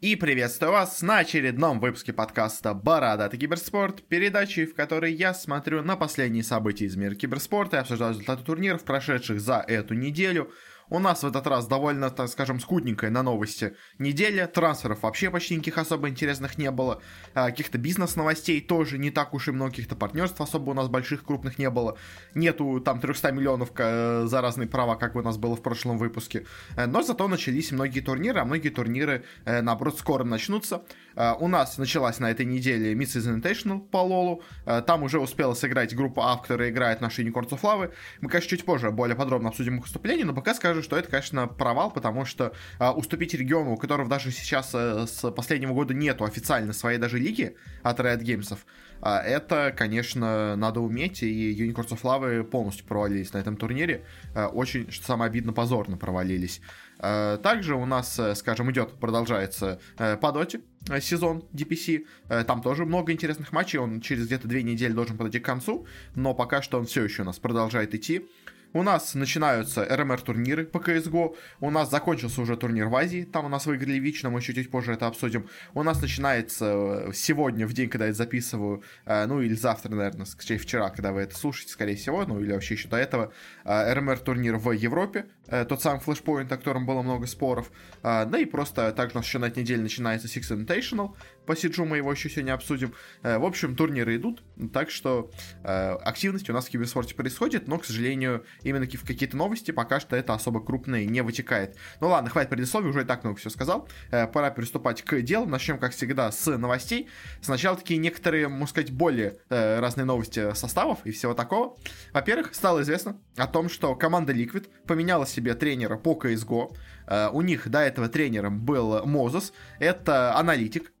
И 0.00 0.16
приветствую 0.16 0.72
вас 0.72 1.02
на 1.02 1.18
очередном 1.18 1.78
выпуске 1.78 2.14
подкаста 2.14 2.72
«Бородатый 2.72 3.36
киберспорт», 3.36 4.02
передачи, 4.02 4.64
в 4.64 4.74
которой 4.74 5.12
я 5.12 5.34
смотрю 5.34 5.82
на 5.82 5.94
последние 5.94 6.42
события 6.42 6.86
из 6.86 6.96
мира 6.96 7.14
киберспорта 7.14 7.76
и 7.76 7.80
обсуждаю 7.80 8.12
результаты 8.12 8.42
турниров, 8.42 8.82
прошедших 8.82 9.38
за 9.42 9.58
эту 9.58 9.92
неделю– 9.92 10.50
у 10.90 10.98
нас 10.98 11.22
в 11.22 11.26
этот 11.26 11.46
раз 11.46 11.66
довольно, 11.66 12.10
так 12.10 12.28
скажем, 12.28 12.60
скудненькая 12.60 13.10
на 13.10 13.22
новости 13.22 13.76
неделя. 13.98 14.46
Трансферов 14.46 15.02
вообще 15.02 15.30
почти 15.30 15.54
никаких 15.54 15.78
особо 15.78 16.08
интересных 16.08 16.58
не 16.58 16.70
было. 16.70 17.00
А, 17.34 17.50
каких-то 17.50 17.78
бизнес-новостей 17.78 18.60
тоже 18.60 18.98
не 18.98 19.10
так 19.10 19.32
уж 19.32 19.48
и 19.48 19.52
много. 19.52 19.70
Каких-то 19.70 19.96
партнерств 19.96 20.40
особо 20.40 20.70
у 20.70 20.74
нас 20.74 20.88
больших, 20.88 21.24
крупных 21.24 21.58
не 21.58 21.70
было. 21.70 21.96
Нету 22.34 22.80
там 22.80 23.00
300 23.00 23.30
миллионов 23.32 23.70
э, 23.76 24.24
за 24.26 24.40
разные 24.40 24.68
права, 24.68 24.96
как 24.96 25.16
у 25.16 25.22
нас 25.22 25.38
было 25.38 25.56
в 25.56 25.62
прошлом 25.62 25.96
выпуске. 25.96 26.46
Э, 26.76 26.86
но 26.86 27.02
зато 27.02 27.28
начались 27.28 27.70
многие 27.70 28.00
турниры, 28.00 28.40
а 28.40 28.44
многие 28.44 28.70
турниры, 28.70 29.24
э, 29.44 29.62
наоборот, 29.62 29.98
скоро 29.98 30.24
начнутся. 30.24 30.82
У 31.16 31.48
нас 31.48 31.76
началась 31.78 32.18
на 32.18 32.30
этой 32.30 32.46
неделе 32.46 32.94
Miss 32.94 33.16
Invitational 33.16 33.80
по 33.80 33.98
Лолу. 33.98 34.42
Там 34.86 35.02
уже 35.02 35.18
успела 35.18 35.54
сыграть 35.54 35.94
группа 35.94 36.32
А, 36.32 36.36
которая 36.36 36.70
играет 36.70 37.00
наши 37.00 37.22
Unicorns 37.22 37.50
of 37.50 37.60
Lava. 37.62 37.92
Мы, 38.20 38.28
конечно, 38.28 38.50
чуть 38.50 38.64
позже 38.64 38.90
более 38.90 39.16
подробно 39.16 39.48
обсудим 39.48 39.76
их 39.76 39.82
выступление, 39.82 40.24
но 40.24 40.34
пока 40.34 40.54
скажу, 40.54 40.82
что 40.82 40.96
это, 40.96 41.10
конечно, 41.10 41.46
провал, 41.46 41.90
потому 41.90 42.24
что 42.24 42.52
а, 42.78 42.92
уступить 42.92 43.34
региону, 43.34 43.72
у 43.72 43.76
которого 43.76 44.08
даже 44.08 44.30
сейчас 44.30 44.70
а, 44.74 45.06
с 45.06 45.30
последнего 45.30 45.72
года 45.72 45.94
нету 45.94 46.24
официально 46.24 46.72
своей 46.72 46.98
даже 46.98 47.18
лиги 47.18 47.56
от 47.82 48.00
Riot 48.00 48.22
Games, 48.22 48.56
а, 49.02 49.20
это, 49.20 49.72
конечно, 49.76 50.56
надо 50.56 50.80
уметь, 50.80 51.22
и 51.22 51.54
Unicorns 51.54 51.90
of 51.90 52.02
Lava 52.02 52.42
полностью 52.44 52.86
провалились 52.86 53.32
на 53.32 53.38
этом 53.38 53.56
турнире. 53.56 54.04
А, 54.34 54.48
очень, 54.48 54.90
что 54.90 55.06
самое 55.06 55.30
обидно, 55.30 55.52
позорно 55.52 55.96
провалились. 55.96 56.60
А, 57.02 57.38
также 57.38 57.74
у 57.74 57.86
нас, 57.86 58.18
э, 58.18 58.34
скажем, 58.34 58.70
идет, 58.70 58.92
продолжается 59.00 59.80
э, 59.98 60.16
по 60.18 60.32
доте 60.32 60.60
э, 60.88 61.00
сезон 61.00 61.44
DPC. 61.52 62.06
Там 62.44 62.62
тоже 62.62 62.84
много 62.84 63.12
интересных 63.12 63.52
матчей. 63.52 63.78
Он 63.78 64.00
через 64.00 64.26
где-то 64.26 64.46
две 64.46 64.62
недели 64.62 64.92
должен 64.92 65.16
подойти 65.16 65.40
к 65.40 65.44
концу, 65.44 65.86
но 66.14 66.34
пока 66.34 66.60
что 66.60 66.78
он 66.78 66.86
все 66.86 67.02
еще 67.04 67.22
у 67.22 67.24
нас 67.24 67.38
продолжает 67.38 67.94
идти. 67.94 68.28
У 68.72 68.84
нас 68.84 69.14
начинаются 69.14 69.84
РМР-турниры 69.84 70.64
по 70.64 70.78
CSGO. 70.78 71.34
У 71.58 71.70
нас 71.70 71.90
закончился 71.90 72.40
уже 72.40 72.56
турнир 72.56 72.86
в 72.86 72.94
Азии. 72.94 73.24
Там 73.24 73.46
у 73.46 73.48
нас 73.48 73.66
выиграли 73.66 73.98
Вич, 73.98 74.22
но 74.22 74.30
мы 74.30 74.38
еще 74.38 74.54
чуть 74.54 74.70
позже 74.70 74.92
это 74.92 75.08
обсудим. 75.08 75.48
У 75.74 75.82
нас 75.82 76.00
начинается 76.00 76.66
э, 77.08 77.12
сегодня, 77.12 77.66
в 77.66 77.72
день, 77.72 77.88
когда 77.88 78.06
я 78.06 78.12
записываю, 78.12 78.84
э, 79.06 79.26
ну 79.26 79.40
или 79.40 79.54
завтра, 79.54 79.90
наверное, 79.90 80.24
скорее 80.24 80.58
вчера, 80.58 80.90
когда 80.90 81.10
вы 81.10 81.22
это 81.22 81.36
слушаете, 81.36 81.72
скорее 81.72 81.96
всего, 81.96 82.24
ну 82.24 82.38
или 82.38 82.52
вообще 82.52 82.74
еще 82.74 82.86
до 82.86 82.96
этого, 82.96 83.32
э, 83.64 83.92
РМР-турнир 83.92 84.56
в 84.56 84.70
Европе. 84.70 85.26
Тот 85.68 85.82
самый 85.82 85.98
флешпоинт, 85.98 86.52
о 86.52 86.56
котором 86.56 86.86
было 86.86 87.02
много 87.02 87.26
споров. 87.26 87.72
Да 88.04 88.38
и 88.38 88.44
просто 88.44 88.92
также 88.92 89.16
у 89.16 89.18
нас 89.18 89.26
еще 89.26 89.40
на 89.40 89.46
этой 89.46 89.64
неделе 89.64 89.82
начинается 89.82 90.28
Six 90.28 90.56
Invitational. 90.56 91.16
По 91.50 91.56
Сиджу 91.56 91.84
мы 91.84 91.96
его 91.96 92.12
еще 92.12 92.30
сегодня 92.30 92.54
обсудим. 92.54 92.94
В 93.24 93.44
общем, 93.44 93.74
турниры 93.74 94.14
идут, 94.14 94.44
так 94.72 94.88
что 94.88 95.32
активность 95.64 96.48
у 96.48 96.52
нас 96.52 96.66
в 96.66 96.70
киберспорте 96.70 97.16
происходит, 97.16 97.66
но, 97.66 97.76
к 97.78 97.84
сожалению, 97.84 98.44
именно 98.62 98.86
в 98.86 99.04
какие-то 99.04 99.36
новости 99.36 99.72
пока 99.72 99.98
что 99.98 100.14
это 100.14 100.32
особо 100.32 100.64
крупные 100.64 101.06
не 101.06 101.22
вытекает. 101.22 101.76
Ну 102.00 102.08
ладно, 102.08 102.30
хватит 102.30 102.50
предисловий, 102.50 102.90
уже 102.90 103.02
и 103.02 103.04
так 103.04 103.24
много 103.24 103.38
все 103.40 103.50
сказал. 103.50 103.88
Э, 104.12 104.28
пора 104.28 104.52
приступать 104.52 105.02
к 105.02 105.20
делу. 105.22 105.46
Начнем, 105.46 105.78
как 105.78 105.92
всегда, 105.92 106.30
с 106.30 106.56
новостей. 106.56 107.08
Сначала 107.40 107.76
такие 107.76 107.98
некоторые, 107.98 108.46
можно 108.46 108.68
сказать, 108.68 108.92
более 108.92 109.38
э, 109.48 109.80
разные 109.80 110.04
новости 110.04 110.54
составов 110.54 111.00
и 111.04 111.10
всего 111.10 111.34
такого. 111.34 111.76
Во-первых, 112.12 112.54
стало 112.54 112.82
известно 112.82 113.16
о 113.36 113.48
том, 113.48 113.68
что 113.68 113.96
команда 113.96 114.32
Liquid 114.32 114.68
поменяла 114.86 115.26
себе 115.26 115.54
тренера 115.54 115.96
по 115.96 116.12
CSGO. 116.12 116.76
Э, 117.06 117.28
у 117.32 117.42
них 117.42 117.68
до 117.68 117.80
этого 117.80 118.08
тренером 118.08 118.60
был 118.60 119.04
Мозес. 119.04 119.52
Это 119.80 120.36
аналитик 120.36 120.92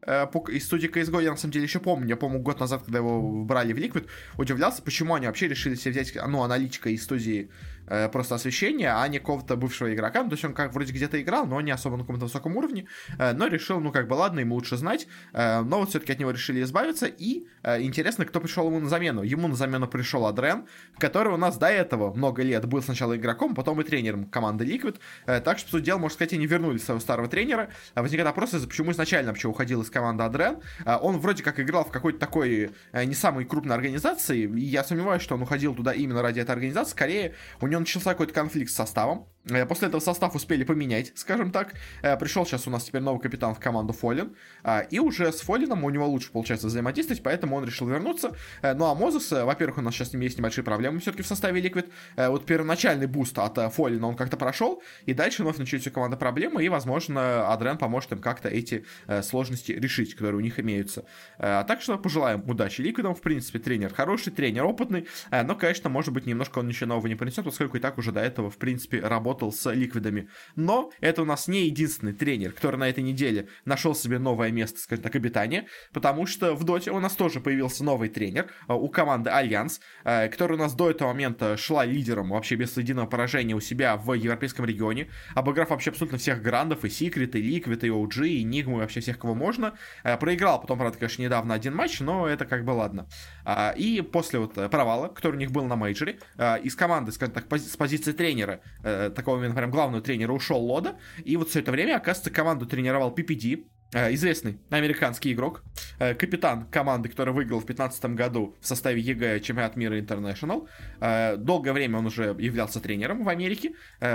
э, 0.48 0.54
из 0.54 0.64
студии 0.64 0.88
CSGO. 0.88 1.22
Я 1.22 1.30
на 1.30 1.36
самом 1.36 1.52
деле 1.52 1.64
еще 1.64 1.80
помню. 1.80 2.08
Я 2.08 2.16
помню 2.16 2.40
год 2.40 2.60
назад, 2.60 2.82
когда 2.84 2.98
его 2.98 3.44
брали 3.44 3.72
в 3.72 3.78
Liquid, 3.78 4.06
удивлялся, 4.36 4.82
почему 4.82 5.14
они 5.14 5.26
вообще 5.26 5.48
решили 5.48 5.74
себе 5.74 5.92
взять 5.92 6.14
ну, 6.26 6.42
аналитика 6.42 6.88
из 6.90 7.02
студии 7.02 7.50
э, 7.90 8.08
просто 8.08 8.36
освещения, 8.36 8.94
а 8.94 9.06
не 9.08 9.18
какого-то 9.18 9.56
бывшего 9.56 9.92
игрока. 9.92 10.22
Ну, 10.22 10.30
то 10.30 10.34
есть 10.34 10.44
он 10.44 10.54
как 10.54 10.72
вроде 10.72 10.92
где-то 10.92 11.20
играл, 11.20 11.44
но 11.46 11.60
не 11.60 11.70
особо 11.70 11.96
на 11.96 12.04
каком-то 12.04 12.24
высоком 12.24 12.56
уровне. 12.56 12.86
Но 13.18 13.46
решил, 13.46 13.80
ну 13.80 13.92
как 13.92 14.08
бы 14.08 14.14
ладно, 14.14 14.40
ему 14.40 14.54
лучше 14.54 14.76
знать. 14.76 15.06
Но 15.32 15.80
вот 15.80 15.90
все-таки 15.90 16.12
от 16.12 16.18
него 16.18 16.30
решили 16.30 16.62
избавиться. 16.62 17.06
И 17.06 17.46
интересно, 17.64 18.24
кто 18.24 18.40
пришел 18.40 18.66
ему 18.66 18.80
на 18.80 18.88
замену. 18.88 19.22
Ему 19.22 19.48
на 19.48 19.56
замену 19.56 19.88
пришел 19.88 20.26
Адрен, 20.26 20.64
который 20.98 21.32
у 21.32 21.36
нас 21.36 21.58
до 21.58 21.66
этого 21.66 22.14
много 22.14 22.42
лет 22.42 22.64
был 22.66 22.80
сначала 22.82 23.16
игроком, 23.16 23.54
потом 23.54 23.80
и 23.80 23.84
тренером 23.84 24.26
команды 24.26 24.64
Liquid. 24.64 24.96
Так 25.26 25.58
что, 25.58 25.66
по 25.66 25.70
сути 25.72 25.86
дела, 25.86 25.98
можно 25.98 26.14
сказать, 26.14 26.32
они 26.32 26.46
вернули 26.46 26.78
своего 26.78 27.00
старого 27.00 27.28
тренера. 27.28 27.68
А 27.94 28.02
возникает 28.02 28.26
вопрос, 28.26 28.50
почему 28.50 28.92
изначально 28.92 29.30
вообще 29.30 29.48
уходил 29.48 29.82
из 29.82 29.90
команды 29.90 30.22
Адрен. 30.22 30.58
А, 30.84 30.98
он 30.98 31.18
вроде 31.18 31.42
как 31.42 31.60
играл 31.60 31.84
в 31.84 31.90
какой-то 31.90 32.18
такой 32.18 32.70
э, 32.92 33.04
не 33.04 33.14
самой 33.14 33.44
крупной 33.44 33.74
организации, 33.74 34.44
и 34.44 34.60
я 34.60 34.84
сомневаюсь, 34.84 35.22
что 35.22 35.34
он 35.34 35.42
уходил 35.42 35.74
туда 35.74 35.92
именно 35.92 36.22
ради 36.22 36.40
этой 36.40 36.52
организации. 36.52 36.92
Скорее, 36.92 37.34
у 37.60 37.66
него 37.66 37.79
начался 37.80 38.10
какой-то 38.10 38.32
конфликт 38.32 38.70
с 38.70 38.74
составом. 38.74 39.28
Э, 39.48 39.66
после 39.66 39.88
этого 39.88 40.00
состав 40.00 40.34
успели 40.34 40.64
поменять, 40.64 41.12
скажем 41.14 41.50
так. 41.50 41.74
Э, 42.02 42.16
пришел 42.16 42.44
сейчас 42.46 42.66
у 42.66 42.70
нас 42.70 42.84
теперь 42.84 43.02
новый 43.02 43.20
капитан 43.20 43.54
в 43.54 43.60
команду 43.60 43.92
Фолин. 43.92 44.36
А, 44.62 44.80
и 44.80 44.98
уже 44.98 45.32
с 45.32 45.40
Фолином 45.40 45.84
у 45.84 45.90
него 45.90 46.06
лучше 46.06 46.30
получается 46.30 46.66
взаимодействовать, 46.66 47.22
поэтому 47.22 47.56
он 47.56 47.64
решил 47.64 47.88
вернуться. 47.88 48.36
Ну 48.62 48.84
а 48.84 48.94
moses, 48.94 49.30
во-первых, 49.30 49.78
у 49.78 49.82
нас 49.82 49.94
сейчас 49.94 50.10
с 50.10 50.12
ним 50.12 50.22
есть 50.22 50.38
небольшие 50.38 50.64
проблемы 50.64 51.00
все-таки 51.00 51.22
в 51.22 51.26
составе 51.26 51.60
Liquid. 51.60 51.90
Вот 52.16 52.46
первоначальный 52.46 53.06
буст 53.06 53.38
от 53.38 53.72
FalleN 53.74 54.03
а 54.03 54.08
он 54.08 54.16
как-то 54.16 54.36
прошел, 54.36 54.82
и 55.06 55.14
дальше 55.14 55.42
вновь 55.42 55.58
начались 55.58 55.86
у 55.86 55.90
команды 55.90 56.16
проблемы, 56.16 56.64
и, 56.64 56.68
возможно, 56.68 57.50
adreN 57.52 57.78
поможет 57.78 58.12
им 58.12 58.18
как-то 58.20 58.48
эти 58.48 58.84
э, 59.06 59.22
сложности 59.22 59.72
решить, 59.72 60.14
которые 60.14 60.36
у 60.36 60.40
них 60.40 60.60
имеются. 60.60 61.04
Э, 61.38 61.64
так 61.66 61.80
что 61.80 61.98
пожелаем 61.98 62.42
удачи 62.48 62.80
Liquid 62.82 63.03
ам. 63.03 63.14
В 63.14 63.20
принципе, 63.20 63.58
тренер 63.58 63.94
хороший, 63.94 64.32
тренер 64.32 64.64
опытный, 64.64 65.06
э, 65.30 65.42
но, 65.42 65.54
конечно, 65.56 65.88
может 65.88 66.12
быть, 66.12 66.26
немножко 66.26 66.58
он 66.58 66.68
ничего 66.68 66.88
нового 66.88 67.06
не 67.06 67.14
принесет, 67.14 67.44
поскольку 67.44 67.76
и 67.76 67.80
так 67.80 67.98
уже 67.98 68.12
до 68.12 68.20
этого, 68.20 68.50
в 68.50 68.56
принципе, 68.58 69.00
работал 69.00 69.29
с 69.50 69.70
Liquid 69.72 70.06
ами. 70.06 70.28
Но 70.56 70.90
это 71.00 71.22
у 71.22 71.24
нас 71.24 71.48
не 71.48 71.66
единственный 71.66 72.12
тренер, 72.12 72.52
который 72.52 72.76
на 72.76 72.88
этой 72.88 73.02
неделе 73.02 73.48
нашел 73.64 73.94
себе 73.94 74.18
новое 74.18 74.50
место, 74.50 74.80
скажем 74.80 75.02
так, 75.02 75.14
обитания, 75.16 75.66
потому 75.92 76.26
что 76.26 76.54
в 76.54 76.64
Доте 76.64 76.90
у 76.90 77.00
нас 77.00 77.14
тоже 77.14 77.40
появился 77.40 77.84
новый 77.84 78.08
тренер 78.08 78.50
э, 78.68 78.72
у 78.72 78.88
команды 78.88 79.30
Альянс, 79.30 79.80
э, 80.04 80.28
который 80.28 80.54
у 80.54 80.58
нас 80.58 80.74
до 80.74 80.90
этого 80.90 81.08
момента 81.08 81.56
шла 81.56 81.84
лидером 81.84 82.30
вообще 82.30 82.56
без 82.56 82.76
единого 82.76 83.06
поражения 83.06 83.54
у 83.54 83.60
себя 83.60 83.96
в 83.96 84.12
европейском 84.12 84.64
регионе, 84.64 85.08
обыграв 85.34 85.70
вообще 85.70 85.90
абсолютно 85.90 86.18
всех 86.18 86.42
грандов, 86.42 86.84
и 86.84 86.88
Secret, 86.88 87.30
и 87.38 87.58
Liquid, 87.58 87.86
и 87.86 87.88
OG, 87.88 88.28
и 88.28 88.44
Nigma, 88.44 88.76
и 88.76 88.80
вообще 88.80 89.00
всех, 89.00 89.18
кого 89.18 89.34
можно. 89.34 89.74
Э, 90.04 90.16
проиграл 90.16 90.60
потом, 90.60 90.78
правда, 90.78 90.98
конечно, 90.98 91.22
недавно 91.22 91.54
один 91.54 91.74
матч, 91.74 92.00
но 92.00 92.26
это 92.26 92.44
как 92.44 92.64
бы 92.64 92.70
ладно. 92.72 93.08
А, 93.44 93.72
и 93.76 94.00
после 94.00 94.38
вот 94.38 94.54
провала, 94.54 95.08
который 95.08 95.36
у 95.36 95.38
них 95.38 95.50
был 95.50 95.64
на 95.64 95.76
мейджоре, 95.76 96.18
из 96.62 96.74
команды, 96.74 97.12
скажем 97.12 97.34
так, 97.34 97.44
с 97.58 97.76
позиции 97.76 98.12
тренера, 98.12 98.60
э, 98.82 99.10
такого 99.20 99.38
именно 99.38 99.54
прям 99.54 99.70
главного 99.70 100.02
тренера, 100.02 100.32
ушел 100.32 100.60
Loda, 100.60 100.98
и 101.24 101.36
вот 101.36 101.48
все 101.50 101.60
это 101.60 101.72
время, 101.72 101.96
оказывается, 101.96 102.30
команду 102.30 102.66
тренировал 102.66 103.14
PPD, 103.14 103.66
известный 103.92 104.58
американский 104.70 105.32
игрок, 105.32 105.64
э, 105.98 106.14
капитан 106.14 106.66
команды, 106.66 107.08
который 107.08 107.34
выиграл 107.34 107.58
в 107.58 107.66
2015 107.66 108.14
году 108.14 108.56
в 108.60 108.66
составе 108.66 109.00
EG 109.00 109.40
чемпионат 109.40 109.76
мира 109.76 109.98
International. 109.98 110.68
Э, 111.00 111.36
долгое 111.36 111.72
время 111.72 111.98
он 111.98 112.06
уже 112.06 112.36
являлся 112.38 112.80
тренером 112.80 113.24
в 113.24 113.28
Америке. 113.28 113.72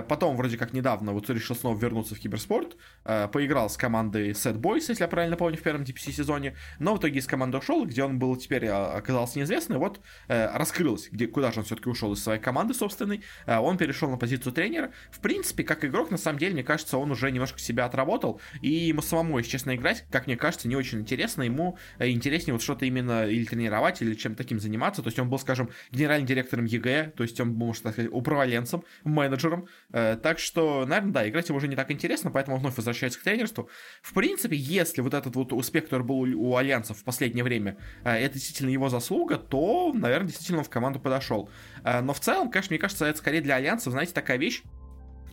Потом, 0.08 0.38
вроде 0.38 0.58
как 0.58 0.74
недавно, 0.74 1.12
вот 1.12 1.30
решил 1.30 1.56
снова 1.56 1.78
вернуться 1.78 2.16
в 2.16 2.20
киберспорт. 2.20 2.78
Поиграл 3.04 3.70
с 3.70 3.78
командой 3.78 4.32
Sad 4.32 4.60
Boys, 4.60 4.86
если 4.88 5.04
я 5.04 5.08
правильно 5.08 5.36
помню, 5.38 5.58
в 5.58 5.62
первом 5.62 5.84
DPC 5.84 6.12
сезоне. 6.12 6.56
Но 6.80 6.96
в 6.96 7.00
итоге 7.00 7.20
из 7.20 7.28
команды 7.28 7.58
ушел, 7.58 7.86
где 7.86 8.04
он 8.04 8.20
был 8.20 8.36
теперь 8.36 8.68
оказался 8.68 9.40
неизвестный. 9.40 9.78
Вот 9.78 10.00
раскрылось, 10.28 11.10
где, 11.12 11.28
куда 11.28 11.52
же 11.52 11.60
он 11.60 11.66
все-таки 11.66 11.90
ушел 11.90 12.14
из 12.14 12.24
своей 12.24 12.40
команды 12.40 12.74
собственной. 12.74 13.24
Он 13.48 13.78
перешел 13.78 14.10
на 14.10 14.18
позицию 14.18 14.54
тренера. 14.54 14.92
В 15.12 15.20
принципе, 15.20 15.64
как 15.64 15.84
игрок, 15.86 16.12
на 16.12 16.18
самом 16.18 16.40
деле, 16.40 16.54
мне 16.54 16.64
кажется, 16.64 16.98
он 16.98 17.12
уже 17.12 17.32
немножко 17.32 17.60
себя 17.60 17.86
отработал. 17.86 18.42
И 18.62 18.70
ему 18.70 19.02
самому, 19.02 19.38
если 19.38 19.52
честно, 19.52 19.65
честно, 19.66 19.76
играть, 19.76 20.06
как 20.12 20.28
мне 20.28 20.38
кажется, 20.38 20.68
не 20.68 20.76
очень 20.76 21.00
интересно. 21.00 21.44
Ему 21.44 21.78
э, 21.98 22.10
интереснее 22.10 22.54
вот 22.54 22.62
что-то 22.62 22.86
именно 22.86 23.28
или 23.28 23.46
тренировать, 23.46 24.02
или 24.02 24.14
чем-то 24.14 24.38
таким 24.38 24.60
заниматься. 24.60 25.02
То 25.02 25.08
есть 25.08 25.20
он 25.20 25.30
был, 25.30 25.40
скажем, 25.40 25.70
генеральным 25.92 26.28
директором 26.28 26.66
EG, 26.66 27.14
то 27.16 27.24
есть 27.24 27.40
он 27.40 27.54
был, 27.54 27.68
можно 27.68 27.92
сказать, 27.92 28.12
управленцем, 28.12 28.84
менеджером. 29.04 29.68
Э, 29.92 30.18
так 30.22 30.40
что, 30.40 30.86
наверное, 30.86 31.12
да, 31.12 31.30
играть 31.30 31.50
ему 31.50 31.58
уже 31.58 31.68
не 31.68 31.76
так 31.76 31.92
интересно, 31.92 32.32
поэтому 32.32 32.58
он 32.58 32.62
вновь 32.62 32.78
возвращается 32.78 33.20
к 33.20 33.24
тренерству. 33.24 33.70
В 34.02 34.14
принципе, 34.14 34.56
если 34.56 35.02
вот 35.02 35.14
этот 35.14 35.36
вот 35.36 35.52
успех, 35.54 35.86
который 35.86 36.04
был 36.04 36.20
у 36.20 36.56
Альянсов 36.56 36.98
в 37.00 37.04
последнее 37.04 37.44
время, 37.44 37.78
э, 38.04 38.12
это 38.12 38.36
действительно 38.36 38.70
его 38.70 38.90
заслуга, 38.90 39.38
то, 39.38 39.92
наверное, 39.94 40.28
действительно 40.28 40.60
он 40.60 40.66
в 40.66 40.70
команду 40.70 41.00
подошел. 41.00 41.50
Но 41.84 42.14
в 42.14 42.20
целом, 42.20 42.50
конечно, 42.50 42.74
мне 42.74 42.80
кажется, 42.80 43.06
это 43.06 43.18
скорее 43.18 43.42
для 43.42 43.56
Альянсов, 43.56 43.92
знаете, 43.92 44.14
такая 44.14 44.38
вещь, 44.38 44.64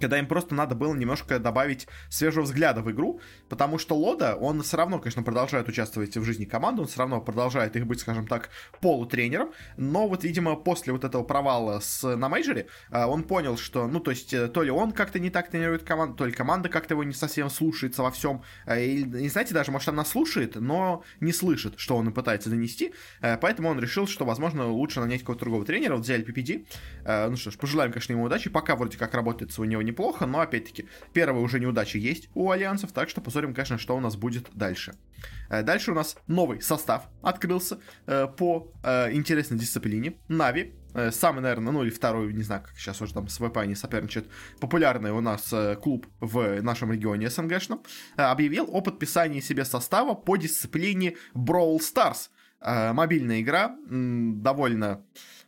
когда 0.03 0.19
им 0.19 0.27
просто 0.27 0.55
надо 0.57 0.75
было 0.75 0.95
немножко 0.95 1.39
добавить 1.39 1.87
свежего 2.11 2.43
взгляда 2.43 2.83
в 2.83 2.91
игру, 2.91 3.21
потому 3.49 3.79
что 3.79 3.95
Лода, 3.95 4.35
он 4.35 4.63
все 4.63 4.77
равно, 4.77 4.99
конечно, 4.99 5.23
продолжает 5.23 5.69
участвовать 5.69 6.17
в 6.17 6.25
жизни 6.25 6.45
команды, 6.45 6.83
он 6.83 6.89
все 6.89 6.99
равно 6.99 7.21
продолжает 7.21 7.77
их 7.77 7.87
быть, 7.87 8.01
скажем 8.01 8.27
так, 8.27 8.51
полутренером, 8.81 9.53
но 9.77 10.09
вот, 10.09 10.25
видимо, 10.25 10.57
после 10.57 10.93
вот 10.93 11.05
этого 11.05 11.23
провала 11.23 11.79
с, 11.79 12.17
на 12.17 12.29
мейджоре, 12.29 12.67
а, 12.91 13.07
он 13.07 13.23
понял, 13.23 13.57
что, 13.57 13.87
ну, 13.87 14.01
то 14.01 14.11
есть, 14.11 14.35
э, 14.35 14.49
то 14.49 14.65
ли 14.65 14.73
он 14.73 14.91
как-то 14.91 15.21
не 15.21 15.31
так 15.31 15.51
тренирует 15.51 15.85
команду, 15.85 16.17
то 16.17 16.27
ли 16.27 16.33
команда 16.33 16.69
как-то 16.69 16.95
его 16.95 17.05
не 17.05 17.15
совсем 17.15 17.49
слушается 17.49 18.03
во 18.03 18.11
всем, 18.11 18.43
э, 18.67 18.85
и, 18.85 19.03
и 19.03 19.29
знаете, 19.29 19.55
даже, 19.55 19.71
может, 19.71 19.89
она 19.89 20.05
слушает, 20.05 20.57
но 20.57 21.05
не 21.21 21.33
слышит, 21.33 21.75
что 21.77 21.97
он 21.97 22.13
пытается 22.13 22.51
донести, 22.51 22.93
э, 23.21 23.37
поэтому 23.37 23.69
он 23.69 23.79
решил, 23.79 24.09
что, 24.09 24.25
возможно, 24.25 24.69
лучше 24.69 24.99
нанять 24.99 25.21
какого-то 25.21 25.45
другого 25.45 25.65
тренера, 25.65 25.95
вот 25.95 26.03
взяли 26.03 26.27
PPD, 26.27 26.67
ну 27.31 27.37
что 27.37 27.53
ж, 27.53 27.57
пожелаем, 27.57 27.93
конечно, 27.93 28.13
ему 28.13 28.25
удачи, 28.25 28.51
пока 28.51 28.75
вроде 28.75 28.99
как 28.99 29.15
работает 29.15 29.53
у 29.59 29.65
него 29.65 29.83
не 29.83 29.92
неплохо, 29.93 30.27
но 30.27 30.41
опять-таки 30.41 30.87
первые 31.12 31.44
уже 31.44 31.61
неудачи 31.61 31.99
есть 31.99 32.29
у 32.35 32.50
альянсов, 32.50 32.93
так 32.93 33.09
что 33.09 33.21
посмотрим, 33.21 33.55
конечно, 33.55 33.79
что 33.79 33.97
у 33.97 34.00
нас 34.00 34.17
будет 34.17 34.49
дальше. 34.55 34.94
Э, 35.49 35.62
дальше 35.62 35.93
у 35.93 35.94
нас 35.94 36.17
новый 36.27 36.61
состав 36.61 37.09
открылся 37.23 37.79
э, 38.06 38.27
по 38.27 38.73
э, 38.83 39.12
интересной 39.12 39.59
дисциплине. 39.59 40.15
Нави, 40.29 40.75
самый, 41.11 41.41
наверное, 41.41 41.73
ну 41.73 41.83
или 41.83 41.91
второй, 41.91 42.33
не 42.33 42.43
знаю, 42.43 42.62
как 42.62 42.77
сейчас 42.77 43.00
уже 43.00 43.15
там 43.15 43.29
с 43.29 43.39
ВП 43.39 43.56
они 43.59 43.75
соперничают, 43.75 44.29
популярный 44.61 45.11
у 45.12 45.21
нас 45.21 45.55
клуб 45.83 46.06
в 46.21 46.61
нашем 46.61 46.93
регионе 46.93 47.31
СНГшном, 47.31 47.83
объявил 48.17 48.69
о 48.71 48.83
подписании 48.83 49.41
себе 49.41 49.65
состава 49.65 50.15
по 50.15 50.37
дисциплине 50.37 51.17
Brawl 51.35 51.79
Stars. 51.79 52.29
Мобильная 52.93 53.41
игра, 53.41 53.75
довольно 53.89 55.03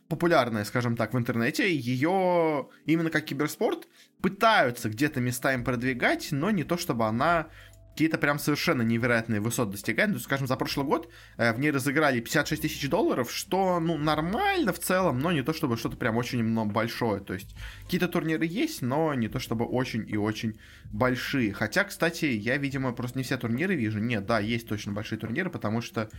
популярная, 0.07 0.63
скажем 0.65 0.95
так, 0.95 1.13
в 1.13 1.17
интернете. 1.17 1.73
Ее 1.73 2.69
именно 2.85 3.09
как 3.09 3.25
киберспорт 3.25 3.87
пытаются 4.25 4.89
где-то 4.89 5.21
местами 5.21 5.63
продвигать, 5.63 6.29
но 6.31 6.49
не 6.49 6.63
то 6.63 6.77
чтобы 6.77 7.05
она 7.05 7.45
какие-то 7.91 8.17
прям 8.17 8.39
совершенно 8.39 8.81
невероятные 8.81 9.39
высоты 9.39 9.73
достигает. 9.73 10.09
Ну, 10.09 10.17
скажем, 10.17 10.47
за 10.47 10.55
прошлый 10.55 10.87
год 10.87 11.11
э, 11.37 11.53
в 11.53 11.59
ней 11.59 11.69
разыграли 11.69 12.21
56 12.21 12.63
тысяч 12.63 12.89
долларов, 12.89 13.31
что, 13.31 13.79
ну, 13.79 13.99
нормально 13.99 14.73
в 14.73 14.79
целом, 14.79 15.19
но 15.19 15.31
не 15.31 15.43
то 15.43 15.53
чтобы 15.53 15.77
что-то 15.77 15.95
прям 15.95 16.17
очень 16.17 16.43
много 16.43 16.71
большое. 16.71 17.21
То 17.21 17.35
есть 17.35 17.55
какие-то 17.83 18.07
турниры 18.07 18.47
есть, 18.47 18.81
но 18.81 19.13
не 19.13 19.27
то 19.27 19.37
чтобы 19.37 19.63
очень 19.63 20.09
и 20.09 20.17
очень 20.17 20.59
большие. 20.85 21.53
Хотя, 21.53 21.83
кстати, 21.83 22.25
я, 22.25 22.57
видимо, 22.57 22.93
просто 22.93 23.19
не 23.19 23.23
все 23.23 23.37
турниры 23.37 23.75
вижу. 23.75 23.99
Нет, 23.99 24.25
да, 24.25 24.39
есть 24.39 24.67
точно 24.67 24.93
большие 24.93 25.19
турниры, 25.19 25.51
потому 25.51 25.81
что 25.81 26.09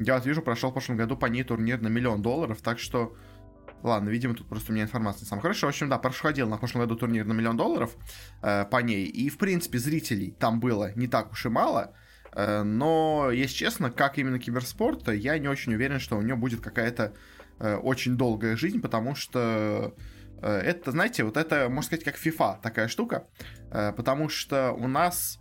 я 0.00 0.14
вот 0.14 0.24
вижу, 0.24 0.40
прошел 0.40 0.70
в 0.70 0.72
прошлом 0.72 0.96
году 0.96 1.18
по 1.18 1.26
ней 1.26 1.44
турнир 1.44 1.82
на 1.82 1.88
миллион 1.88 2.22
долларов, 2.22 2.62
так 2.62 2.78
что... 2.78 3.14
Ладно, 3.82 4.10
видимо, 4.10 4.34
тут 4.34 4.48
просто 4.48 4.70
у 4.70 4.74
меня 4.74 4.84
информация 4.84 5.26
сам 5.26 5.40
хорошо. 5.40 5.66
В 5.66 5.70
общем, 5.70 5.88
да, 5.88 5.98
проходил 5.98 6.48
на 6.48 6.56
прошлом 6.56 6.82
году 6.82 6.96
турнир 6.96 7.24
на 7.24 7.32
миллион 7.32 7.56
долларов 7.56 7.96
э, 8.42 8.64
по 8.64 8.76
ней. 8.78 9.06
И, 9.06 9.28
в 9.28 9.38
принципе, 9.38 9.78
зрителей 9.78 10.30
там 10.38 10.60
было 10.60 10.92
не 10.94 11.08
так 11.08 11.32
уж 11.32 11.46
и 11.46 11.48
мало. 11.48 11.94
Э, 12.32 12.62
но, 12.62 13.30
если 13.32 13.56
честно, 13.56 13.90
как 13.90 14.18
именно 14.18 14.38
киберспорт, 14.38 15.08
я 15.08 15.38
не 15.38 15.48
очень 15.48 15.74
уверен, 15.74 15.98
что 15.98 16.16
у 16.16 16.22
нее 16.22 16.36
будет 16.36 16.60
какая-то 16.60 17.12
э, 17.58 17.74
очень 17.74 18.16
долгая 18.16 18.56
жизнь, 18.56 18.80
потому 18.80 19.16
что 19.16 19.94
э, 20.40 20.48
это, 20.48 20.92
знаете, 20.92 21.24
вот 21.24 21.36
это, 21.36 21.68
можно 21.68 21.82
сказать, 21.82 22.04
как 22.04 22.16
FIFA 22.16 22.60
такая 22.62 22.86
штука. 22.86 23.26
Э, 23.70 23.92
потому 23.92 24.28
что 24.28 24.72
у 24.72 24.86
нас 24.86 25.40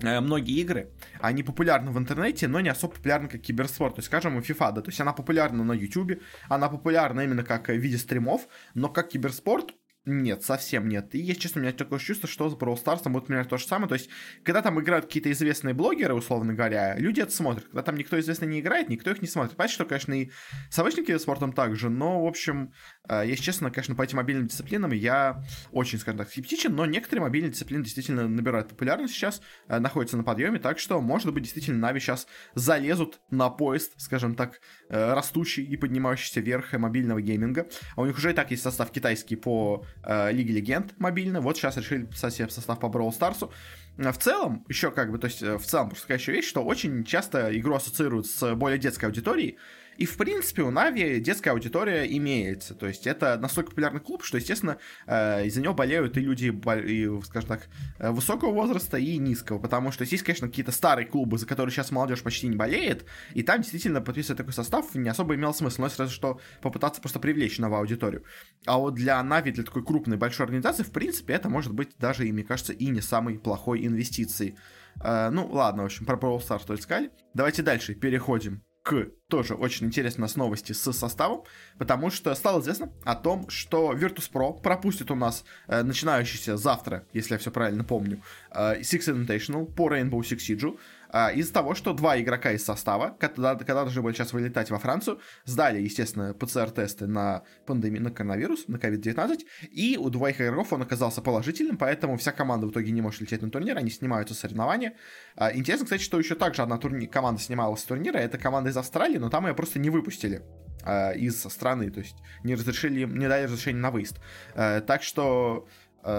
многие 0.00 0.60
игры, 0.60 0.90
они 1.20 1.42
популярны 1.42 1.90
в 1.90 1.98
интернете, 1.98 2.48
но 2.48 2.60
не 2.60 2.68
особо 2.68 2.94
популярны 2.94 3.28
как 3.28 3.40
киберспорт. 3.40 3.96
То 3.96 3.98
есть, 4.00 4.08
скажем, 4.08 4.38
FIFA, 4.38 4.72
да, 4.72 4.82
то 4.82 4.88
есть 4.88 5.00
она 5.00 5.12
популярна 5.12 5.64
на 5.64 5.72
YouTube, 5.72 6.20
она 6.48 6.68
популярна 6.68 7.20
именно 7.22 7.44
как 7.44 7.68
в 7.68 7.72
виде 7.72 7.98
стримов, 7.98 8.48
но 8.74 8.88
как 8.88 9.08
киберспорт 9.08 9.74
нет, 10.06 10.42
совсем 10.42 10.88
нет. 10.88 11.14
И, 11.14 11.18
если 11.18 11.40
честно, 11.40 11.60
у 11.60 11.64
меня 11.64 11.72
такое 11.72 11.98
чувство, 11.98 12.28
что 12.28 12.50
с 12.50 12.54
Brawl 12.54 12.82
Stars 12.82 13.08
будет 13.08 13.26
примерно 13.26 13.48
то 13.48 13.56
же 13.56 13.66
самое. 13.66 13.88
То 13.88 13.94
есть, 13.94 14.10
когда 14.42 14.60
там 14.60 14.78
играют 14.78 15.06
какие-то 15.06 15.32
известные 15.32 15.72
блогеры, 15.72 16.12
условно 16.12 16.52
говоря, 16.52 16.94
люди 16.98 17.22
это 17.22 17.32
смотрят. 17.32 17.64
Когда 17.64 17.82
там 17.82 17.96
никто 17.96 18.20
известный 18.20 18.46
не 18.46 18.60
играет, 18.60 18.90
никто 18.90 19.10
их 19.10 19.22
не 19.22 19.28
смотрит. 19.28 19.56
Понятно, 19.56 19.74
что, 19.74 19.84
конечно, 19.86 20.12
и 20.12 20.30
с 20.68 20.78
обычным 20.78 21.18
спортом 21.18 21.54
также, 21.54 21.88
но, 21.88 22.22
в 22.22 22.26
общем, 22.26 22.72
э, 23.03 23.03
если 23.08 23.42
честно, 23.42 23.70
конечно, 23.70 23.94
по 23.94 24.02
этим 24.02 24.16
мобильным 24.16 24.46
дисциплинам 24.46 24.92
я 24.92 25.44
очень, 25.72 25.98
скажем 25.98 26.18
так, 26.18 26.30
скептичен, 26.30 26.74
но 26.74 26.86
некоторые 26.86 27.22
мобильные 27.22 27.50
дисциплины 27.50 27.84
действительно 27.84 28.28
набирают 28.28 28.68
популярность 28.68 29.14
сейчас, 29.14 29.42
э, 29.68 29.78
находятся 29.78 30.16
на 30.16 30.24
подъеме, 30.24 30.58
так 30.58 30.78
что, 30.78 31.00
может 31.00 31.32
быть, 31.32 31.42
действительно, 31.42 31.78
Нави 31.78 32.00
сейчас 32.00 32.26
залезут 32.54 33.20
на 33.30 33.50
поезд, 33.50 33.92
скажем 33.98 34.34
так, 34.34 34.60
э, 34.88 35.12
растущий 35.12 35.64
и 35.64 35.76
поднимающийся 35.76 36.40
вверх 36.40 36.72
мобильного 36.72 37.20
гейминга. 37.20 37.68
А 37.96 38.00
у 38.00 38.06
них 38.06 38.16
уже 38.16 38.30
и 38.30 38.34
так 38.34 38.50
есть 38.50 38.62
состав 38.62 38.90
китайский 38.90 39.36
по 39.36 39.84
э, 40.02 40.32
Лиги 40.32 40.52
Легенд 40.52 40.98
мобильно. 40.98 41.40
Вот 41.40 41.56
сейчас 41.56 41.76
решили 41.76 42.08
себе 42.12 42.48
состав 42.48 42.80
по 42.80 42.86
Brawl 42.86 43.12
Старсу. 43.12 43.52
Э, 43.96 44.12
в 44.12 44.18
целом, 44.18 44.64
еще 44.68 44.90
как 44.90 45.10
бы, 45.10 45.18
то 45.18 45.26
есть 45.26 45.42
э, 45.42 45.58
в 45.58 45.64
целом 45.64 45.88
просто 45.88 46.04
такая 46.04 46.18
еще 46.18 46.32
вещь, 46.32 46.48
что 46.48 46.64
очень 46.64 47.04
часто 47.04 47.56
игру 47.58 47.74
ассоциируют 47.74 48.26
с 48.26 48.54
более 48.54 48.78
детской 48.78 49.06
аудиторией, 49.06 49.58
и, 49.96 50.06
в 50.06 50.16
принципе, 50.16 50.62
у 50.62 50.70
Нави 50.70 51.20
детская 51.20 51.50
аудитория 51.50 52.04
имеется. 52.16 52.74
То 52.74 52.86
есть 52.86 53.06
это 53.06 53.38
настолько 53.38 53.70
популярный 53.70 54.00
клуб, 54.00 54.24
что, 54.24 54.36
естественно, 54.36 54.78
э, 55.06 55.46
из-за 55.46 55.60
него 55.60 55.74
болеют 55.74 56.16
и 56.16 56.20
люди, 56.20 56.46
и, 56.86 57.22
скажем 57.24 57.48
так, 57.48 57.68
э, 57.98 58.10
высокого 58.10 58.52
возраста 58.52 58.98
и 58.98 59.18
низкого. 59.18 59.58
Потому 59.58 59.92
что 59.92 60.04
есть, 60.04 60.22
конечно, 60.22 60.48
какие-то 60.48 60.72
старые 60.72 61.06
клубы, 61.06 61.38
за 61.38 61.46
которые 61.46 61.72
сейчас 61.72 61.90
молодежь 61.90 62.22
почти 62.22 62.48
не 62.48 62.56
болеет, 62.56 63.04
и 63.34 63.42
там 63.42 63.60
действительно 63.60 64.00
подписывать 64.00 64.38
такой 64.38 64.52
состав 64.52 64.94
не 64.94 65.08
особо 65.08 65.34
имел 65.34 65.54
смысл. 65.54 65.82
Но 65.82 65.88
сразу 65.88 66.12
что 66.12 66.40
попытаться 66.62 67.00
просто 67.00 67.20
привлечь 67.20 67.58
новую 67.58 67.80
аудиторию. 67.80 68.24
А 68.66 68.78
вот 68.78 68.94
для 68.94 69.22
Нави, 69.22 69.52
для 69.52 69.64
такой 69.64 69.84
крупной, 69.84 70.16
большой 70.16 70.46
организации, 70.46 70.82
в 70.82 70.92
принципе, 70.92 71.34
это 71.34 71.48
может 71.48 71.72
быть 71.72 71.96
даже, 71.98 72.26
и, 72.26 72.32
мне 72.32 72.44
кажется, 72.44 72.72
и 72.72 72.86
не 72.86 73.00
самой 73.00 73.38
плохой 73.38 73.86
инвестицией. 73.86 74.56
Uh, 75.00 75.28
ну, 75.30 75.48
ладно, 75.48 75.82
в 75.82 75.86
общем, 75.86 76.06
про 76.06 76.16
Brawl 76.16 76.40
Stars 76.40 76.66
только 76.66 76.82
сказали. 76.82 77.10
Давайте 77.34 77.62
дальше 77.62 77.94
переходим 77.94 78.62
к 78.84 79.08
тоже 79.28 79.54
очень 79.54 79.86
интересной 79.86 80.28
новости 80.36 80.72
с 80.72 80.92
составом, 80.92 81.42
потому 81.78 82.10
что 82.10 82.34
стало 82.34 82.60
известно 82.60 82.92
о 83.04 83.16
том, 83.16 83.48
что 83.48 83.94
Virtus.pro 83.94 84.60
пропустит 84.60 85.10
у 85.10 85.14
нас 85.14 85.44
э, 85.66 85.82
начинающийся 85.82 86.58
завтра, 86.58 87.06
если 87.14 87.32
я 87.32 87.38
все 87.38 87.50
правильно 87.50 87.82
помню, 87.82 88.22
э, 88.50 88.80
Six 88.82 89.08
Invitational 89.08 89.64
по 89.64 89.88
Rainbow 89.88 90.20
Six 90.20 90.36
Siege, 90.36 90.78
а, 91.16 91.30
из-за 91.30 91.52
того, 91.52 91.76
что 91.76 91.92
два 91.92 92.20
игрока 92.20 92.50
из 92.50 92.64
состава, 92.64 93.16
когда, 93.20 93.54
когда 93.54 93.82
должны 93.84 94.02
были 94.02 94.14
сейчас 94.14 94.32
вылетать 94.32 94.72
во 94.72 94.80
Францию, 94.80 95.20
сдали, 95.44 95.80
естественно, 95.80 96.34
ПЦР-тесты 96.34 97.06
на 97.06 97.44
пандемию, 97.66 98.02
на 98.02 98.10
коронавирус, 98.10 98.66
на 98.66 98.78
COVID-19, 98.78 99.42
и 99.70 99.96
у 99.96 100.10
двоих 100.10 100.40
игроков 100.40 100.72
он 100.72 100.82
оказался 100.82 101.22
положительным, 101.22 101.78
поэтому 101.78 102.16
вся 102.16 102.32
команда 102.32 102.66
в 102.66 102.72
итоге 102.72 102.90
не 102.90 103.00
может 103.00 103.20
лететь 103.20 103.42
на 103.42 103.50
турнир, 103.50 103.78
они 103.78 103.90
снимаются 103.90 104.34
соревнования. 104.34 104.94
А, 105.36 105.54
интересно, 105.54 105.84
кстати, 105.84 106.02
что 106.02 106.18
еще 106.18 106.34
также 106.34 106.62
одна 106.62 106.78
турни- 106.78 107.06
команда 107.06 107.40
снималась 107.40 107.82
с 107.82 107.84
турнира, 107.84 108.18
это 108.18 108.36
команда 108.36 108.70
из 108.70 108.76
Австралии, 108.76 109.18
но 109.18 109.30
там 109.30 109.46
ее 109.46 109.54
просто 109.54 109.78
не 109.78 109.90
выпустили 109.90 110.42
а, 110.82 111.12
из 111.12 111.40
страны, 111.40 111.92
то 111.92 112.00
есть 112.00 112.16
не 112.42 112.56
разрешили, 112.56 113.04
не 113.04 113.28
дали 113.28 113.44
разрешения 113.44 113.78
на 113.78 113.92
выезд. 113.92 114.18
Так 114.54 115.04
что 115.04 115.68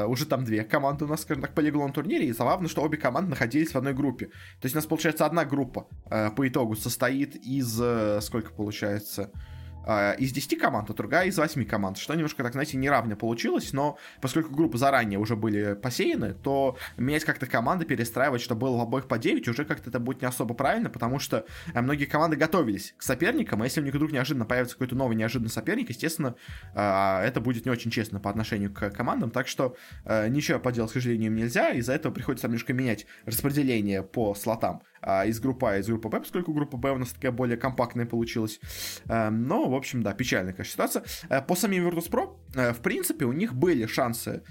уже 0.07 0.25
там 0.25 0.43
две 0.45 0.63
команды 0.63 1.05
у 1.05 1.07
нас, 1.07 1.21
скажем 1.21 1.41
так, 1.41 1.53
полегло 1.53 1.85
на 1.87 1.93
турнире, 1.93 2.27
и 2.27 2.31
забавно, 2.31 2.67
что 2.67 2.81
обе 2.81 2.97
команды 2.97 3.29
находились 3.29 3.71
в 3.71 3.75
одной 3.75 3.93
группе. 3.93 4.25
То 4.25 4.65
есть 4.65 4.75
у 4.75 4.77
нас, 4.77 4.85
получается, 4.85 5.25
одна 5.25 5.45
группа 5.45 5.87
uh, 6.09 6.33
по 6.33 6.47
итогу 6.47 6.75
состоит 6.75 7.35
из, 7.35 7.79
uh, 7.79 8.21
сколько 8.21 8.51
получается, 8.53 9.31
э, 9.33 9.54
из 10.17 10.31
10 10.31 10.59
команд, 10.59 10.89
а 10.89 10.93
другая 10.93 11.27
из 11.27 11.37
8 11.37 11.65
команд, 11.65 11.97
что 11.97 12.13
немножко, 12.13 12.43
так 12.43 12.53
знаете, 12.53 12.77
неравно 12.77 13.15
получилось, 13.15 13.73
но 13.73 13.97
поскольку 14.21 14.53
группы 14.53 14.77
заранее 14.77 15.19
уже 15.19 15.35
были 15.35 15.73
посеяны, 15.75 16.33
то 16.33 16.77
менять 16.97 17.23
как-то 17.25 17.45
команды, 17.45 17.85
перестраивать, 17.85 18.41
чтобы 18.41 18.61
было 18.61 18.77
в 18.77 18.81
обоих 18.81 19.07
по 19.07 19.17
9, 19.17 19.47
уже 19.47 19.65
как-то 19.65 19.89
это 19.89 19.99
будет 19.99 20.21
не 20.21 20.27
особо 20.27 20.53
правильно, 20.53 20.89
потому 20.89 21.19
что 21.19 21.45
э, 21.73 21.81
многие 21.81 22.05
команды 22.05 22.35
готовились 22.35 22.93
к 22.97 23.03
соперникам, 23.03 23.61
а 23.61 23.65
если 23.65 23.81
у 23.81 23.83
них 23.83 23.93
вдруг 23.93 24.11
неожиданно 24.11 24.45
появится 24.45 24.75
какой-то 24.75 24.95
новый 24.95 25.15
неожиданный 25.15 25.49
соперник, 25.49 25.89
естественно, 25.89 26.35
э, 26.73 27.21
это 27.23 27.41
будет 27.41 27.65
не 27.65 27.71
очень 27.71 27.91
честно 27.91 28.19
по 28.19 28.29
отношению 28.29 28.73
к 28.73 28.89
командам, 28.91 29.31
так 29.31 29.47
что 29.47 29.75
э, 30.05 30.27
ничего 30.29 30.59
поделать, 30.59 30.91
к 30.91 30.93
сожалению, 30.93 31.31
нельзя, 31.31 31.69
из-за 31.71 31.93
этого 31.93 32.11
приходится 32.11 32.47
немножко 32.47 32.73
менять 32.73 33.05
распределение 33.25 34.03
по 34.03 34.35
слотам 34.35 34.83
а, 35.05 35.25
из 35.25 35.39
группы 35.39 35.67
А, 35.67 35.77
из 35.77 35.87
группы 35.87 36.09
Б, 36.09 36.19
поскольку 36.19 36.51
группа 36.51 36.77
Б 36.77 36.91
у 36.91 36.97
нас 36.97 37.09
такая 37.09 37.31
более 37.31 37.57
компактная 37.57 38.07
получилась. 38.07 38.59
А, 39.07 39.29
но, 39.29 39.69
в 39.69 39.75
общем, 39.75 40.01
да, 40.01 40.13
печальная, 40.13 40.53
конечно, 40.53 40.73
ситуация. 40.73 41.03
А, 41.29 41.41
по 41.41 41.55
самим 41.55 41.87
Virtus.pro, 41.87 42.35
а, 42.55 42.73
в 42.73 42.79
принципе, 42.79 43.25
у 43.25 43.31
них 43.31 43.53
были 43.53 43.85
шансы 43.85 44.43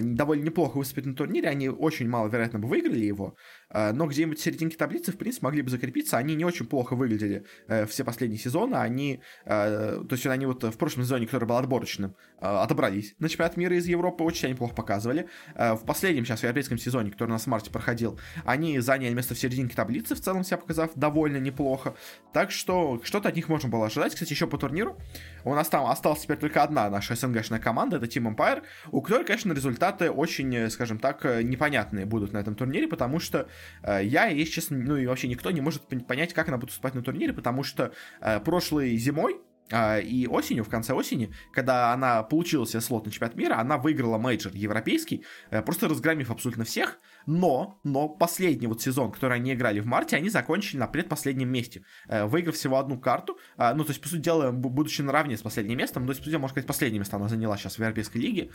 довольно 0.00 0.44
неплохо 0.44 0.78
выступить 0.78 1.06
на 1.06 1.14
турнире, 1.14 1.48
они 1.48 1.68
очень 1.68 2.08
маловероятно 2.08 2.60
бы 2.60 2.68
выиграли 2.68 3.04
его, 3.04 3.34
э, 3.61 3.61
но 3.72 4.06
где-нибудь 4.06 4.38
в 4.38 4.42
серединке 4.42 4.76
таблицы, 4.76 5.12
в 5.12 5.16
принципе, 5.16 5.46
могли 5.46 5.62
бы 5.62 5.70
закрепиться. 5.70 6.18
Они 6.18 6.34
не 6.34 6.44
очень 6.44 6.66
плохо 6.66 6.94
выглядели 6.94 7.44
э, 7.68 7.86
все 7.86 8.04
последние 8.04 8.38
сезоны. 8.38 8.76
Они, 8.76 9.20
то 9.44 10.06
есть 10.10 10.26
они 10.26 10.46
вот 10.46 10.62
в 10.62 10.76
прошлом 10.76 11.04
сезоне, 11.04 11.26
который 11.26 11.46
был 11.46 11.56
отборочным, 11.56 12.14
отобрались 12.38 13.14
на 13.18 13.28
чемпионат 13.28 13.56
мира 13.56 13.76
из 13.76 13.86
Европы, 13.86 14.24
очень 14.24 14.48
они 14.48 14.54
плохо 14.54 14.74
показывали. 14.74 15.28
В 15.54 15.84
последнем 15.86 16.24
сейчас 16.24 16.40
в 16.40 16.42
европейском 16.42 16.78
сезоне, 16.78 17.10
который 17.10 17.30
у 17.30 17.32
нас 17.32 17.44
в 17.44 17.46
марте 17.46 17.70
проходил, 17.70 18.18
они 18.44 18.80
заняли 18.80 19.14
место 19.14 19.34
в 19.34 19.38
серединке 19.38 19.74
таблицы, 19.74 20.14
в 20.14 20.20
целом 20.20 20.44
себя 20.44 20.58
показав 20.58 20.90
довольно 20.94 21.38
неплохо. 21.38 21.94
Так 22.32 22.50
что 22.50 23.00
что-то 23.04 23.28
от 23.28 23.36
них 23.36 23.48
можно 23.48 23.68
было 23.68 23.86
ожидать. 23.86 24.14
Кстати, 24.14 24.32
еще 24.32 24.46
по 24.46 24.58
турниру 24.58 24.98
у 25.44 25.54
нас 25.54 25.68
там 25.68 25.86
осталась 25.86 26.20
теперь 26.20 26.38
только 26.38 26.62
одна 26.62 26.90
наша 26.90 27.14
СНГшная 27.14 27.60
команда, 27.60 27.96
это 27.96 28.06
Team 28.06 28.34
Empire, 28.34 28.62
у 28.90 29.00
которой, 29.00 29.24
конечно, 29.24 29.52
результаты 29.52 30.10
очень, 30.10 30.70
скажем 30.70 30.98
так, 30.98 31.24
непонятные 31.24 32.06
будут 32.06 32.32
на 32.32 32.38
этом 32.38 32.54
турнире, 32.54 32.88
потому 32.88 33.20
что 33.20 33.38
э, 33.38 33.44
я, 33.84 34.26
если 34.26 34.52
честно, 34.52 34.78
ну 34.78 34.96
и 34.96 35.06
вообще 35.06 35.28
никто 35.28 35.50
не 35.50 35.60
может 35.60 35.82
понять, 36.06 36.32
как 36.32 36.48
она 36.48 36.58
будет 36.58 36.70
выступать 36.70 36.94
на 36.94 37.02
турнире, 37.02 37.32
потому 37.32 37.62
что 37.62 37.92
э, 38.20 38.40
прошлой 38.40 38.96
зимой 38.96 39.40
э, 39.70 40.02
и 40.02 40.26
осенью, 40.26 40.64
в 40.64 40.68
конце 40.68 40.92
осени, 40.92 41.32
когда 41.52 41.92
она 41.92 42.22
получила 42.22 42.66
себе 42.66 42.80
слот 42.80 43.06
на 43.06 43.12
чемпионат 43.12 43.36
мира, 43.36 43.58
она 43.58 43.78
выиграла 43.78 44.18
мейджор 44.18 44.52
европейский, 44.54 45.24
э, 45.50 45.62
просто 45.62 45.88
разгромив 45.88 46.30
абсолютно 46.30 46.64
всех, 46.64 46.98
но, 47.26 47.80
но 47.84 48.08
последний 48.08 48.66
вот 48.66 48.82
сезон, 48.82 49.12
который 49.12 49.36
они 49.36 49.52
играли 49.52 49.80
в 49.80 49.86
марте, 49.86 50.16
они 50.16 50.28
закончили 50.28 50.78
на 50.78 50.86
предпоследнем 50.86 51.48
месте, 51.48 51.84
э, 52.08 52.24
выиграв 52.24 52.54
всего 52.54 52.78
одну 52.78 52.98
карту, 52.98 53.38
э, 53.56 53.72
ну, 53.74 53.84
то 53.84 53.90
есть, 53.90 54.00
по 54.00 54.08
сути 54.08 54.20
дела, 54.20 54.50
будучи 54.50 55.02
наравне 55.02 55.36
с 55.36 55.42
последним 55.42 55.78
местом, 55.78 56.06
то 56.06 56.10
есть, 56.10 56.20
по 56.20 56.24
сути, 56.26 56.36
можно 56.36 56.54
сказать, 56.54 56.66
последнее 56.66 56.98
место 56.98 57.16
она 57.16 57.28
заняла 57.28 57.56
сейчас 57.56 57.76
в 57.76 57.78
Европейской 57.78 58.18
лиге, 58.18 58.50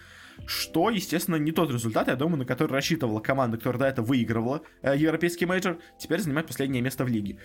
что, 0.45 0.89
естественно, 0.89 1.35
не 1.35 1.51
тот 1.51 1.71
результат, 1.71 2.07
я 2.07 2.15
думаю, 2.15 2.37
на 2.39 2.45
который 2.45 2.73
рассчитывала 2.73 3.19
команда, 3.19 3.57
которая 3.57 3.79
до 3.79 3.85
этого 3.87 4.05
выигрывала 4.05 4.61
э, 4.81 4.95
европейский 4.97 5.45
мейджор, 5.45 5.79
теперь 5.99 6.19
занимает 6.19 6.47
последнее 6.47 6.81
место 6.81 7.03
в 7.05 7.07
лиге. 7.07 7.39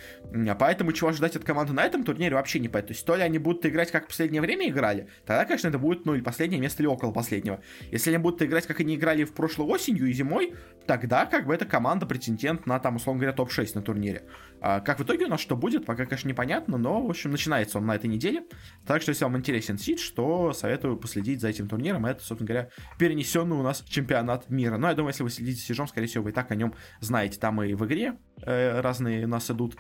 Поэтому 0.59 0.93
чего 0.93 1.11
ожидать 1.11 1.37
от 1.37 1.45
команды 1.45 1.73
на 1.73 1.85
этом 1.85 2.05
турнире 2.05 2.35
вообще 2.35 2.59
не 2.59 2.69
понятно. 2.69 2.89
То 2.89 2.95
есть, 2.95 3.07
то 3.07 3.17
ли 3.17 3.23
они 3.23 3.39
будут 3.39 3.65
играть, 3.67 3.91
как 3.91 4.05
в 4.05 4.09
последнее 4.09 4.43
время 4.43 4.69
играли, 4.69 5.09
тогда, 5.27 5.45
конечно, 5.45 5.69
это 5.69 5.79
будет, 5.79 6.05
ну, 6.05 6.15
или 6.15 6.23
последнее 6.23 6.61
место, 6.61 6.83
или 6.83 6.89
около 6.89 7.13
последнего. 7.13 7.61
Если 7.91 8.11
они 8.11 8.19
будут 8.19 8.43
играть, 8.43 8.67
как 8.67 8.81
они 8.81 8.97
играли 8.97 9.25
в 9.25 9.33
прошлой 9.33 9.67
осенью 9.67 10.07
и 10.07 10.13
зимой, 10.13 10.55
тогда, 10.87 11.12
как 11.27 11.47
бы, 11.47 11.55
эта 11.55 11.65
команда 11.65 12.07
претендент 12.07 12.67
на, 12.67 12.79
там, 12.79 12.97
условно 12.97 13.21
говоря, 13.21 13.37
топ-6 13.37 13.73
на 13.75 13.83
турнире. 13.83 14.25
А 14.61 14.81
как 14.81 14.99
в 14.99 15.03
итоге 15.03 15.27
у 15.27 15.29
нас 15.29 15.41
что 15.41 15.57
будет, 15.57 15.85
пока, 15.85 16.07
конечно, 16.07 16.29
непонятно, 16.29 16.79
но, 16.79 17.03
в 17.03 17.11
общем, 17.11 17.31
начинается 17.31 17.79
он 17.79 17.87
на 17.87 17.97
этой 17.97 18.07
неделе. 18.07 18.45
Так 18.87 19.03
что, 19.03 19.11
если 19.11 19.25
вам 19.25 19.37
интересен 19.37 19.79
сид, 19.79 20.01
что 20.01 20.53
советую 20.53 20.97
последить 20.97 21.41
за 21.41 21.49
этим 21.49 21.69
турниром. 21.69 22.07
Это, 22.07 22.23
собственно 22.23 22.49
говоря, 22.49 22.69
перенесенный 22.99 23.57
у 23.57 23.63
нас 23.63 23.83
чемпионат 23.83 24.49
мира. 24.49 24.77
Но 24.79 24.89
я 24.89 24.95
думаю, 24.95 25.11
если 25.11 25.23
вы 25.23 25.31
следите 25.31 25.61
Сижом, 25.61 25.87
скорее 25.87 26.07
всего, 26.07 26.25
вы 26.25 26.31
и 26.31 26.33
так 26.33 26.51
о 26.51 26.55
нем 26.55 26.75
знаете. 27.01 27.39
Там 27.39 27.63
и 27.63 27.75
в 27.75 27.85
игре 27.87 28.17
э, 28.43 28.81
разные 28.81 29.27
у 29.27 29.29
нас 29.29 29.51
идут 29.51 29.77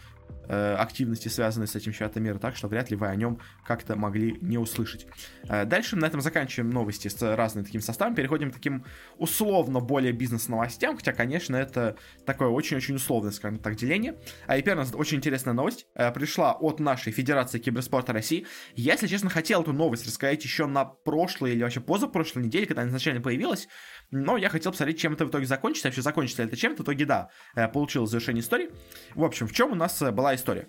активности, 0.52 1.28
связанные 1.28 1.66
с 1.66 1.74
этим 1.74 1.92
чемпионатом 1.92 2.22
мира, 2.22 2.38
так 2.38 2.56
что 2.56 2.68
вряд 2.68 2.90
ли 2.90 2.96
вы 2.96 3.06
о 3.08 3.16
нем 3.16 3.40
как-то 3.66 3.96
могли 3.96 4.38
не 4.40 4.58
услышать. 4.58 5.06
Э, 5.48 5.64
дальше 5.64 5.96
на 5.96 6.06
этом 6.06 6.20
заканчиваем 6.20 6.70
новости 6.70 7.08
с 7.08 7.36
разными 7.36 7.64
такими 7.64 7.80
составами, 7.80 8.14
переходим 8.14 8.50
к 8.50 8.54
таким 8.54 8.84
условно 9.16 9.80
более 9.80 10.12
бизнес-новостям, 10.12 10.96
хотя, 10.96 11.12
конечно, 11.12 11.56
это 11.56 11.96
такое 12.26 12.48
очень-очень 12.48 12.96
условное, 12.96 13.30
скажем 13.30 13.58
так, 13.58 13.76
деление. 13.76 14.18
А 14.46 14.56
и 14.56 14.62
первая 14.62 14.86
очень 14.94 15.18
интересная 15.18 15.54
новость 15.54 15.86
э, 15.94 16.10
пришла 16.12 16.52
от 16.52 16.80
нашей 16.80 17.12
Федерации 17.12 17.58
Киберспорта 17.58 18.12
России. 18.12 18.46
Я, 18.74 18.92
если 18.92 19.06
честно, 19.06 19.30
хотел 19.30 19.62
эту 19.62 19.72
новость 19.72 20.06
рассказать 20.06 20.42
еще 20.44 20.66
на 20.66 20.84
прошлой 20.84 21.52
или 21.52 21.62
вообще 21.62 21.80
позапрошлой 21.80 22.44
неделе, 22.44 22.66
когда 22.66 22.82
она 22.82 22.90
изначально 22.90 23.20
появилась, 23.20 23.68
но 24.12 24.36
я 24.36 24.50
хотел 24.50 24.70
посмотреть, 24.72 25.00
чем 25.00 25.14
это 25.14 25.24
в 25.24 25.30
итоге 25.30 25.46
закончится. 25.46 25.88
Вообще, 25.88 26.02
закончится 26.02 26.42
ли 26.42 26.48
это 26.48 26.56
чем-то. 26.56 26.82
В 26.82 26.84
итоге, 26.84 27.06
да, 27.06 27.30
э, 27.56 27.66
получилось 27.66 28.10
завершение 28.10 28.42
истории. 28.42 28.70
В 29.14 29.24
общем, 29.24 29.48
в 29.48 29.52
чем 29.52 29.72
у 29.72 29.74
нас 29.74 30.00
э, 30.02 30.12
была 30.12 30.34
история? 30.34 30.68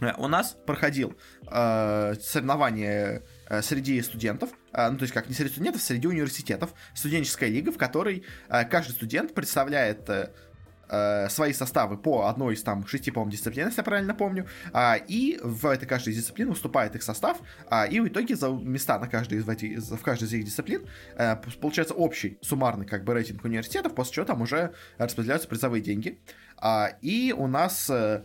Э, 0.00 0.12
у 0.18 0.28
нас 0.28 0.56
проходил 0.66 1.16
э, 1.50 2.14
соревнование 2.20 3.22
среди 3.62 4.00
студентов, 4.02 4.50
ну 4.74 4.98
то 4.98 5.04
есть 5.04 5.14
как 5.14 5.26
не 5.26 5.34
среди 5.34 5.48
студентов, 5.48 5.80
среди 5.80 6.06
университетов, 6.06 6.74
студенческая 6.94 7.48
лига, 7.48 7.72
в 7.72 7.78
которой 7.78 8.22
каждый 8.48 8.92
студент 8.92 9.32
представляет 9.32 10.10
э, 10.88 11.28
свои 11.28 11.52
составы 11.52 11.98
по 11.98 12.26
одной 12.28 12.54
из 12.54 12.62
там 12.62 12.86
шести, 12.86 13.10
по-моему, 13.10 13.32
дисциплин, 13.32 13.66
если 13.66 13.80
я 13.80 13.84
правильно 13.84 14.14
помню, 14.14 14.46
а, 14.72 14.96
и 14.96 15.38
в 15.42 15.66
этой 15.66 15.86
каждой 15.86 16.14
дисциплине 16.14 16.50
выступает 16.50 16.94
их 16.94 17.02
состав, 17.02 17.38
а, 17.70 17.86
и 17.86 18.00
в 18.00 18.08
итоге 18.08 18.36
за 18.36 18.48
места 18.48 18.98
на 18.98 19.08
каждой 19.08 19.38
из, 19.38 19.48
эти, 19.48 19.78
в 19.78 20.02
каждой 20.02 20.24
из 20.24 20.32
их 20.32 20.44
дисциплин 20.44 20.86
а, 21.16 21.36
получается 21.36 21.94
общий 21.94 22.38
суммарный 22.42 22.86
как 22.86 23.04
бы 23.04 23.14
рейтинг 23.14 23.44
университетов, 23.44 23.94
после 23.94 24.14
чего 24.14 24.26
там 24.26 24.42
уже 24.42 24.74
распределяются 24.98 25.48
призовые 25.48 25.82
деньги. 25.82 26.20
А, 26.56 26.90
и 27.02 27.32
у 27.36 27.46
нас, 27.46 27.90
а, 27.90 28.24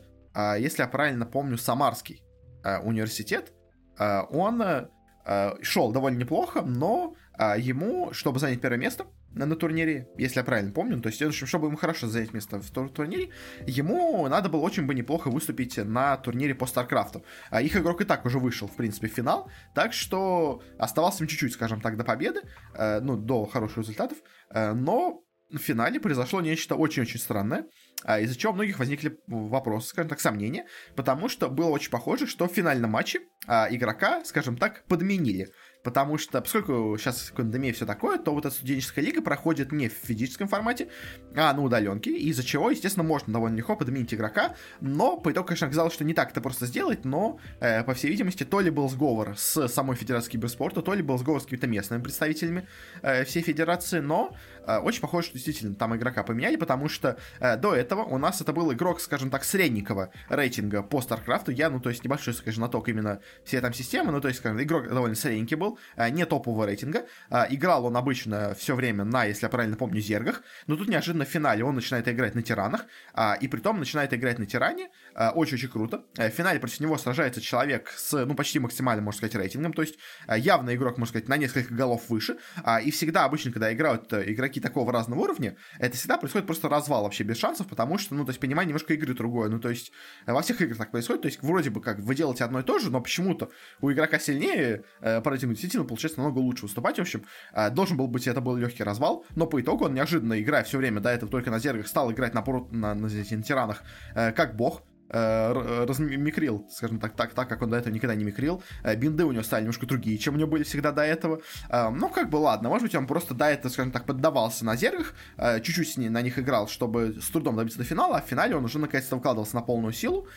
если 0.57 0.81
я 0.81 0.87
правильно 0.87 1.25
помню, 1.25 1.57
Самарский 1.57 2.23
а, 2.63 2.79
университет, 2.79 3.53
а, 3.97 4.23
он 4.23 4.61
а, 4.61 5.57
шел 5.61 5.91
довольно 5.91 6.17
неплохо, 6.17 6.61
но 6.61 7.15
а, 7.33 7.57
ему, 7.57 8.13
чтобы 8.13 8.39
занять 8.39 8.61
первое 8.61 8.77
место, 8.77 9.05
на, 9.33 9.45
на 9.45 9.55
турнире, 9.55 10.07
если 10.17 10.39
я 10.39 10.43
правильно 10.43 10.71
помню. 10.71 11.01
То 11.01 11.09
есть, 11.09 11.47
чтобы 11.47 11.67
ему 11.67 11.77
хорошо 11.77 12.07
занять 12.07 12.33
место 12.33 12.59
в 12.59 12.89
турнире, 12.89 13.29
ему 13.67 14.27
надо 14.27 14.49
было 14.49 14.61
очень 14.61 14.85
бы 14.85 14.93
неплохо 14.93 15.29
выступить 15.29 15.77
на 15.77 16.17
турнире 16.17 16.55
по 16.55 16.65
Старкрафту. 16.65 17.23
А 17.49 17.61
их 17.61 17.75
игрок 17.75 18.01
и 18.01 18.05
так 18.05 18.25
уже 18.25 18.39
вышел, 18.39 18.67
в 18.67 18.75
принципе, 18.75 19.07
в 19.07 19.13
финал, 19.13 19.49
так 19.73 19.93
что 19.93 20.61
оставался 20.77 21.23
им 21.23 21.27
чуть-чуть, 21.27 21.53
скажем 21.53 21.81
так, 21.81 21.97
до 21.97 22.03
победы, 22.03 22.41
э, 22.75 22.99
ну, 23.01 23.17
до 23.17 23.45
хороших 23.45 23.79
результатов, 23.79 24.17
э, 24.49 24.73
но 24.73 25.23
в 25.53 25.57
финале 25.59 25.99
произошло 25.99 26.41
нечто 26.41 26.75
очень-очень 26.75 27.19
странное, 27.19 27.65
э, 28.05 28.23
из-за 28.23 28.35
чего 28.35 28.51
у 28.51 28.55
многих 28.55 28.79
возникли 28.79 29.17
вопросы, 29.27 29.89
скажем 29.89 30.09
так, 30.09 30.19
сомнения, 30.19 30.65
потому 30.95 31.29
что 31.29 31.49
было 31.49 31.69
очень 31.69 31.91
похоже, 31.91 32.27
что 32.27 32.47
в 32.47 32.53
финальном 32.53 32.91
матче 32.91 33.19
э, 33.47 33.67
игрока, 33.69 34.23
скажем 34.25 34.57
так, 34.57 34.83
подменили 34.85 35.49
потому 35.83 36.17
что, 36.17 36.41
поскольку 36.41 36.97
сейчас 36.97 37.31
пандемия 37.35 37.73
все 37.73 37.85
такое, 37.85 38.17
то 38.17 38.31
вот 38.33 38.45
эта 38.45 38.55
студенческая 38.55 39.01
лига 39.01 39.21
проходит 39.21 39.71
не 39.71 39.89
в 39.89 39.93
физическом 39.93 40.47
формате, 40.47 40.87
а 41.35 41.53
на 41.53 41.61
удаленке, 41.61 42.11
из-за 42.11 42.43
чего, 42.43 42.71
естественно, 42.71 43.03
можно 43.03 43.33
довольно 43.33 43.57
легко 43.57 43.75
подменить 43.75 44.13
игрока, 44.13 44.55
но 44.79 45.17
по 45.17 45.31
итогу, 45.31 45.47
конечно, 45.47 45.67
оказалось, 45.67 45.93
что 45.93 46.05
не 46.05 46.13
так 46.13 46.31
это 46.31 46.41
просто 46.41 46.65
сделать, 46.65 47.05
но, 47.05 47.39
э, 47.59 47.83
по 47.83 47.93
всей 47.93 48.09
видимости, 48.09 48.43
то 48.43 48.61
ли 48.61 48.69
был 48.69 48.89
сговор 48.89 49.35
с 49.37 49.67
самой 49.67 49.95
Федерацией 49.95 50.33
киберспорта, 50.33 50.81
то 50.81 50.93
ли 50.93 51.01
был 51.01 51.17
сговор 51.17 51.41
с 51.41 51.43
какими-то 51.43 51.67
местными 51.67 52.01
представителями 52.01 52.67
э, 53.01 53.25
всей 53.25 53.43
федерации, 53.43 53.99
но 53.99 54.35
очень 54.83 55.01
похоже, 55.01 55.27
что 55.27 55.33
действительно 55.33 55.75
там 55.75 55.95
игрока 55.95 56.23
поменяли, 56.23 56.55
потому 56.55 56.89
что 56.89 57.17
э, 57.39 57.57
до 57.57 57.73
этого 57.73 58.03
у 58.03 58.17
нас 58.17 58.41
это 58.41 58.53
был 58.53 58.71
игрок, 58.73 59.01
скажем 59.01 59.29
так, 59.29 59.43
средненького 59.43 60.11
рейтинга 60.29 60.83
по 60.83 61.01
Старкрафту, 61.01 61.51
я, 61.51 61.69
ну, 61.69 61.79
то 61.79 61.89
есть 61.89 62.03
небольшой, 62.03 62.33
скажем, 62.33 62.61
наток 62.61 62.89
именно 62.89 63.19
всей 63.45 63.61
там 63.61 63.73
системы, 63.73 64.11
ну, 64.11 64.21
то 64.21 64.27
есть, 64.27 64.39
скажем, 64.39 64.61
игрок 64.61 64.87
довольно 64.87 65.15
средненький 65.15 65.55
был, 65.55 65.77
Э, 65.95 66.09
не 66.09 66.25
топового 66.25 66.65
рейтинга. 66.65 67.05
Э, 67.29 67.45
играл 67.49 67.85
он 67.85 67.97
обычно 67.97 68.55
все 68.55 68.75
время 68.75 69.03
на, 69.03 69.25
если 69.25 69.45
я 69.45 69.49
правильно 69.49 69.75
помню, 69.75 70.01
зергах, 70.01 70.41
но 70.67 70.75
тут 70.75 70.87
неожиданно 70.87 71.25
в 71.25 71.29
финале 71.29 71.63
он 71.63 71.75
начинает 71.75 72.07
играть 72.07 72.35
на 72.35 72.41
тиранах, 72.41 72.85
э, 73.13 73.33
и 73.41 73.47
при 73.47 73.59
том 73.59 73.79
начинает 73.79 74.13
играть 74.13 74.39
на 74.39 74.45
тиране, 74.45 74.89
очень-очень 75.15 75.69
круто. 75.69 76.05
В 76.15 76.29
финале 76.29 76.59
против 76.59 76.79
него 76.79 76.97
сражается 76.97 77.41
человек 77.41 77.93
с, 77.95 78.25
ну, 78.25 78.35
почти 78.35 78.59
максимальным, 78.59 79.05
можно 79.05 79.17
сказать, 79.17 79.35
рейтингом, 79.35 79.73
то 79.73 79.81
есть 79.81 79.95
явно 80.27 80.75
игрок, 80.75 80.97
можно 80.97 81.09
сказать, 81.09 81.27
на 81.27 81.37
несколько 81.37 81.73
голов 81.73 82.09
выше, 82.09 82.37
и 82.83 82.91
всегда 82.91 83.25
обычно, 83.25 83.51
когда 83.51 83.73
играют 83.73 84.11
игроки 84.13 84.59
такого 84.59 84.91
разного 84.91 85.21
уровня, 85.21 85.55
это 85.79 85.97
всегда 85.97 86.17
происходит 86.17 86.47
просто 86.47 86.69
развал 86.69 87.03
вообще 87.03 87.23
без 87.23 87.37
шансов, 87.37 87.67
потому 87.67 87.97
что, 87.97 88.15
ну, 88.15 88.25
то 88.25 88.29
есть 88.29 88.39
понимание 88.39 88.69
немножко 88.69 88.93
игры 88.93 89.13
другое, 89.13 89.49
ну, 89.49 89.59
то 89.59 89.69
есть 89.69 89.91
во 90.25 90.41
всех 90.41 90.61
играх 90.61 90.77
так 90.77 90.91
происходит, 90.91 91.21
то 91.21 91.27
есть 91.27 91.41
вроде 91.41 91.69
бы 91.69 91.81
как 91.81 91.99
вы 91.99 92.15
делаете 92.15 92.43
одно 92.43 92.59
и 92.59 92.63
то 92.63 92.79
же, 92.79 92.89
но 92.89 93.01
почему-то 93.01 93.51
у 93.81 93.91
игрока 93.91 94.19
сильнее 94.19 94.83
по 94.99 95.29
рейтингу 95.29 95.53
действительно 95.53 95.85
получается 95.85 96.19
намного 96.19 96.39
лучше 96.39 96.63
выступать. 96.63 96.97
В 96.97 97.01
общем, 97.01 97.25
э, 97.53 97.69
должен 97.69 97.97
был 97.97 98.07
быть, 98.07 98.27
это 98.27 98.41
был 98.41 98.55
легкий 98.55 98.83
развал, 98.83 99.25
но 99.35 99.47
по 99.47 99.59
итогу 99.61 99.85
он 99.85 99.93
неожиданно, 99.93 100.39
играя 100.41 100.63
все 100.63 100.77
время 100.77 101.01
до 101.01 101.09
этого 101.09 101.31
только 101.31 101.51
на 101.51 101.59
зергах, 101.59 101.87
стал 101.87 102.11
играть 102.11 102.33
на, 102.33 102.43
на, 102.43 102.93
на, 102.93 103.09
на 103.09 103.09
тиранах 103.09 103.83
э, 104.15 104.31
как 104.31 104.55
бог, 104.55 104.81
э, 104.81 104.92
размикрил, 105.09 106.67
скажем 106.71 106.99
так, 106.99 107.15
так, 107.15 107.33
так, 107.33 107.47
как 107.47 107.61
он 107.61 107.69
до 107.69 107.77
этого 107.77 107.93
никогда 107.93 108.15
не 108.15 108.23
микрил. 108.23 108.63
Бинды 108.97 109.25
у 109.25 109.31
него 109.31 109.43
стали 109.43 109.61
немножко 109.61 109.85
другие, 109.85 110.17
чем 110.17 110.35
у 110.35 110.37
него 110.37 110.49
были 110.49 110.63
всегда 110.63 110.91
до 110.91 111.03
этого. 111.03 111.41
Ну, 111.71 112.09
как 112.09 112.29
бы 112.29 112.37
ладно, 112.37 112.69
может 112.69 112.83
быть, 112.83 112.95
он 112.95 113.05
просто 113.05 113.33
до 113.33 113.45
этого, 113.45 113.71
скажем 113.71 113.91
так, 113.91 114.05
поддавался 114.05 114.65
на 114.65 114.75
зергах, 114.75 115.13
чуть-чуть 115.61 115.97
на 115.97 116.21
них 116.21 116.39
играл, 116.39 116.67
чтобы 116.67 117.19
с 117.21 117.29
трудом 117.29 117.55
добиться 117.55 117.79
до 117.79 117.85
финала, 117.85 118.17
а 118.17 118.21
в 118.21 118.25
финале 118.25 118.55
он 118.55 118.65
уже 118.65 118.79
наконец-то 118.79 119.17
вкладывался 119.19 119.55
на 119.55 119.61
полную 119.61 119.93
силу. 119.93 120.27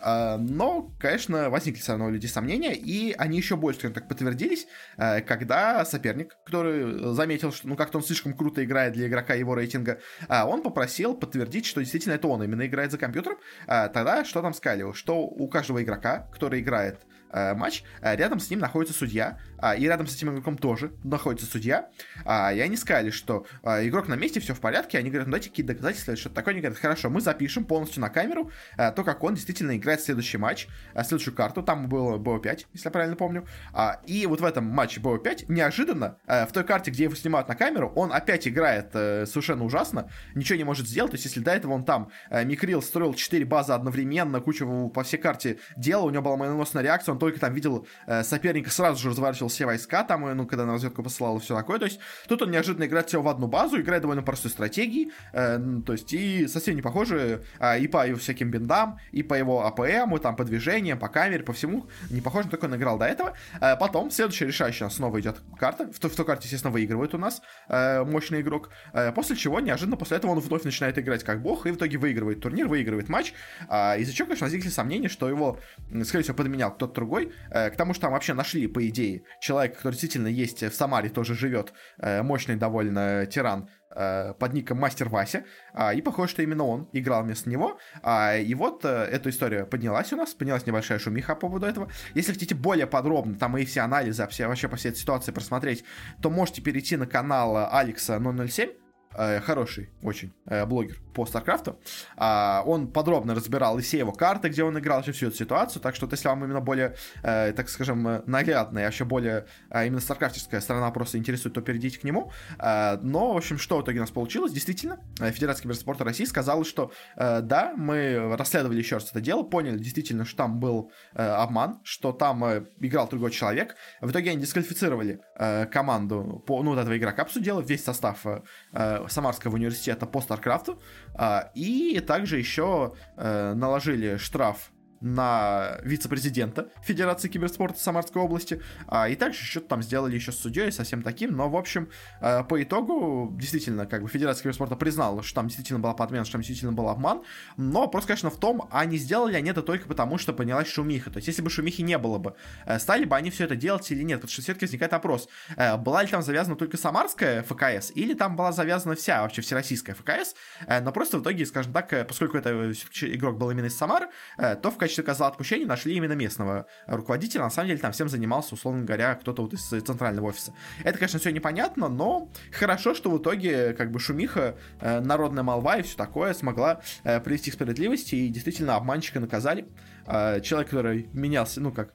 А, 0.00 0.36
но, 0.38 0.94
конечно, 0.98 1.50
возникли 1.50 1.80
все 1.80 1.92
равно 1.92 2.06
у 2.06 2.10
людей 2.10 2.28
сомнения, 2.28 2.74
и 2.74 3.12
они 3.12 3.36
еще 3.36 3.56
больше, 3.56 3.80
скажем 3.80 3.94
так, 3.94 4.08
подтвердились, 4.08 4.66
э, 4.96 5.20
когда 5.22 5.84
соперник, 5.84 6.36
который 6.44 7.14
заметил, 7.14 7.52
что 7.52 7.68
ну 7.68 7.76
как-то 7.76 7.98
он 7.98 8.04
слишком 8.04 8.34
круто 8.34 8.64
играет 8.64 8.92
для 8.92 9.08
игрока 9.08 9.34
его 9.34 9.54
рейтинга, 9.54 10.00
а, 10.28 10.46
он 10.46 10.62
попросил 10.62 11.14
подтвердить, 11.14 11.66
что 11.66 11.80
действительно 11.80 12.14
это 12.14 12.28
он 12.28 12.42
именно 12.42 12.66
играет 12.66 12.92
за 12.92 12.98
компьютером. 12.98 13.38
А, 13.66 13.88
тогда 13.88 14.24
что 14.24 14.42
там 14.42 14.54
сказали? 14.54 14.92
Что 14.92 15.20
у 15.20 15.48
каждого 15.48 15.82
игрока, 15.82 16.28
который 16.32 16.60
играет 16.60 17.00
э, 17.30 17.54
матч, 17.54 17.82
э, 18.00 18.16
рядом 18.16 18.40
с 18.40 18.50
ним 18.50 18.60
находится 18.60 18.96
судья, 18.96 19.38
э, 19.60 19.78
и 19.78 19.84
рядом 19.84 20.06
с 20.06 20.16
этим 20.16 20.30
игроком 20.30 20.58
тоже 20.58 20.92
находится 21.04 21.46
судья, 21.46 21.88
э, 22.24 22.56
и 22.56 22.60
они 22.60 22.76
сказали, 22.76 23.10
что 23.10 23.46
э, 23.62 23.88
игрок 23.88 24.08
на 24.08 24.14
месте, 24.14 24.40
все 24.40 24.54
в 24.54 24.60
порядке, 24.60 24.98
они 24.98 25.10
говорят, 25.10 25.26
ну 25.26 25.32
дайте 25.32 25.50
какие-то 25.50 25.72
доказательства, 25.72 26.16
что-то 26.16 26.34
такое, 26.34 26.54
они 26.54 26.60
говорят, 26.60 26.78
хорошо, 26.78 27.10
мы 27.10 27.20
запишем 27.20 27.64
полностью 27.64 28.00
на 28.00 28.08
камеру 28.08 28.50
э, 28.76 28.92
то, 28.92 29.04
как 29.04 29.22
он 29.22 29.34
действительно 29.34 29.76
играет 29.76 30.00
следующий 30.00 30.38
матч, 30.38 30.68
э, 30.94 31.02
следующую 31.04 31.34
карту, 31.34 31.62
там 31.62 31.88
было 31.88 32.18
БО5, 32.18 32.66
если 32.72 32.86
я 32.86 32.90
правильно 32.90 33.16
помню, 33.16 33.46
э, 33.74 33.88
и 34.06 34.26
вот 34.26 34.40
в 34.40 34.44
этом 34.44 34.64
матче 34.64 35.00
БО5 35.00 35.46
неожиданно 35.48 36.18
э, 36.26 36.46
в 36.46 36.52
той 36.52 36.64
карте, 36.64 36.90
где 36.90 37.04
его 37.04 37.14
снимают 37.14 37.48
на 37.48 37.54
камеру, 37.54 37.92
он 37.94 38.12
опять 38.12 38.46
играет 38.48 38.90
э, 38.94 39.26
совершенно 39.26 39.64
ужасно, 39.64 40.10
ничего 40.34 40.56
не 40.56 40.64
может 40.64 40.88
сделать, 40.88 41.12
то 41.12 41.16
есть 41.16 41.24
если 41.24 41.40
до 41.40 41.52
этого 41.52 41.72
он 41.72 41.84
там 41.84 42.10
э, 42.30 42.44
микрил, 42.44 42.82
строил 42.82 43.14
4 43.14 43.44
базы 43.44 43.72
одновременно, 43.72 44.40
кучу 44.40 44.90
по 44.94 45.02
всей 45.02 45.18
карте 45.18 45.58
делал, 45.76 46.06
у 46.06 46.10
него 46.10 46.22
была 46.22 46.36
молниеносная 46.36 46.82
реакция, 46.82 47.12
он 47.12 47.18
только 47.18 47.40
там 47.40 47.54
видел 47.54 47.86
э, 48.06 48.22
соперника, 48.22 48.70
сразу 48.70 49.00
же 49.00 49.10
разворачивал 49.10 49.45
все 49.48 49.66
войска, 49.66 50.04
там, 50.04 50.36
ну, 50.36 50.46
когда 50.46 50.64
на 50.66 50.72
разведку 50.72 51.02
посылал 51.02 51.36
и 51.38 51.40
все 51.40 51.56
такое, 51.56 51.78
то 51.78 51.84
есть 51.84 52.00
тут 52.28 52.42
он 52.42 52.50
неожиданно 52.50 52.84
играет 52.84 53.08
все 53.08 53.20
в 53.20 53.28
одну 53.28 53.46
базу, 53.46 53.80
играет 53.80 54.02
довольно 54.02 54.22
простой 54.22 54.50
стратегией, 54.50 55.12
э, 55.32 55.58
то 55.84 55.92
есть 55.92 56.12
и 56.12 56.46
совсем 56.46 56.76
не 56.76 56.82
похоже 56.82 57.42
э, 57.58 57.80
и 57.80 57.88
по 57.88 58.06
его 58.06 58.18
всяким 58.18 58.50
бендам, 58.50 58.98
и 59.12 59.22
по 59.22 59.34
его 59.34 59.66
АПМу, 59.66 60.18
там, 60.18 60.36
по 60.36 60.44
движениям, 60.44 60.98
по 60.98 61.08
камере, 61.08 61.42
по 61.42 61.52
всему, 61.52 61.86
не 62.10 62.20
похоже 62.20 62.48
на 62.50 62.58
он 62.66 62.76
играл 62.76 62.98
до 62.98 63.06
этого. 63.06 63.34
Э, 63.60 63.76
потом, 63.76 64.10
следующая 64.10 64.46
решающая 64.46 64.88
снова 64.88 65.20
идет 65.20 65.40
карта, 65.58 65.90
в, 65.90 65.96
в 65.96 66.16
той 66.16 66.26
карте, 66.26 66.44
естественно, 66.44 66.72
выигрывает 66.72 67.14
у 67.14 67.18
нас 67.18 67.42
э, 67.68 68.04
мощный 68.04 68.40
игрок, 68.40 68.70
э, 68.92 69.12
после 69.12 69.36
чего 69.36 69.60
неожиданно 69.60 69.96
после 69.96 70.16
этого 70.18 70.32
он 70.32 70.40
вновь 70.40 70.64
начинает 70.64 70.98
играть 70.98 71.24
как 71.24 71.42
бог, 71.42 71.66
и 71.66 71.70
в 71.70 71.76
итоге 71.76 71.98
выигрывает 71.98 72.40
турнир, 72.40 72.68
выигрывает 72.68 73.08
матч, 73.08 73.32
э, 73.68 74.00
из-за 74.00 74.12
чего, 74.12 74.26
конечно, 74.26 74.46
возникли 74.46 74.68
сомнения, 74.68 75.08
что 75.08 75.28
его, 75.28 75.58
скорее 76.04 76.22
всего, 76.22 76.36
подменял 76.36 76.72
кто-то 76.74 76.94
другой, 76.94 77.32
э, 77.50 77.70
к 77.70 77.76
тому, 77.76 77.94
что 77.94 78.02
там 78.02 78.12
вообще 78.12 78.34
нашли, 78.34 78.66
по 78.66 78.86
идее, 78.88 79.22
человека, 79.40 79.76
который 79.76 79.92
действительно 79.92 80.28
есть 80.28 80.62
в 80.62 80.74
Самаре, 80.74 81.08
тоже 81.08 81.34
живет, 81.34 81.72
э, 81.98 82.22
мощный 82.22 82.56
довольно 82.56 83.26
тиран, 83.26 83.68
э, 83.94 84.34
под 84.34 84.52
ником 84.52 84.78
Мастер 84.78 85.08
Вася, 85.08 85.44
а, 85.72 85.94
и 85.94 86.02
похоже, 86.02 86.32
что 86.32 86.42
именно 86.42 86.64
он 86.64 86.88
играл 86.92 87.22
вместо 87.22 87.48
него, 87.48 87.78
а, 88.02 88.36
и 88.36 88.54
вот 88.54 88.84
э, 88.84 88.88
эта 88.88 89.30
история 89.30 89.64
поднялась 89.64 90.12
у 90.12 90.16
нас, 90.16 90.34
поднялась 90.34 90.66
небольшая 90.66 90.98
шумиха 90.98 91.34
по 91.34 91.42
поводу 91.42 91.66
этого. 91.66 91.90
Если 92.14 92.32
хотите 92.32 92.54
более 92.54 92.86
подробно, 92.86 93.36
там 93.36 93.56
и 93.56 93.64
все 93.64 93.80
анализы, 93.80 94.26
все, 94.28 94.46
вообще 94.48 94.68
по 94.68 94.76
всей 94.76 94.90
этой 94.90 94.98
ситуации 94.98 95.32
просмотреть, 95.32 95.84
то 96.22 96.30
можете 96.30 96.62
перейти 96.62 96.96
на 96.96 97.06
канал 97.06 97.68
Алекса 97.72 98.20
007, 98.20 98.70
э, 99.16 99.40
хороший 99.40 99.90
очень 100.02 100.32
э, 100.46 100.66
блогер 100.66 101.00
по 101.16 101.24
Старкрафту. 101.24 101.80
Э, 102.18 102.60
он 102.66 102.88
подробно 102.92 103.34
разбирал 103.34 103.78
и 103.78 103.82
все 103.82 103.98
его 103.98 104.12
карты, 104.12 104.48
где 104.50 104.62
он 104.62 104.78
играл, 104.78 105.02
всю 105.02 105.28
эту 105.28 105.36
ситуацию. 105.36 105.82
Так 105.82 105.96
что, 105.96 106.06
если 106.10 106.28
вам 106.28 106.44
именно 106.44 106.60
более, 106.60 106.94
э, 107.22 107.52
так 107.52 107.68
скажем, 107.70 108.06
э, 108.06 108.22
наглядная, 108.26 108.84
а 108.86 108.90
еще 108.90 109.04
более 109.04 109.46
э, 109.70 109.86
именно 109.86 110.00
старкрафтовская 110.00 110.60
сторона 110.60 110.90
просто 110.90 111.16
интересует, 111.16 111.54
то 111.54 111.62
перейдите 111.62 111.98
к 111.98 112.04
нему. 112.04 112.30
Э, 112.58 112.98
но, 113.02 113.32
в 113.32 113.36
общем, 113.36 113.58
что 113.58 113.78
в 113.78 113.82
итоге 113.82 113.98
у 113.98 114.02
нас 114.02 114.10
получилось? 114.10 114.52
Действительно, 114.52 114.98
э, 115.20 115.30
Федерация 115.30 115.62
киберспорта 115.62 116.04
России 116.04 116.24
сказала, 116.24 116.64
что 116.64 116.92
э, 117.16 117.40
да, 117.40 117.72
мы 117.76 118.36
расследовали 118.36 118.78
еще 118.78 118.96
раз 118.96 119.10
это 119.10 119.20
дело, 119.20 119.42
поняли 119.42 119.78
действительно, 119.78 120.26
что 120.26 120.36
там 120.36 120.60
был 120.60 120.92
э, 121.14 121.22
обман, 121.22 121.80
что 121.82 122.12
там 122.12 122.44
э, 122.44 122.66
играл 122.80 123.08
другой 123.08 123.30
человек. 123.30 123.76
В 124.02 124.10
итоге 124.10 124.32
они 124.32 124.40
дисквалифицировали 124.40 125.20
э, 125.38 125.66
команду, 125.66 126.44
по, 126.46 126.62
ну, 126.62 126.70
вот 126.70 126.78
этого 126.78 126.96
игрока 126.96 127.22
обсудила, 127.22 127.60
весь 127.60 127.84
состав 127.84 128.26
э, 128.26 129.06
Самарского 129.08 129.54
университета 129.54 130.06
по 130.06 130.20
Старкрафту, 130.20 130.72
а, 130.72 131.05
и 131.54 132.00
также 132.06 132.38
еще 132.38 132.94
э, 133.16 133.54
наложили 133.54 134.16
штраф 134.16 134.70
на 135.00 135.78
вице-президента 135.82 136.68
Федерации 136.82 137.28
киберспорта 137.28 137.78
Самарской 137.78 138.22
области, 138.22 138.60
а, 138.86 139.08
и 139.08 139.16
также 139.16 139.42
что-то 139.42 139.68
там 139.68 139.82
сделали 139.82 140.14
еще 140.14 140.32
с 140.32 140.38
судьей, 140.38 140.72
совсем 140.72 141.02
таким, 141.02 141.36
но, 141.36 141.48
в 141.48 141.56
общем, 141.56 141.88
а, 142.20 142.42
по 142.42 142.62
итогу, 142.62 143.32
действительно, 143.36 143.86
как 143.86 144.02
бы 144.02 144.08
Федерация 144.08 144.42
киберспорта 144.42 144.76
признала, 144.76 145.22
что 145.22 145.36
там 145.36 145.48
действительно 145.48 145.80
была 145.80 145.94
подмена, 145.94 146.24
что 146.24 146.32
там 146.32 146.40
действительно 146.40 146.72
был 146.72 146.88
обман, 146.88 147.22
но 147.56 147.88
просто, 147.88 148.08
конечно, 148.08 148.30
в 148.30 148.38
том, 148.38 148.68
а 148.70 148.84
не 148.84 148.96
сделали 148.96 149.36
они 149.36 149.50
это 149.50 149.62
только 149.62 149.86
потому, 149.86 150.18
что 150.18 150.32
понялась 150.32 150.68
шумиха, 150.68 151.10
то 151.10 151.18
есть 151.18 151.28
если 151.28 151.42
бы 151.42 151.50
шумихи 151.50 151.82
не 151.82 151.98
было 151.98 152.18
бы, 152.18 152.34
э, 152.66 152.78
стали 152.78 153.04
бы 153.04 153.16
они 153.16 153.30
все 153.30 153.44
это 153.44 153.56
делать 153.56 153.90
или 153.90 154.02
нет, 154.02 154.20
потому 154.20 154.32
что 154.32 154.42
все-таки 154.42 154.66
возникает 154.66 154.92
вопрос, 154.92 155.28
э, 155.56 155.76
была 155.76 156.02
ли 156.02 156.08
там 156.08 156.22
завязана 156.22 156.56
только 156.56 156.76
самарская 156.76 157.42
ФКС, 157.42 157.92
или 157.94 158.14
там 158.14 158.36
была 158.36 158.52
завязана 158.52 158.94
вся 158.94 159.22
вообще 159.22 159.42
всероссийская 159.42 159.94
ФКС, 159.94 160.34
э, 160.66 160.80
но 160.80 160.92
просто 160.92 161.18
в 161.18 161.22
итоге, 161.22 161.46
скажем 161.46 161.72
так, 161.72 162.06
поскольку 162.08 162.38
это 162.38 162.72
игрок 163.02 163.38
был 163.38 163.50
именно 163.50 163.66
из 163.66 163.76
Самары, 163.76 164.08
то 164.36 164.70
в 164.70 164.76
качестве 164.86 165.02
козла 165.02 165.26
отпущения 165.26 165.66
нашли 165.66 165.94
именно 165.94 166.12
местного 166.12 166.66
руководителя. 166.86 167.42
На 167.42 167.50
самом 167.50 167.68
деле 167.68 167.80
там 167.80 167.90
всем 167.90 168.08
занимался, 168.08 168.54
условно 168.54 168.84
говоря, 168.84 169.16
кто-то 169.16 169.42
вот 169.42 169.52
из 169.52 169.66
центрального 169.66 170.26
офиса. 170.26 170.54
Это, 170.84 170.96
конечно, 170.96 171.18
все 171.18 171.30
непонятно, 171.30 171.88
но 171.88 172.30
хорошо, 172.52 172.94
что 172.94 173.10
в 173.10 173.18
итоге 173.18 173.72
как 173.72 173.90
бы 173.90 173.98
шумиха, 173.98 174.56
э, 174.80 175.00
народная 175.00 175.42
молва 175.42 175.78
и 175.78 175.82
все 175.82 175.96
такое 175.96 176.34
смогла 176.34 176.80
э, 177.02 177.20
привести 177.20 177.50
к 177.50 177.54
справедливости 177.54 178.14
и 178.14 178.28
действительно 178.28 178.76
обманщика 178.76 179.18
наказали. 179.18 179.66
Э, 180.06 180.40
человек, 180.40 180.70
который 180.70 181.08
менялся, 181.12 181.60
ну 181.60 181.72
как, 181.72 181.92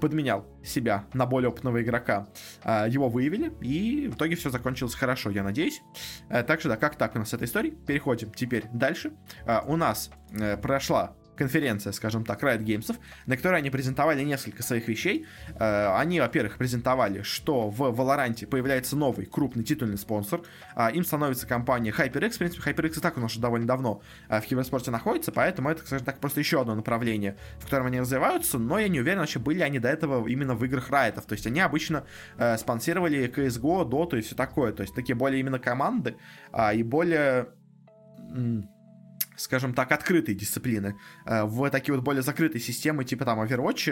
подменял 0.00 0.44
себя 0.64 1.04
на 1.14 1.24
более 1.24 1.50
опытного 1.50 1.80
игрока, 1.80 2.26
его 2.64 3.08
выявили, 3.08 3.52
и 3.60 4.08
в 4.08 4.16
итоге 4.16 4.34
все 4.34 4.50
закончилось 4.50 4.94
хорошо, 4.94 5.30
я 5.30 5.44
надеюсь. 5.44 5.82
Так 6.28 6.58
что 6.58 6.70
да, 6.70 6.76
как 6.76 6.96
так 6.96 7.14
у 7.14 7.20
нас 7.20 7.28
с 7.28 7.34
этой 7.34 7.44
историей? 7.44 7.76
Переходим 7.86 8.32
теперь 8.32 8.64
дальше. 8.72 9.12
У 9.66 9.76
нас 9.76 10.10
прошла 10.60 11.14
конференция, 11.38 11.92
скажем 11.92 12.24
так, 12.24 12.42
Riot 12.42 12.64
Games, 12.64 12.94
на 13.26 13.36
которой 13.36 13.58
они 13.58 13.70
презентовали 13.70 14.22
несколько 14.22 14.62
своих 14.62 14.88
вещей. 14.88 15.26
Э, 15.58 15.96
они, 15.96 16.20
во-первых, 16.20 16.58
презентовали, 16.58 17.22
что 17.22 17.70
в 17.70 17.82
Valorant 17.82 18.46
появляется 18.46 18.96
новый 18.96 19.26
крупный 19.26 19.64
титульный 19.64 19.96
спонсор. 19.96 20.42
А, 20.74 20.90
им 20.90 21.04
становится 21.04 21.46
компания 21.46 21.90
HyperX. 21.90 22.30
В 22.32 22.38
принципе, 22.38 22.70
HyperX 22.70 22.98
и 22.98 23.00
так 23.00 23.16
у 23.16 23.20
нас 23.20 23.32
уже 23.32 23.40
довольно 23.40 23.66
давно 23.66 24.02
э, 24.28 24.40
в 24.40 24.44
киберспорте 24.44 24.90
находится, 24.90 25.32
поэтому 25.32 25.70
это, 25.70 25.86
скажем 25.86 26.04
так, 26.04 26.18
просто 26.18 26.40
еще 26.40 26.60
одно 26.60 26.74
направление, 26.74 27.36
в 27.58 27.64
котором 27.64 27.86
они 27.86 28.00
развиваются, 28.00 28.58
но 28.58 28.78
я 28.78 28.88
не 28.88 29.00
уверен, 29.00 29.20
вообще 29.20 29.38
были 29.38 29.60
они 29.62 29.78
до 29.78 29.88
этого 29.88 30.26
именно 30.28 30.54
в 30.54 30.64
играх 30.64 30.90
Riot. 30.90 31.24
То 31.26 31.32
есть 31.32 31.46
они 31.46 31.60
обычно 31.60 32.04
э, 32.36 32.58
спонсировали 32.58 33.32
CSGO, 33.34 33.88
Dota 33.88 34.18
и 34.18 34.22
все 34.22 34.34
такое. 34.34 34.72
То 34.72 34.82
есть 34.82 34.94
такие 34.94 35.14
более 35.14 35.40
именно 35.40 35.58
команды 35.58 36.16
а, 36.52 36.74
и 36.74 36.82
более 36.82 37.48
скажем 39.38 39.72
так, 39.72 39.92
открытой 39.92 40.34
дисциплины 40.34 40.98
э, 41.24 41.44
в 41.44 41.70
такие 41.70 41.94
вот 41.94 42.04
более 42.04 42.22
закрытые 42.22 42.60
системы, 42.60 43.04
типа 43.04 43.24
там 43.24 43.40
Overwatch, 43.40 43.86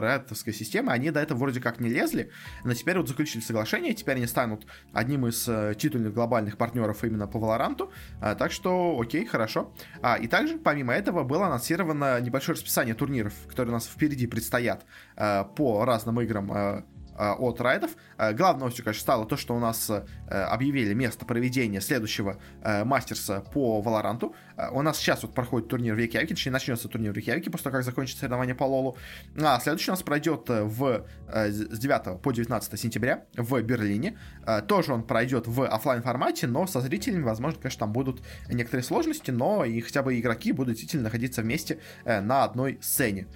Редовской 0.00 0.52
э, 0.52 0.56
системы, 0.56 0.92
они 0.92 1.10
до 1.10 1.20
этого 1.20 1.38
вроде 1.38 1.60
как 1.60 1.80
не 1.80 1.88
лезли, 1.88 2.30
но 2.64 2.74
теперь 2.74 2.96
вот 2.96 3.08
заключили 3.08 3.42
соглашение, 3.42 3.94
теперь 3.94 4.16
они 4.16 4.26
станут 4.26 4.66
одним 4.92 5.26
из 5.26 5.46
э, 5.48 5.74
титульных 5.78 6.14
глобальных 6.14 6.56
партнеров 6.56 7.04
именно 7.04 7.26
по 7.26 7.38
Valorant, 7.38 7.90
так 8.20 8.50
что 8.50 8.98
окей, 8.98 9.26
хорошо. 9.26 9.74
А, 10.02 10.16
и 10.16 10.26
также, 10.26 10.58
помимо 10.58 10.94
этого, 10.94 11.22
было 11.22 11.46
анонсировано 11.46 12.20
небольшое 12.20 12.56
расписание 12.56 12.94
турниров, 12.94 13.34
которые 13.48 13.72
у 13.72 13.74
нас 13.74 13.86
впереди 13.86 14.26
предстоят 14.26 14.84
по 15.14 15.84
разным 15.84 16.20
играм 16.20 16.84
от 17.16 17.60
райдов. 17.60 17.92
Э, 18.18 18.32
главной 18.32 18.60
новостью, 18.60 18.84
конечно, 18.84 19.00
стало 19.00 19.26
то, 19.26 19.36
что 19.36 19.54
у 19.54 19.58
нас 19.58 19.90
э, 19.90 20.04
объявили 20.28 20.94
место 20.94 21.24
проведения 21.24 21.80
следующего 21.80 22.38
мастерса 22.84 23.40
по 23.52 23.80
Валоранту. 23.80 24.34
У 24.72 24.82
нас 24.82 24.98
сейчас 24.98 25.22
вот 25.22 25.34
проходит 25.34 25.68
турнир 25.68 25.94
в 25.94 25.98
Рейкьявике, 25.98 26.34
точнее 26.34 26.52
начнется 26.52 26.88
турнир 26.88 27.12
в 27.12 27.14
Рейкьявике 27.14 27.50
после 27.50 27.64
того, 27.64 27.76
как 27.76 27.84
закончится 27.84 28.20
соревнование 28.20 28.54
по 28.54 28.64
Лолу. 28.64 28.96
А 29.40 29.58
следующий 29.60 29.90
у 29.90 29.94
нас 29.94 30.02
пройдет 30.02 30.48
в, 30.48 31.06
с 31.28 31.78
9 31.78 32.20
по 32.20 32.32
19 32.32 32.80
сентября 32.80 33.24
в 33.36 33.60
Берлине. 33.62 34.18
Тоже 34.66 34.92
он 34.92 35.02
пройдет 35.02 35.46
в 35.46 35.66
офлайн 35.66 36.02
формате, 36.02 36.46
но 36.46 36.66
со 36.66 36.80
зрителями, 36.80 37.22
возможно, 37.22 37.60
конечно, 37.60 37.80
там 37.80 37.92
будут 37.92 38.22
некоторые 38.48 38.84
сложности, 38.84 39.30
но 39.30 39.64
и 39.64 39.80
хотя 39.80 40.02
бы 40.02 40.18
игроки 40.18 40.52
будут 40.52 40.74
действительно 40.74 41.04
находиться 41.04 41.42
вместе 41.42 41.80
на 42.04 42.44
одной 42.44 42.78
сцене, 42.82 43.28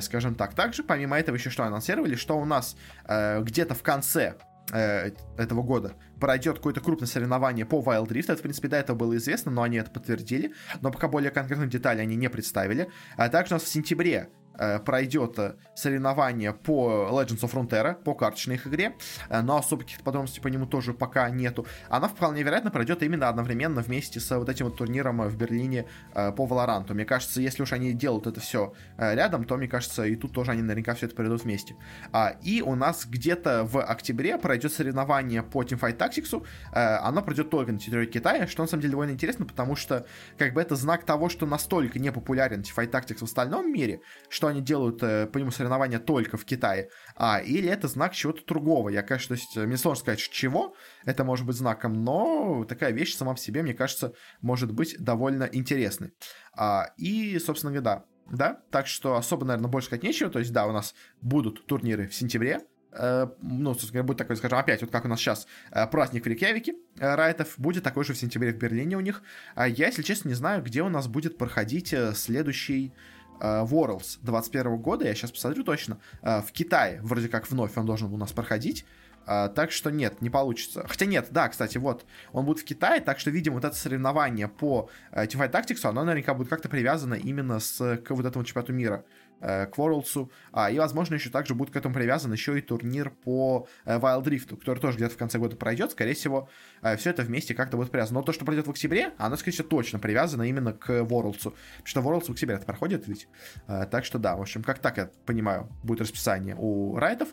скажем 0.00 0.34
так. 0.34 0.54
Также, 0.54 0.82
помимо 0.82 1.18
этого, 1.18 1.36
еще 1.36 1.50
что 1.50 1.64
анонсировали, 1.64 2.14
что 2.14 2.38
у 2.38 2.44
нас 2.44 2.76
Э, 3.08 3.42
где-то 3.42 3.74
в 3.74 3.82
конце 3.82 4.34
э, 4.72 5.10
этого 5.36 5.62
года 5.62 5.94
пройдет 6.20 6.56
какое-то 6.56 6.80
крупное 6.80 7.06
соревнование 7.06 7.64
по 7.64 7.80
Wild 7.80 8.08
Rift. 8.08 8.24
Это, 8.24 8.36
в 8.36 8.42
принципе, 8.42 8.68
до 8.68 8.76
этого 8.76 8.96
было 8.96 9.16
известно, 9.16 9.52
но 9.52 9.62
они 9.62 9.76
это 9.76 9.90
подтвердили. 9.90 10.54
Но 10.80 10.90
пока 10.90 11.08
более 11.08 11.30
конкретных 11.30 11.68
деталей 11.68 12.02
они 12.02 12.16
не 12.16 12.28
представили. 12.28 12.90
А 13.16 13.28
также 13.28 13.54
у 13.54 13.56
нас 13.56 13.62
в 13.62 13.68
сентябре 13.68 14.28
Э, 14.28 14.45
пройдет 14.84 15.38
э, 15.38 15.54
соревнование 15.74 16.52
по 16.52 17.08
Legends 17.10 17.40
of 17.40 17.52
Frontera, 17.52 17.94
по 17.94 18.14
карточной 18.14 18.56
их 18.56 18.66
игре, 18.66 18.96
э, 19.28 19.42
но 19.42 19.56
особо 19.58 19.82
каких-то 19.82 20.04
подробностей 20.04 20.42
по 20.42 20.48
нему 20.48 20.66
тоже 20.66 20.94
пока 20.94 21.28
нету. 21.30 21.66
Она 21.88 22.08
вполне 22.08 22.42
вероятно 22.42 22.70
пройдет 22.70 23.02
именно 23.02 23.28
одновременно 23.28 23.82
вместе 23.82 24.20
с 24.20 24.36
вот 24.36 24.48
этим 24.48 24.66
вот 24.66 24.76
турниром 24.76 25.22
в 25.28 25.36
Берлине 25.36 25.86
по 26.12 26.46
Valorant. 26.46 26.92
Мне 26.92 27.04
кажется, 27.04 27.40
если 27.40 27.62
уж 27.62 27.72
они 27.72 27.92
делают 27.92 28.26
это 28.26 28.40
все 28.40 28.72
рядом, 28.96 29.44
то, 29.44 29.56
мне 29.56 29.68
кажется, 29.68 30.04
и 30.04 30.16
тут 30.16 30.32
тоже 30.32 30.52
они 30.52 30.62
наверняка 30.62 30.94
все 30.94 31.06
это 31.06 31.14
пройдут 31.14 31.44
вместе. 31.44 31.76
А, 32.12 32.36
и 32.42 32.62
у 32.62 32.74
нас 32.74 33.06
где-то 33.06 33.64
в 33.64 33.82
октябре 33.82 34.38
пройдет 34.38 34.72
соревнование 34.72 35.42
по 35.42 35.62
Teamfight 35.62 35.96
Tactics. 35.96 36.46
Оно 36.72 37.22
пройдет 37.22 37.50
только 37.50 37.72
на 37.72 37.78
территории 37.78 38.06
Китая, 38.06 38.46
что 38.46 38.62
на 38.62 38.68
самом 38.68 38.82
деле 38.82 38.92
довольно 38.92 39.12
интересно, 39.12 39.44
потому 39.44 39.76
что 39.76 40.06
как 40.38 40.54
бы 40.54 40.60
это 40.60 40.76
знак 40.76 41.04
того, 41.04 41.28
что 41.28 41.46
настолько 41.46 41.98
непопулярен 41.98 42.60
Teamfight 42.60 42.90
Tactics 42.90 43.18
в 43.18 43.24
остальном 43.24 43.72
мире, 43.72 44.00
что 44.28 44.45
что 44.46 44.52
они 44.52 44.60
делают 44.60 45.02
э, 45.02 45.26
по 45.26 45.38
нему 45.38 45.50
соревнования 45.50 45.98
только 45.98 46.36
в 46.36 46.44
Китае, 46.44 46.88
а, 47.16 47.40
или 47.40 47.68
это 47.68 47.88
знак 47.88 48.14
чего-то 48.14 48.44
другого. 48.46 48.90
Я, 48.90 49.02
конечно, 49.02 49.34
то 49.34 49.40
есть, 49.40 49.56
мне 49.56 49.76
сложно 49.76 50.02
сказать, 50.02 50.20
чего 50.20 50.76
это 51.04 51.24
может 51.24 51.46
быть 51.46 51.56
знаком, 51.56 52.04
но 52.04 52.64
такая 52.64 52.92
вещь 52.92 53.16
сама 53.16 53.34
в 53.34 53.40
себе, 53.40 53.62
мне 53.62 53.74
кажется, 53.74 54.12
может 54.40 54.72
быть 54.72 54.96
довольно 54.98 55.44
интересной. 55.44 56.12
А, 56.56 56.90
и, 56.96 57.38
собственно 57.40 57.72
говоря, 57.72 58.04
да, 58.30 58.36
да, 58.36 58.60
так 58.70 58.86
что 58.86 59.16
особо, 59.16 59.44
наверное, 59.44 59.70
больше 59.70 59.86
сказать 59.86 60.04
нечего, 60.04 60.30
то 60.30 60.38
есть, 60.38 60.52
да, 60.52 60.66
у 60.66 60.72
нас 60.72 60.94
будут 61.20 61.66
турниры 61.66 62.06
в 62.06 62.14
сентябре, 62.14 62.60
э, 62.92 63.26
ну, 63.42 63.74
собственно 63.74 64.04
будет 64.04 64.18
такой, 64.18 64.36
скажем, 64.36 64.58
опять, 64.58 64.80
вот 64.80 64.92
как 64.92 65.04
у 65.04 65.08
нас 65.08 65.18
сейчас 65.18 65.48
э, 65.72 65.86
праздник 65.88 66.24
в 66.24 66.28
Рейкьявике 66.28 66.74
э, 66.98 67.14
Райтов, 67.14 67.54
будет 67.56 67.82
такой 67.82 68.04
же 68.04 68.12
в 68.12 68.18
сентябре 68.18 68.52
в 68.52 68.58
Берлине 68.58 68.96
у 68.96 69.00
них. 69.00 69.22
А 69.56 69.66
я, 69.66 69.86
если 69.86 70.02
честно, 70.02 70.28
не 70.28 70.34
знаю, 70.34 70.62
где 70.62 70.82
у 70.82 70.88
нас 70.88 71.08
будет 71.08 71.36
проходить 71.36 71.94
следующий 72.14 72.92
Worlds 73.40 74.18
21 74.22 74.76
года, 74.78 75.04
я 75.04 75.14
сейчас 75.14 75.32
посмотрю 75.32 75.64
точно, 75.64 75.98
в 76.22 76.46
Китае, 76.52 77.00
вроде 77.02 77.28
как 77.28 77.50
вновь 77.50 77.76
он 77.76 77.86
должен 77.86 78.12
у 78.12 78.16
нас 78.16 78.32
проходить, 78.32 78.84
а, 79.26 79.48
так 79.48 79.72
что 79.72 79.90
нет, 79.90 80.22
не 80.22 80.30
получится. 80.30 80.86
Хотя 80.86 81.04
нет, 81.04 81.28
да, 81.30 81.48
кстати, 81.48 81.78
вот, 81.78 82.04
он 82.32 82.46
будет 82.46 82.60
в 82.60 82.64
Китае, 82.64 83.00
так 83.00 83.18
что, 83.18 83.30
видимо, 83.30 83.56
вот 83.56 83.64
это 83.64 83.74
соревнование 83.74 84.46
по 84.46 84.88
Teamfight 85.12 85.50
Tactics, 85.50 85.84
оно 85.84 86.04
наверняка 86.04 86.32
будет 86.32 86.48
как-то 86.48 86.68
привязано 86.68 87.14
именно 87.14 87.58
с, 87.58 87.96
к 87.98 88.10
вот 88.10 88.24
этому 88.24 88.44
чемпионату 88.44 88.72
мира. 88.72 89.04
Э, 89.40 89.66
Worlds, 89.76 90.30
а, 90.52 90.70
и, 90.70 90.78
возможно, 90.78 91.14
еще 91.14 91.30
также 91.30 91.54
будет 91.54 91.70
к 91.70 91.76
этому 91.76 91.94
привязан 91.94 92.32
еще 92.32 92.58
и 92.58 92.62
турнир 92.62 93.10
по 93.10 93.68
э, 93.84 93.98
Wild 93.98 94.24
Rift, 94.24 94.56
который 94.56 94.78
тоже 94.78 94.96
где-то 94.96 95.14
в 95.14 95.18
конце 95.18 95.38
года 95.38 95.56
пройдет, 95.56 95.92
скорее 95.92 96.14
всего, 96.14 96.48
э, 96.82 96.96
все 96.96 97.10
это 97.10 97.22
вместе 97.22 97.54
как-то 97.54 97.76
будет 97.76 97.90
привязано. 97.90 98.20
Но 98.20 98.24
то, 98.24 98.32
что 98.32 98.44
пройдет 98.44 98.66
в 98.66 98.70
октябре, 98.70 99.12
оно, 99.18 99.36
скорее 99.36 99.52
всего, 99.52 99.68
точно 99.68 99.98
привязано 99.98 100.42
именно 100.44 100.72
к 100.72 100.90
Worlds, 100.90 101.42
потому 101.42 101.84
что 101.84 102.00
Worlds 102.00 102.24
в 102.26 102.30
октябре 102.30 102.56
это 102.56 102.64
проходит 102.64 103.06
ведь, 103.06 103.28
так 103.66 104.04
что 104.04 104.18
да, 104.18 104.36
в 104.36 104.40
общем, 104.40 104.62
как 104.62 104.78
так, 104.78 104.96
я 104.96 105.10
понимаю, 105.26 105.68
будет 105.82 106.00
расписание 106.00 106.56
у 106.58 106.96
райтов, 106.96 107.28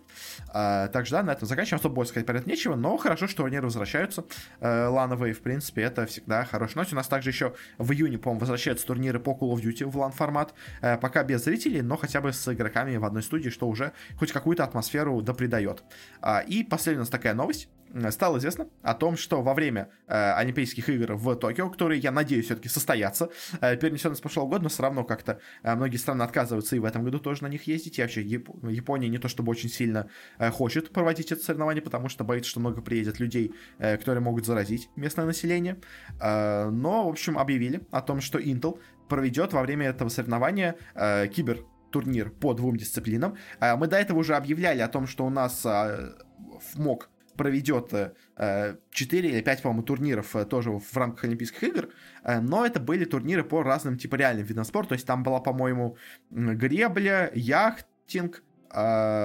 так 0.47 1.05
что 1.05 1.17
да, 1.17 1.23
на 1.23 1.31
этом 1.31 1.47
заканчиваем, 1.47 1.79
особо 1.79 1.95
больше 1.95 2.11
сказать 2.11 2.29
это 2.29 2.49
нечего, 2.49 2.75
но 2.75 2.97
хорошо, 2.97 3.27
что 3.27 3.43
турниры 3.43 3.65
возвращаются, 3.65 4.25
лановые, 4.59 5.33
в 5.33 5.41
принципе, 5.41 5.83
это 5.83 6.05
всегда 6.05 6.45
хорошая 6.45 6.77
новость. 6.77 6.93
У 6.93 6.95
нас 6.95 7.07
также 7.07 7.29
еще 7.29 7.53
в 7.77 7.91
июне, 7.91 8.17
по-моему, 8.17 8.41
возвращаются 8.41 8.85
турниры 8.85 9.19
по 9.19 9.31
Call 9.31 9.53
of 9.53 9.61
Duty 9.61 9.85
в 9.85 9.97
LAN 9.97 10.11
формат, 10.11 10.53
пока 10.81 11.23
без 11.23 11.43
зрителей, 11.43 11.81
но 11.81 11.92
хотя 11.97 12.21
бы 12.21 12.33
с 12.33 12.53
игроками 12.53 12.97
в 12.97 13.05
одной 13.05 13.23
студии, 13.23 13.49
что 13.49 13.67
уже 13.67 13.93
хоть 14.17 14.31
какую-то 14.31 14.63
атмосферу 14.63 15.21
да. 15.21 15.33
А, 16.21 16.39
и 16.39 16.63
последняя 16.63 16.99
у 16.99 17.01
нас 17.01 17.09
такая 17.09 17.33
новость. 17.33 17.69
Стало 18.09 18.39
известно 18.39 18.67
о 18.81 18.95
том, 18.95 19.15
что 19.15 19.43
во 19.43 19.53
время 19.53 19.91
э, 20.07 20.31
Олимпийских 20.33 20.89
игр 20.89 21.13
в 21.13 21.35
Токио, 21.35 21.69
которые, 21.69 21.99
я 21.99 22.11
надеюсь, 22.11 22.45
все-таки 22.45 22.67
состоятся, 22.67 23.29
э, 23.61 23.77
перенесенный 23.77 24.15
с 24.15 24.19
прошлого 24.19 24.47
года, 24.47 24.63
но 24.63 24.69
все 24.69 24.81
равно 24.81 25.03
как-то 25.03 25.39
э, 25.61 25.75
многие 25.75 25.97
страны 25.97 26.23
отказываются 26.23 26.75
и 26.75 26.79
в 26.79 26.85
этом 26.85 27.03
году 27.03 27.19
тоже 27.19 27.43
на 27.43 27.47
них 27.47 27.67
ездить. 27.67 27.99
И 27.99 28.01
вообще 28.01 28.23
Яп- 28.23 28.67
Япония 28.67 29.09
не 29.09 29.19
то 29.19 29.27
чтобы 29.27 29.51
очень 29.51 29.69
сильно 29.69 30.09
э, 30.39 30.49
хочет 30.49 30.89
проводить 30.91 31.31
это 31.31 31.43
соревнование, 31.43 31.83
потому 31.83 32.09
что 32.09 32.23
боится, 32.23 32.49
что 32.49 32.59
много 32.59 32.81
приедет 32.81 33.19
людей, 33.19 33.53
э, 33.77 33.97
которые 33.97 34.23
могут 34.23 34.47
заразить 34.47 34.89
местное 34.95 35.25
население. 35.25 35.79
Э, 36.19 36.69
но, 36.71 37.05
в 37.05 37.09
общем, 37.09 37.37
объявили 37.37 37.81
о 37.91 38.01
том, 38.01 38.21
что 38.21 38.39
Intel 38.39 38.79
проведет 39.07 39.53
во 39.53 39.61
время 39.61 39.89
этого 39.89 40.09
соревнования 40.09 40.77
э, 40.95 41.27
кибер 41.27 41.63
турнир 41.93 42.31
по 42.31 42.53
двум 42.53 42.75
дисциплинам. 42.75 43.37
А, 43.59 43.77
мы 43.77 43.87
до 43.87 43.97
этого 43.97 44.19
уже 44.19 44.35
объявляли 44.35 44.81
о 44.81 44.87
том, 44.87 45.07
что 45.07 45.25
у 45.25 45.29
нас 45.29 45.65
а, 45.65 46.15
МОК 46.75 47.09
проведет 47.37 47.89
4 47.89 48.77
э, 49.29 49.31
или 49.31 49.41
5, 49.41 49.61
по-моему, 49.61 49.83
турниров 49.83 50.35
э, 50.35 50.45
тоже 50.45 50.71
в 50.71 50.97
рамках 50.97 51.23
Олимпийских 51.23 51.63
игр, 51.63 51.89
э, 52.23 52.39
но 52.39 52.65
это 52.65 52.79
были 52.79 53.05
турниры 53.05 53.43
по 53.43 53.63
разным 53.63 53.97
типа 53.97 54.15
реальным 54.15 54.45
видам 54.45 54.65
спорта, 54.65 54.89
то 54.89 54.95
есть 54.95 55.07
там 55.07 55.23
была, 55.23 55.39
по-моему, 55.39 55.97
гребля, 56.29 57.31
яхтинг, 57.33 58.43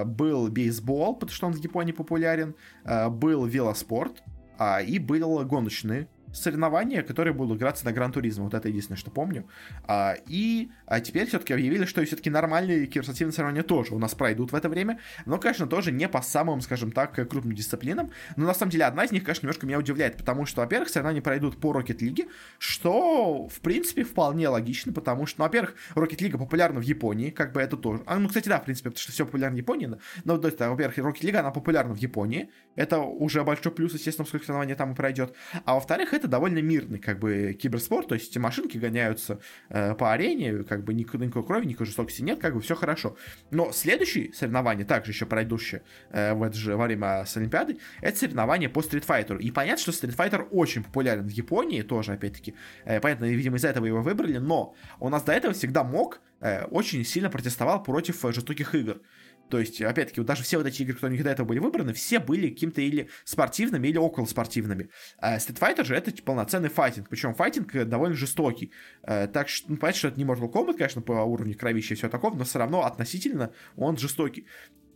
был 0.04 0.48
бейсбол, 0.48 1.14
потому 1.14 1.35
что 1.35 1.46
он 1.46 1.52
в 1.54 1.59
Японии 1.59 1.92
популярен, 1.92 2.54
был 2.85 3.46
велоспорт, 3.46 4.22
а, 4.59 4.83
и 4.83 4.98
был 4.98 5.42
гоночный 5.46 6.07
соревнования, 6.33 7.03
которые 7.03 7.35
будут 7.35 7.59
играться 7.59 7.85
на 7.85 7.93
Гран 7.93 8.12
Туризме. 8.12 8.45
Вот 8.45 8.55
это 8.55 8.69
единственное, 8.69 8.99
что 8.99 9.11
помню. 9.11 9.47
А, 9.87 10.14
и 10.27 10.71
а 10.87 11.01
теперь 11.01 11.27
все-таки 11.27 11.53
объявили, 11.53 11.85
что 11.85 12.05
все-таки 12.05 12.31
нормальные 12.31 12.87
киберспортивные 12.87 13.33
соревнования 13.33 13.62
тоже 13.62 13.95
у 13.95 13.99
нас 13.99 14.14
пройдут 14.14 14.53
в 14.53 14.55
это 14.55 14.69
время. 14.69 15.01
Но, 15.27 15.38
конечно, 15.38 15.67
тоже 15.67 15.93
не 15.93 16.09
по 16.09 16.23
самым, 16.23 16.61
скажем 16.61 16.93
так, 16.93 17.14
крупным 17.29 17.55
дисциплинам. 17.55 18.11
Но 18.37 18.47
на 18.47 18.55
самом 18.55 18.71
деле 18.71 18.85
одна 18.85 19.05
из 19.05 19.12
них, 19.12 19.25
конечно, 19.25 19.47
немножко 19.47 19.67
меня 19.67 19.79
удивляет, 19.79 20.17
потому 20.17 20.47
что, 20.47 20.61
во-первых, 20.61 20.88
соревнования 20.88 21.23
пройдут 21.23 21.61
по 21.61 21.73
Rocket 21.73 21.99
League, 21.99 22.29
что, 22.59 23.49
в 23.49 23.61
принципе, 23.61 24.05
вполне 24.05 24.49
логично, 24.49 24.93
потому 24.93 25.27
что, 25.27 25.41
ну, 25.41 25.45
во-первых, 25.45 25.75
League 25.97 26.38
популярна 26.38 26.81
в 26.81 26.85
Японии, 26.85 27.31
как 27.31 27.53
бы 27.53 27.61
это 27.61 27.77
тоже. 27.77 28.03
А, 28.07 28.19
ну, 28.19 28.29
кстати, 28.29 28.49
да, 28.49 28.61
в 28.61 28.64
принципе, 28.64 28.91
потому 28.91 29.01
что 29.01 29.12
все 29.12 29.25
популярно 29.25 29.57
в 29.57 29.59
Японии. 29.59 29.91
Но, 30.25 30.38
то 30.38 30.49
есть, 30.49 30.59
да, 30.59 30.71
во-первых, 30.71 31.23
League, 31.23 31.37
она 31.37 31.51
популярна 31.51 31.95
в 31.95 31.99
Японии. 31.99 32.51
Это 32.77 32.99
уже 32.99 33.43
большой 33.45 33.73
плюс, 33.73 33.95
естественно, 33.95 34.27
сколько 34.27 34.47
соревнований 34.47 34.75
там 34.75 34.93
и 34.93 34.95
пройдет. 34.95 35.35
А 35.64 35.75
во-вторых, 35.75 36.12
это 36.18 36.28
довольно 36.28 36.59
мирный, 36.59 36.98
как 36.98 37.18
бы, 37.18 37.57
киберспорт, 37.59 38.09
то 38.09 38.14
есть 38.14 38.31
эти 38.31 38.38
машинки 38.38 38.76
гоняются 38.76 39.40
э, 39.70 39.94
по 39.94 40.12
арене, 40.12 40.64
как 40.64 40.85
бы 40.85 40.94
никакой, 40.94 41.26
никакой 41.26 41.46
крови, 41.46 41.66
никакой 41.66 41.87
жестокости 41.87 42.22
нет, 42.22 42.38
как 42.38 42.54
бы 42.54 42.61
все 42.61 42.74
хорошо. 42.74 43.16
Но 43.50 43.72
следующие 43.72 44.33
соревнования, 44.33 44.85
также 44.85 45.12
еще 45.12 45.26
пройдущие 45.26 45.83
э, 46.11 46.35
в 46.35 46.42
это 46.42 46.57
же 46.57 46.76
время 46.76 47.24
с 47.24 47.37
Олимпиады, 47.37 47.78
это 48.00 48.18
соревнования 48.18 48.68
по 48.68 48.83
стритфайтеру. 48.83 49.38
И 49.38 49.50
понятно, 49.50 49.83
что 49.83 49.92
стритфайтер 49.92 50.48
очень 50.50 50.85
популярен 50.85 51.26
в 51.26 51.31
Японии, 51.31 51.83
тоже, 51.83 52.12
опять-таки, 52.12 52.54
э, 52.85 53.00
понятно, 53.00 53.24
видимо, 53.24 53.57
из-за 53.57 53.68
этого 53.68 53.87
его 53.87 54.02
выбрали, 54.02 54.38
но 54.38 54.74
у 55.00 55.09
нас 55.09 55.22
до 55.22 55.33
этого 55.33 55.54
всегда 55.54 55.85
мог 55.85 56.20
э, 56.40 56.64
очень 56.64 57.04
сильно 57.04 57.31
протестовал 57.31 57.83
против 57.83 58.24
э, 58.24 58.33
жестоких 58.33 58.74
игр. 58.74 59.00
То 59.48 59.58
есть, 59.58 59.80
опять-таки, 59.80 60.22
даже 60.22 60.42
все 60.42 60.58
вот 60.58 60.66
эти 60.66 60.82
игры, 60.82 60.94
которые 60.94 61.22
до 61.22 61.30
этого 61.30 61.46
были 61.46 61.58
выбраны, 61.58 61.92
все 61.92 62.18
были 62.18 62.48
каким-то 62.50 62.80
или 62.80 63.08
спортивными, 63.24 63.88
или 63.88 63.98
около 63.98 64.26
спортивными. 64.26 64.90
А 65.18 65.38
Street 65.38 65.58
Fighter 65.58 65.84
же 65.84 65.94
это 65.94 66.11
типа, 66.11 66.26
полноценный 66.26 66.68
файтинг, 66.68 67.08
причем 67.08 67.34
файтинг 67.34 67.74
э, 67.74 67.84
довольно 67.84 68.14
жестокий. 68.14 68.72
А, 69.02 69.26
так 69.26 69.48
что, 69.48 69.70
ну, 69.70 69.76
понятно, 69.76 69.98
что 69.98 70.08
это 70.08 70.18
не 70.18 70.24
Mortal 70.24 70.52
Kombat, 70.52 70.76
конечно, 70.76 71.02
по 71.02 71.12
уровню 71.12 71.56
кровища 71.56 71.94
и 71.94 71.96
все 71.96 72.08
такого, 72.08 72.37
но 72.37 72.44
все 72.44 72.58
равно 72.58 72.84
относительно 72.84 73.52
он 73.76 73.96
жестокий. 73.96 74.46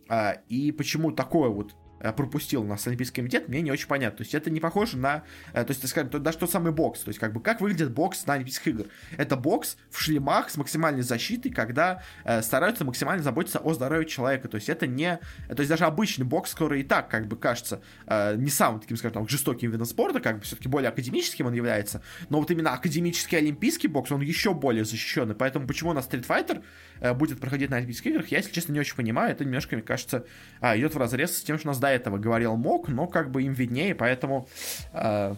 А, 0.09 0.37
и 0.49 0.71
почему 0.71 1.11
такое 1.11 1.49
вот 1.49 1.73
Э, 1.73 1.82
пропустил 2.11 2.63
у 2.63 2.65
нас 2.65 2.85
Олимпийский 2.87 3.21
комитет, 3.21 3.47
мне 3.47 3.61
не 3.61 3.71
очень 3.71 3.87
понятно. 3.87 4.17
То 4.17 4.23
есть 4.23 4.35
это 4.35 4.49
не 4.49 4.59
похоже 4.59 4.97
на, 4.97 5.23
э, 5.53 5.63
то 5.63 5.71
есть, 5.71 5.87
скажем, 5.87 6.09
даже 6.21 6.37
тот 6.37 6.51
самый 6.51 6.73
бокс. 6.73 6.99
То 7.01 7.09
есть 7.09 7.19
как 7.19 7.33
бы 7.33 7.41
как 7.41 7.61
выглядит 7.61 7.91
бокс 7.91 8.25
на 8.25 8.33
Олимпийских 8.33 8.67
играх? 8.67 8.87
Это 9.17 9.35
бокс 9.35 9.77
в 9.89 9.99
шлемах 9.99 10.49
с 10.49 10.57
максимальной 10.57 11.03
защитой, 11.03 11.49
когда 11.49 12.03
э, 12.25 12.41
стараются 12.41 12.83
максимально 12.83 13.23
заботиться 13.23 13.59
о 13.59 13.73
здоровье 13.73 14.07
человека. 14.07 14.47
То 14.47 14.55
есть 14.55 14.69
это 14.69 14.87
не, 14.87 15.19
то 15.47 15.59
есть 15.59 15.69
даже 15.69 15.85
обычный 15.85 16.25
бокс, 16.25 16.53
который 16.53 16.81
и 16.81 16.83
так 16.83 17.09
как 17.09 17.27
бы 17.27 17.37
кажется 17.37 17.81
э, 18.07 18.35
не 18.35 18.49
самым 18.49 18.81
таким, 18.81 18.97
скажем, 18.97 19.13
там, 19.13 19.27
жестоким 19.27 19.71
видом 19.71 19.85
спорта, 19.85 20.19
как 20.19 20.39
бы 20.39 20.43
все-таки 20.43 20.67
более 20.67 20.89
академическим 20.89 21.45
он 21.45 21.53
является, 21.53 22.01
но 22.29 22.39
вот 22.39 22.51
именно 22.51 22.73
академический 22.73 23.37
олимпийский 23.37 23.87
бокс, 23.87 24.11
он 24.11 24.21
еще 24.21 24.53
более 24.53 24.85
защищенный. 24.85 25.35
Поэтому 25.35 25.67
почему 25.67 25.91
у 25.91 25.93
нас 25.93 26.07
Street 26.07 26.27
Fighter 26.27 26.63
э, 26.99 27.13
будет 27.13 27.39
проходить 27.39 27.69
на 27.69 27.77
Олимпийских 27.77 28.11
играх, 28.11 28.27
я, 28.27 28.39
если 28.39 28.51
честно, 28.51 28.73
не 28.73 28.79
очень 28.79 28.95
понимаю. 28.95 29.31
Это 29.31 29.45
немножко, 29.45 29.75
мне 29.75 29.83
кажется, 29.83 30.25
э, 30.61 30.77
идет 30.77 30.95
в 30.95 30.97
разрез 30.97 31.37
с 31.37 31.43
тем, 31.43 31.57
что 31.57 31.67
у 31.67 31.71
нас 31.71 31.79
до 31.79 31.92
этого 31.93 32.17
говорил 32.17 32.55
МОК, 32.55 32.89
но 32.89 33.07
как 33.07 33.31
бы 33.31 33.43
им 33.43 33.53
виднее, 33.53 33.95
поэтому 33.95 34.47
э, 34.93 35.35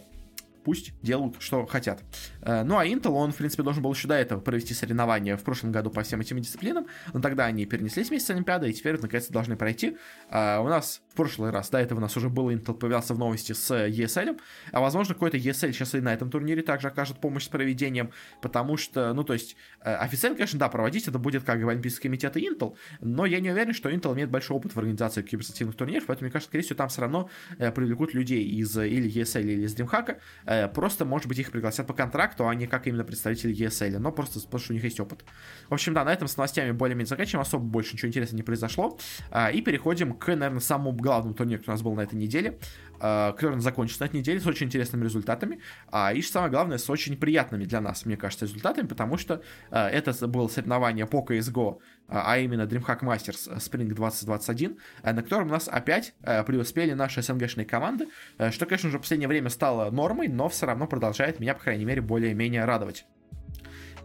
пусть 0.65 0.99
делают, 1.01 1.35
что 1.39 1.65
хотят. 1.65 2.01
Э, 2.41 2.63
ну, 2.63 2.77
а 2.77 2.85
Intel, 2.85 3.11
он, 3.11 3.31
в 3.31 3.37
принципе, 3.37 3.63
должен 3.63 3.83
был 3.83 3.93
еще 3.93 4.07
до 4.07 4.15
этого 4.15 4.41
провести 4.41 4.73
соревнования 4.73 5.37
в 5.37 5.43
прошлом 5.43 5.71
году 5.71 5.91
по 5.91 6.01
всем 6.01 6.19
этим 6.19 6.39
дисциплинам, 6.39 6.87
но 7.13 7.21
тогда 7.21 7.45
они 7.45 7.65
перенеслись 7.65 8.09
вместе 8.09 8.27
с 8.27 8.29
Олимпиадой, 8.31 8.71
и 8.71 8.73
теперь, 8.73 8.99
наконец-то, 8.99 9.31
должны 9.31 9.55
пройти. 9.55 9.97
Э, 10.29 10.59
у 10.59 10.67
нас 10.67 11.01
в 11.15 11.17
прошлый 11.17 11.49
раз, 11.49 11.69
до 11.69 11.77
этого 11.77 11.99
у 11.99 12.01
нас 12.01 12.17
уже 12.17 12.29
был 12.29 12.49
Intel, 12.49 12.73
появлялся 12.73 13.13
в 13.13 13.17
новости 13.17 13.53
с 13.53 13.73
ESL, 13.73 14.37
а, 14.73 14.81
возможно, 14.81 15.13
какой-то 15.13 15.37
ESL 15.37 15.71
сейчас 15.71 15.95
и 15.95 16.01
на 16.01 16.13
этом 16.13 16.29
турнире 16.29 16.61
также 16.61 16.89
окажет 16.89 17.21
помощь 17.21 17.45
с 17.45 17.47
проведением, 17.47 18.11
потому 18.41 18.75
что, 18.75 19.13
ну, 19.13 19.23
то 19.23 19.31
есть, 19.31 19.55
э, 19.79 19.95
официально, 19.95 20.35
конечно, 20.35 20.59
да, 20.59 20.67
проводить 20.67 21.07
это 21.07 21.17
будет 21.17 21.45
как 21.45 21.63
Олимпийский 21.63 22.09
комитет 22.09 22.35
и 22.35 22.49
Intel, 22.49 22.75
но 22.99 23.25
я 23.25 23.39
не 23.39 23.49
уверен, 23.49 23.73
что 23.73 23.89
Intel 23.89 24.13
имеет 24.13 24.29
большой 24.29 24.57
опыт 24.57 24.75
в 24.75 24.77
организации 24.77 25.21
киберспортивных 25.21 25.77
турниров, 25.77 26.07
поэтому, 26.07 26.25
мне 26.25 26.31
кажется, 26.33 26.49
скорее 26.49 26.63
всего, 26.63 26.75
там 26.75 26.89
все 26.89 26.99
равно 26.99 27.29
привлекут 27.57 28.13
людей 28.13 28.43
из 28.43 28.77
или 28.77 29.09
ESL, 29.09 29.41
или 29.41 29.63
из 29.63 29.73
DreamHack, 29.73 30.69
просто, 30.73 31.05
может 31.05 31.27
быть, 31.29 31.39
их 31.39 31.49
пригласят 31.51 31.87
по 31.87 31.93
контракту, 31.93 32.45
а 32.45 32.53
не 32.53 32.67
как 32.67 32.87
именно 32.87 33.05
представители 33.05 33.55
ESL, 33.55 33.99
но 33.99 34.11
просто 34.11 34.41
потому, 34.41 34.59
что 34.59 34.73
у 34.73 34.75
них 34.75 34.83
есть 34.83 34.99
опыт. 34.99 35.23
В 35.69 35.73
общем, 35.73 35.93
да, 35.93 36.03
на 36.03 36.11
этом 36.11 36.27
с 36.27 36.35
новостями 36.35 36.71
более-менее 36.71 37.07
заканчиваем, 37.07 37.41
особо 37.41 37.63
больше 37.63 37.93
ничего 37.93 38.09
интересного 38.09 38.37
не 38.37 38.43
произошло. 38.43 38.97
А, 39.31 39.51
и 39.51 39.61
переходим 39.61 40.13
к, 40.13 40.27
наверное, 40.27 40.59
самому 40.59 40.91
главному 41.05 41.35
турниру, 41.35 41.59
который 41.59 41.73
у 41.73 41.77
нас 41.77 41.81
был 41.83 41.93
на 41.93 42.01
этой 42.01 42.15
неделе, 42.15 42.57
а, 42.99 43.31
который 43.33 43.59
закончится 43.59 44.03
на 44.03 44.07
этой 44.07 44.17
неделе 44.17 44.39
с 44.39 44.47
очень 44.47 44.67
интересными 44.67 45.03
результатами, 45.03 45.59
а, 45.91 46.11
и, 46.13 46.21
самое 46.21 46.51
главное, 46.51 46.77
с 46.77 46.89
очень 46.89 47.15
приятными 47.15 47.65
для 47.65 47.79
нас, 47.79 48.05
мне 48.05 48.17
кажется, 48.17 48.45
результатами, 48.45 48.87
потому 48.87 49.17
что 49.17 49.41
это 49.69 50.27
было 50.27 50.47
соревнование 50.47 51.05
по 51.05 51.23
CSGO, 51.23 51.79
а 52.07 52.37
именно 52.37 52.63
DreamHack 52.63 53.01
Masters 53.01 53.57
Spring 53.57 53.85
2021, 53.85 54.77
на 55.03 55.23
котором 55.23 55.47
у 55.47 55.51
нас 55.51 55.67
опять 55.67 56.13
преуспели 56.21 56.93
наши 56.93 57.21
СНГшные 57.21 57.65
команды, 57.65 58.07
что, 58.51 58.65
конечно 58.65 58.89
же, 58.89 58.97
в 58.97 59.01
последнее 59.01 59.27
время 59.27 59.49
стало 59.49 59.91
нормой, 59.91 60.27
но 60.27 60.49
все 60.49 60.65
равно 60.65 60.87
продолжает 60.87 61.39
меня, 61.39 61.53
по 61.53 61.61
крайней 61.61 61.85
мере, 61.85 62.01
более-менее 62.01 62.65
радовать. 62.65 63.05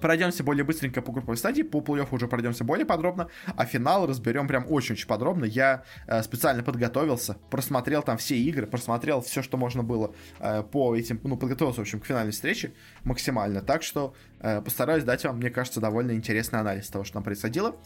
Пройдемся 0.01 0.45
более 0.45 0.65
быстренько 0.65 1.03
по 1.03 1.13
групповой 1.13 1.37
стадии, 1.37 1.63
по 1.63 1.79
плей-оффу 1.79 2.15
уже 2.15 2.29
пройдемся 2.29 2.65
более 2.65 2.87
подробно, 2.87 3.29
а 3.57 3.65
финал 3.65 4.07
разберем 4.07 4.49
прям 4.49 4.67
очень-очень 4.69 5.07
подробно. 5.07 5.45
Я 5.45 5.85
э, 6.07 6.23
специально 6.23 6.63
подготовился, 6.63 7.37
просмотрел 7.51 8.03
там 8.03 8.19
все 8.19 8.37
игры, 8.37 8.67
просмотрел 8.67 9.21
все, 9.21 9.43
что 9.43 9.57
можно 9.57 9.83
было 9.83 10.15
э, 10.39 10.63
по 10.63 10.97
этим, 10.97 11.21
ну, 11.25 11.37
подготовился, 11.37 11.81
в 11.81 11.83
общем, 11.83 12.01
к 12.01 12.07
финальной 12.07 12.33
встрече 12.33 12.73
максимально. 13.05 13.61
Так 13.61 13.83
что 13.83 14.15
э, 14.41 14.61
постараюсь 14.63 15.05
дать 15.05 15.25
вам, 15.25 15.37
мне 15.37 15.51
кажется, 15.51 15.81
довольно 15.81 16.13
интересный 16.13 16.61
анализ 16.61 16.89
того, 16.89 17.05
что 17.05 17.15
там 17.15 17.23
происходило. 17.23 17.77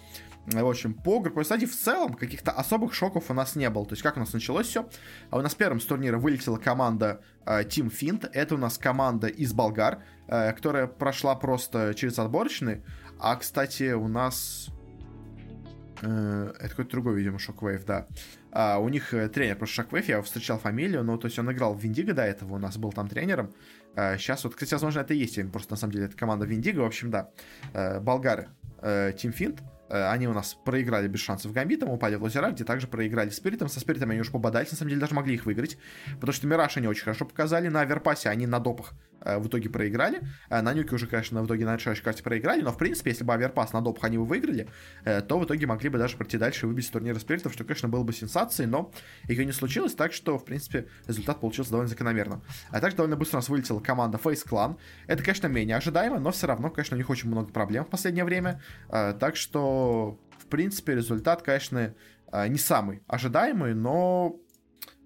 Э, 0.52 0.62
в 0.62 0.68
общем, 0.68 0.94
по 0.94 1.20
групповой 1.20 1.44
стадии 1.44 1.66
в 1.66 1.76
целом 1.76 2.14
каких-то 2.14 2.50
особых 2.50 2.94
шоков 2.94 3.30
у 3.30 3.34
нас 3.34 3.56
не 3.56 3.68
было. 3.70 3.84
То 3.86 3.92
есть, 3.92 4.02
как 4.02 4.16
у 4.16 4.20
нас 4.20 4.32
началось 4.32 4.66
все? 4.66 4.88
А 5.30 5.38
у 5.38 5.40
нас 5.40 5.54
первым 5.54 5.80
с 5.80 5.84
турнира 5.84 6.18
вылетела 6.18 6.56
команда 6.56 7.20
э, 7.46 7.62
Team 7.62 7.90
Fint. 7.90 8.28
Это 8.32 8.54
у 8.54 8.58
нас 8.58 8.78
команда 8.78 9.28
из 9.28 9.52
Болгар, 9.52 10.02
э, 10.28 10.52
которая 10.52 10.86
прошла 10.86 11.34
просто 11.34 11.94
через 11.94 12.18
отборочные. 12.18 12.82
А, 13.18 13.36
кстати, 13.36 13.92
у 13.92 14.08
нас... 14.08 14.68
Э, 16.02 16.52
это 16.58 16.68
какой-то 16.68 16.90
другой, 16.90 17.16
видимо, 17.16 17.38
Shockwave, 17.38 17.84
да. 17.86 18.06
А, 18.50 18.78
у 18.78 18.88
них 18.88 19.14
э, 19.14 19.28
тренер 19.28 19.56
просто 19.56 19.82
Shockwave, 19.82 20.04
я 20.08 20.22
встречал 20.22 20.58
фамилию, 20.58 21.02
но 21.04 21.16
то 21.16 21.26
есть 21.26 21.38
он 21.38 21.50
играл 21.50 21.74
в 21.74 21.80
Виндиго 21.80 22.12
до 22.12 22.22
этого, 22.22 22.54
у 22.54 22.58
нас 22.58 22.76
был 22.76 22.92
там 22.92 23.08
тренером. 23.08 23.52
А, 23.96 24.18
сейчас 24.18 24.44
вот, 24.44 24.54
кстати, 24.54 24.72
возможно, 24.74 25.00
это 25.00 25.14
и 25.14 25.18
есть, 25.18 25.40
просто 25.50 25.72
на 25.72 25.76
самом 25.76 25.92
деле 25.92 26.06
это 26.06 26.16
команда 26.16 26.44
Виндиго, 26.44 26.80
в 26.80 26.86
общем, 26.86 27.10
да. 27.10 27.30
Болгары, 28.00 28.48
Team 28.82 29.34
Fint. 29.34 29.60
Э, 29.88 30.10
они 30.10 30.26
у 30.28 30.32
нас 30.32 30.54
проиграли 30.64 31.08
без 31.08 31.20
шансов 31.20 31.52
Гамбитом, 31.52 31.90
упали 31.90 32.16
в 32.16 32.22
лазера, 32.22 32.50
где 32.50 32.64
также 32.64 32.86
проиграли 32.86 33.30
Спиритом. 33.30 33.68
Со 33.68 33.80
Спиритом 33.80 34.10
они 34.10 34.20
уж 34.20 34.30
пободались, 34.30 34.70
на 34.70 34.76
самом 34.76 34.90
деле 34.90 35.00
даже 35.00 35.14
могли 35.14 35.34
их 35.34 35.46
выиграть, 35.46 35.78
потому 36.14 36.32
что 36.32 36.46
Мираж 36.46 36.76
они 36.76 36.88
очень 36.88 37.04
хорошо 37.04 37.24
показали. 37.24 37.68
На 37.68 37.82
Аверпасе 37.82 38.28
они 38.28 38.46
на 38.46 38.60
допах 38.60 38.92
в 39.24 39.48
итоге 39.48 39.70
проиграли. 39.70 40.22
Э, 40.50 40.60
на 40.60 40.74
Нюке 40.74 40.94
уже, 40.94 41.06
конечно, 41.06 41.42
в 41.42 41.46
итоге 41.46 41.64
на 41.64 41.76
решающей 41.76 42.02
карте 42.02 42.22
проиграли, 42.22 42.62
но, 42.62 42.72
в 42.72 42.78
принципе, 42.78 43.10
если 43.10 43.24
бы 43.24 43.32
Аверпас 43.32 43.72
на 43.72 43.80
допах 43.80 44.04
они 44.04 44.18
бы 44.18 44.24
выиграли, 44.24 44.68
э, 45.04 45.20
то 45.22 45.38
в 45.38 45.44
итоге 45.44 45.66
могли 45.66 45.88
бы 45.88 45.98
даже 45.98 46.16
пройти 46.16 46.38
дальше 46.38 46.66
и 46.66 46.68
выбить 46.68 46.86
с 46.86 46.90
турнира 46.90 47.18
спиритов, 47.18 47.52
что, 47.52 47.64
конечно, 47.64 47.88
было 47.88 48.02
бы 48.02 48.12
сенсацией, 48.12 48.68
но 48.68 48.92
ее 49.28 49.44
не 49.44 49.52
случилось, 49.52 49.94
так 49.94 50.12
что, 50.12 50.38
в 50.38 50.44
принципе, 50.44 50.88
результат 51.06 51.40
получился 51.40 51.70
довольно 51.70 51.88
закономерным. 51.88 52.42
А 52.70 52.80
также 52.80 52.96
довольно 52.96 53.16
быстро 53.16 53.38
у 53.38 53.40
нас 53.40 53.48
вылетела 53.48 53.80
команда 53.80 54.18
Face 54.22 54.46
Clan. 54.46 54.76
Это, 55.06 55.22
конечно, 55.22 55.46
менее 55.46 55.76
ожидаемо, 55.76 56.18
но 56.18 56.30
все 56.30 56.46
равно, 56.46 56.70
конечно, 56.70 56.94
у 56.94 56.98
них 56.98 57.10
очень 57.10 57.28
много 57.28 57.52
проблем 57.52 57.84
в 57.84 57.88
последнее 57.88 58.24
время. 58.24 58.60
Так 58.88 59.36
что, 59.36 60.18
в 60.38 60.46
принципе, 60.46 60.94
результат, 60.94 61.42
конечно, 61.42 61.94
не 62.48 62.58
самый 62.58 63.02
ожидаемый, 63.06 63.74
но 63.74 64.36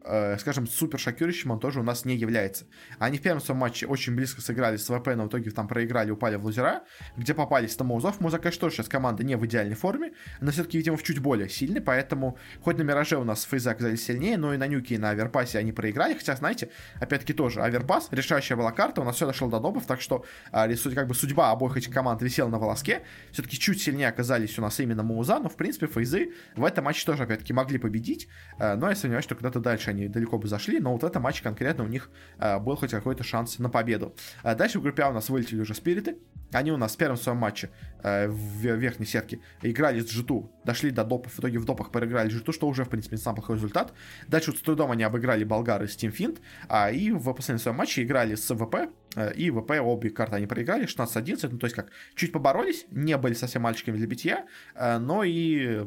э, 0.05 0.39
скажем, 0.39 0.67
супер 0.67 0.99
шокирующим 0.99 1.51
он 1.51 1.61
тоже 1.61 1.81
у 1.81 1.83
нас 1.83 2.05
не 2.05 2.17
является. 2.17 2.67
Они 2.99 3.19
в 3.19 3.23
первом 3.23 3.41
своем 3.41 3.61
матче 3.61 3.87
очень 3.87 4.15
близко 4.15 4.41
сыграли 4.41 4.77
с 4.77 4.87
ВП, 4.89 5.09
но 5.17 5.25
в 5.25 5.29
итоге 5.29 5.51
там 5.51 5.69
проиграли, 5.69 6.11
упали 6.11 6.37
в 6.37 6.45
лузера, 6.45 6.83
где 7.17 7.35
попались 7.35 7.79
на 7.79 7.85
Маузов. 7.85 8.21
Муза, 8.21 8.39
конечно, 8.39 8.61
тоже 8.63 8.77
сейчас 8.77 8.89
команда 8.89 9.25
не 9.25 9.37
в 9.37 9.47
идеальной 9.47 9.75
форме, 9.75 10.13
но 10.41 10.51
все-таки, 10.51 10.79
видимо, 10.79 10.97
в 10.97 11.03
чуть 11.03 11.19
более 11.19 11.49
сильной, 11.49 11.81
поэтому 11.81 12.39
хоть 12.63 12.79
на 12.79 12.83
Мираже 12.83 13.17
у 13.17 13.25
нас 13.25 13.45
фейзы 13.45 13.71
оказались 13.71 14.05
сильнее, 14.05 14.37
но 14.37 14.55
и 14.55 14.57
на 14.57 14.67
Нюке, 14.67 14.95
и 14.95 14.99
на 14.99 15.11
Аверпасе 15.11 15.59
они 15.59 15.73
проиграли, 15.73 16.15
хотя, 16.15 16.37
знаете, 16.37 16.71
опять-таки 17.01 17.33
тоже 17.33 17.63
Аверпас, 17.63 18.09
решающая 18.11 18.57
была 18.57 18.73
карта, 18.73 19.01
у 19.01 19.05
нас 19.05 19.17
все 19.17 19.27
дошло 19.27 19.49
до 19.49 19.61
допов, 19.61 19.87
так 19.87 20.01
что 20.01 20.25
а, 20.53 20.69
как 20.69 21.09
бы 21.09 21.15
судьба 21.15 21.51
обоих 21.51 21.77
этих 21.77 21.93
команд 21.93 22.23
висела 22.23 22.49
на 22.49 22.59
волоске, 22.59 23.03
все-таки 23.33 23.59
чуть 23.59 23.81
сильнее 23.81 24.09
оказались 24.09 24.59
у 24.59 24.63
нас 24.63 24.79
именно 24.81 25.03
Мауза, 25.03 25.39
но, 25.39 25.49
в 25.49 25.57
принципе, 25.57 25.87
фейзы 25.87 26.33
в 26.57 26.65
этом 26.65 26.85
матче 26.85 27.05
тоже, 27.05 27.25
опять-таки, 27.25 27.53
могли 27.53 27.79
победить, 27.79 28.29
а, 28.59 28.77
но 28.77 28.89
я 28.89 28.97
сомневаюсь, 28.97 29.25
что 29.25 29.35
когда-то 29.35 29.61
дальше 29.61 29.88
они 29.89 30.09
далеко 30.09 30.39
бы 30.39 30.49
зашли, 30.49 30.81
но 30.81 30.97
вот 30.97 31.03
в 31.03 31.21
матче 31.21 31.43
конкретно 31.43 31.85
у 31.85 31.89
них 31.89 32.11
э, 32.39 32.59
был 32.59 32.77
хоть 32.77 32.91
какой-то 32.91 33.25
шанс 33.25 33.59
на 33.59 33.69
победу. 33.69 34.15
А 34.43 34.55
дальше 34.55 34.79
в 34.79 34.83
группе 34.83 35.03
А 35.03 35.11
у 35.11 35.13
нас 35.13 35.29
вылетели 35.29 35.61
уже 35.61 35.75
Спириты. 35.75 36.17
Они 36.53 36.73
у 36.73 36.77
нас 36.77 36.95
в 36.95 36.97
первом 36.97 37.17
своем 37.17 37.39
матче 37.39 37.71
э, 38.03 38.27
в 38.27 38.65
верхней 38.65 39.05
сетке 39.05 39.41
играли 39.63 40.01
с 40.01 40.17
G2, 40.17 40.49
дошли 40.65 40.91
до 40.91 41.05
допов, 41.05 41.33
в 41.33 41.41
итоге 41.41 41.59
в 41.59 41.65
допах 41.65 41.91
проиграли 41.91 42.31
G2, 42.31 42.53
что 42.53 42.69
уже, 42.69 42.85
в 42.85 42.89
принципе, 42.89 43.17
не 43.17 43.23
самый 43.23 43.37
плохой 43.37 43.57
результат. 43.57 43.93
Дальше 44.29 44.53
вот 44.53 44.61
с 44.61 44.63
трудом 44.63 44.91
они 44.91 45.03
обыграли 45.03 45.45
болгары 45.45 45.89
с 45.89 45.97
Team 45.97 46.15
Fint, 46.17 46.39
а, 46.69 46.91
и 46.91 47.11
в 47.11 47.33
последнем 47.35 47.63
своем 47.63 47.77
матче 47.77 48.03
играли 48.03 48.35
с 48.35 48.55
ВП, 48.55 48.91
э, 49.17 49.35
и 49.35 49.51
ВП 49.51 49.73
обе 49.83 50.11
карты 50.11 50.37
они 50.37 50.47
проиграли, 50.47 50.87
16-11, 50.87 51.49
ну 51.51 51.59
то 51.59 51.67
есть 51.67 51.77
как, 51.77 51.91
чуть 52.15 52.33
поборолись, 52.33 52.87
не 52.91 53.17
были 53.19 53.35
совсем 53.35 53.63
мальчиками 53.63 53.99
для 53.99 54.07
битья, 54.07 54.47
но 54.75 55.25
и 55.25 55.87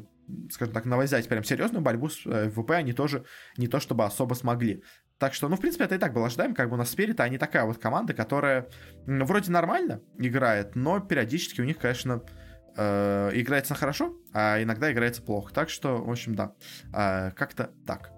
скажем 0.52 0.74
так, 0.74 0.86
навозять 0.86 1.28
прям 1.28 1.44
серьезную 1.44 1.82
борьбу 1.82 2.10
с 2.10 2.26
э, 2.26 2.50
ВП 2.50 2.72
они 2.72 2.94
тоже 2.94 3.26
не 3.58 3.68
то 3.68 3.80
чтобы 3.80 4.06
особо 4.06 4.34
смогли. 4.34 4.84
Так 5.18 5.34
что, 5.34 5.48
ну, 5.50 5.56
в 5.56 5.60
принципе, 5.60 5.84
это 5.86 5.96
и 5.96 5.98
так 6.00 6.14
было 6.14 6.28
ожидаемо, 6.28 6.56
как 6.56 6.70
бы 6.70 6.76
у 6.76 6.78
нас 6.78 6.90
Спирит, 6.90 7.20
они 7.20 7.38
такая 7.38 7.66
вот 7.66 7.78
команда, 7.78 8.14
которая 8.14 8.68
ну, 9.06 9.26
вроде 9.26 9.52
нормально 9.52 10.02
играет, 10.18 10.76
но 10.76 11.00
периодически 11.00 11.62
у 11.62 11.64
них, 11.64 11.78
конечно, 11.78 12.24
э, 12.76 13.32
играется 13.34 13.76
хорошо, 13.76 14.16
а 14.34 14.62
иногда 14.62 14.92
играется 14.92 15.22
плохо. 15.22 15.54
Так 15.54 15.70
что, 15.70 16.04
в 16.04 16.10
общем, 16.10 16.36
да, 16.36 16.54
э, 16.94 17.32
как-то 17.32 17.72
так. 17.86 18.12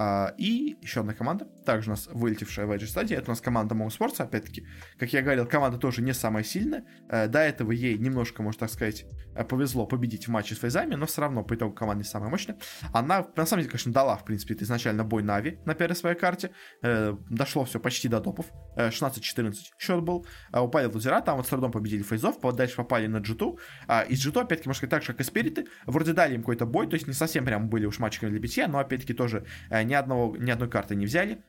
А, 0.00 0.32
и 0.38 0.76
еще 0.80 1.00
одна 1.00 1.12
команда, 1.12 1.48
также 1.68 1.90
у 1.90 1.92
нас 1.92 2.08
вылетевшая 2.10 2.64
в 2.64 2.70
этой 2.70 2.88
стадии, 2.88 3.14
это 3.14 3.26
у 3.26 3.32
нас 3.32 3.42
команда 3.42 3.74
Sports, 3.74 4.22
опять-таки, 4.22 4.66
как 4.98 5.12
я 5.12 5.20
говорил, 5.20 5.44
команда 5.44 5.76
тоже 5.76 6.00
не 6.00 6.14
самая 6.14 6.42
сильная, 6.42 6.84
э, 7.10 7.28
до 7.28 7.40
этого 7.40 7.72
ей 7.72 7.98
немножко, 7.98 8.42
можно 8.42 8.60
так 8.60 8.70
сказать, 8.70 9.04
э, 9.34 9.44
повезло 9.44 9.84
победить 9.84 10.28
в 10.28 10.30
матче 10.30 10.54
с 10.54 10.60
Фейзами, 10.60 10.94
но 10.94 11.04
все 11.04 11.20
равно 11.20 11.44
по 11.44 11.54
итогу 11.54 11.74
команда 11.74 12.04
не 12.04 12.08
самая 12.08 12.30
мощная. 12.30 12.56
Она, 12.94 13.26
на 13.36 13.44
самом 13.44 13.60
деле, 13.60 13.70
конечно, 13.70 13.92
дала, 13.92 14.16
в 14.16 14.24
принципе, 14.24 14.54
это 14.54 14.64
изначально 14.64 15.04
бой 15.04 15.22
Нави 15.22 15.58
на 15.66 15.74
первой 15.74 15.94
своей 15.94 16.16
карте, 16.16 16.52
э, 16.82 17.14
дошло 17.28 17.66
все 17.66 17.78
почти 17.78 18.08
до 18.08 18.20
топов, 18.22 18.46
16-14 18.76 19.54
счет 19.78 20.00
был, 20.02 20.26
упали 20.50 20.86
лузера, 20.86 21.20
там 21.20 21.36
вот 21.36 21.46
с 21.46 21.50
трудом 21.50 21.70
победили 21.70 22.02
Фейзов, 22.02 22.40
дальше 22.54 22.76
попали 22.76 23.08
на 23.08 23.18
G2, 23.18 23.58
а 23.88 24.04
из 24.04 24.26
G2, 24.26 24.40
опять-таки, 24.40 24.70
можно 24.70 24.78
сказать, 24.78 24.90
так 24.90 25.02
же, 25.02 25.08
как 25.08 25.20
и 25.20 25.24
Спириты, 25.24 25.66
вроде 25.84 26.14
дали 26.14 26.34
им 26.34 26.40
какой-то 26.40 26.64
бой, 26.64 26.86
то 26.86 26.94
есть 26.94 27.06
не 27.06 27.12
совсем 27.12 27.44
прям 27.44 27.68
были 27.68 27.84
уж 27.84 27.98
матчиками 27.98 28.30
для 28.30 28.38
битья, 28.38 28.68
но, 28.68 28.78
опять-таки, 28.78 29.12
тоже 29.12 29.44
ни, 29.70 29.92
одного, 29.92 30.34
ни 30.38 30.50
одной 30.50 30.70
карты 30.70 30.96
не 30.96 31.04
взяли, 31.04 31.44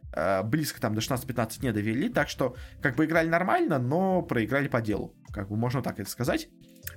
близко 0.45 0.81
там 0.81 0.95
до 0.95 1.01
16-15 1.01 1.63
не 1.63 1.71
довели, 1.71 2.09
так 2.09 2.29
что 2.29 2.55
как 2.81 2.95
бы 2.95 3.05
играли 3.05 3.29
нормально, 3.29 3.79
но 3.79 4.21
проиграли 4.21 4.67
по 4.67 4.81
делу, 4.81 5.15
как 5.31 5.49
бы 5.49 5.55
можно 5.55 5.81
так 5.81 5.99
это 5.99 6.09
сказать. 6.09 6.49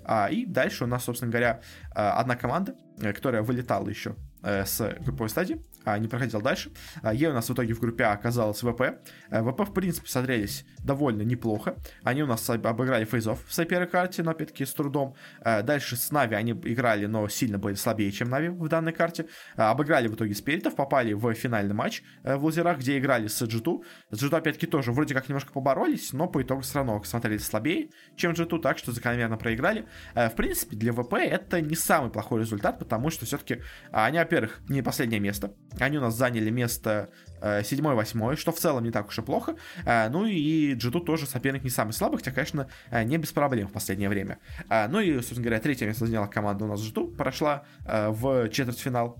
А, 0.04 0.28
и 0.30 0.46
дальше 0.46 0.84
у 0.84 0.86
нас, 0.86 1.04
собственно 1.04 1.30
говоря, 1.30 1.60
э, 1.94 2.00
одна 2.00 2.36
команда, 2.36 2.74
э, 3.00 3.12
которая 3.12 3.42
вылетала 3.42 3.88
еще 3.88 4.16
с 4.42 4.96
групповой 5.00 5.28
стадии, 5.28 5.62
не 5.98 6.08
проходил 6.08 6.40
дальше. 6.40 6.70
А, 7.02 7.14
Е 7.14 7.30
у 7.30 7.32
нас 7.32 7.48
в 7.48 7.52
итоге 7.52 7.74
в 7.74 7.80
группе 7.80 8.04
А 8.04 8.12
оказалась 8.12 8.62
ВП. 8.62 9.00
А, 9.30 9.42
ВП, 9.42 9.60
в 9.60 9.72
принципе, 9.72 10.08
смотрелись 10.08 10.64
довольно 10.78 11.22
неплохо. 11.22 11.76
Они 12.02 12.22
у 12.22 12.26
нас 12.26 12.48
обыграли 12.48 13.04
фейзов 13.04 13.44
в 13.46 13.52
своей 13.52 13.68
первой 13.68 13.86
карте, 13.86 14.22
но 14.22 14.32
опять-таки 14.32 14.64
с 14.64 14.74
трудом. 14.74 15.14
Дальше 15.44 15.96
с 15.96 16.10
Нави 16.10 16.34
они 16.34 16.52
играли, 16.52 17.06
но 17.06 17.28
сильно 17.28 17.58
были 17.58 17.74
слабее, 17.74 18.10
чем 18.12 18.30
Нави 18.30 18.48
в 18.48 18.68
данной 18.68 18.92
карте. 18.92 19.26
Обыграли 19.56 20.08
в 20.08 20.14
итоге 20.14 20.34
Спиритов, 20.34 20.74
попали 20.74 21.12
в 21.12 21.32
финальный 21.34 21.74
матч 21.74 22.02
э, 22.24 22.36
в 22.36 22.44
лузерах, 22.44 22.78
где 22.78 22.98
играли 22.98 23.28
с 23.28 23.40
G2. 23.42 23.84
С 24.10 24.22
G2 24.22 24.36
опять-таки 24.36 24.66
тоже 24.66 24.92
вроде 24.92 25.14
как 25.14 25.28
немножко 25.28 25.52
поборолись, 25.52 26.12
но 26.12 26.28
по 26.28 26.42
итогу 26.42 26.62
все 26.62 26.78
равно 26.78 27.02
смотрелись 27.04 27.44
слабее, 27.44 27.90
чем 28.16 28.32
G2, 28.32 28.60
так 28.60 28.78
что 28.78 28.92
закономерно 28.92 29.36
проиграли. 29.36 29.86
В 30.14 30.30
принципе, 30.36 30.76
для 30.76 30.92
ВП 30.92 31.14
это 31.14 31.60
не 31.60 31.76
самый 31.76 32.10
плохой 32.10 32.40
результат, 32.40 32.78
потому 32.78 33.10
что 33.10 33.26
все-таки 33.26 33.62
они, 33.90 34.18
во-первых, 34.18 34.60
не 34.68 34.82
последнее 34.82 35.20
место, 35.20 35.54
они 35.78 35.98
у 35.98 36.00
нас 36.00 36.14
заняли 36.14 36.50
место 36.50 37.10
э, 37.40 37.62
7-8, 37.62 38.36
что 38.36 38.52
в 38.52 38.58
целом 38.58 38.84
не 38.84 38.90
так 38.90 39.08
уж 39.08 39.18
и 39.18 39.22
плохо. 39.22 39.56
Э, 39.84 40.08
ну 40.08 40.26
и 40.26 40.74
G2 40.74 41.04
тоже 41.04 41.26
соперник 41.26 41.64
не 41.64 41.70
самый 41.70 41.92
слабый, 41.92 42.18
хотя, 42.18 42.30
конечно, 42.30 42.68
э, 42.90 43.02
не 43.04 43.18
без 43.18 43.32
проблем 43.32 43.68
в 43.68 43.72
последнее 43.72 44.08
время. 44.08 44.38
Э, 44.68 44.88
ну 44.88 45.00
и, 45.00 45.14
собственно 45.16 45.42
говоря, 45.42 45.60
третье 45.60 45.86
место 45.86 46.06
заняла 46.06 46.26
команда 46.26 46.64
у 46.64 46.68
нас 46.68 46.80
G2, 46.80 47.16
прошла 47.16 47.64
э, 47.84 48.08
в 48.10 48.48
четвертьфинал. 48.48 49.18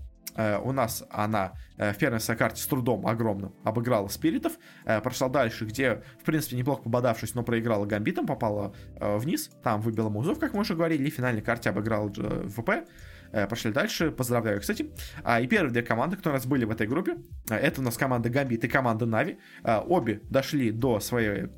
У 0.63 0.71
нас 0.71 1.03
она 1.11 1.53
в 1.77 1.93
первой 1.93 2.19
своей 2.19 2.39
карте 2.39 2.59
с 2.59 2.65
трудом 2.65 3.05
огромным 3.05 3.53
обыграла 3.63 4.07
спиритов, 4.07 4.53
прошла 4.83 5.29
дальше, 5.29 5.63
где, 5.65 6.01
в 6.19 6.23
принципе, 6.25 6.55
неплохо 6.55 6.81
пободавшись, 6.81 7.35
но 7.35 7.43
проиграла 7.43 7.85
гамбитом, 7.85 8.25
попала 8.25 8.73
вниз, 8.99 9.51
там 9.63 9.79
выбила 9.79 10.09
музов, 10.09 10.39
как 10.39 10.55
мы 10.55 10.61
уже 10.61 10.73
говорили, 10.73 11.07
и 11.07 11.11
в 11.11 11.13
финальной 11.13 11.43
карте 11.43 11.69
обыграла 11.69 12.09
ВП. 12.09 12.87
Э, 13.33 13.47
пошли 13.47 13.71
дальше. 13.71 14.11
Поздравляю, 14.11 14.61
кстати. 14.61 14.91
А, 15.23 15.41
и 15.41 15.47
первые 15.47 15.71
две 15.71 15.81
команды, 15.81 16.15
которые 16.15 16.35
у 16.35 16.39
нас 16.39 16.45
были 16.45 16.65
в 16.65 16.71
этой 16.71 16.87
группе, 16.87 17.17
э, 17.49 17.55
это 17.55 17.81
у 17.81 17.83
нас 17.83 17.97
команда 17.97 18.29
Гамбит 18.29 18.63
и 18.63 18.67
команда 18.67 19.05
NaVi. 19.05 19.39
Э, 19.63 19.79
обе 19.79 20.21
дошли 20.29 20.71
до 20.71 20.99
своей 20.99 21.49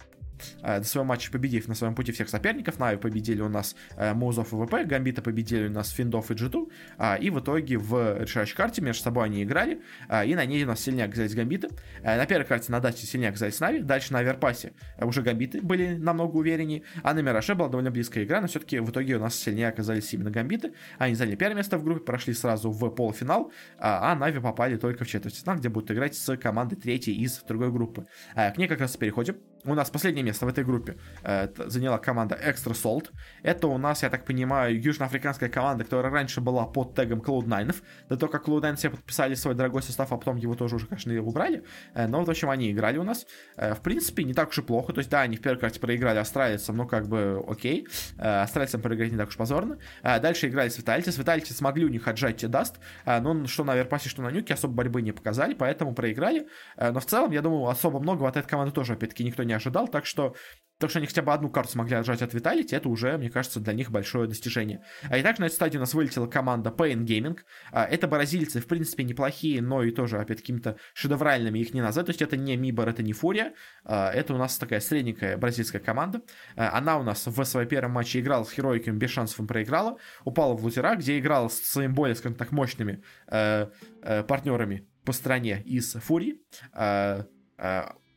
Э, 0.61 0.79
до 0.79 0.85
своего 0.85 1.05
матча 1.05 1.31
победив 1.31 1.67
на 1.67 1.75
своем 1.75 1.95
пути 1.95 2.11
всех 2.11 2.29
соперников. 2.29 2.79
NaVi 2.79 2.97
победили 2.97 3.41
у 3.41 3.49
нас 3.49 3.75
э, 3.97 4.13
mouz 4.13 4.40
ов 4.40 4.53
и 4.53 4.55
VP, 4.55 4.85
Gambit 4.85 5.16
а 5.16 5.21
победили 5.21 5.67
у 5.67 5.71
нас 5.71 5.89
fiend 5.89 6.19
ов 6.19 6.31
и 6.31 6.33
G2, 6.33 6.71
а, 6.97 7.15
и 7.15 7.29
в 7.29 7.39
итоге 7.39 7.77
в 7.77 8.21
решающей 8.21 8.55
карте 8.55 8.81
между 8.81 9.03
собой 9.03 9.25
они 9.25 9.43
играли, 9.43 9.81
а, 10.07 10.25
и 10.25 10.35
на 10.35 10.45
ней 10.45 10.63
у 10.63 10.67
нас 10.67 10.81
сильнее 10.81 11.05
оказались 11.05 11.33
Гамбиты. 11.33 11.69
Э, 12.01 12.17
на 12.17 12.25
первой 12.25 12.45
карте 12.45 12.71
на 12.71 12.79
Dust 12.79 13.00
е 13.00 13.05
сильнее 13.05 13.29
оказались 13.29 13.59
NaVi, 13.59 13.79
дальше 13.79 14.13
на 14.13 14.19
Overpass 14.19 14.67
е 14.67 14.73
уже 15.01 15.21
Гамбиты 15.21 15.61
были 15.61 15.95
намного 15.95 16.37
увереннее, 16.37 16.83
а 17.03 17.13
на 17.13 17.19
Мираже 17.19 17.55
была 17.55 17.69
довольно 17.69 17.91
близкая 17.91 18.23
игра, 18.23 18.41
но 18.41 18.47
все-таки 18.47 18.79
в 18.79 18.89
итоге 18.89 19.15
у 19.15 19.19
нас 19.19 19.35
сильнее 19.35 19.67
оказались 19.67 20.13
именно 20.13 20.31
Гамбиты. 20.31 20.73
Они 20.97 21.15
заняли 21.15 21.35
первое 21.35 21.57
место 21.57 21.77
в 21.77 21.83
группе, 21.83 22.01
прошли 22.01 22.33
сразу 22.33 22.71
в 22.71 22.89
полуфинал, 22.89 23.51
а, 23.77 24.11
а 24.11 24.15
Нави 24.15 24.39
попали 24.39 24.77
только 24.77 25.03
в 25.05 25.07
четвертьфинал, 25.07 25.57
где 25.57 25.69
будут 25.69 25.91
играть 25.91 26.15
с 26.15 26.37
командой 26.37 26.75
третьей 26.75 27.15
из 27.15 27.41
другой 27.47 27.71
группы. 27.71 28.05
К 28.33 28.53
ней 28.57 28.67
как 28.67 28.79
раз 28.79 28.97
переходим. 28.97 29.37
У 29.65 29.73
нас 29.73 29.89
последнее 29.89 30.23
место 30.23 30.45
в 30.45 30.49
этой 30.49 30.63
группе 30.63 30.97
э, 31.23 31.47
заняла 31.67 31.97
команда 31.97 32.35
Extra 32.35 32.73
Salt. 32.73 33.09
Это 33.43 33.67
у 33.67 33.77
нас, 33.77 34.03
я 34.03 34.09
так 34.09 34.25
понимаю, 34.25 34.81
южноафриканская 34.81 35.49
команда, 35.49 35.83
которая 35.83 36.11
раньше 36.11 36.41
была 36.41 36.65
под 36.65 36.95
тегом 36.95 37.19
Cloud9. 37.19 37.75
До 38.09 38.17
того, 38.17 38.31
как 38.31 38.47
Cloud9 38.47 38.75
все 38.75 38.89
подписали 38.89 39.35
свой 39.35 39.55
дорогой 39.55 39.81
состав, 39.81 40.11
а 40.11 40.17
потом 40.17 40.37
его 40.37 40.55
тоже 40.55 40.75
уже, 40.75 40.87
конечно, 40.87 41.13
убрали. 41.21 41.63
Э, 41.93 42.07
но, 42.07 42.23
в 42.23 42.29
общем, 42.29 42.49
они 42.49 42.71
играли 42.71 42.97
у 42.97 43.03
нас. 43.03 43.25
Э, 43.57 43.73
в 43.73 43.81
принципе, 43.81 44.23
не 44.23 44.33
так 44.33 44.49
уж 44.49 44.59
и 44.59 44.61
плохо. 44.61 44.93
То 44.93 44.99
есть, 44.99 45.09
да, 45.09 45.21
они 45.21 45.37
в 45.37 45.41
первой 45.41 45.59
карте 45.59 45.79
проиграли 45.79 46.19
австралийцам, 46.19 46.77
но 46.77 46.87
как 46.87 47.07
бы 47.07 47.43
окей. 47.47 47.87
Э, 48.17 48.43
австралийцам 48.43 48.81
проиграть 48.81 49.11
не 49.11 49.17
так 49.17 49.29
уж 49.29 49.37
позорно. 49.37 49.77
Э, 50.03 50.19
дальше 50.19 50.47
играли 50.47 50.69
с 50.69 50.77
Витальти. 50.77 51.09
С 51.09 51.17
Витальти 51.17 51.51
смогли 51.53 51.85
у 51.85 51.89
них 51.89 52.07
отжать 52.07 52.49
даст. 52.49 52.79
Э, 53.05 53.19
но 53.19 53.45
что 53.47 53.63
на 53.63 53.75
Верпасе, 53.75 54.09
что 54.09 54.21
на 54.21 54.29
Нюке 54.29 54.53
особо 54.53 54.73
борьбы 54.73 55.01
не 55.01 55.11
показали, 55.11 55.53
поэтому 55.53 55.93
проиграли. 55.93 56.47
Э, 56.77 56.91
но 56.91 56.99
в 56.99 57.05
целом, 57.05 57.31
я 57.31 57.41
думаю, 57.41 57.67
особо 57.67 57.99
много 57.99 58.27
от 58.27 58.37
этой 58.37 58.47
команды 58.47 58.73
тоже, 58.73 58.93
опять-таки, 58.93 59.23
никто 59.23 59.43
не 59.43 59.53
ожидал, 59.55 59.87
так 59.87 60.05
что 60.05 60.35
то, 60.77 60.89
что 60.89 60.99
они 60.99 61.07
хотя 61.07 61.21
бы 61.21 61.33
одну 61.33 61.49
карту 61.49 61.71
смогли 61.71 61.95
отжать 61.95 62.21
от 62.21 62.33
Vitality, 62.33 62.75
это 62.75 62.89
уже, 62.89 63.17
мне 63.17 63.29
кажется, 63.29 63.59
для 63.61 63.73
них 63.73 63.91
большое 63.91 64.27
достижение. 64.27 64.83
А 65.09 65.17
и 65.17 65.23
также 65.23 65.41
на 65.41 65.45
этой 65.45 65.55
стадии 65.55 65.77
у 65.77 65.79
нас 65.79 65.93
вылетела 65.93 66.27
команда 66.27 66.69
Pain 66.69 67.05
Gaming. 67.05 67.37
А, 67.71 67.85
это 67.85 68.07
бразильцы, 68.07 68.59
в 68.59 68.67
принципе, 68.67 69.03
неплохие, 69.03 69.61
но 69.61 69.83
и 69.83 69.91
тоже, 69.91 70.17
опять, 70.19 70.41
какими-то 70.41 70.77
шедевральными 70.93 71.59
их 71.59 71.73
не 71.73 71.81
назвать. 71.81 72.07
То 72.07 72.09
есть 72.09 72.21
это 72.21 72.35
не 72.35 72.57
Мибор, 72.57 72.89
это 72.89 73.03
не 73.03 73.13
Фурия. 73.13 73.53
А, 73.85 74.11
это 74.11 74.33
у 74.33 74.37
нас 74.37 74.57
такая 74.57 74.81
средненькая 74.81 75.37
бразильская 75.37 75.81
команда. 75.81 76.21
А, 76.57 76.77
она 76.77 76.97
у 76.97 77.03
нас 77.03 77.25
в 77.25 77.43
своем 77.45 77.69
первом 77.69 77.91
матче 77.91 78.19
играла 78.19 78.43
с 78.43 78.51
Херойками, 78.51 78.97
без 78.97 79.11
шансов 79.11 79.39
им 79.39 79.47
проиграла. 79.47 79.97
Упала 80.25 80.57
в 80.57 80.63
лузера, 80.63 80.95
где 80.95 81.17
играла 81.17 81.47
с 81.47 81.57
своими 81.57 81.93
более, 81.93 82.15
скажем 82.15 82.37
так, 82.37 82.51
мощными 82.51 83.01
э, 83.27 83.67
э, 84.01 84.23
партнерами 84.23 84.89
по 85.05 85.13
стране 85.13 85.61
из 85.65 85.93
Фурии. 85.93 86.41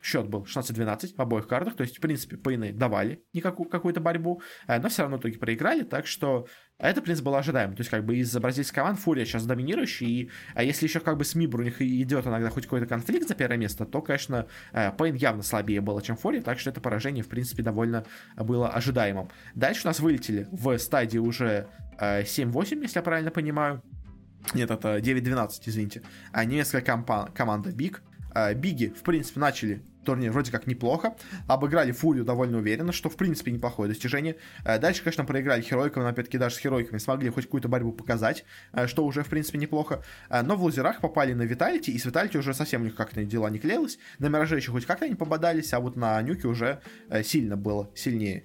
Счет 0.01 0.27
был 0.27 0.43
16-12 0.43 1.15
в 1.15 1.19
обоих 1.19 1.47
картах, 1.47 1.75
то 1.75 1.81
есть, 1.81 1.97
в 1.97 2.01
принципе, 2.01 2.37
пейны 2.37 2.71
давали 2.71 3.23
никакую 3.33 3.69
какую-то 3.69 3.99
борьбу, 3.99 4.41
э, 4.67 4.79
но 4.79 4.89
все 4.89 5.01
равно 5.01 5.17
в 5.17 5.19
итоге 5.19 5.37
проиграли, 5.37 5.83
так 5.83 6.07
что 6.07 6.47
это, 6.77 7.01
в 7.01 7.03
принципе, 7.03 7.25
было 7.25 7.39
ожидаемо. 7.39 7.75
То 7.75 7.81
есть, 7.81 7.89
как 7.89 8.05
бы 8.05 8.15
из 8.15 8.35
бразильской 8.37 8.75
команд 8.75 8.99
Фурия 8.99 9.25
сейчас 9.25 9.45
доминирующий, 9.45 10.07
и 10.07 10.31
а 10.55 10.63
если 10.63 10.85
еще 10.85 11.01
как 11.01 11.17
бы 11.17 11.25
с 11.25 11.35
Мибр 11.35 11.59
у 11.59 11.63
них 11.63 11.81
идет 11.81 12.25
иногда 12.25 12.49
хоть 12.49 12.63
какой-то 12.63 12.87
конфликт 12.87 13.27
за 13.27 13.35
первое 13.35 13.57
место, 13.57 13.85
то, 13.85 14.01
конечно, 14.01 14.47
э, 14.71 14.91
Пейн 14.97 15.15
явно 15.15 15.43
слабее 15.43 15.81
было, 15.81 16.01
чем 16.01 16.15
Фурия, 16.15 16.41
так 16.41 16.59
что 16.59 16.69
это 16.69 16.79
поражение, 16.79 17.23
в 17.23 17.27
принципе, 17.27 17.63
довольно 17.63 18.05
было 18.37 18.69
ожидаемым. 18.69 19.29
Дальше 19.55 19.81
у 19.83 19.87
нас 19.87 19.99
вылетели 19.99 20.47
в 20.51 20.77
стадии 20.77 21.17
уже 21.17 21.67
7-8, 21.99 22.79
э, 22.79 22.83
если 22.83 22.99
я 22.99 23.03
правильно 23.03 23.31
понимаю. 23.31 23.83
Нет, 24.53 24.71
это 24.71 24.99
9-12, 24.99 25.63
извините. 25.65 26.01
А 26.31 26.45
немецкая 26.45 26.81
компа- 26.81 27.29
команда 27.35 27.71
Биг. 27.71 28.01
Биги, 28.55 28.87
в 28.87 29.03
принципе, 29.03 29.39
начали 29.39 29.81
турнир 30.09 30.31
вроде 30.31 30.51
как 30.51 30.67
неплохо. 30.67 31.15
Обыграли 31.47 31.91
Фурию 31.91 32.25
довольно 32.25 32.57
уверенно, 32.57 32.91
что 32.91 33.09
в 33.09 33.15
принципе 33.15 33.51
неплохое 33.51 33.89
достижение. 33.89 34.37
Э, 34.65 34.79
дальше, 34.79 35.03
конечно, 35.03 35.23
проиграли 35.23 35.61
Херойкам, 35.61 36.03
но 36.03 36.09
опять-таки 36.09 36.37
даже 36.37 36.55
с 36.55 36.57
Херойками 36.59 36.97
смогли 36.97 37.29
хоть 37.29 37.45
какую-то 37.45 37.67
борьбу 37.67 37.91
показать, 37.91 38.45
э, 38.73 38.87
что 38.87 39.05
уже 39.05 39.23
в 39.23 39.27
принципе 39.27 39.57
неплохо. 39.57 40.03
Э, 40.29 40.41
но 40.41 40.55
в 40.55 40.63
лузерах 40.63 41.01
попали 41.01 41.33
на 41.33 41.43
Виталити, 41.43 41.91
и 41.91 41.99
с 41.99 42.05
Виталити 42.05 42.37
уже 42.37 42.53
совсем 42.53 42.81
у 42.81 42.85
них 42.85 42.95
как-то 42.95 43.23
дела 43.23 43.49
не 43.49 43.59
клеилось. 43.59 43.99
На 44.17 44.27
Мираже 44.27 44.55
еще 44.55 44.71
хоть 44.71 44.85
как-то 44.85 45.05
они 45.05 45.15
пободались, 45.15 45.73
а 45.73 45.79
вот 45.79 45.95
на 45.95 46.21
Нюке 46.21 46.47
уже 46.47 46.81
сильно 47.23 47.55
было 47.55 47.91
сильнее 47.95 48.43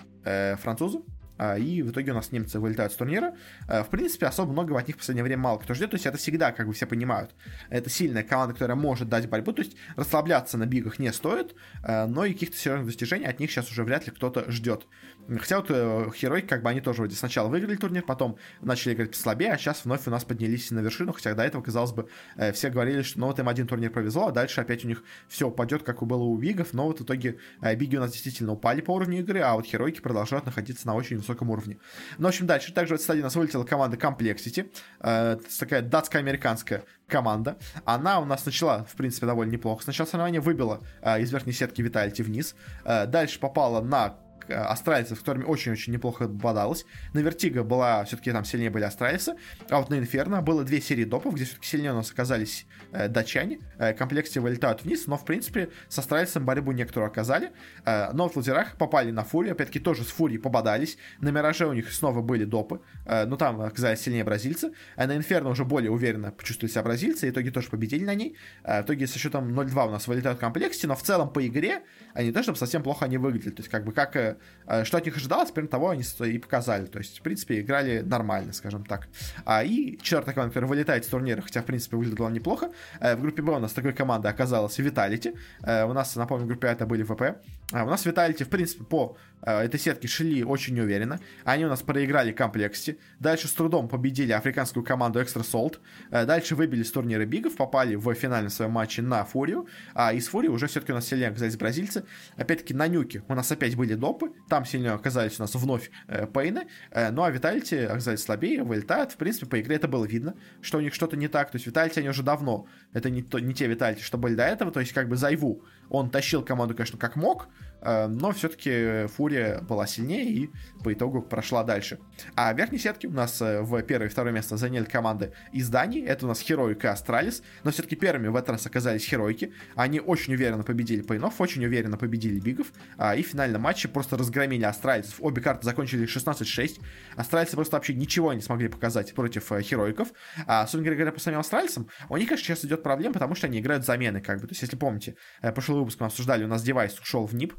французы. 0.59 1.01
А, 1.37 1.57
и 1.59 1.83
в 1.83 1.91
итоге 1.91 2.13
у 2.13 2.15
нас 2.15 2.33
немцы 2.33 2.61
вылетают 2.61 2.93
с 2.93 2.97
турнира. 2.97 3.35
А, 3.69 3.83
в 3.83 3.91
принципе, 3.91 4.27
особо 4.27 4.53
многого 4.53 4.79
от 4.79 4.87
них 4.87 4.97
в 4.97 4.99
последнее 4.99 5.25
время 5.25 5.43
мало 5.43 5.59
кто 5.59 5.75
ждет, 5.75 5.91
то 5.91 5.97
есть 5.97 6.07
это 6.07 6.19
всегда, 6.19 6.53
как 6.53 6.67
бы 6.67 6.73
все 6.73 6.87
понимают, 6.87 7.35
это 7.71 7.91
сильная 7.91 8.23
команда, 8.23 8.55
которая 8.55 8.77
может 8.77 9.09
дать 9.09 9.29
борьбу, 9.29 9.53
то 9.53 9.63
есть 9.63 9.77
расслабляться 9.97 10.59
на 10.59 10.67
бигах 10.67 10.99
не 10.99 11.13
стоит, 11.13 11.55
а, 11.83 12.07
но 12.07 12.25
и 12.25 12.33
каких-то 12.33 12.57
серьезных 12.57 12.87
достижений 12.87 13.27
от 13.27 13.41
них 13.41 13.51
сейчас 13.51 13.71
уже 13.71 13.85
вряд 13.85 14.07
ли 14.07 14.13
кто-то 14.13 14.51
ждет. 14.51 14.87
Хотя 15.29 15.57
вот 15.61 15.71
э, 15.71 16.43
как 16.43 16.63
бы 16.63 16.71
они 16.71 16.81
тоже 16.81 16.99
вроде 16.99 17.17
сначала 17.17 17.49
выиграли 17.49 17.77
турнир, 17.77 18.03
потом 18.03 18.37
начали 18.61 18.95
играть 18.95 19.11
послабее, 19.11 19.53
а 19.53 19.59
сейчас 19.59 19.85
вновь 19.85 20.07
у 20.07 20.11
нас 20.11 20.25
поднялись 20.25 20.71
на 20.71 20.81
вершину, 20.81 21.13
хотя 21.13 21.35
до 21.35 21.43
этого, 21.43 21.63
казалось 21.63 21.93
бы, 21.93 22.09
э, 22.37 22.53
все 22.53 22.69
говорили, 22.69 23.03
что 23.03 23.21
ну 23.21 23.27
вот 23.27 23.39
им 23.39 23.49
один 23.49 23.67
турнир 23.67 23.91
повезло, 23.91 24.29
а 24.29 24.33
дальше 24.33 24.61
опять 24.61 24.85
у 24.85 24.89
них 24.89 25.03
все 25.29 25.49
упадет, 25.49 25.83
как 25.83 26.03
и 26.03 26.05
было 26.05 26.23
у 26.23 26.37
бигов, 26.37 26.73
но 26.73 26.87
вот 26.87 27.01
в 27.01 27.05
итоге 27.05 27.39
э, 27.63 27.75
биги 27.75 27.97
у 27.97 28.01
нас 28.01 28.13
действительно 28.13 28.53
упали 28.53 28.81
по 28.81 28.93
уровню 28.93 29.21
игры, 29.21 29.41
а 29.41 29.55
вот 29.55 29.67
Херойки 29.67 30.01
продолжают 30.01 30.47
находиться 30.47 30.87
на 30.87 30.95
очень 30.95 31.17
высоком 31.17 31.51
уровне. 31.51 31.79
Ну, 32.19 32.27
в 32.27 32.29
общем, 32.29 32.47
дальше. 32.47 32.73
Также 32.73 32.95
в 32.95 32.97
этой 32.97 33.05
стадии 33.05 33.21
у 33.21 33.25
нас 33.25 33.35
вылетела 33.35 33.65
команда 33.65 33.97
Complexity. 33.97 34.71
Э, 35.01 35.39
такая 35.59 35.83
датско-американская 35.83 36.85
команда. 37.07 37.57
Она 37.85 38.21
у 38.21 38.25
нас 38.25 38.45
начала, 38.45 38.85
в 38.85 38.95
принципе, 38.97 39.27
довольно 39.27 39.53
неплохо. 39.53 39.83
Сначала 39.83 40.07
соревнование 40.07 40.41
выбила 40.41 40.81
э, 41.01 41.23
из 41.23 41.33
верхней 41.33 41.53
сетки 41.53 41.81
Виталити 41.81 42.23
вниз. 42.23 42.55
Дальше 42.85 43.39
попала 43.39 43.81
на 43.81 44.24
Э, 44.49 44.55
австралийцев, 44.55 45.19
с 45.19 45.21
которыми 45.21 45.45
очень-очень 45.45 45.93
неплохо 45.93 46.29
бодалось. 46.29 46.85
На 47.13 47.21
Вертиго 47.21 47.63
была, 47.63 48.05
все-таки 48.05 48.33
там 48.33 48.45
сильнее 48.45 48.71
были 48.71 48.85
австралийцы, 48.85 49.35
а 49.71 49.79
вот 49.79 49.91
на 49.91 49.99
Инферно 49.99 50.43
было 50.43 50.65
две 50.65 50.81
серии 50.81 51.05
допов, 51.05 51.35
где 51.35 51.45
все-таки 51.45 51.67
сильнее 51.67 51.93
у 51.93 51.97
нас 51.97 52.11
оказались 52.11 52.67
э, 52.93 53.09
датчане. 53.09 53.61
Э, 53.79 53.95
комплекте 53.95 54.41
вылетают 54.41 54.85
вниз, 54.85 55.07
но, 55.07 55.17
в 55.17 55.25
принципе, 55.25 55.71
с 55.89 55.99
австралийцем 55.99 56.45
борьбу 56.45 56.73
некоторую 56.73 57.11
оказали. 57.11 57.53
Э, 57.85 58.11
но 58.13 58.29
в 58.29 58.37
лазерах 58.37 58.77
попали 58.77 59.11
на 59.11 59.25
Фурию, 59.25 59.53
опять-таки 59.53 59.81
тоже 59.81 60.05
с 60.05 60.09
Фурией 60.09 60.41
пободались. 60.41 60.99
На 61.21 61.31
Мираже 61.31 61.67
у 61.67 61.73
них 61.73 61.93
снова 61.93 62.21
были 62.21 62.45
допы, 62.45 62.81
э, 63.07 63.25
но 63.25 63.37
там 63.37 63.61
оказались 63.61 64.01
сильнее 64.01 64.25
бразильцы. 64.25 64.73
А 64.97 65.07
на 65.07 65.17
Инферно 65.17 65.51
уже 65.51 65.65
более 65.65 65.91
уверенно 65.91 66.33
почувствовали 66.33 66.71
себя 66.71 66.83
бразильцы, 66.83 67.27
и 67.27 67.31
в 67.31 67.33
итоге 67.33 67.51
тоже 67.51 67.71
победили 67.71 68.05
на 68.05 68.15
ней. 68.15 68.37
Э, 68.63 68.83
в 68.83 68.85
итоге 68.85 69.07
со 69.07 69.19
счетом 69.19 69.59
0-2 69.59 69.89
у 69.89 69.91
нас 69.91 70.07
вылетают 70.07 70.39
в 70.39 70.41
комплекте, 70.41 70.87
но 70.87 70.97
в 70.97 71.03
целом 71.03 71.31
по 71.33 71.47
игре 71.47 71.83
они 72.13 72.33
тоже 72.33 72.55
совсем 72.57 72.83
плохо 72.83 73.07
не 73.09 73.17
выглядели. 73.17 73.51
То 73.51 73.63
есть, 73.63 73.71
как 73.71 73.85
бы, 73.85 73.93
как 73.93 74.34
э, 74.67 74.85
что 74.85 74.99
от 74.99 75.07
них 75.07 75.17
ожидалось, 75.17 75.51
примерно 75.51 75.71
того 75.71 75.91
они 75.91 76.03
и 76.03 76.39
показали. 76.39 76.87
То 76.87 76.99
есть, 76.99 77.19
в 77.19 77.23
принципе, 77.23 77.61
играли 77.61 78.01
нормально, 78.01 78.53
скажем 78.53 78.85
так. 78.85 79.09
А, 79.45 79.63
и 79.65 79.99
четвертая 80.03 80.35
команда, 80.35 80.53
которая 80.53 80.69
вылетает 80.69 81.05
с 81.05 81.09
турнира, 81.09 81.41
хотя, 81.43 81.63
в 81.63 81.65
принципе, 81.65 81.97
выглядела 81.97 82.29
неплохо. 82.29 82.71
Э, 83.01 83.17
в 83.17 83.21
группе 83.21 83.43
Б 83.43 83.53
у 83.53 83.59
нас 83.59 83.73
такой 83.73 83.93
команда 83.93 84.29
оказалась 84.29 84.79
Vitality. 84.79 85.37
Э, 85.63 85.85
у 85.85 85.93
нас, 85.93 86.17
напомню, 86.17 86.45
в 86.45 86.49
группе 86.49 86.69
А 86.69 86.73
это 86.73 86.87
были 86.87 87.03
ВП. 87.03 87.37
А 87.73 87.85
у 87.85 87.89
нас 87.89 88.07
Vitality, 88.07 88.45
в 88.45 88.49
принципе, 88.49 88.85
по 88.85 89.17
этой 89.43 89.79
сетке 89.79 90.09
шли 90.09 90.43
очень 90.43 90.75
неуверенно. 90.75 91.21
Они 91.45 91.67
у 91.67 91.69
нас 91.69 91.83
проиграли 91.83 92.33
комплекте. 92.33 92.97
Дальше 93.21 93.47
с 93.47 93.53
трудом 93.53 93.89
победили 93.89 94.33
африканскую 94.33 94.85
команду 94.85 95.21
Extra 95.21 95.43
Salt. 95.43 95.79
Дальше 96.11 96.57
выбили 96.57 96.83
с 96.83 96.91
турнира 96.91 97.27
Бигов, 97.27 97.57
попали 97.57 97.95
в 97.95 98.13
финальном 98.15 98.51
своем 98.51 98.71
матче 98.71 99.03
на 99.03 99.25
Фурию. 99.25 99.67
А 99.93 100.15
из 100.15 100.29
Фурии 100.29 100.49
уже 100.49 100.67
все-таки 100.67 100.93
у 100.93 100.95
нас 100.95 101.07
сильнее 101.07 101.29
оказались 101.29 101.57
бразильцы. 101.57 102.05
Опять-таки 102.37 102.73
на 102.73 102.89
Нюке 102.89 103.23
у 103.29 103.35
нас 103.35 103.51
опять 103.53 103.77
были 103.77 103.95
допы. 103.95 104.33
Там 104.49 104.65
сильно 104.65 104.95
оказались 104.95 105.39
у 105.39 105.43
нас 105.43 105.55
вновь 105.55 105.91
э, 106.09 106.27
Пейны, 106.27 106.67
э, 106.91 107.11
ну 107.11 107.23
а 107.23 107.31
Виталити 107.31 107.77
оказались 107.77 108.23
слабее, 108.23 108.63
вылетают. 108.63 109.13
В 109.13 109.17
принципе, 109.17 109.47
по 109.47 109.61
игре 109.61 109.77
это 109.77 109.89
было 109.89 110.07
видно, 110.07 110.35
что 110.63 110.79
у 110.79 110.81
них 110.81 110.95
что-то 110.95 111.17
не 111.17 111.29
так. 111.29 111.51
То 111.51 111.57
есть 111.57 111.67
Vitality 111.67 112.01
они 112.01 112.09
уже 112.09 112.23
давно, 112.23 112.67
это 112.95 113.11
не, 113.11 113.23
то, 113.23 113.39
не 113.39 113.53
те 113.53 113.67
Vitality, 113.67 114.03
что 114.03 114.17
были 114.17 114.35
до 114.35 114.45
этого. 114.45 114.71
То 114.71 114.81
есть 114.81 114.93
как 114.93 115.09
бы 115.09 115.17
ZywOo 115.17 115.63
он 115.91 116.11
тащил 116.11 116.43
команду, 116.43 116.75
конечно, 116.75 116.99
как 116.99 117.17
мог, 117.17 117.49
но 117.85 118.33
все-таки 118.33 119.07
Фурия 119.09 119.61
была 119.61 119.87
сильнее 119.87 120.25
и 120.25 120.51
по 120.85 120.93
итогу 120.93 121.23
прошла 121.23 121.65
дальше. 121.65 121.99
А 122.37 122.53
в 122.53 122.59
верхней 122.59 122.79
сетке 122.79 123.09
у 123.09 123.13
нас 123.13 123.41
э, 123.41 123.63
в 123.63 123.83
первое 123.83 124.09
и 124.09 124.11
второе 124.11 124.33
место 124.33 124.57
заняли 124.57 124.85
команды 124.85 125.33
из 125.53 125.69
Дании. 125.69 126.05
Это 126.05 126.27
у 126.27 126.29
нас 126.29 126.41
Heroic 126.41 126.85
и 126.85 126.89
Astralis. 126.89 127.43
Но 127.65 127.71
все-таки 127.71 127.97
первыми 127.97 128.29
в 128.29 128.37
этот 128.37 128.51
раз 128.51 128.67
оказались 128.67 129.05
Херойки. 129.05 129.53
Они 129.75 129.99
очень 130.01 130.35
уверенно 130.35 130.63
победили 130.63 131.03
Пейнов, 131.03 131.41
очень 131.41 131.65
уверенно 131.65 131.97
победили 131.97 132.39
Бигов. 132.39 132.69
А, 132.99 133.17
и 133.17 133.23
в 133.23 133.29
финальном 133.29 133.63
матче 133.63 133.89
просто 133.89 134.17
разгромили 134.17 134.65
Астралисов. 134.65 135.17
Обе 135.21 135.43
карты 135.43 135.65
закончили 135.65 136.07
16-6. 136.07 136.81
Астралисы 137.17 137.57
просто 137.57 137.77
вообще 137.77 137.95
ничего 137.95 138.33
не 138.33 138.41
смогли 138.41 138.69
показать 138.69 139.15
против 139.15 139.51
э, 139.53 139.63
Хероиков. 139.63 140.09
А, 140.47 140.63
особенно 140.63 140.95
говоря 140.95 141.13
по 141.13 141.21
самим 141.21 141.41
Астралисам, 141.41 141.89
у 142.09 142.17
них, 142.17 142.29
конечно, 142.29 142.47
сейчас 142.47 142.65
идет 142.65 142.83
проблема, 142.83 143.15
потому 143.15 143.35
что 143.35 143.47
они 143.47 143.59
играют 143.61 143.85
замены, 143.85 144.21
как 144.21 144.41
бы. 144.41 144.47
То 144.47 144.53
есть, 144.53 144.63
если 144.63 144.77
помните, 144.77 145.17
прошлый 145.41 145.79
выпуск 145.79 145.99
мы 146.01 146.07
обсуждали, 146.07 146.45
у 146.45 146.49
нас 146.49 146.63
девайс 146.63 146.99
ушел 146.99 147.27
в 147.27 147.35
НИП, 147.35 147.55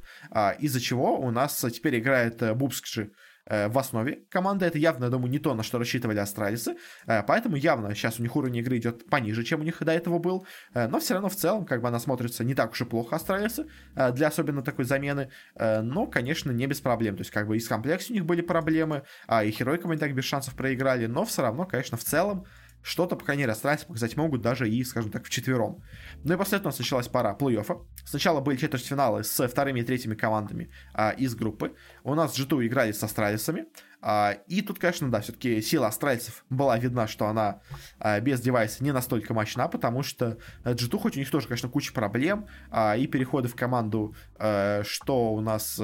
из-за 0.60 0.80
чего 0.80 1.20
у 1.20 1.32
нас 1.32 1.66
теперь 1.72 2.00
играет 2.00 2.56
Бубскши 2.58 3.12
Э, 3.48 3.68
в 3.68 3.78
основе 3.78 4.24
команды. 4.32 4.66
Это 4.66 4.80
явно, 4.80 5.06
я 5.06 5.10
думаю, 5.12 5.30
не 5.30 5.38
то, 5.38 5.54
на 5.54 5.62
что 5.62 5.78
рассчитывали 5.78 6.18
австралийцы. 6.18 6.78
Э, 7.06 7.22
поэтому 7.22 7.56
явно 7.56 7.94
сейчас 7.94 8.20
у 8.20 8.24
них 8.24 8.36
уровень 8.36 8.58
игры 8.58 8.78
идет 8.78 9.08
пониже, 9.08 9.44
чем 9.44 9.60
у 9.60 9.64
них 9.64 9.84
до 9.84 9.92
этого 9.92 10.18
был. 10.18 10.48
Э, 10.74 10.88
но 10.88 11.00
все 11.00 11.14
равно 11.14 11.30
в 11.30 11.36
целом, 11.36 11.66
как 11.66 11.82
бы 11.82 11.88
она 11.88 12.00
смотрится 12.00 12.44
не 12.44 12.56
так 12.56 12.72
уж 12.72 12.82
и 12.82 12.86
плохо 12.86 13.16
австралийцы 13.16 13.68
для 13.96 14.28
особенно 14.28 14.62
такой 14.62 14.86
замены. 14.86 15.30
Но, 15.56 16.08
конечно, 16.08 16.52
не 16.52 16.66
без 16.68 16.82
проблем. 16.82 17.16
То 17.16 17.22
есть, 17.22 17.32
как 17.32 17.48
бы 17.48 17.58
и 17.58 17.60
с 17.60 17.68
комплексе 17.68 18.14
у 18.14 18.16
них 18.16 18.26
были 18.26 18.42
проблемы, 18.42 19.04
а 19.28 19.44
и 19.44 19.52
Херойкам 19.52 19.92
они 19.92 20.00
так 20.00 20.14
без 20.14 20.26
шансов 20.26 20.56
проиграли. 20.56 21.06
Но 21.06 21.26
все 21.26 21.42
равно, 21.42 21.66
конечно, 21.66 21.98
в 21.98 22.04
целом 22.04 22.46
что-то, 22.86 23.16
пока 23.16 23.36
не 23.36 23.48
расстраиваться, 23.48 23.88
показать 23.88 24.16
могут 24.16 24.42
даже 24.42 24.70
и, 24.70 24.84
скажем 24.84 25.12
так, 25.12 25.26
в 25.26 25.30
четвером. 25.30 25.82
Ну 26.24 26.36
и 26.36 26.38
после 26.38 26.58
этого 26.58 26.68
у 26.68 26.72
нас 26.72 26.78
началась 26.78 27.08
пора 27.08 27.36
плей-оффа. 27.36 27.84
Сначала 28.06 28.42
были 28.42 28.58
четвертьфиналы 28.58 29.24
с 29.24 29.48
вторыми 29.48 29.80
и 29.80 29.84
третьими 29.84 30.14
командами 30.14 30.70
а, 30.94 31.10
из 31.10 31.34
группы. 31.34 31.76
У 32.04 32.14
нас 32.14 32.38
G2 32.38 32.68
играли 32.68 32.92
с 32.92 33.02
Астралисами, 33.02 33.66
А, 34.02 34.34
и 34.48 34.62
тут, 34.62 34.78
конечно, 34.78 35.10
да, 35.10 35.22
все-таки 35.22 35.62
сила 35.62 35.88
австралийцев 35.88 36.46
была 36.52 36.78
видна, 36.78 37.08
что 37.08 37.26
она 37.26 37.62
а, 37.98 38.20
без 38.20 38.40
девайса 38.40 38.84
не 38.84 38.92
настолько 38.92 39.34
мощна, 39.34 39.68
потому 39.68 40.04
что 40.04 40.38
G2, 40.64 41.00
хоть 41.00 41.16
у 41.16 41.20
них 41.20 41.32
тоже, 41.32 41.48
конечно, 41.48 41.70
куча 41.70 41.92
проблем, 41.92 42.46
а, 42.70 42.96
и 42.96 43.08
переходы 43.08 43.48
в 43.48 43.56
команду, 43.56 44.16
что 44.36 45.34
у 45.34 45.42
нас 45.42 45.82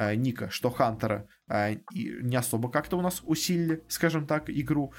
Ника, 0.00 0.48
что 0.48 0.70
Хантера, 0.70 1.26
не 1.92 2.36
особо 2.36 2.70
как-то 2.70 2.96
у 2.96 3.02
нас 3.02 3.20
усилили, 3.24 3.82
скажем 3.88 4.26
так, 4.26 4.48
игру 4.48 4.94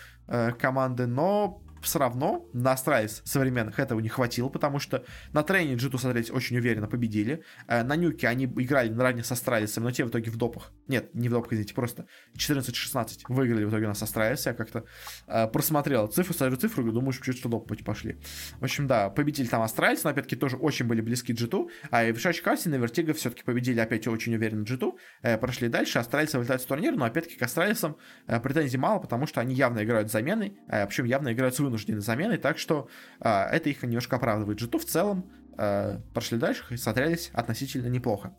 команды, 0.59 1.07
но 1.07 1.61
все 1.81 1.99
равно 1.99 2.45
на 2.53 2.71
Astralis 2.71 3.21
современных 3.25 3.79
этого 3.79 3.99
не 3.99 4.09
хватило, 4.09 4.49
потому 4.49 4.79
что 4.79 5.03
на 5.33 5.43
трене 5.43 5.75
G2 5.75 5.97
смотри 5.97 6.31
очень 6.31 6.57
уверенно 6.57 6.87
победили. 6.87 7.43
Э, 7.67 7.83
на 7.83 7.95
Нюке 7.95 8.27
они 8.27 8.45
играли 8.45 8.89
наравне 8.89 9.23
с 9.23 9.31
Астралисом, 9.31 9.83
но 9.83 9.91
те 9.91 10.05
в 10.05 10.09
итоге 10.09 10.31
в 10.31 10.37
допах. 10.37 10.71
Нет, 10.87 11.13
не 11.13 11.29
в 11.29 11.31
допах, 11.31 11.53
извините, 11.53 11.73
просто 11.73 12.07
14-16 12.37 13.21
выиграли 13.29 13.65
в 13.65 13.69
итоге 13.69 13.85
у 13.85 13.89
нас 13.89 14.01
Astralis. 14.01 14.45
Я 14.45 14.53
как-то 14.53 14.85
э, 15.27 15.47
просмотрел 15.47 16.07
цифры, 16.07 16.33
смотрю 16.33 16.57
цифру 16.57 16.87
и 16.87 16.91
думаю, 16.91 17.11
что 17.11 17.31
что 17.31 17.49
доп 17.49 17.71
пошли. 17.83 18.19
В 18.59 18.63
общем, 18.63 18.87
да, 18.87 19.09
победили 19.09 19.47
там 19.47 19.61
Astralis, 19.61 20.03
но 20.03 20.09
опять-таки 20.09 20.35
тоже 20.35 20.57
очень 20.57 20.85
были 20.85 21.01
близки 21.01 21.33
G2. 21.33 21.69
А 21.91 22.05
и 22.05 22.11
в 22.11 22.19
Шач 22.19 22.41
Кассе 22.41 22.69
на 22.69 22.75
Vertigo 22.75 23.13
все-таки 23.13 23.43
победили 23.43 23.79
опять 23.79 24.07
очень 24.07 24.35
уверенно 24.35 24.63
G2. 24.63 24.93
Э, 25.21 25.37
прошли 25.37 25.69
дальше, 25.69 25.99
Astralis 25.99 26.33
вылетает 26.33 26.61
с 26.61 26.65
турнира, 26.65 26.95
но 26.95 27.05
опять-таки 27.05 27.37
к 27.37 27.41
Астралисам 27.43 27.97
претензий 28.25 28.77
мало, 28.77 28.99
потому 28.99 29.27
что 29.27 29.41
они 29.41 29.53
явно 29.53 29.83
играют 29.83 30.11
замены, 30.11 30.57
причем 30.67 31.05
явно 31.05 31.33
играют 31.33 31.55
с 31.55 31.59
вынужденной 31.69 32.01
заменой, 32.01 32.37
так 32.37 32.57
что 32.57 32.89
э, 33.21 33.29
это 33.29 33.69
их 33.69 33.83
немножко 33.83 34.15
оправдывает. 34.15 34.61
G2 34.61 34.79
в 34.79 34.85
целом 34.85 35.31
э, 35.57 35.99
прошли 36.13 36.37
дальше 36.37 36.63
и 36.71 36.77
смотрелись 36.77 37.29
относительно 37.33 37.87
неплохо. 37.87 38.33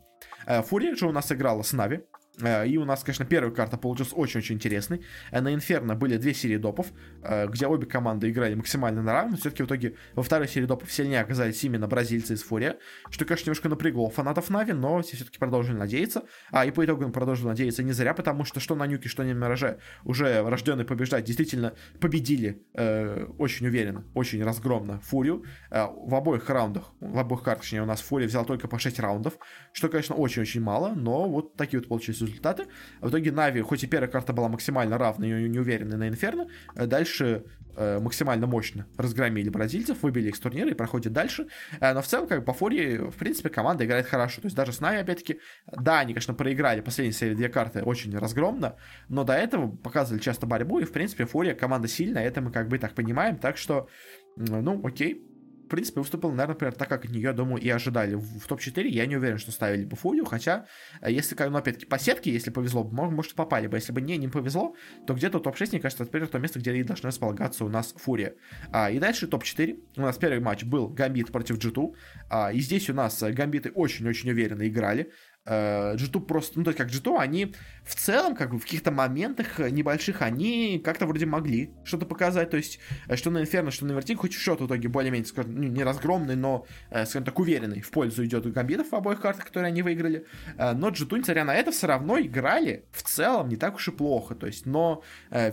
Э, 0.45 0.61
Фурия 0.61 0.95
же 0.95 1.07
у 1.07 1.11
нас 1.11 1.31
играла 1.31 1.63
с 1.63 1.73
Нави, 1.73 2.01
и 2.39 2.77
у 2.77 2.85
нас, 2.85 3.03
конечно, 3.03 3.25
первая 3.25 3.51
карта 3.51 3.77
получилась 3.77 4.13
очень-очень 4.15 4.55
интересной. 4.55 5.01
Э, 5.31 5.41
на 5.41 5.53
Инферно 5.53 5.95
были 5.95 6.17
две 6.17 6.33
серии 6.33 6.57
допов, 6.57 6.87
э, 7.23 7.47
где 7.47 7.67
обе 7.67 7.85
команды 7.85 8.29
играли 8.29 8.55
максимально 8.55 9.03
на 9.03 9.13
равных. 9.13 9.39
Все-таки 9.39 9.63
в 9.63 9.65
итоге 9.65 9.95
во 10.15 10.23
второй 10.23 10.47
серии 10.47 10.65
допов 10.65 10.91
сильнее 10.91 11.21
оказались 11.21 11.63
именно 11.63 11.87
бразильцы 11.87 12.33
из 12.33 12.43
Фурия, 12.43 12.77
что, 13.09 13.25
конечно, 13.25 13.47
немножко 13.47 13.69
напрягло 13.69 14.09
фанатов 14.09 14.49
Нави, 14.49 14.73
но 14.73 15.01
все 15.01 15.17
все-таки 15.17 15.39
продолжили 15.39 15.75
надеяться. 15.75 16.23
А 16.51 16.65
и 16.65 16.71
по 16.71 16.85
итогу 16.85 17.03
он 17.03 17.11
продолжил 17.11 17.49
надеяться 17.49 17.83
не 17.83 17.91
зря, 17.91 18.13
потому 18.13 18.45
что 18.45 18.59
что 18.59 18.75
на 18.75 18.87
Нюке, 18.87 19.09
что 19.09 19.23
на 19.23 19.33
Мираже 19.33 19.79
уже 20.03 20.41
рожденные 20.41 20.85
побеждать 20.85 21.25
действительно 21.25 21.73
победили 21.99 22.65
э, 22.73 23.25
очень 23.37 23.67
уверенно, 23.67 24.05
очень 24.13 24.43
разгромно 24.43 24.99
Фурию. 25.01 25.43
Э, 25.69 25.85
в 25.85 26.15
обоих 26.15 26.49
раундах, 26.49 26.93
в 26.99 27.17
обоих 27.17 27.43
картах, 27.43 27.61
у 27.73 27.85
нас 27.85 28.01
Фурия 28.01 28.27
взял 28.27 28.45
только 28.45 28.67
по 28.67 28.79
6 28.79 28.99
раундов, 28.99 29.37
что, 29.73 29.89
конечно, 29.89 30.15
очень-очень 30.15 30.61
мало, 30.61 30.93
но 30.95 31.29
вот 31.29 31.55
такие 31.55 31.79
вот 31.79 31.89
получились 31.89 32.20
результаты. 32.25 32.65
В 32.99 33.09
итоге 33.09 33.31
Нави, 33.31 33.61
хоть 33.61 33.83
и 33.83 33.87
первая 33.87 34.09
карта 34.09 34.33
была 34.33 34.49
максимально 34.49 34.97
равной 34.97 35.45
и 35.45 35.49
неуверенной 35.49 35.97
на 35.97 36.07
Инферно, 36.07 36.47
э, 36.75 36.85
дальше 36.85 37.45
э, 37.75 37.99
максимально 37.99 38.47
мощно 38.47 38.87
разгромили 38.97 39.49
бразильцев, 39.49 40.03
выбили 40.03 40.29
их 40.29 40.35
с 40.35 40.39
турнира 40.39 40.69
и 40.69 40.73
проходят 40.73 41.13
дальше. 41.13 41.47
Э, 41.79 41.93
но 41.93 42.01
в 42.01 42.07
целом, 42.07 42.27
как 42.27 42.39
бы 42.39 42.45
по 42.45 42.53
Фурии, 42.53 42.97
в 42.97 43.15
принципе, 43.15 43.49
команда 43.49 43.85
играет 43.85 44.07
хорошо. 44.07 44.41
То 44.41 44.47
есть 44.47 44.55
даже 44.55 44.73
с 44.73 44.79
Нави, 44.79 44.97
опять-таки, 44.97 45.39
да, 45.71 45.99
они, 45.99 46.13
конечно, 46.13 46.33
проиграли 46.33 46.81
последние 46.81 47.13
серии 47.13 47.35
две 47.35 47.49
карты 47.49 47.83
очень 47.83 48.17
разгромно, 48.17 48.75
но 49.09 49.23
до 49.23 49.33
этого 49.33 49.75
показывали 49.75 50.21
часто 50.21 50.45
борьбу, 50.45 50.79
и, 50.79 50.85
в 50.85 50.91
принципе, 50.91 51.25
Фурия 51.25 51.53
команда 51.53 51.87
сильная, 51.87 52.23
это 52.23 52.41
мы 52.41 52.51
как 52.51 52.67
бы 52.67 52.77
так 52.77 52.93
понимаем, 52.93 53.37
так 53.37 53.57
что, 53.57 53.87
ну, 54.35 54.85
окей, 54.85 55.30
принципе, 55.71 56.01
выступил, 56.01 56.29
наверное, 56.29 56.53
например, 56.53 56.73
так, 56.73 56.89
как 56.89 57.05
от 57.05 57.11
нее, 57.11 57.33
думаю, 57.33 57.61
и 57.61 57.69
ожидали. 57.69 58.15
В, 58.15 58.39
в 58.39 58.47
топ-4 58.47 58.87
я 58.87 59.05
не 59.05 59.15
уверен, 59.15 59.37
что 59.37 59.51
ставили 59.51 59.85
бы 59.85 59.95
Фурию, 59.95 60.25
хотя, 60.25 60.65
э, 61.01 61.11
если, 61.11 61.35
ну, 61.49 61.57
опять-таки, 61.57 61.85
по 61.85 61.97
сетке, 61.97 62.31
если 62.31 62.51
повезло, 62.51 62.83
может, 62.83 63.13
может, 63.13 63.33
попали 63.33 63.67
бы. 63.67 63.77
Если 63.77 63.91
бы 63.91 64.01
не, 64.01 64.17
не 64.17 64.27
повезло, 64.27 64.75
то 65.07 65.13
где-то 65.13 65.39
топ-6, 65.39 65.69
мне 65.71 65.79
кажется, 65.79 66.05
теперь 66.05 66.27
то 66.27 66.39
место, 66.39 66.59
где 66.59 66.75
и 66.75 66.83
должна 66.83 67.07
располагаться 67.07 67.65
у 67.65 67.69
нас 67.69 67.93
Фурия. 67.97 68.35
А, 68.71 68.91
и 68.91 68.99
дальше 68.99 69.27
топ-4. 69.27 69.79
У 69.97 70.01
нас 70.01 70.17
первый 70.17 70.39
матч 70.39 70.63
был 70.63 70.87
Гамбит 70.87 71.31
против 71.31 71.57
G2. 71.57 71.95
А, 72.29 72.51
и 72.51 72.59
здесь 72.59 72.89
у 72.89 72.93
нас 72.93 73.21
э, 73.23 73.31
Гамбиты 73.31 73.71
очень-очень 73.71 74.29
уверенно 74.29 74.67
играли. 74.67 75.11
G2 75.47 76.17
э, 76.17 76.19
просто, 76.21 76.59
ну, 76.59 76.63
то 76.63 76.69
есть 76.69 76.77
как 76.77 76.89
G2, 76.89 77.17
они 77.17 77.55
в 77.83 77.95
целом, 77.95 78.35
как 78.35 78.51
бы 78.51 78.59
в 78.59 78.63
каких-то 78.63 78.91
моментах 78.91 79.57
небольших, 79.57 80.21
они 80.21 80.79
как-то 80.83 81.07
вроде 81.07 81.25
могли 81.25 81.73
что-то 81.83 82.05
показать, 82.05 82.51
то 82.51 82.57
есть 82.57 82.79
э, 83.07 83.15
что 83.15 83.31
на 83.31 83.41
Инферно, 83.41 83.71
что 83.71 83.85
на 83.85 83.93
Вертик, 83.93 84.19
хоть 84.19 84.33
что-то 84.33 84.65
в 84.65 84.67
итоге 84.67 84.87
более-менее, 84.87 85.25
скажем, 85.25 85.55
ну, 85.55 85.63
не 85.63 85.83
разгромный, 85.83 86.35
но, 86.35 86.65
э, 86.91 87.05
скажем 87.05 87.25
так, 87.25 87.39
уверенный 87.39 87.81
в 87.81 87.89
пользу 87.89 88.23
идет 88.23 88.45
у 88.45 88.51
гамбитов 88.51 88.91
в 88.91 88.95
обоих 88.95 89.19
картах, 89.19 89.45
которые 89.45 89.69
они 89.69 89.81
выиграли, 89.81 90.25
но 90.57 90.89
G2, 90.89 91.19
несмотря 91.19 91.43
на 91.43 91.55
это, 91.55 91.71
все 91.71 91.87
равно 91.87 92.19
играли 92.19 92.85
в 92.91 93.01
целом 93.01 93.49
не 93.49 93.55
так 93.55 93.75
уж 93.75 93.87
и 93.87 93.91
плохо, 93.91 94.35
то 94.35 94.45
есть, 94.45 94.65
но 94.65 95.03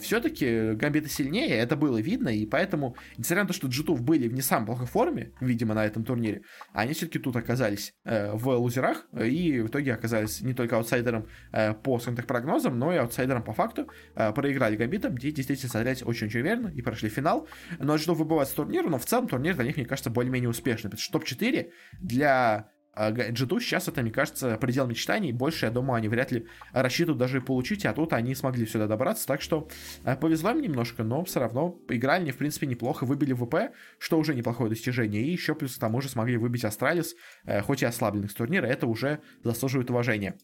все-таки 0.00 0.72
гамбиты 0.74 1.08
сильнее, 1.08 1.50
это 1.50 1.76
было 1.76 1.98
видно, 1.98 2.28
и 2.28 2.44
поэтому, 2.46 2.96
несмотря 3.16 3.44
на 3.44 3.48
то, 3.48 3.54
что 3.54 3.68
G2 3.68 3.96
были 3.96 4.28
в 4.28 4.34
не 4.34 4.42
самой 4.42 4.66
плохой 4.66 4.86
форме, 4.86 5.32
видимо, 5.40 5.74
на 5.74 5.86
этом 5.86 6.04
турнире, 6.04 6.42
они 6.72 6.92
все-таки 6.92 7.18
тут 7.18 7.36
оказались 7.36 7.94
в 8.04 8.50
лузерах, 8.56 9.06
и 9.18 9.60
в 9.60 9.68
итоге 9.68 9.77
итоге 9.78 9.94
оказались 9.94 10.40
не 10.40 10.54
только 10.54 10.76
аутсайдером 10.76 11.26
э, 11.52 11.74
по, 11.74 11.98
скажем 11.98 12.24
прогнозам, 12.24 12.78
но 12.78 12.92
и 12.92 12.96
аутсайдером 12.96 13.42
по 13.42 13.52
факту. 13.52 13.88
Э, 14.14 14.32
проиграли 14.32 14.76
Гамбитом, 14.76 15.14
где 15.14 15.30
действительно 15.30 15.70
смотрелись 15.70 16.02
очень-очень 16.02 16.40
уверенно 16.40 16.68
и 16.68 16.82
прошли 16.82 17.08
финал. 17.08 17.48
Но 17.78 17.96
G2 17.98 18.14
выбывают 18.14 18.48
с 18.48 18.52
турнира, 18.52 18.88
но 18.88 18.98
в 18.98 19.06
целом 19.06 19.28
турнир 19.28 19.54
для 19.54 19.64
них, 19.64 19.76
мне 19.76 19.86
кажется, 19.86 20.10
более-менее 20.10 20.50
успешный. 20.50 20.90
Потому 20.90 21.00
что 21.00 21.12
топ-4 21.12 21.70
для 22.00 22.70
G2 22.98 23.56
э, 23.56 23.60
сейчас 23.60 23.88
это, 23.88 24.02
мне 24.02 24.10
кажется, 24.10 24.56
предел 24.56 24.86
мечтаний. 24.86 25.32
Больше, 25.32 25.66
я 25.66 25.72
думаю, 25.72 25.98
они 25.98 26.08
вряд 26.08 26.32
ли 26.32 26.46
рассчитывают 26.72 27.18
даже 27.18 27.40
получить, 27.40 27.86
а 27.86 27.92
тут 27.92 28.12
они 28.12 28.34
смогли 28.34 28.66
сюда 28.66 28.86
добраться. 28.86 29.26
Так 29.26 29.40
что 29.40 29.68
э, 30.04 30.16
повезло 30.16 30.50
им 30.50 30.60
немножко, 30.60 31.04
но 31.04 31.24
все 31.24 31.40
равно 31.40 31.78
играли 31.88 32.22
они, 32.22 32.32
в 32.32 32.36
принципе, 32.36 32.66
неплохо. 32.66 33.04
Выбили 33.04 33.32
ВП, 33.32 33.72
что 33.98 34.18
уже 34.18 34.34
неплохое 34.34 34.70
достижение. 34.70 35.22
И 35.22 35.30
еще 35.30 35.54
плюс 35.54 35.76
к 35.76 35.80
тому 35.80 36.00
же 36.00 36.08
смогли 36.08 36.36
выбить 36.36 36.64
Astralis, 36.64 37.14
э, 37.44 37.62
хоть 37.62 37.82
и 37.82 37.86
ослабленных 37.86 38.30
с 38.30 38.34
турнира. 38.34 38.66
Это 38.66 38.86
уже 38.86 39.20
заслуживает 39.44 39.90
уважения. 39.90 40.36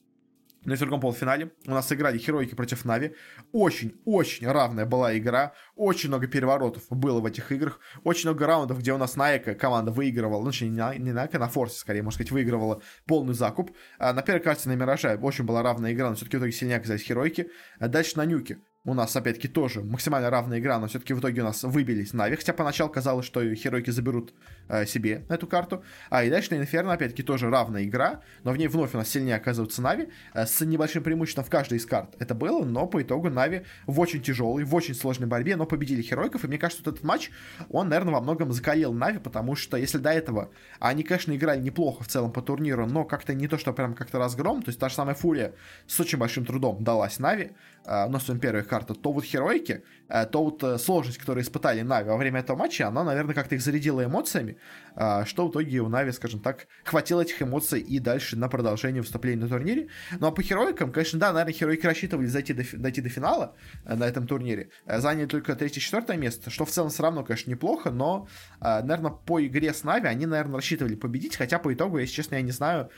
На 0.65 0.77
другом 0.77 1.01
полуфинале 1.01 1.53
у 1.67 1.71
нас 1.71 1.89
сыграли 1.89 2.19
Херойки 2.19 2.55
против 2.55 2.85
Нави. 2.85 3.15
Очень-очень 3.53 4.47
равная 4.49 4.87
была 4.87 5.17
игра. 5.17 5.53
Очень 5.77 6.09
много 6.09 6.27
переворотов 6.27 6.85
было 6.89 7.21
в 7.21 7.27
этих 7.27 7.53
играх. 7.53 7.81
Очень 8.03 8.31
много 8.31 8.47
раундов, 8.47 8.79
где 8.79 8.93
у 8.93 8.99
нас 8.99 9.17
Найка 9.17 9.55
команда 9.55 9.91
выигрывала. 9.91 10.43
Ну, 10.43 10.51
точнее, 10.51 10.99
не 10.99 11.13
Найка, 11.13 11.39
на 11.39 11.49
Форсе, 11.49 11.79
скорее, 11.79 12.03
можно 12.03 12.17
сказать, 12.17 12.31
выигрывала 12.31 12.81
полный 13.07 13.35
закуп. 13.35 13.73
А 13.99 14.13
на 14.13 14.23
первой 14.23 14.41
карте 14.41 14.69
на 14.69 14.75
Мираже 14.75 15.17
очень 15.17 15.45
была 15.45 15.63
равная 15.63 15.93
игра, 15.93 16.09
но 16.09 16.17
все-таки 16.17 16.37
в 16.37 16.41
итоге 16.41 16.53
сильнее 16.53 16.79
оказались 16.79 17.03
Херойки. 17.03 17.51
А 17.79 17.89
дальше 17.89 18.17
на 18.17 18.25
Нюке 18.25 18.59
у 18.87 18.93
нас, 18.93 19.17
опять-таки, 19.17 19.49
тоже 19.49 19.83
максимально 19.83 20.29
равная 20.29 20.59
игра, 20.59 20.79
но 20.79 20.89
все-таки 20.89 21.15
в 21.15 21.21
итоге 21.21 21.41
у 21.41 21.45
нас 21.45 21.63
выбились 21.63 22.13
Нави, 22.13 22.37
хотя 22.37 22.53
поначалу 22.53 22.91
казалось, 22.91 23.25
что 23.25 23.43
Херойки 23.55 23.91
заберут 23.91 24.35
э, 24.69 24.85
себе 24.85 25.25
эту 25.31 25.47
карту. 25.47 25.83
А 26.11 26.23
и 26.23 26.31
дальше 26.31 26.55
на 26.55 26.61
Инферно, 26.61 26.93
опять-таки, 26.93 27.23
тоже 27.23 27.49
равная 27.49 27.85
игра, 27.85 28.21
но 28.43 28.53
в 28.53 28.59
ней 28.59 28.69
вновь 28.69 28.95
у 28.95 28.99
нас 28.99 29.09
сильнее 29.09 29.37
оказываются 29.37 29.81
Нави, 29.81 30.11
э, 30.35 30.45
с 30.45 30.61
небольшим 30.61 31.03
преимуществом 31.03 31.45
в 31.45 31.51
каждой 31.51 31.79
из 31.79 31.87
карт. 31.87 32.15
Это 32.19 32.35
было, 32.35 32.63
но 32.63 32.87
по 32.87 33.01
итогу 33.01 33.31
Нави 33.31 33.63
в 33.87 33.99
очень 34.01 34.21
тяжелой, 34.21 34.65
в 34.65 34.75
очень 34.75 34.95
сложной 34.95 35.29
борьбе, 35.29 35.57
но 35.57 35.65
победили 35.65 36.03
Херойков, 36.03 36.45
и 36.45 36.49
мне 36.49 36.59
кажется, 36.59 36.83
вот 36.85 36.95
этот 36.95 37.05
матч, 37.05 37.31
он, 37.71 37.89
наверное, 37.89 38.13
во 38.13 38.21
многом 38.21 38.53
закалил 38.53 38.93
Нави, 38.93 39.19
потому 39.19 39.57
что 39.57 39.79
если 39.79 39.97
до 39.97 40.11
этого 40.11 40.51
они, 40.79 41.05
конечно, 41.05 41.35
играли 41.35 41.61
неплохо 41.61 42.05
в 42.05 42.09
целом 42.09 42.33
по 42.33 42.43
турниру, 42.43 42.87
но 42.87 43.05
как-то 43.05 43.33
не 43.33 43.49
то, 43.49 43.57
что 43.57 43.73
прям 43.73 43.95
как-то 43.95 44.19
разгром, 44.19 44.63
то 44.63 44.69
есть 44.69 44.79
та 44.79 44.91
же 44.91 44.95
самая 44.95 45.15
Фурия 45.15 45.55
с 45.87 45.99
очень 46.01 46.19
большим 46.19 46.45
трудом 46.45 46.85
далась 46.85 47.19
Нави, 47.19 47.53
э, 47.85 48.07
но 48.09 48.19
своим 48.19 48.41
первая 48.41 48.65
карта, 48.65 48.95
то 48.95 49.13
вот 49.13 49.25
Херойки 49.25 49.83
то 50.09 50.45
вот 50.45 50.63
э, 50.63 50.79
сложность, 50.79 51.19
которую 51.19 51.43
испытали 51.43 51.81
Нави 51.81 52.11
во 52.11 52.17
время 52.17 52.41
этого 52.41 52.57
матча, 52.57 52.87
она, 52.87 53.05
наверное, 53.05 53.35
как-то 53.35 53.55
их 53.55 53.63
зарядила 53.63 54.05
эмоциями, 54.05 54.59
э, 54.97 55.25
что 55.25 55.49
в 55.49 55.51
итоге 55.51 55.81
у 55.81 55.89
Нави, 55.89 56.13
скажем 56.13 56.41
так, 56.41 56.67
хватило 56.85 57.23
этих 57.23 57.41
эмоций 57.41 57.81
и 57.81 57.99
дальше 57.99 58.37
на 58.37 58.49
продолжение 58.49 59.01
выступления 59.01 59.41
на 59.41 59.49
турнире. 59.49 59.89
Ну 60.19 60.27
а 60.27 60.31
по 60.31 60.43
героикам, 60.43 60.93
конечно, 60.93 61.19
да, 61.19 61.33
наверное, 61.33 61.59
героики 61.59 61.87
рассчитывали 61.87 62.27
зайти 62.27 62.53
до, 62.53 62.65
дойти 62.75 63.01
до 63.01 63.09
финала 63.09 63.57
на 63.85 64.05
этом 64.05 64.27
турнире. 64.27 64.71
Заняли 64.87 65.27
только 65.27 65.57
третье-четвертое 65.57 66.17
место, 66.17 66.51
что 66.51 66.65
в 66.65 66.71
целом 66.71 66.91
все 66.91 67.03
равно, 67.03 67.25
конечно, 67.25 67.51
неплохо, 67.51 67.91
но, 67.91 68.29
наверное, 68.61 69.11
по 69.11 69.45
игре 69.45 69.73
с 69.73 69.85
Нави 69.85 70.07
они, 70.07 70.27
наверное, 70.27 70.57
рассчитывали 70.57 70.95
победить, 70.95 71.37
хотя 71.37 71.59
по 71.59 71.73
итогу, 71.73 71.99
если 71.99 72.15
честно, 72.15 72.37
я 72.37 72.43
не 72.43 72.53
знаю, 72.53 72.91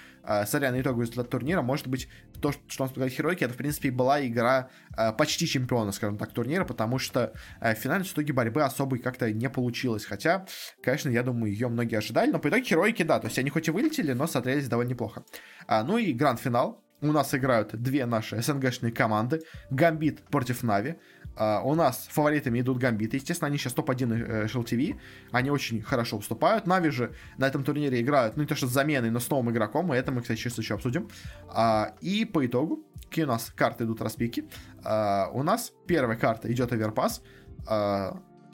смотря 0.47 0.73
на 0.73 0.81
итоговый 0.81 1.03
результат 1.03 1.31
турнира, 1.31 1.63
может 1.63 1.87
быть, 1.87 2.09
то, 2.41 2.53
что 2.53 2.85
он 2.85 2.91
сказал 2.91 3.09
Херойки, 3.09 3.45
это, 3.45 3.55
в 3.55 3.57
принципе, 3.57 3.91
была 3.91 4.25
игра 4.27 4.71
почти 5.13 5.47
чемпиона, 5.47 5.93
скажем 5.93 6.19
так, 6.19 6.33
турнира, 6.33 6.65
потому 6.65 6.99
что 6.99 7.33
э, 7.61 7.75
в 7.75 7.79
финале 7.79 8.05
в 8.05 8.13
итоге 8.13 8.33
борьбы 8.33 8.63
особой 8.63 8.99
как-то 8.99 9.33
не 9.33 9.49
получилось. 9.49 10.05
Хотя, 10.05 10.47
конечно, 10.83 11.11
я 11.11 11.23
думаю, 11.23 11.53
ее 11.53 11.69
многие 11.69 11.97
ожидали, 11.97 12.31
но 12.31 12.39
по 12.39 12.49
итоге 12.49 12.63
героики, 12.63 13.03
да, 13.03 13.19
то 13.19 13.27
есть 13.27 13.39
они 13.39 13.51
хоть 13.51 13.69
и 13.69 13.71
вылетели, 13.71 14.13
но 14.13 14.27
смотрелись 14.27 14.69
довольно 14.69 14.91
неплохо. 14.91 15.25
А, 15.67 15.83
ну 15.85 15.99
и 15.99 16.13
гранд-финал 16.13 16.83
у 17.03 17.13
нас 17.13 17.35
играют 17.35 17.75
две 17.75 18.07
наши 18.07 18.41
СНГшные 18.41 18.93
команды. 18.93 19.43
Гамбит 19.71 20.23
против 20.23 20.63
Нави. 20.63 20.97
Uh, 21.37 21.61
у 21.65 21.75
нас 21.75 22.09
фаворитами 22.11 22.61
идут 22.61 22.79
гамбиты. 22.79 23.17
Естественно, 23.17 23.49
они 23.49 23.59
сейчас 23.59 23.75
топ-1 23.75 24.47
HLTV. 24.47 24.99
Они 25.33 25.51
очень 25.51 25.83
хорошо 25.83 26.17
выступают. 26.17 26.67
Нави 26.67 26.91
же 26.91 27.15
на 27.37 27.47
этом 27.47 27.63
турнире 27.63 28.01
играют, 28.01 28.37
ну 28.37 28.43
не 28.43 28.49
то 28.49 28.55
что 28.55 28.67
с 28.67 28.71
заменой, 28.71 29.11
но 29.11 29.21
с 29.21 29.29
новым 29.29 29.51
игроком. 29.51 29.93
И 29.93 29.97
это 29.97 30.13
мы, 30.13 30.23
кстати, 30.23 30.39
сейчас 30.39 30.59
еще 30.59 30.75
обсудим. 30.75 31.09
Uh, 31.49 31.93
и 32.01 32.25
по 32.25 32.45
итогу, 32.45 32.85
какие 33.05 33.25
у 33.25 33.29
нас 33.29 33.53
карты 33.55 33.85
идут 33.85 34.01
распики. 34.01 34.45
Э, 34.83 35.31
у 35.33 35.43
нас 35.43 35.73
первая 35.87 36.17
карта 36.17 36.51
идет 36.51 36.73
Overpass. 36.73 37.23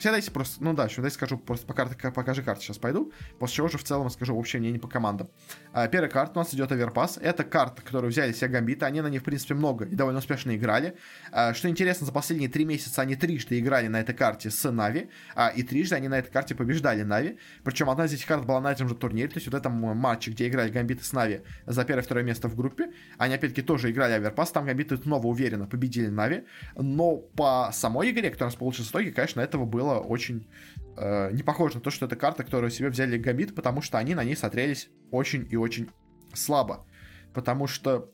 Все 0.03 0.11
дайте 0.11 0.31
просто, 0.31 0.61
ну 0.61 0.73
да, 0.73 0.83
еще 0.83 1.01
дайте 1.01 1.15
скажу, 1.15 1.37
просто 1.37 1.65
по, 1.65 1.73
карте, 1.73 1.95
по 2.11 2.23
каждой 2.23 2.43
карте 2.43 2.65
сейчас 2.65 2.77
пойду, 2.77 3.13
после 3.39 3.55
чего 3.55 3.67
уже 3.67 3.77
в 3.77 3.85
целом 3.85 4.09
скажу 4.09 4.35
общее 4.35 4.59
мнение 4.59 4.77
по 4.77 4.89
командам. 4.89 5.29
А, 5.29 5.62
первая 5.91 6.09
карта 6.09 6.39
у 6.39 6.43
нас 6.43 6.53
идет 6.53 6.71
Overpass. 6.71 7.17
Это 7.21 7.43
карта, 7.43 7.81
которую 7.81 8.11
взяли 8.11 8.31
все 8.31 8.47
гамбиты, 8.47 8.85
они 8.85 9.01
на 9.01 9.07
ней, 9.07 9.19
в 9.19 9.23
принципе, 9.23 9.53
много 9.53 9.85
и 9.85 9.95
довольно 9.95 10.19
успешно 10.19 10.55
играли. 10.55 10.95
А, 11.31 11.53
что 11.53 11.69
интересно, 11.69 12.05
за 12.05 12.11
последние 12.11 12.49
три 12.49 12.65
месяца 12.65 13.01
они 13.01 13.15
трижды 13.15 13.59
играли 13.59 13.87
на 13.87 13.99
этой 13.99 14.15
карте 14.15 14.49
с 14.49 14.71
Нави, 14.71 15.09
а, 15.35 15.49
и 15.49 15.63
трижды 15.63 15.95
они 15.95 16.07
на 16.07 16.19
этой 16.19 16.31
карте 16.31 16.55
побеждали 16.55 17.03
Нави. 17.03 17.37
Причем 17.63 17.89
одна 17.89 18.05
из 18.05 18.13
этих 18.13 18.25
карт 18.25 18.45
была 18.45 18.61
на 18.61 18.71
этом 18.71 18.87
же 18.87 18.95
турнире, 18.95 19.27
то 19.27 19.35
есть 19.35 19.47
вот 19.47 19.55
этом 19.55 19.73
матче, 19.73 20.31
где 20.31 20.47
играли 20.47 20.69
гамбиты 20.69 21.03
с 21.03 21.13
Нави 21.13 21.41
за 21.65 21.83
первое 21.85 22.03
и 22.03 22.05
второе 22.05 22.23
место 22.23 22.47
в 22.47 22.55
группе, 22.55 22.91
они 23.17 23.33
опять-таки 23.35 23.61
тоже 23.61 23.91
играли 23.91 24.13
Оверпас, 24.13 24.51
там 24.51 24.65
гамбиты 24.65 24.97
снова 24.97 25.27
уверенно 25.27 25.65
победили 25.65 26.07
Нави, 26.07 26.43
но 26.75 27.17
по 27.17 27.69
самой 27.73 28.11
игре, 28.11 28.29
которая 28.29 28.49
у 28.49 28.51
нас 28.51 28.55
получилась 28.55 28.89
в 28.89 28.91
итоге, 28.91 29.11
конечно, 29.11 29.41
этого 29.41 29.65
было 29.65 29.99
очень 29.99 30.47
э, 30.97 31.31
не 31.31 31.43
похоже 31.43 31.75
на 31.75 31.81
то, 31.81 31.89
что 31.89 32.05
это 32.05 32.15
карта, 32.15 32.43
которую 32.43 32.71
себе 32.71 32.89
взяли 32.89 33.17
Гамбит, 33.17 33.55
потому 33.55 33.81
что 33.81 33.97
они 33.97 34.15
на 34.15 34.23
ней 34.23 34.35
смотрелись 34.35 34.89
очень 35.11 35.47
и 35.49 35.55
очень 35.55 35.89
слабо. 36.33 36.85
Потому 37.33 37.67
что 37.67 38.13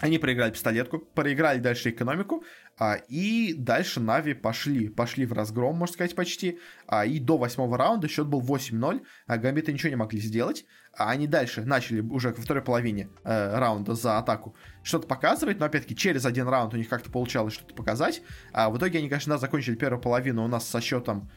они 0.00 0.18
проиграли 0.18 0.50
пистолетку, 0.50 0.98
проиграли 0.98 1.60
дальше 1.60 1.90
экономику, 1.90 2.42
а, 2.76 2.94
и 3.08 3.54
дальше 3.54 4.00
Нави 4.00 4.34
пошли, 4.34 4.88
пошли 4.88 5.26
в 5.26 5.32
разгром, 5.32 5.76
можно 5.76 5.92
сказать, 5.92 6.16
почти. 6.16 6.58
А, 6.88 7.06
и 7.06 7.20
до 7.20 7.38
восьмого 7.38 7.78
раунда 7.78 8.08
счет 8.08 8.26
был 8.26 8.40
8-0, 8.42 9.02
а 9.26 9.38
Гамбиты 9.38 9.72
ничего 9.72 9.90
не 9.90 9.96
могли 9.96 10.18
сделать. 10.18 10.64
А 10.94 11.10
они 11.10 11.26
дальше 11.26 11.62
начали 11.62 12.00
уже 12.00 12.30
во 12.30 12.42
второй 12.42 12.62
половине 12.62 13.08
э, 13.24 13.58
раунда 13.58 13.94
за 13.94 14.18
атаку 14.18 14.56
что-то 14.82 15.06
показывать, 15.06 15.58
но 15.58 15.66
опять-таки 15.66 15.96
через 15.96 16.26
один 16.26 16.48
раунд 16.48 16.74
у 16.74 16.76
них 16.76 16.88
как-то 16.88 17.10
получалось 17.10 17.54
что-то 17.54 17.72
показать. 17.74 18.22
А 18.52 18.68
в 18.68 18.76
итоге 18.76 18.98
они, 18.98 19.08
конечно, 19.08 19.38
закончили 19.38 19.74
первую 19.74 20.02
половину 20.02 20.44
у 20.44 20.48
нас 20.48 20.68
со 20.68 20.80
счетом, 20.80 21.30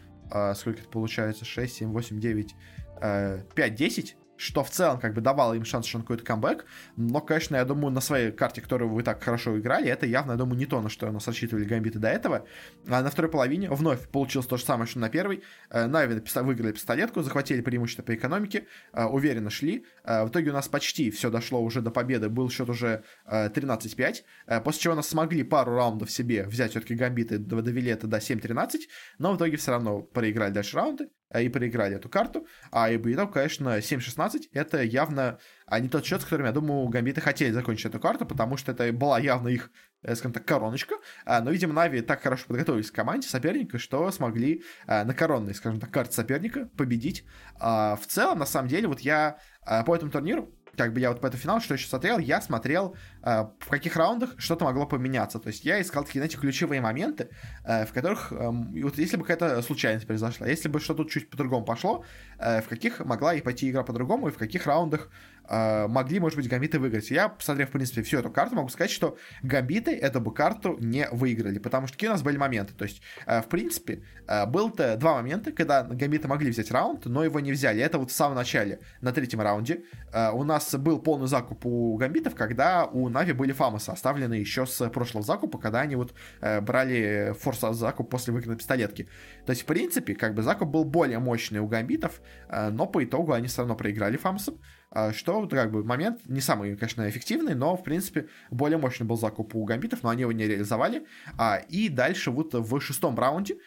сколько 0.56 0.82
это 0.82 0.90
получается, 0.90 1.46
6, 1.46 1.74
7, 1.74 1.94
8, 1.94 2.20
9, 2.20 2.56
э, 3.02 3.44
5, 3.56 3.76
10 3.76 4.18
что 4.38 4.64
в 4.64 4.70
целом 4.70 5.00
как 5.00 5.14
бы 5.14 5.22
давало 5.22 5.54
им 5.54 5.66
шанс 5.66 5.94
на 5.94 6.02
какой-то 6.02 6.24
камбэк, 6.24 6.66
но, 6.98 7.22
конечно, 7.22 7.56
я 7.56 7.66
думаю, 7.66 7.92
на 7.92 8.02
своей 8.02 8.32
карте, 8.32 8.62
которую 8.62 8.92
вы 8.92 9.04
так 9.04 9.24
хорошо 9.24 9.58
играли, 9.60 9.90
это 9.90 10.06
явно, 10.06 10.32
я 10.32 10.38
думаю, 10.38 10.58
не 10.58 10.66
то, 10.66 10.82
на 10.82 10.90
что 10.90 11.12
нас 11.12 11.28
рассчитывали 11.28 11.66
гамбиты 11.66 12.00
до 12.00 12.10
этого. 12.10 12.46
А 12.88 13.02
на 13.02 13.10
второй 13.10 13.32
половине 13.32 13.70
вновь 13.70 14.08
получилось 14.10 14.48
то 14.48 14.58
же 14.58 14.64
самое, 14.64 14.88
что 14.88 15.00
на 15.00 15.10
первой. 15.10 15.44
Э, 15.70 15.88
Нави 15.88 16.22
выиграли 16.36 16.72
пистолетку, 16.72 17.22
захватили 17.22 17.62
преимущество 17.62 18.04
по 18.04 18.14
экономике, 18.16 18.68
э, 18.94 19.04
уверенно 19.06 19.50
шли. 19.50 19.86
Э, 20.04 20.24
в 20.24 20.30
итоге 20.30 20.52
у 20.52 20.54
нас 20.54 20.68
почти 20.68 21.12
все 21.12 21.30
дошло 21.30 21.62
уже 21.62 21.82
до 21.82 21.92
победы, 21.92 22.30
был 22.30 22.50
счет 22.50 22.70
уже 22.70 23.04
13-5, 23.28 24.24
после 24.64 24.82
чего 24.82 24.96
нас 24.96 25.08
смогли 25.08 25.44
пару 25.44 25.76
раундов 25.76 26.12
себе 26.12 26.44
взять 26.46 26.72
все-таки 26.72 26.96
гамбиты, 26.96 27.38
довели 27.38 27.92
это 27.92 28.08
до 28.08 28.18
7-13, 28.18 28.82
но 29.20 29.34
в 29.34 29.38
итоге 29.38 29.58
все 29.58 29.72
равно 29.72 30.02
проиграли 30.02 30.52
дальше 30.52 30.76
раунды. 30.78 31.10
Э, 31.30 31.44
и 31.44 31.50
проиграли 31.50 31.96
эту 31.96 32.10
карту. 32.10 32.48
А 32.72 32.90
и 32.90 32.98
итог, 32.98 33.34
конечно, 33.34 33.80
7-16 33.80 34.50
это 34.54 34.84
явно 34.84 35.40
а 35.68 35.80
не 35.80 35.90
тот 35.90 36.06
счет, 36.06 36.22
с 36.22 36.26
которым, 36.26 36.46
я 36.46 36.52
думаю, 36.52 36.88
гамбиты 36.90 37.22
хотели 37.22 37.52
закончить 37.52 37.88
эту 37.88 38.00
карту, 38.00 38.26
потому 38.26 38.56
что 38.56 38.72
это 38.72 38.92
была 38.94 39.18
явно 39.18 39.48
их, 39.48 39.72
э, 40.04 40.14
скажем 40.16 40.34
так, 40.34 40.46
короночка. 40.46 40.96
А, 41.26 41.42
но, 41.42 41.50
видимо, 41.50 41.74
Нави 41.74 42.02
так 42.02 42.22
хорошо 42.22 42.46
подготовились 42.48 42.92
к 42.92 42.96
команде 42.96 43.28
соперника, 43.28 43.80
что 43.80 44.12
смогли 44.12 44.64
э, 44.86 45.04
на 45.04 45.14
коронной, 45.16 45.56
скажем 45.56 45.80
так, 45.80 45.90
карте 45.90 46.14
соперника 46.14 46.70
победить. 46.78 47.26
А, 47.60 47.96
в 47.96 48.06
целом, 48.06 48.40
на 48.40 48.46
самом 48.46 48.68
деле, 48.68 48.88
вот 48.88 49.00
я 49.00 49.40
по 49.88 49.96
этому 49.96 50.12
турниру 50.12 50.54
как 50.76 50.94
бы 50.94 51.00
я 51.00 51.10
вот 51.10 51.22
по 51.22 51.28
этому 51.28 51.42
финалу, 51.42 51.62
что 51.62 51.74
еще 51.74 51.88
смотрел, 51.88 52.20
я 52.20 52.42
смотрел, 52.42 52.96
э, 53.24 53.46
в 53.60 53.70
каких 53.70 53.96
раундах 53.96 54.36
что-то 54.38 54.66
могло 54.66 54.86
поменяться. 54.86 55.40
То 55.40 55.48
есть 55.48 55.66
я 55.66 55.82
искал 55.82 56.04
такие, 56.04 56.22
знаете, 56.22 56.38
ключевые 56.38 56.82
моменты, 56.82 57.30
э, 57.64 57.86
в 57.86 57.94
которых, 57.94 58.32
э, 58.32 58.50
вот 58.84 58.98
если 58.98 59.18
бы 59.18 59.26
какая-то 59.26 59.62
случайность 59.62 60.08
произошла, 60.08 60.48
если 60.48 60.70
бы 60.70 60.80
что-то 60.80 61.06
чуть 61.06 61.30
по-другому 61.30 61.66
пошло, 61.66 62.04
э, 62.40 62.62
в 62.62 62.68
каких 62.68 63.00
могла 63.00 63.34
и 63.34 63.42
пойти 63.42 63.70
игра 63.70 63.84
по-другому, 63.84 64.28
и 64.28 64.32
в 64.32 64.38
каких 64.38 64.66
раундах 64.68 65.10
могли, 65.50 66.20
может 66.20 66.38
быть, 66.38 66.50
гамбиты 66.50 66.80
выиграть. 66.80 67.12
Я, 67.12 67.30
посмотрев, 67.30 67.70
в 67.70 67.72
принципе, 67.72 68.02
всю 68.02 68.20
эту 68.20 68.30
карту, 68.32 68.56
могу 68.56 68.70
сказать, 68.70 68.92
что 68.92 69.18
гамбиты 69.44 69.92
эту 69.92 70.22
бы 70.22 70.34
карту 70.34 70.78
не 70.80 71.08
выиграли, 71.12 71.60
потому 71.60 71.88
что 71.88 71.96
какие 71.96 72.10
у 72.10 72.14
нас 72.14 72.22
были 72.22 72.38
моменты. 72.38 72.74
То 72.74 72.86
есть, 72.86 73.02
э, 73.26 73.42
в 73.42 73.48
принципе, 73.48 74.04
э, 74.28 74.46
был-то 74.46 74.98
два 74.98 75.16
момента, 75.16 75.52
когда 75.52 75.84
гамбиты 75.84 76.28
могли 76.28 76.50
взять 76.50 76.72
раунд, 76.72 77.06
но 77.06 77.24
его 77.24 77.40
не 77.40 77.52
взяли. 77.52 77.82
Это 77.82 77.98
вот 77.98 78.12
в 78.12 78.14
самом 78.14 78.36
начале, 78.36 78.80
на 79.02 79.12
третьем 79.12 79.42
раунде. 79.42 79.84
Э, 80.12 80.32
у 80.32 80.44
нас 80.44 80.74
был 80.76 81.00
полный 81.00 81.28
закуп 81.28 81.66
у 81.66 81.96
гамбитов, 81.98 82.36
когда 82.36 82.86
у 82.86 83.10
Нави 83.10 83.34
были 83.34 83.52
фамосы, 83.52 83.90
оставлены 83.90 84.34
еще 84.36 84.66
с 84.66 84.90
прошлого 84.90 85.24
закупа, 85.24 85.58
когда 85.58 85.82
они 85.82 85.96
вот 85.96 86.14
брали 86.42 87.34
форс 87.40 87.62
закуп 87.72 88.10
после 88.10 88.34
выкида 88.34 88.56
пистолетки. 88.56 89.08
То 89.46 89.52
есть, 89.52 89.64
в 89.64 89.66
принципе, 89.66 90.16
как 90.16 90.34
бы 90.34 90.42
закуп 90.42 90.70
был 90.70 90.84
более 90.84 91.20
мощный 91.20 91.60
у 91.60 91.68
гамбитов, 91.68 92.22
но 92.50 92.86
по 92.88 93.04
итогу 93.04 93.34
они 93.34 93.48
все 93.48 93.60
равно 93.60 93.76
проиграли 93.76 94.18
фамосом. 94.18 94.60
А, 94.96 95.12
что, 95.12 95.46
как 95.50 95.72
бы, 95.72 95.84
момент 95.84 96.22
не 96.26 96.40
самый, 96.40 96.78
конечно, 96.78 97.08
эффективный, 97.10 97.54
но, 97.54 97.76
в 97.76 97.84
принципе, 97.84 98.30
более 98.50 98.78
мощный 98.78 99.04
был 99.04 99.18
закуп 99.18 99.54
у 99.54 99.66
гамбитов, 99.66 100.04
но 100.04 100.10
они 100.10 100.22
его 100.22 100.32
не 100.32 100.48
реализовали. 100.48 101.06
А, 101.38 101.58
и 101.58 101.90
дальше 101.90 102.32
вот 102.32 102.54
в 102.54 102.80
шестом 102.80 103.20
раунде 103.20 103.58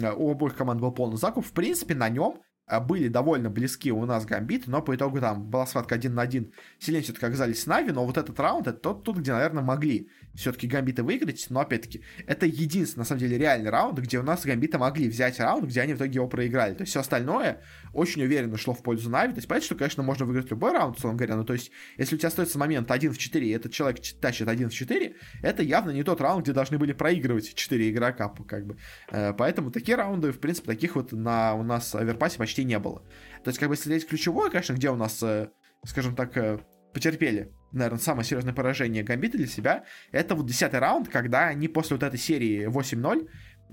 а, 0.00 0.14
у 0.14 0.30
обоих 0.30 0.54
команд 0.54 0.80
был 0.80 0.92
полный 0.92 1.16
закуп. 1.16 1.44
В 1.44 1.50
принципе, 1.50 1.96
на 1.96 2.08
нем 2.08 2.40
а, 2.66 2.78
были 2.78 3.08
довольно 3.08 3.50
близки 3.50 3.90
у 3.90 4.04
нас 4.06 4.26
гамбиты, 4.26 4.70
но 4.70 4.80
по 4.80 4.94
итогу 4.94 5.18
там 5.18 5.50
была 5.50 5.66
схватка 5.66 5.96
один 5.96 6.14
на 6.14 6.22
один. 6.22 6.52
Сильнее 6.78 7.02
все-таки 7.02 7.26
оказались 7.26 7.66
Нави, 7.66 7.90
но 7.90 8.06
вот 8.06 8.16
этот 8.16 8.38
раунд, 8.38 8.68
это 8.68 8.78
тот, 8.78 9.02
тут, 9.02 9.16
где, 9.16 9.32
наверное, 9.32 9.64
могли 9.64 10.08
все-таки 10.36 10.66
гамбиты 10.66 11.02
выиграть, 11.02 11.46
но 11.50 11.60
опять-таки 11.60 12.02
это 12.26 12.46
единственный, 12.46 13.00
на 13.00 13.04
самом 13.04 13.20
деле, 13.20 13.38
реальный 13.38 13.70
раунд, 13.70 13.98
где 13.98 14.18
у 14.18 14.22
нас 14.22 14.44
гамбиты 14.44 14.78
могли 14.78 15.08
взять 15.08 15.40
раунд, 15.40 15.66
где 15.66 15.80
они 15.80 15.94
в 15.94 15.96
итоге 15.96 16.14
его 16.14 16.28
проиграли. 16.28 16.74
То 16.74 16.82
есть 16.82 16.90
все 16.90 17.00
остальное 17.00 17.62
очень 17.92 18.22
уверенно 18.22 18.56
шло 18.56 18.74
в 18.74 18.82
пользу 18.82 19.10
Нави. 19.10 19.32
То 19.32 19.38
есть 19.38 19.48
понятно, 19.48 19.66
что, 19.66 19.74
конечно, 19.74 20.02
можно 20.02 20.26
выиграть 20.26 20.50
любой 20.50 20.72
раунд, 20.72 20.96
условно 20.96 21.18
говоря, 21.18 21.36
но 21.36 21.44
то 21.44 21.54
есть 21.54 21.70
если 21.96 22.14
у 22.14 22.18
тебя 22.18 22.28
остается 22.28 22.58
момент 22.58 22.90
1 22.90 23.12
в 23.12 23.18
4, 23.18 23.46
и 23.46 23.50
этот 23.50 23.72
человек 23.72 24.00
тащит 24.20 24.48
1 24.48 24.68
в 24.68 24.74
4, 24.74 25.16
это 25.42 25.62
явно 25.62 25.90
не 25.90 26.02
тот 26.02 26.20
раунд, 26.20 26.44
где 26.44 26.52
должны 26.52 26.78
были 26.78 26.92
проигрывать 26.92 27.54
4 27.54 27.90
игрока, 27.90 28.28
как 28.46 28.66
бы. 28.66 28.76
Э, 29.10 29.32
поэтому 29.32 29.70
такие 29.70 29.96
раунды, 29.96 30.32
в 30.32 30.38
принципе, 30.38 30.66
таких 30.66 30.96
вот 30.96 31.12
на, 31.12 31.54
у 31.54 31.62
нас 31.62 31.92
в 31.92 31.96
Оверпасе 31.96 32.38
почти 32.38 32.64
не 32.64 32.78
было. 32.78 33.00
То 33.44 33.48
есть, 33.48 33.58
как 33.58 33.68
бы, 33.68 33.74
если 33.74 33.90
здесь 33.90 34.04
ключевое, 34.04 34.50
конечно, 34.50 34.74
где 34.74 34.90
у 34.90 34.96
нас, 34.96 35.22
э, 35.22 35.48
скажем 35.84 36.14
так, 36.14 36.36
э, 36.36 36.58
потерпели, 36.96 37.52
наверное, 37.72 37.98
самое 37.98 38.24
серьезное 38.24 38.54
поражение 38.54 39.02
Гамбита 39.02 39.36
для 39.36 39.46
себя, 39.46 39.84
это 40.12 40.34
вот 40.34 40.46
десятый 40.46 40.80
раунд, 40.80 41.10
когда 41.10 41.48
они 41.48 41.68
после 41.68 41.94
вот 41.96 42.02
этой 42.02 42.18
серии 42.18 42.66
8-0, 42.68 43.28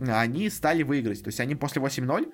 они 0.10 0.50
стали 0.50 0.84
выиграть. 0.84 1.24
То 1.24 1.30
есть 1.30 1.40
они 1.40 1.56
после 1.56 1.82
8-0 1.82 2.30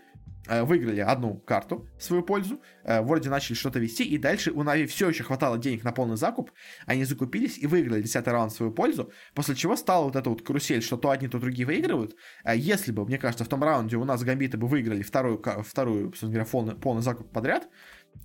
э, 0.47 0.63
выиграли 0.63 1.01
одну 1.01 1.35
карту 1.35 1.87
в 1.99 2.03
свою 2.03 2.23
пользу, 2.23 2.59
э, 2.85 3.01
вроде 3.01 3.29
начали 3.29 3.53
что-то 3.53 3.77
вести, 3.77 4.03
и 4.03 4.17
дальше 4.17 4.49
у 4.51 4.63
Нави 4.63 4.87
все 4.87 5.09
еще 5.09 5.23
хватало 5.23 5.59
денег 5.59 5.83
на 5.83 5.91
полный 5.91 6.17
закуп, 6.17 6.49
они 6.87 7.03
закупились 7.05 7.59
и 7.59 7.67
выиграли 7.67 8.01
10 8.01 8.25
раунд 8.25 8.51
в 8.51 8.55
свою 8.55 8.71
пользу, 8.71 9.11
после 9.35 9.53
чего 9.53 9.75
стала 9.75 10.05
вот 10.05 10.15
эта 10.15 10.27
вот 10.27 10.41
карусель, 10.41 10.81
что 10.81 10.97
то 10.97 11.11
одни, 11.11 11.27
то 11.27 11.37
другие 11.37 11.67
выигрывают. 11.67 12.15
Э, 12.43 12.57
если 12.57 12.91
бы, 12.91 13.05
мне 13.05 13.19
кажется, 13.19 13.45
в 13.45 13.47
том 13.47 13.63
раунде 13.63 13.95
у 13.97 14.05
нас 14.05 14.23
гамбиты 14.23 14.57
бы 14.57 14.65
выиграли 14.65 15.03
вторую, 15.03 15.39
вторую 15.63 16.07
собственно 16.07 16.31
говоря, 16.31 16.49
полный, 16.49 16.75
полный 16.75 17.03
закуп 17.03 17.31
подряд, 17.31 17.69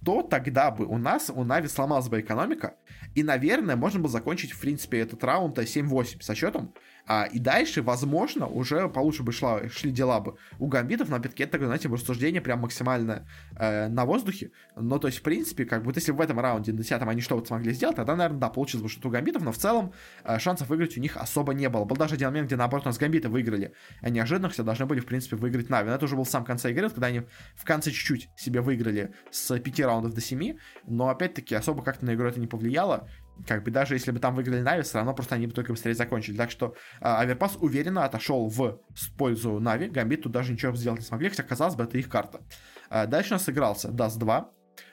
то 0.04 0.22
тогда 0.22 0.70
бы 0.70 0.86
у 0.86 0.98
нас, 0.98 1.30
у 1.34 1.44
Нави 1.44 1.68
сломалась 1.68 2.08
бы 2.08 2.20
экономика, 2.20 2.74
и, 3.14 3.22
наверное, 3.22 3.76
можно 3.76 4.00
было 4.00 4.10
закончить, 4.10 4.52
в 4.52 4.60
принципе, 4.60 5.00
этот 5.00 5.22
раунд 5.24 5.58
7-8 5.58 6.22
со 6.22 6.34
счетом, 6.34 6.74
а, 7.06 7.24
и 7.24 7.38
дальше, 7.38 7.82
возможно, 7.82 8.46
уже 8.46 8.88
получше 8.88 9.22
бы 9.22 9.32
шла, 9.32 9.68
шли 9.68 9.90
дела 9.90 10.20
бы 10.20 10.36
у 10.58 10.68
гамбитов, 10.68 11.08
но 11.08 11.16
опять-таки 11.16 11.42
это 11.42 11.52
такое, 11.52 11.66
знаете, 11.66 11.88
рассуждение 11.88 12.40
прям 12.40 12.60
максимально 12.60 13.28
э, 13.56 13.88
на 13.88 14.06
воздухе. 14.06 14.52
Но 14.74 14.98
то 14.98 15.08
есть, 15.08 15.18
в 15.18 15.22
принципе, 15.22 15.66
как 15.66 15.80
бы 15.80 15.86
вот 15.86 15.96
если 15.96 16.12
в 16.12 16.20
этом 16.20 16.40
раунде, 16.40 16.72
на 16.72 16.78
10 16.78 17.02
они 17.02 17.20
что-то 17.20 17.46
смогли 17.46 17.72
сделать, 17.72 17.96
тогда, 17.96 18.16
наверное, 18.16 18.40
да, 18.40 18.48
получилось 18.48 18.82
бы 18.82 18.88
что-то 18.88 19.08
у 19.08 19.10
гамбитов, 19.10 19.42
но 19.42 19.52
в 19.52 19.58
целом 19.58 19.92
э, 20.24 20.38
шансов 20.38 20.68
выиграть 20.68 20.96
у 20.96 21.00
них 21.00 21.16
особо 21.16 21.52
не 21.52 21.68
было. 21.68 21.84
Был 21.84 21.96
даже 21.96 22.14
один 22.14 22.28
момент, 22.28 22.46
где, 22.46 22.56
наоборот, 22.56 22.86
у 22.86 22.88
нас 22.88 22.96
гамбиты 22.96 23.28
выиграли, 23.28 23.74
а 24.00 24.08
неожиданно 24.08 24.48
все 24.48 24.62
должны 24.62 24.86
были, 24.86 25.00
в 25.00 25.06
принципе, 25.06 25.36
выиграть 25.36 25.68
Нави. 25.68 25.90
Но 25.90 25.96
это 25.96 26.06
уже 26.06 26.16
был 26.16 26.24
сам 26.24 26.44
конце 26.44 26.70
игры, 26.70 26.88
когда 26.88 27.08
они 27.08 27.22
в 27.54 27.64
конце 27.64 27.90
чуть-чуть 27.90 28.30
себе 28.36 28.62
выиграли 28.62 29.12
с 29.30 29.58
5 29.58 29.80
раундов 29.80 30.14
до 30.14 30.22
7, 30.22 30.56
но 30.86 31.08
опять-таки 31.08 31.54
особо 31.54 31.82
как-то 31.82 32.06
на 32.06 32.14
игру 32.14 32.26
это 32.26 32.40
не 32.40 32.46
повлияло 32.46 33.08
как 33.46 33.64
бы 33.64 33.70
даже 33.70 33.94
если 33.94 34.10
бы 34.10 34.20
там 34.20 34.34
выиграли 34.34 34.60
Нави, 34.60 34.82
все 34.82 34.98
равно 34.98 35.14
просто 35.14 35.34
они 35.34 35.46
бы 35.46 35.52
только 35.52 35.72
быстрее 35.72 35.94
закончили. 35.94 36.36
Так 36.36 36.50
что 36.50 36.74
а, 37.00 37.20
Overpass 37.20 37.56
уверенно 37.60 38.04
отошел 38.04 38.48
в 38.48 38.80
пользу 39.16 39.58
Нави. 39.60 39.88
Гамбит 39.88 40.22
тут 40.22 40.32
даже 40.32 40.52
ничего 40.52 40.74
сделать 40.76 41.00
не 41.00 41.06
смогли, 41.06 41.28
хотя, 41.28 41.42
казалось 41.42 41.74
бы, 41.74 41.84
это 41.84 41.98
их 41.98 42.08
карта. 42.08 42.40
А, 42.88 43.06
дальше 43.06 43.30
у 43.30 43.34
нас 43.34 43.44
сыгрался 43.44 43.90
Dust 43.90 44.18
2. 44.18 44.50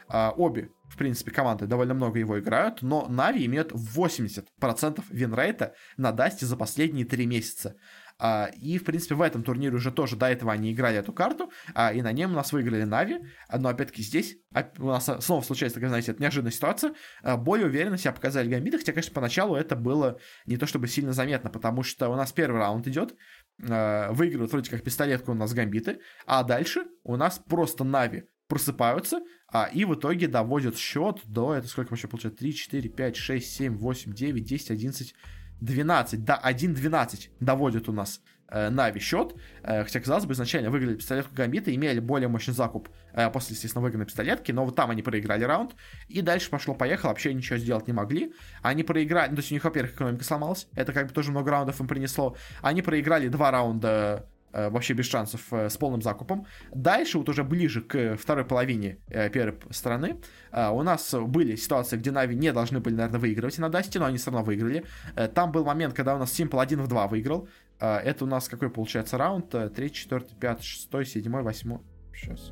а, 0.10 0.34
обе, 0.36 0.72
в 0.90 0.98
принципе, 0.98 1.32
команды 1.32 1.68
довольно 1.68 1.94
много 1.94 2.20
его 2.20 2.40
играют, 2.40 2.82
но 2.82 3.08
Нави 3.08 3.46
имеют 3.46 3.72
80% 3.72 5.04
винрейта 5.10 5.74
на 5.98 6.12
Дасте 6.12 6.46
за 6.46 6.58
последние 6.58 7.06
три 7.06 7.26
месяца. 7.26 7.76
А, 8.24 8.52
и, 8.62 8.78
в 8.78 8.84
принципе, 8.84 9.16
в 9.16 9.22
этом 9.22 9.42
турнире 9.42 9.76
уже 9.76 9.92
тоже 9.92 10.16
до 10.16 10.28
этого 10.28 10.52
они 10.52 10.72
играли 10.72 10.98
эту 11.00 11.12
карту, 11.12 11.52
а, 11.74 11.92
и 11.92 12.04
на 12.04 12.12
нем 12.12 12.34
у 12.34 12.36
нас 12.36 12.54
выиграли 12.54 12.84
Нави. 12.84 13.20
Но, 13.52 13.70
опять-таки, 13.70 14.04
здесь 14.04 14.38
у 14.78 14.86
нас 14.86 15.10
снова 15.22 15.42
случается 15.42 15.76
такая, 15.76 15.90
знаете, 15.90 16.16
неожиданная 16.20 16.52
ситуация. 16.52 16.94
А, 17.24 17.36
более 17.36 17.66
уверенно 17.66 17.98
себя 17.98 18.12
показали 18.12 18.48
гамбиты, 18.48 18.78
хотя, 18.78 18.94
конечно, 18.94 19.14
поначалу 19.14 19.56
это 19.56 19.76
было 19.76 20.20
не 20.46 20.58
то 20.58 20.68
чтобы 20.68 20.88
сильно 20.88 21.14
заметно, 21.14 21.50
потому 21.50 21.82
что 21.82 22.10
у 22.10 22.16
нас 22.16 22.32
первый 22.32 22.60
раунд 22.60 22.88
идет, 22.88 23.16
выигрывают 23.58 24.52
вроде 24.52 24.70
как 24.70 24.84
пистолетку 24.84 25.32
у 25.32 25.36
нас 25.36 25.54
гамбиты, 25.54 26.00
а 26.26 26.44
дальше 26.44 26.86
у 27.04 27.16
нас 27.16 27.40
просто 27.40 27.84
Нави 27.84 28.26
просыпаются, 28.52 29.22
а, 29.48 29.70
и 29.72 29.86
в 29.86 29.96
итоге 29.96 30.28
доводят 30.28 30.78
счет 30.78 31.22
до, 31.26 31.54
это 31.54 31.70
сколько 31.70 31.92
вообще 31.92 32.10
получается, 32.10 32.40
3, 32.40 32.54
4, 32.54 32.90
5, 32.90 33.16
6, 33.16 33.50
7, 33.50 33.78
8, 33.78 34.14
9, 34.14 34.44
10, 34.44 34.72
11, 34.72 35.16
12, 35.62 36.24
да, 36.26 36.42
1-12 36.44 37.30
доводит 37.40 37.88
у 37.88 37.94
нас 37.94 38.22
э, 38.50 38.70
Нави 38.70 39.00
счет, 39.00 39.36
э, 39.64 39.84
хотя, 39.84 40.00
казалось 40.00 40.26
бы, 40.26 40.34
изначально 40.34 40.70
выиграли 40.70 40.96
пистолетку 40.96 41.34
Гамбита, 41.34 41.74
имели 41.74 42.00
более 42.00 42.28
мощный 42.28 42.54
закуп 42.54 42.90
э, 43.14 43.30
после, 43.30 43.54
естественно, 43.54 43.82
выигранной 43.84 44.08
пистолетки, 44.08 44.52
но 44.52 44.66
вот 44.66 44.76
там 44.76 44.90
они 44.90 45.04
проиграли 45.04 45.44
раунд, 45.44 45.76
и 46.08 46.22
дальше 46.22 46.50
пошло-поехало, 46.50 47.12
вообще 47.12 47.34
ничего 47.34 47.58
сделать 47.58 47.88
не 47.88 47.94
могли. 47.94 48.34
Они 48.62 48.84
проиграли, 48.84 49.30
ну, 49.30 49.36
то 49.36 49.40
есть 49.42 49.52
у 49.52 49.56
них, 49.56 49.64
во-первых, 49.64 49.94
экономика 49.94 50.24
сломалась, 50.24 50.68
это 50.76 50.94
как 50.94 51.08
бы 51.08 51.14
тоже 51.14 51.32
много 51.32 51.52
раундов 51.52 51.80
им 51.80 51.88
принесло. 51.88 52.36
Они 52.62 52.82
проиграли 52.82 53.28
два 53.28 53.52
раунда 53.52 54.28
вообще 54.54 54.94
без 54.94 55.06
шансов 55.06 55.42
э, 55.52 55.70
с 55.70 55.78
полным 55.78 56.02
закупом. 56.02 56.46
Дальше, 56.74 57.18
вот 57.18 57.30
уже 57.30 57.44
ближе 57.44 57.82
к 57.82 58.18
второй 58.18 58.46
половине 58.46 59.00
э, 59.08 59.30
первой 59.30 59.58
стороны, 59.72 60.18
у 60.52 60.82
нас 60.84 61.14
были 61.14 61.56
ситуации, 61.56 61.98
где 61.98 62.12
Нави 62.12 62.36
не 62.36 62.52
должны 62.52 62.80
были, 62.80 62.96
наверное, 62.96 63.20
выигрывать 63.20 63.58
на 63.60 63.70
Дасте, 63.70 64.00
но 64.00 64.06
они 64.06 64.18
все 64.18 64.32
равно 64.32 64.46
выиграли. 64.46 64.86
Там 65.34 65.52
был 65.52 65.64
момент, 65.64 65.94
когда 65.94 66.16
у 66.16 66.20
нас 66.20 66.38
Simple 66.38 66.62
1 66.62 66.82
в 66.82 66.88
2 66.88 67.08
выиграл. 67.08 67.48
Это 67.80 68.26
у 68.26 68.28
нас 68.28 68.50
какой 68.50 68.70
получается 68.70 69.18
раунд? 69.18 69.50
3, 69.50 69.92
4, 69.92 70.26
5, 70.40 70.64
6, 70.64 71.12
7, 71.12 71.42
8. 71.42 71.78
Сейчас. 72.14 72.52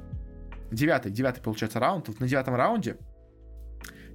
Девятый, 0.72 1.12
девятый 1.12 1.44
получается 1.44 1.80
раунд. 1.80 2.08
Вот 2.08 2.20
на 2.20 2.28
девятом 2.28 2.56
раунде 2.56 2.98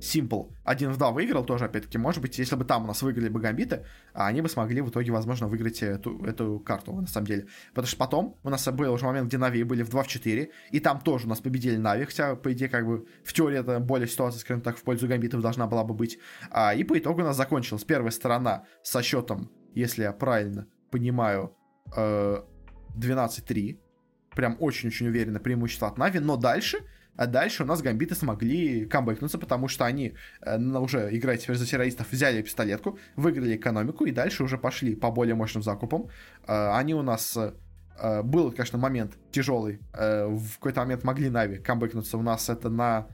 Simple 0.05 0.53
1 0.65 0.93
в 0.93 0.99
2 0.99 1.11
выиграл 1.13 1.45
тоже, 1.45 1.65
опять-таки, 1.65 1.97
может 1.99 2.21
быть, 2.21 2.39
если 2.39 2.57
бы 2.57 2.65
там 2.65 2.85
у 2.85 2.87
нас 2.87 3.03
выиграли 3.03 3.29
бы 3.31 3.41
гамбиты, 3.41 3.87
они 4.13 4.43
бы 4.43 4.49
смогли 4.49 4.83
в 4.83 4.91
итоге, 4.91 5.11
возможно, 5.13 5.49
выиграть 5.49 5.83
эту, 5.83 6.23
эту 6.25 6.61
карту, 6.61 6.93
на 6.93 7.07
самом 7.07 7.27
деле. 7.27 7.47
Потому 7.71 7.87
что 7.87 7.97
потом 7.97 8.39
у 8.43 8.51
нас 8.51 8.69
был 8.69 8.93
уже 8.93 9.07
момент, 9.07 9.29
где 9.29 9.39
Нави 9.39 9.63
были 9.65 9.83
в 9.83 9.89
2 9.89 10.03
в 10.03 10.07
4, 10.07 10.51
и 10.71 10.81
там 10.81 11.01
тоже 11.01 11.27
у 11.27 11.29
нас 11.31 11.41
победили 11.41 11.77
Нави, 11.77 12.05
хотя, 12.05 12.37
по 12.37 12.53
идее, 12.53 12.69
как 12.69 12.87
бы 12.87 13.07
в 13.25 13.33
теории 13.33 13.59
это 13.59 13.81
более 13.81 14.07
ситуация, 14.07 14.41
скажем 14.41 14.61
так, 14.61 14.77
в 14.77 14.83
пользу 14.83 15.09
гамбитов 15.09 15.41
должна 15.41 15.67
была 15.67 15.85
бы 15.85 15.95
быть. 15.95 16.19
А, 16.51 16.75
и 16.75 16.85
по 16.85 16.99
итогу 16.99 17.23
у 17.23 17.25
нас 17.25 17.37
закончилась 17.37 17.85
первая 17.85 18.11
сторона 18.11 18.65
со 18.83 19.03
счетом, 19.03 19.51
если 19.75 20.03
я 20.03 20.13
правильно 20.13 20.67
понимаю, 20.91 21.57
12-3. 21.97 23.73
Э, 23.73 23.77
Прям 24.35 24.57
очень-очень 24.59 25.07
уверенно 25.07 25.39
преимущество 25.39 25.87
от 25.87 25.97
Нави, 25.97 26.19
но 26.19 26.37
дальше 26.37 26.79
а 27.17 27.27
дальше 27.27 27.63
у 27.63 27.67
нас 27.67 27.83
гамбиты 27.83 28.15
смогли 28.15 28.87
камбэкнуться, 28.87 29.39
потому 29.39 29.69
что 29.69 29.85
они 29.85 30.15
э, 30.43 30.59
уже, 30.59 31.09
играя 31.17 31.37
теперь 31.37 31.57
за 31.57 31.67
террористов, 31.67 32.11
взяли 32.11 32.43
пистолетку, 32.43 32.99
выиграли 33.17 33.57
экономику 33.57 34.05
и 34.05 34.11
дальше 34.11 34.43
уже 34.43 34.59
пошли 34.59 34.97
по 34.97 35.11
более 35.11 35.35
мощным 35.35 35.63
закупам. 35.63 36.09
Э, 36.47 36.71
они 36.75 36.95
у 36.95 37.03
нас... 37.03 37.37
Э, 37.37 38.23
был, 38.23 38.51
конечно, 38.51 38.79
момент 38.79 39.13
тяжелый. 39.31 39.81
Э, 39.93 40.27
в 40.27 40.55
какой-то 40.55 40.81
момент 40.81 41.05
могли 41.05 41.31
Нави 41.31 41.59
камбэкнуться. 41.59 42.19
У 42.19 42.23
нас 42.23 42.49
это 42.49 42.69
на 42.69 43.07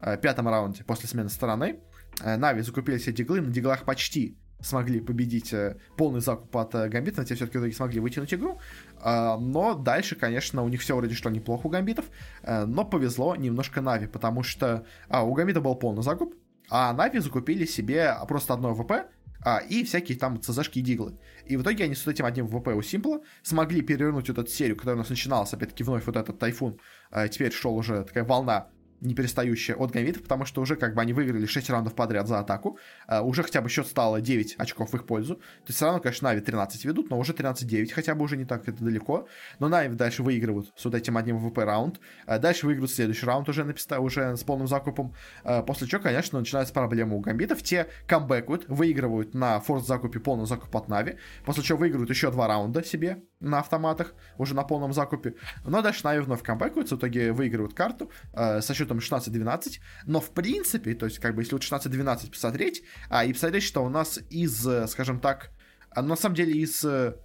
э, 0.00 0.16
пятом 0.16 0.48
раунде 0.48 0.84
после 0.84 1.08
смены 1.08 1.28
стороны. 1.28 1.80
Э, 2.22 2.36
Нави 2.36 2.62
закупили 2.62 2.98
все 2.98 3.12
диглы, 3.12 3.40
на 3.40 3.50
диглах 3.50 3.84
почти 3.84 4.38
смогли 4.60 5.00
победить 5.00 5.52
э, 5.52 5.76
полный 5.96 6.20
закуп 6.20 6.56
от 6.56 6.74
э, 6.74 6.88
Гамбита, 6.88 7.24
те 7.24 7.34
все-таки 7.34 7.58
в 7.58 7.60
итоге 7.60 7.74
смогли 7.74 8.00
вытянуть 8.00 8.32
игру. 8.34 8.58
Э, 9.02 9.36
но 9.38 9.74
дальше, 9.74 10.16
конечно, 10.16 10.62
у 10.62 10.68
них 10.68 10.80
все 10.80 10.96
вроде 10.96 11.14
что 11.14 11.30
неплохо 11.30 11.66
у 11.66 11.70
Гамбитов, 11.70 12.06
но 12.42 12.84
повезло 12.84 13.36
немножко 13.36 13.80
Нави, 13.80 14.06
потому 14.06 14.42
что 14.42 14.84
а, 15.08 15.24
у 15.24 15.32
Гамбита 15.32 15.60
был 15.60 15.74
полный 15.74 16.02
закуп, 16.02 16.34
а 16.70 16.92
Нави 16.92 17.20
закупили 17.20 17.64
себе 17.66 18.14
просто 18.26 18.54
одно 18.54 18.74
ВП, 18.74 19.08
а, 19.44 19.58
и 19.58 19.84
всякие 19.84 20.18
там 20.18 20.40
ЦЗшки 20.40 20.80
и 20.80 20.82
диглы. 20.82 21.18
И 21.46 21.56
в 21.56 21.62
итоге 21.62 21.84
они 21.84 21.94
с 21.94 22.06
этим 22.06 22.24
одним 22.24 22.48
ВП 22.48 22.68
у 22.68 22.82
Симпла 22.82 23.20
смогли 23.42 23.82
перевернуть 23.82 24.28
вот 24.28 24.38
эту 24.38 24.50
серию, 24.50 24.76
которая 24.76 24.96
у 24.96 24.98
нас 24.98 25.08
начиналась, 25.08 25.52
опять-таки, 25.52 25.84
вновь 25.84 26.06
вот 26.06 26.16
этот 26.16 26.38
тайфун. 26.38 26.78
А, 27.10 27.28
теперь 27.28 27.52
шел 27.52 27.76
уже 27.76 28.04
такая 28.04 28.24
волна 28.24 28.68
не 29.00 29.14
перестающая 29.14 29.76
от 29.76 29.90
гамбитов, 29.90 30.22
потому 30.22 30.44
что 30.44 30.60
уже 30.60 30.76
как 30.76 30.94
бы 30.94 31.00
они 31.00 31.12
выиграли 31.12 31.46
6 31.46 31.70
раундов 31.70 31.94
подряд 31.94 32.26
за 32.26 32.38
атаку, 32.38 32.78
э, 33.08 33.22
уже 33.22 33.42
хотя 33.42 33.60
бы 33.60 33.68
счет 33.68 33.86
стало 33.86 34.20
9 34.20 34.56
очков 34.58 34.92
в 34.92 34.94
их 34.94 35.06
пользу, 35.06 35.36
то 35.36 35.68
есть 35.68 35.76
все 35.76 35.86
равно, 35.86 36.00
конечно, 36.00 36.28
Нави 36.28 36.40
13 36.40 36.84
ведут, 36.84 37.10
но 37.10 37.18
уже 37.18 37.32
13-9, 37.32 37.92
хотя 37.92 38.14
бы 38.14 38.24
уже 38.24 38.36
не 38.36 38.44
так 38.44 38.68
это 38.68 38.82
далеко, 38.82 39.28
но 39.58 39.68
Нави 39.68 39.94
дальше 39.94 40.22
выигрывают 40.22 40.72
с 40.76 40.84
вот 40.84 40.94
этим 40.94 41.16
одним 41.16 41.38
ВП 41.38 41.58
раунд, 41.58 42.00
э, 42.26 42.38
дальше 42.38 42.66
выигрывают 42.66 42.92
следующий 42.92 43.26
раунд 43.26 43.48
уже, 43.48 43.64
на 43.64 44.00
уже 44.00 44.36
с 44.36 44.44
полным 44.44 44.66
закупом, 44.66 45.14
э, 45.44 45.64
после 45.64 45.86
чего, 45.86 46.02
конечно, 46.02 46.38
начинается 46.38 46.74
проблема 46.74 47.16
у 47.16 47.20
гамбитов, 47.20 47.62
те 47.62 47.88
камбэкают, 48.06 48.68
выигрывают 48.68 49.34
на 49.34 49.60
force 49.60 49.86
закупе 49.86 50.20
полный 50.20 50.46
закуп 50.46 50.74
от 50.76 50.88
Нави, 50.88 51.16
после 51.44 51.62
чего 51.62 51.78
выигрывают 51.78 52.10
еще 52.10 52.30
два 52.30 52.48
раунда 52.48 52.82
себе 52.82 53.22
на 53.40 53.60
автоматах, 53.60 54.14
уже 54.36 54.54
на 54.54 54.64
полном 54.64 54.92
закупе, 54.92 55.34
но 55.64 55.82
дальше 55.82 56.00
Нави 56.04 56.20
вновь 56.20 56.42
камбэкаются, 56.42 56.96
в 56.96 56.98
итоге 56.98 57.32
выигрывают 57.32 57.74
карту 57.74 58.10
со 58.34 58.74
счетом 58.74 58.88
счетом 58.88 58.98
16-12, 58.98 59.80
но 60.06 60.20
в 60.20 60.30
принципе, 60.30 60.94
то 60.94 61.06
есть 61.06 61.18
как 61.18 61.34
бы 61.34 61.42
если 61.42 61.54
вот 61.54 61.62
16-12 61.62 62.30
посмотреть, 62.30 62.82
а, 63.08 63.24
и 63.24 63.32
посмотреть, 63.32 63.62
что 63.62 63.84
у 63.84 63.88
нас 63.88 64.18
из, 64.30 64.66
скажем 64.90 65.20
так, 65.20 65.50
а, 65.90 66.02
на 66.02 66.16
самом 66.16 66.36
деле 66.36 66.52
из 66.52 66.84
э, 66.84 67.16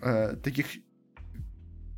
э, 0.00 0.36
таких 0.42 0.66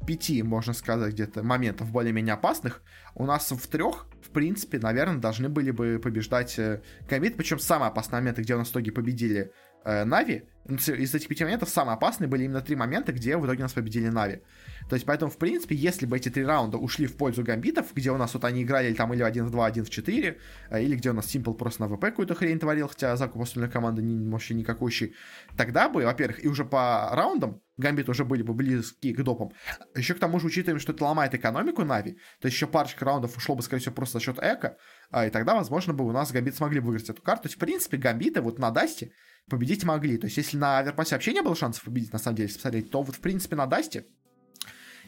пяти, 0.07 0.43
можно 0.43 0.75
сказать, 0.75 1.15
где-то 1.15 1.43
моментов 1.43 1.91
более-менее 1.91 2.35
опасных, 2.35 2.83
у 3.15 3.25
нас 3.25 3.51
в 3.51 3.67
трех, 3.69 4.07
в 4.23 4.31
принципе, 4.31 4.79
наверное, 4.79 5.19
должны 5.19 5.49
были 5.49 5.71
бы 5.71 5.99
побеждать 6.03 6.59
э, 6.59 6.83
комит, 7.09 7.37
причем 7.37 7.59
самые 7.59 7.89
опасные 7.89 8.21
моменты, 8.21 8.43
где 8.43 8.55
у 8.55 8.59
нас 8.59 8.69
в 8.69 8.73
итоге 8.73 8.93
победили 8.93 9.53
э, 9.85 10.05
Нави, 10.05 10.45
из 10.69 11.15
этих 11.15 11.29
пяти 11.29 11.45
моментов 11.45 11.69
самые 11.69 11.95
опасные 11.95 12.29
были 12.29 12.45
именно 12.45 12.63
три 12.63 12.75
момента, 12.75 13.13
где 13.13 13.37
в 13.37 13.45
итоге 13.45 13.63
нас 13.63 13.73
победили 13.73 14.09
Нави. 14.09 14.41
То 14.89 14.97
есть, 14.97 15.05
поэтому, 15.05 15.31
в 15.31 15.37
принципе, 15.37 15.75
если 15.75 16.07
бы 16.07 16.17
эти 16.17 16.31
три 16.31 16.45
раунда 16.45 16.79
ушли 16.79 17.07
в 17.07 17.17
пользу 17.17 17.43
гамбитов, 17.43 17.93
где 17.95 18.11
у 18.11 18.17
нас 18.17 18.33
вот 18.35 18.45
они 18.45 18.63
играли 18.63 18.93
там 18.95 19.13
или 19.13 19.23
1 19.23 19.47
в 19.47 19.51
2, 19.51 19.67
1 19.67 19.85
в 19.85 19.91
4, 19.91 20.39
э, 20.71 20.83
или 20.83 20.97
где 20.97 21.11
у 21.11 21.13
нас 21.13 21.35
Simple 21.35 21.55
просто 21.55 21.83
на 21.83 21.89
ВП 21.89 22.01
какую-то 22.01 22.35
хрень 22.35 22.59
творил, 22.59 22.89
хотя 22.89 23.17
закуп 23.17 23.43
остальной 23.43 23.71
команды 23.71 24.03
не, 24.03 24.31
вообще 24.31 24.55
никакущий, 24.55 25.15
тогда 25.57 25.89
бы, 25.89 26.05
во-первых, 26.05 26.43
и 26.43 26.49
уже 26.49 26.65
по 26.65 27.11
раундам 27.13 27.61
гамбиты 27.77 28.11
уже 28.11 28.25
были 28.25 28.43
бы 28.43 28.55
близки 28.55 29.13
к 29.13 29.23
допам. 29.23 29.53
Еще 29.95 30.15
к 30.15 30.19
тому 30.19 30.41
же 30.41 30.47
учитываем, 30.47 30.81
что 30.81 30.93
это 30.93 31.05
ломает 31.05 31.35
экономику 31.35 31.85
Нави, 31.85 32.13
то 32.41 32.47
есть 32.47 32.57
еще 32.57 32.67
парочка 32.67 33.05
раундов 33.05 33.37
ушло 33.37 33.55
бы, 33.55 33.63
скорее 33.63 33.81
всего, 33.81 33.95
просто 33.95 34.19
за 34.19 34.25
счет 34.25 34.39
eco, 34.41 34.79
а, 35.11 35.27
и 35.27 35.31
тогда, 35.31 35.55
возможно, 35.55 35.93
бы 35.93 36.07
у 36.07 36.13
нас 36.13 36.33
гамбиты 36.33 36.57
смогли 36.57 36.81
бы 36.81 36.89
выиграть 36.89 37.11
эту 37.11 37.23
карту. 37.23 37.45
То 37.45 37.47
есть, 37.49 37.57
в 37.57 37.61
принципе, 37.61 37.97
гамбиты 37.97 38.41
вот 38.41 38.59
на 38.59 38.71
Дасте 38.71 39.13
победить 39.49 39.85
могли. 39.85 40.19
То 40.19 40.27
есть, 40.27 40.37
если 40.37 40.57
на 40.57 40.79
Оверпасе 40.79 41.15
вообще 41.15 41.33
не 41.33 41.43
было 41.43 41.55
шансов 41.55 41.85
победить, 41.85 42.13
на 42.13 42.19
самом 42.19 42.37
деле, 42.37 42.47
если 42.47 42.59
посмотреть, 42.59 42.91
то 42.91 43.03
вот, 43.03 43.17
в 43.17 43.21
принципе, 43.21 43.57
на 43.57 43.67
Дасте 43.67 44.07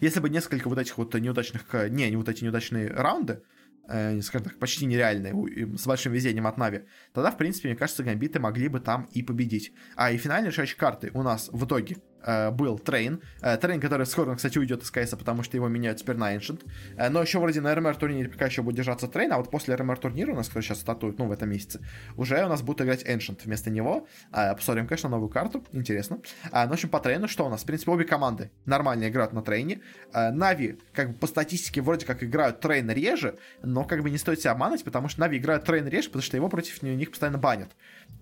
если 0.00 0.20
бы 0.20 0.28
несколько 0.28 0.68
вот 0.68 0.78
этих 0.78 0.98
вот 0.98 1.14
неудачных, 1.14 1.62
э, 1.74 1.88
не, 1.88 2.08
не 2.10 2.16
вот 2.16 2.28
эти 2.28 2.44
неудачные 2.44 2.88
раунды, 2.90 3.42
э, 3.88 4.20
скажем 4.20 4.48
так, 4.48 4.58
почти 4.58 4.86
нереальные, 4.86 5.76
с 5.76 5.86
большим 5.86 6.12
везением 6.12 6.46
от 6.46 6.58
Нави, 6.58 6.82
тогда, 7.12 7.30
в 7.30 7.36
принципе, 7.36 7.68
мне 7.68 7.76
кажется, 7.76 8.02
гамбиты 8.02 8.40
могли 8.40 8.68
бы 8.68 8.80
там 8.80 9.08
и 9.12 9.22
победить. 9.22 9.72
А 9.94 10.10
и 10.10 10.16
финальные 10.16 10.50
решающие 10.50 10.76
карты 10.76 11.10
у 11.14 11.22
нас 11.22 11.48
в 11.52 11.64
итоге 11.64 11.96
Э, 12.26 12.50
был 12.50 12.78
Train. 12.78 13.22
Э, 13.40 13.56
Train, 13.56 13.80
который 13.80 14.04
скоро, 14.04 14.34
кстати, 14.34 14.58
уйдет 14.58 14.82
из 14.82 14.90
КС, 14.90 15.10
потому 15.10 15.44
что 15.44 15.56
его 15.56 15.68
меняют 15.68 15.98
теперь 15.98 16.16
на 16.16 16.34
Ancient. 16.34 16.62
Э, 16.96 17.08
но 17.08 17.22
еще 17.22 17.38
вроде 17.38 17.60
на 17.60 17.74
RMR 17.74 17.96
турнире 17.96 18.28
пока 18.28 18.46
еще 18.46 18.62
будет 18.62 18.76
держаться 18.76 19.06
Train, 19.06 19.32
а 19.32 19.38
вот 19.38 19.50
после 19.50 19.76
RMR 19.76 19.98
турнира 19.98 20.32
у 20.32 20.34
нас, 20.34 20.48
который 20.48 20.64
сейчас 20.64 20.80
стартует, 20.80 21.18
ну, 21.18 21.26
в 21.26 21.32
этом 21.32 21.48
месяце, 21.48 21.80
уже 22.16 22.44
у 22.44 22.48
нас 22.48 22.62
будет 22.62 22.82
играть 22.82 23.04
Ancient 23.04 23.40
вместо 23.44 23.70
него. 23.70 24.08
Посмотрим, 24.32 24.88
конечно, 24.88 25.08
новую 25.08 25.28
карту, 25.28 25.64
интересно. 25.72 26.18
Ну, 26.52 26.68
в 26.68 26.72
общем, 26.72 26.88
по 26.88 26.98
Трейну 26.98 27.28
что 27.28 27.46
у 27.46 27.48
нас? 27.48 27.62
В 27.62 27.66
принципе, 27.66 27.92
обе 27.92 28.04
команды 28.04 28.50
нормально 28.64 29.08
играют 29.08 29.32
на 29.32 29.42
Трейне. 29.42 29.80
Нави, 30.12 30.78
как 30.92 31.12
бы 31.12 31.14
по 31.14 31.26
статистике, 31.26 31.80
вроде 31.80 32.06
как 32.06 32.24
играют 32.24 32.60
Train 32.60 32.90
реже, 32.90 33.38
но 33.62 33.84
как 33.84 34.02
бы 34.02 34.10
не 34.10 34.18
стоит 34.18 34.40
себя 34.40 34.52
обманывать, 34.52 34.84
потому 34.84 35.08
что 35.08 35.20
Нави 35.20 35.38
играют 35.38 35.64
Train 35.64 35.86
реже, 35.86 36.08
потому 36.08 36.22
что 36.22 36.36
его 36.36 36.48
против 36.48 36.82
них 36.82 37.10
постоянно 37.10 37.38
банят. 37.38 37.70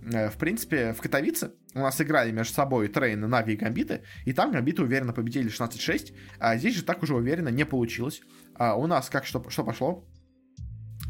В 0.05 0.37
принципе, 0.39 0.93
в 0.93 1.01
Катовице 1.01 1.53
у 1.75 1.79
нас 1.79 1.99
играли 2.01 2.31
между 2.31 2.53
собой 2.53 2.89
Train, 2.89 3.21
Нави 3.21 3.55
и 3.55 3.57
Гамбиты, 3.57 4.03
и 4.27 4.35
там 4.35 4.53
Гамбиты 4.53 4.83
уверенно 4.83 5.15
победили 5.15 5.51
16-6, 5.51 6.15
а 6.39 6.57
здесь 6.59 6.77
же 6.77 6.85
так 6.85 7.03
уже 7.03 7.15
уверенно 7.15 7.49
не 7.49 7.65
получилось. 7.65 8.21
А 8.55 8.77
у 8.77 8.87
нас 8.87 9.09
как 9.09 9.25
что, 9.25 9.49
что 9.49 9.65
пошло? 9.65 10.07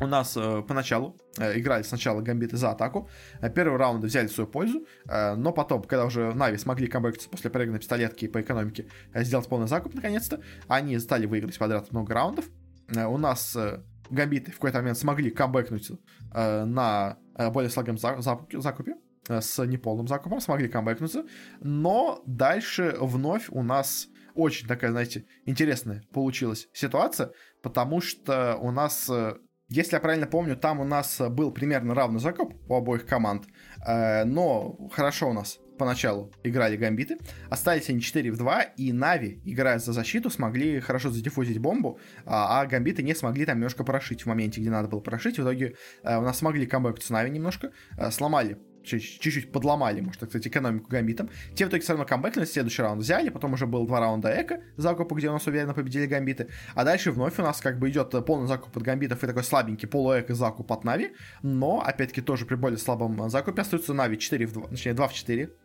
У 0.00 0.06
нас 0.06 0.36
э, 0.36 0.62
поначалу 0.66 1.16
э, 1.38 1.58
играли 1.58 1.82
сначала 1.82 2.20
гамбиты 2.20 2.56
за 2.56 2.70
атаку. 2.70 3.08
Э, 3.40 3.48
первый 3.48 3.78
раунд 3.78 4.04
взяли 4.04 4.26
свою 4.26 4.48
пользу, 4.48 4.86
э, 5.08 5.34
но 5.36 5.52
потом, 5.52 5.82
когда 5.82 6.04
уже 6.04 6.34
Нави 6.34 6.58
смогли 6.58 6.88
камбэкаться 6.88 7.28
после 7.28 7.50
проигранной 7.50 7.78
пистолетки 7.78 8.26
по 8.26 8.40
экономике, 8.40 8.86
э, 9.12 9.22
сделать 9.22 9.48
полный 9.48 9.68
закуп 9.68 9.94
наконец-то, 9.94 10.40
они 10.66 10.98
стали 10.98 11.26
выиграть 11.26 11.58
подряд 11.58 11.92
много 11.92 12.12
раундов. 12.12 12.44
Э, 12.88 13.06
у 13.06 13.18
нас 13.18 13.54
э, 13.54 13.82
гамбиты 14.10 14.50
в 14.50 14.54
какой-то 14.54 14.78
момент 14.78 14.98
смогли 14.98 15.30
камбэкнуть 15.30 15.92
э, 16.34 16.64
на 16.64 17.16
э, 17.16 17.23
более 17.50 17.70
слабом 17.70 17.98
за- 17.98 18.20
закупе, 18.20 18.94
э, 19.28 19.40
с 19.40 19.64
неполным 19.64 20.06
закупом, 20.08 20.40
смогли 20.40 20.68
камбэкнуться, 20.68 21.24
но 21.60 22.22
дальше 22.26 22.96
вновь 23.00 23.48
у 23.50 23.62
нас 23.62 24.08
очень 24.34 24.66
такая, 24.66 24.90
знаете, 24.90 25.24
интересная 25.46 26.02
получилась 26.12 26.68
ситуация, 26.72 27.30
потому 27.62 28.00
что 28.00 28.56
у 28.56 28.70
нас 28.70 29.08
э, 29.08 29.34
если 29.68 29.96
я 29.96 30.00
правильно 30.00 30.26
помню, 30.26 30.56
там 30.56 30.80
у 30.80 30.84
нас 30.84 31.20
был 31.30 31.50
примерно 31.50 31.94
равный 31.94 32.20
закуп 32.20 32.54
у 32.68 32.74
обоих 32.74 33.06
команд, 33.06 33.46
э, 33.46 33.50
но 33.86 34.76
хорошо 34.92 35.30
у 35.30 35.32
нас 35.32 35.58
поначалу 35.76 36.32
играли 36.42 36.76
гамбиты, 36.76 37.18
остались 37.50 37.88
они 37.88 38.00
4 38.00 38.30
в 38.30 38.36
2, 38.36 38.62
и 38.62 38.92
Нави, 38.92 39.40
играя 39.44 39.78
за 39.78 39.92
защиту, 39.92 40.30
смогли 40.30 40.80
хорошо 40.80 41.10
за 41.10 41.19
defuse 41.19 41.45
ить 41.45 41.58
бомбу, 41.58 41.98
а, 42.24 42.60
а 42.60 42.66
гамбиты 42.66 43.02
не 43.02 43.14
смогли 43.14 43.44
там 43.44 43.56
немножко 43.56 43.84
пропушить 43.84 44.22
в 44.22 44.26
моменте, 44.26 44.60
где 44.60 44.70
надо 44.70 44.88
было 44.88 45.00
пропушить. 45.00 45.38
В 45.38 45.42
итоге 45.42 45.76
э, 46.02 46.16
у 46.16 46.22
нас 46.22 46.38
смогли 46.38 46.66
камбэк 46.66 47.02
с 47.02 47.10
Нави 47.10 47.30
немножко, 47.30 47.72
э, 47.98 48.10
сломали 48.10 48.58
чуть-чуть 48.84 49.52
подломали, 49.52 50.00
может 50.00 50.20
так 50.20 50.28
сказать, 50.30 50.46
экономику 50.46 50.88
гамбитом. 50.88 51.30
Те 51.54 51.66
в 51.66 51.68
итоге 51.68 51.82
все 51.82 51.92
равно 51.92 52.06
камбэкнули, 52.06 52.46
следующий 52.46 52.82
раунд 52.82 53.02
взяли, 53.02 53.28
потом 53.28 53.54
уже 53.54 53.66
был 53.66 53.86
два 53.86 54.00
раунда 54.00 54.30
eco 54.40 54.60
закупа, 54.76 55.14
где 55.14 55.28
у 55.28 55.32
нас 55.32 55.46
уверенно 55.46 55.74
победили 55.74 56.06
гамбиты, 56.06 56.48
а 56.74 56.84
дальше 56.84 57.10
вновь 57.10 57.38
у 57.38 57.42
нас 57.42 57.60
как 57.60 57.78
бы 57.78 57.90
идет 57.90 58.14
полный 58.26 58.46
закуп 58.46 58.76
от 58.76 58.82
гамбитов 58.82 59.22
и 59.22 59.26
такой 59.26 59.44
слабенький 59.44 59.88
полу 59.88 60.15
eco 60.15 60.34
закуп 60.34 60.72
от 60.72 60.84
Нави, 60.84 61.12
но, 61.42 61.82
опять-таки, 61.84 62.20
тоже 62.20 62.46
при 62.46 62.54
более 62.54 62.78
слабом 62.78 63.28
закупе 63.28 63.62
остаются 63.62 63.94
Нави 63.94 64.18
4 64.18 64.46
в 64.46 64.52
2, 64.52 64.68
точнее 64.68 64.94
2 64.94 65.08
в 65.08 65.12
4, 65.14 65.44
Э, 65.44 65.63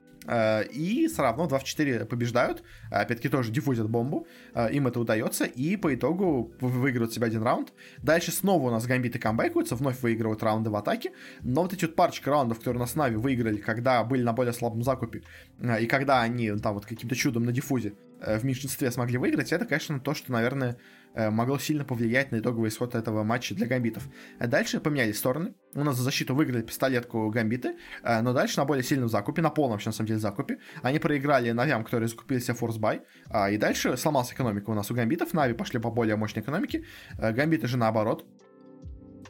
и 0.73 1.07
все 1.07 1.21
равно 1.21 1.47
2 1.47 1.59
в 1.59 1.63
4 1.63 2.05
побеждают. 2.05 2.63
Опять-таки 2.91 3.29
тоже 3.29 3.51
диффузят 3.51 3.89
бомбу. 3.89 4.27
Э, 4.53 4.71
им 4.71 4.87
это 4.87 4.99
удается. 4.99 5.45
И 5.45 5.75
по 5.77 5.93
итогу 5.93 6.53
выигрывают 6.59 7.13
себе 7.13 7.27
один 7.27 7.43
раунд. 7.43 7.73
Дальше 8.01 8.31
снова 8.31 8.67
у 8.67 8.71
нас 8.71 8.85
гамбиты 8.85 9.19
камбэкаются, 9.19 9.75
вновь 9.75 10.01
выигрывают 10.01 10.43
раунды 10.43 10.69
в 10.69 10.75
атаке. 10.75 11.11
Но 11.41 11.63
вот 11.63 11.73
эти 11.73 11.85
вот 11.85 11.95
парочка 11.95 12.29
раундов, 12.31 12.59
которые 12.59 12.79
у 12.79 12.83
нас 12.83 12.95
Нави 12.95 13.15
выиграли, 13.15 13.57
когда 13.57 14.03
были 14.03 14.23
на 14.23 14.33
более 14.33 14.53
слабом 14.53 14.83
закупе, 14.83 15.23
э, 15.59 15.83
и 15.83 15.87
когда 15.87 16.21
они 16.21 16.51
там 16.51 16.75
вот 16.75 16.85
каким-то 16.85 17.15
чудом 17.15 17.45
на 17.45 17.51
диффузе 17.51 17.93
в 18.19 18.43
меньшинстве 18.43 18.91
смогли 18.91 19.17
выиграть, 19.17 19.53
это, 19.53 19.65
конечно, 19.65 19.97
то, 19.97 20.13
что, 20.13 20.33
наверное, 20.33 20.73
Э, 20.73 20.75
могло 21.15 21.57
сильно 21.57 21.83
повлиять 21.85 22.31
на 22.31 22.39
итоговый 22.39 22.69
исход 22.69 22.95
этого 22.95 23.23
матча 23.23 23.55
для 23.55 23.67
гамбитов. 23.67 24.07
А 24.39 24.47
дальше 24.47 24.79
поменялись 24.79 25.17
стороны. 25.17 25.53
У 25.75 25.83
нас 25.83 25.95
за 25.97 26.03
защиту 26.03 26.35
выиграли 26.35 26.61
пистолетку 26.61 27.29
гамбиты, 27.29 27.75
э, 28.03 28.21
но 28.21 28.33
дальше 28.33 28.57
на 28.59 28.65
более 28.65 28.83
сильном 28.83 29.09
закупе, 29.09 29.41
на 29.41 29.49
полном, 29.49 29.79
на 29.83 29.91
самом 29.91 30.07
деле, 30.07 30.19
закупе, 30.19 30.59
они 30.81 30.99
проиграли 30.99 31.51
Навям, 31.51 31.83
которые 31.83 32.09
закупили 32.09 32.39
себе 32.39 32.55
форсбай, 32.55 33.01
и 33.51 33.57
дальше 33.57 33.95
сломалась 33.97 34.31
экономика 34.31 34.69
у 34.69 34.73
нас 34.73 34.89
у 34.91 34.95
гамбитов, 34.95 35.33
Нави 35.33 35.53
пошли 35.53 35.79
по 35.79 35.91
более 35.91 36.15
мощной 36.15 36.43
экономике, 36.43 36.85
э, 37.17 37.31
гамбиты 37.31 37.67
же 37.67 37.77
наоборот, 37.77 38.25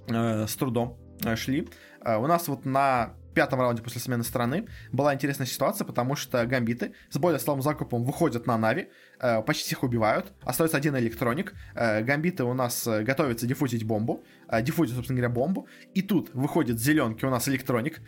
с 0.08 0.56
трудом 0.56 0.98
шли. 1.36 1.68
У 2.04 2.26
нас 2.26 2.48
вот 2.48 2.66
на 2.66 3.14
пятом 3.40 3.62
раунде 3.62 3.82
после 3.82 4.02
смены 4.02 4.26
стороны 4.26 4.68
была 4.92 5.14
интересная 5.14 5.48
ситуация, 5.48 5.86
потому 5.86 6.18
что 6.18 6.46
гамбиты 6.46 6.94
с 7.10 7.18
более 7.18 7.40
слабым 7.40 7.62
закупом 7.62 8.04
выходят 8.04 8.46
на 8.48 8.58
Нави, 8.58 8.90
э, 9.22 9.42
почти 9.44 9.64
всех 9.64 9.84
убивают, 9.84 10.34
остается 10.44 10.76
один 10.76 10.98
электроник, 10.98 11.54
э, 11.74 12.02
гамбиты 12.02 12.44
у 12.44 12.54
нас 12.54 12.86
э, 12.86 13.04
готовятся 13.04 13.48
диффузить 13.48 13.86
бомбу, 13.86 14.26
э, 14.50 14.66
собственно 14.66 15.22
говоря, 15.22 15.30
бомбу, 15.30 15.70
и 15.94 16.02
тут 16.02 16.32
выходит 16.34 16.82
зеленки 16.82 17.24
у 17.24 17.30
нас 17.30 17.48
электроник, 17.48 18.02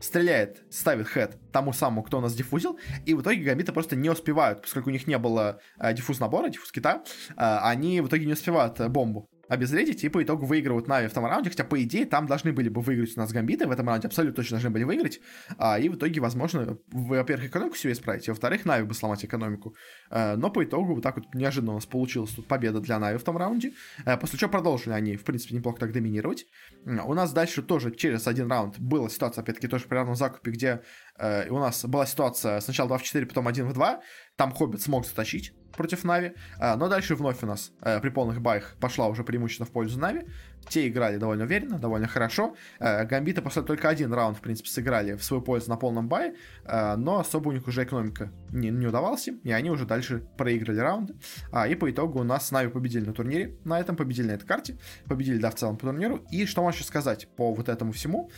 стреляет, 0.00 0.62
ставит 0.70 1.08
head 1.08 1.38
тому 1.52 1.72
самому, 1.72 2.02
кто 2.02 2.18
у 2.18 2.20
нас 2.20 2.34
defuse 2.34 2.65
ил, 2.65 2.80
и 3.06 3.14
в 3.14 3.22
итоге 3.22 3.44
гамбиты 3.44 3.72
просто 3.72 3.94
не 3.94 4.10
успевают, 4.10 4.62
поскольку 4.62 4.90
у 4.90 4.92
них 4.92 5.06
не 5.06 5.18
было 5.18 5.60
э, 5.78 5.94
defuse 5.94 6.18
набора, 6.18 6.48
defuse 6.48 6.72
kit 6.72 6.91
а, 6.91 7.04
э, 7.30 7.58
они 7.62 8.00
в 8.00 8.08
итоге 8.08 8.26
не 8.26 8.32
успевают 8.32 8.80
э, 8.80 8.88
бомбу 8.88 9.28
обезвредить, 9.48 10.04
и 10.04 10.08
по 10.08 10.22
итогу 10.22 10.46
выигрывают 10.46 10.88
Нави 10.88 11.08
в 11.08 11.12
том 11.12 11.26
раунде, 11.26 11.50
хотя, 11.50 11.64
по 11.64 11.82
идее, 11.82 12.06
там 12.06 12.26
должны 12.26 12.52
были 12.52 12.68
бы 12.68 12.80
выиграть 12.80 13.16
у 13.16 13.20
нас 13.20 13.32
гамбиты, 13.32 13.66
в 13.66 13.70
этом 13.70 13.86
раунде 13.88 14.08
абсолютно 14.08 14.36
точно 14.36 14.56
должны 14.56 14.70
были 14.70 14.84
выиграть, 14.84 15.20
а, 15.56 15.78
и 15.78 15.88
в 15.88 15.96
итоге, 15.96 16.20
возможно, 16.20 16.78
во-первых, 16.88 17.48
экономику 17.48 17.76
себе 17.76 17.92
исправить, 17.92 18.28
а 18.28 18.32
во-вторых, 18.32 18.64
Нави 18.64 18.84
бы 18.84 18.94
сломать 18.94 19.24
экономику. 19.24 19.74
А, 20.10 20.36
но 20.36 20.50
по 20.50 20.64
итогу 20.64 20.94
вот 20.94 21.02
так 21.02 21.16
вот 21.16 21.34
неожиданно 21.34 21.72
у 21.72 21.76
нас 21.76 21.86
получилась 21.86 22.30
тут 22.30 22.46
победа 22.46 22.80
для 22.80 22.98
Нави 22.98 23.18
в 23.18 23.24
том 23.24 23.36
раунде, 23.36 23.72
а, 24.04 24.16
после 24.16 24.38
чего 24.38 24.50
продолжили 24.50 24.92
они, 24.92 25.16
в 25.16 25.24
принципе, 25.24 25.56
неплохо 25.56 25.80
так 25.80 25.92
доминировать. 25.92 26.46
У 26.84 27.14
нас 27.14 27.32
дальше 27.32 27.62
тоже 27.62 27.90
через 27.90 28.26
один 28.26 28.50
раунд 28.50 28.78
была 28.78 29.08
ситуация, 29.08 29.42
опять-таки, 29.42 29.68
тоже 29.68 29.84
при 29.84 29.96
равном 29.96 30.16
закупе, 30.16 30.50
где 30.50 30.82
э, 31.18 31.48
у 31.50 31.58
нас 31.58 31.84
была 31.84 32.06
ситуация 32.06 32.60
сначала 32.60 32.88
2 32.88 32.98
в 32.98 33.02
4, 33.02 33.26
потом 33.26 33.48
1 33.48 33.68
в 33.68 33.72
2, 33.72 34.00
там 34.36 34.52
Хоббит 34.52 34.82
смог 34.82 35.06
заточить, 35.06 35.52
против 35.78 36.04
Нави. 36.04 36.32
А, 36.58 36.76
но 36.76 36.88
дальше 36.88 37.14
вновь 37.14 37.42
у 37.42 37.46
нас 37.46 37.72
э, 37.82 38.00
при 38.00 38.10
полных 38.10 38.40
баях 38.40 38.76
пошла 38.80 39.06
уже 39.08 39.24
преимущественно 39.24 39.66
в 39.66 39.70
пользу 39.70 39.98
Нави. 39.98 40.26
Те 40.68 40.88
играли 40.88 41.16
довольно 41.16 41.44
уверенно, 41.44 41.78
довольно 41.78 42.08
хорошо. 42.08 42.54
Э, 42.80 43.04
Гамбиты 43.04 43.42
после 43.42 43.62
только 43.62 43.88
один 43.88 44.12
раунд, 44.12 44.36
в 44.36 44.40
принципе, 44.40 44.68
сыграли 44.68 45.14
в 45.14 45.24
свою 45.24 45.42
пользу 45.42 45.70
на 45.70 45.76
полном 45.76 46.08
бае, 46.08 46.34
э, 46.64 46.96
но 46.96 47.20
особо 47.20 47.48
у 47.48 47.52
них 47.52 47.66
уже 47.68 47.84
экономика 47.84 48.30
не, 48.50 48.70
не 48.70 48.86
удавалась 48.86 49.28
им, 49.28 49.38
и 49.44 49.52
они 49.52 49.70
уже 49.70 49.86
дальше 49.86 50.24
проиграли 50.36 50.80
раунды. 50.80 51.14
А, 51.52 51.68
и 51.68 51.74
по 51.74 51.90
итогу 51.90 52.20
у 52.20 52.24
нас 52.24 52.50
Нави 52.50 52.70
победили 52.70 53.06
на 53.06 53.12
турнире, 53.12 53.56
на 53.64 53.78
этом 53.78 53.96
победили 53.96 54.26
на 54.26 54.32
этой 54.32 54.46
карте, 54.46 54.78
победили, 55.06 55.38
да, 55.38 55.50
в 55.50 55.54
целом 55.54 55.76
по 55.76 55.86
турниру. 55.86 56.24
И 56.30 56.44
что 56.46 56.62
можно 56.62 56.84
сказать 56.84 57.28
по 57.36 57.54
вот 57.54 57.68
этому 57.68 57.92
всему? 57.92 58.30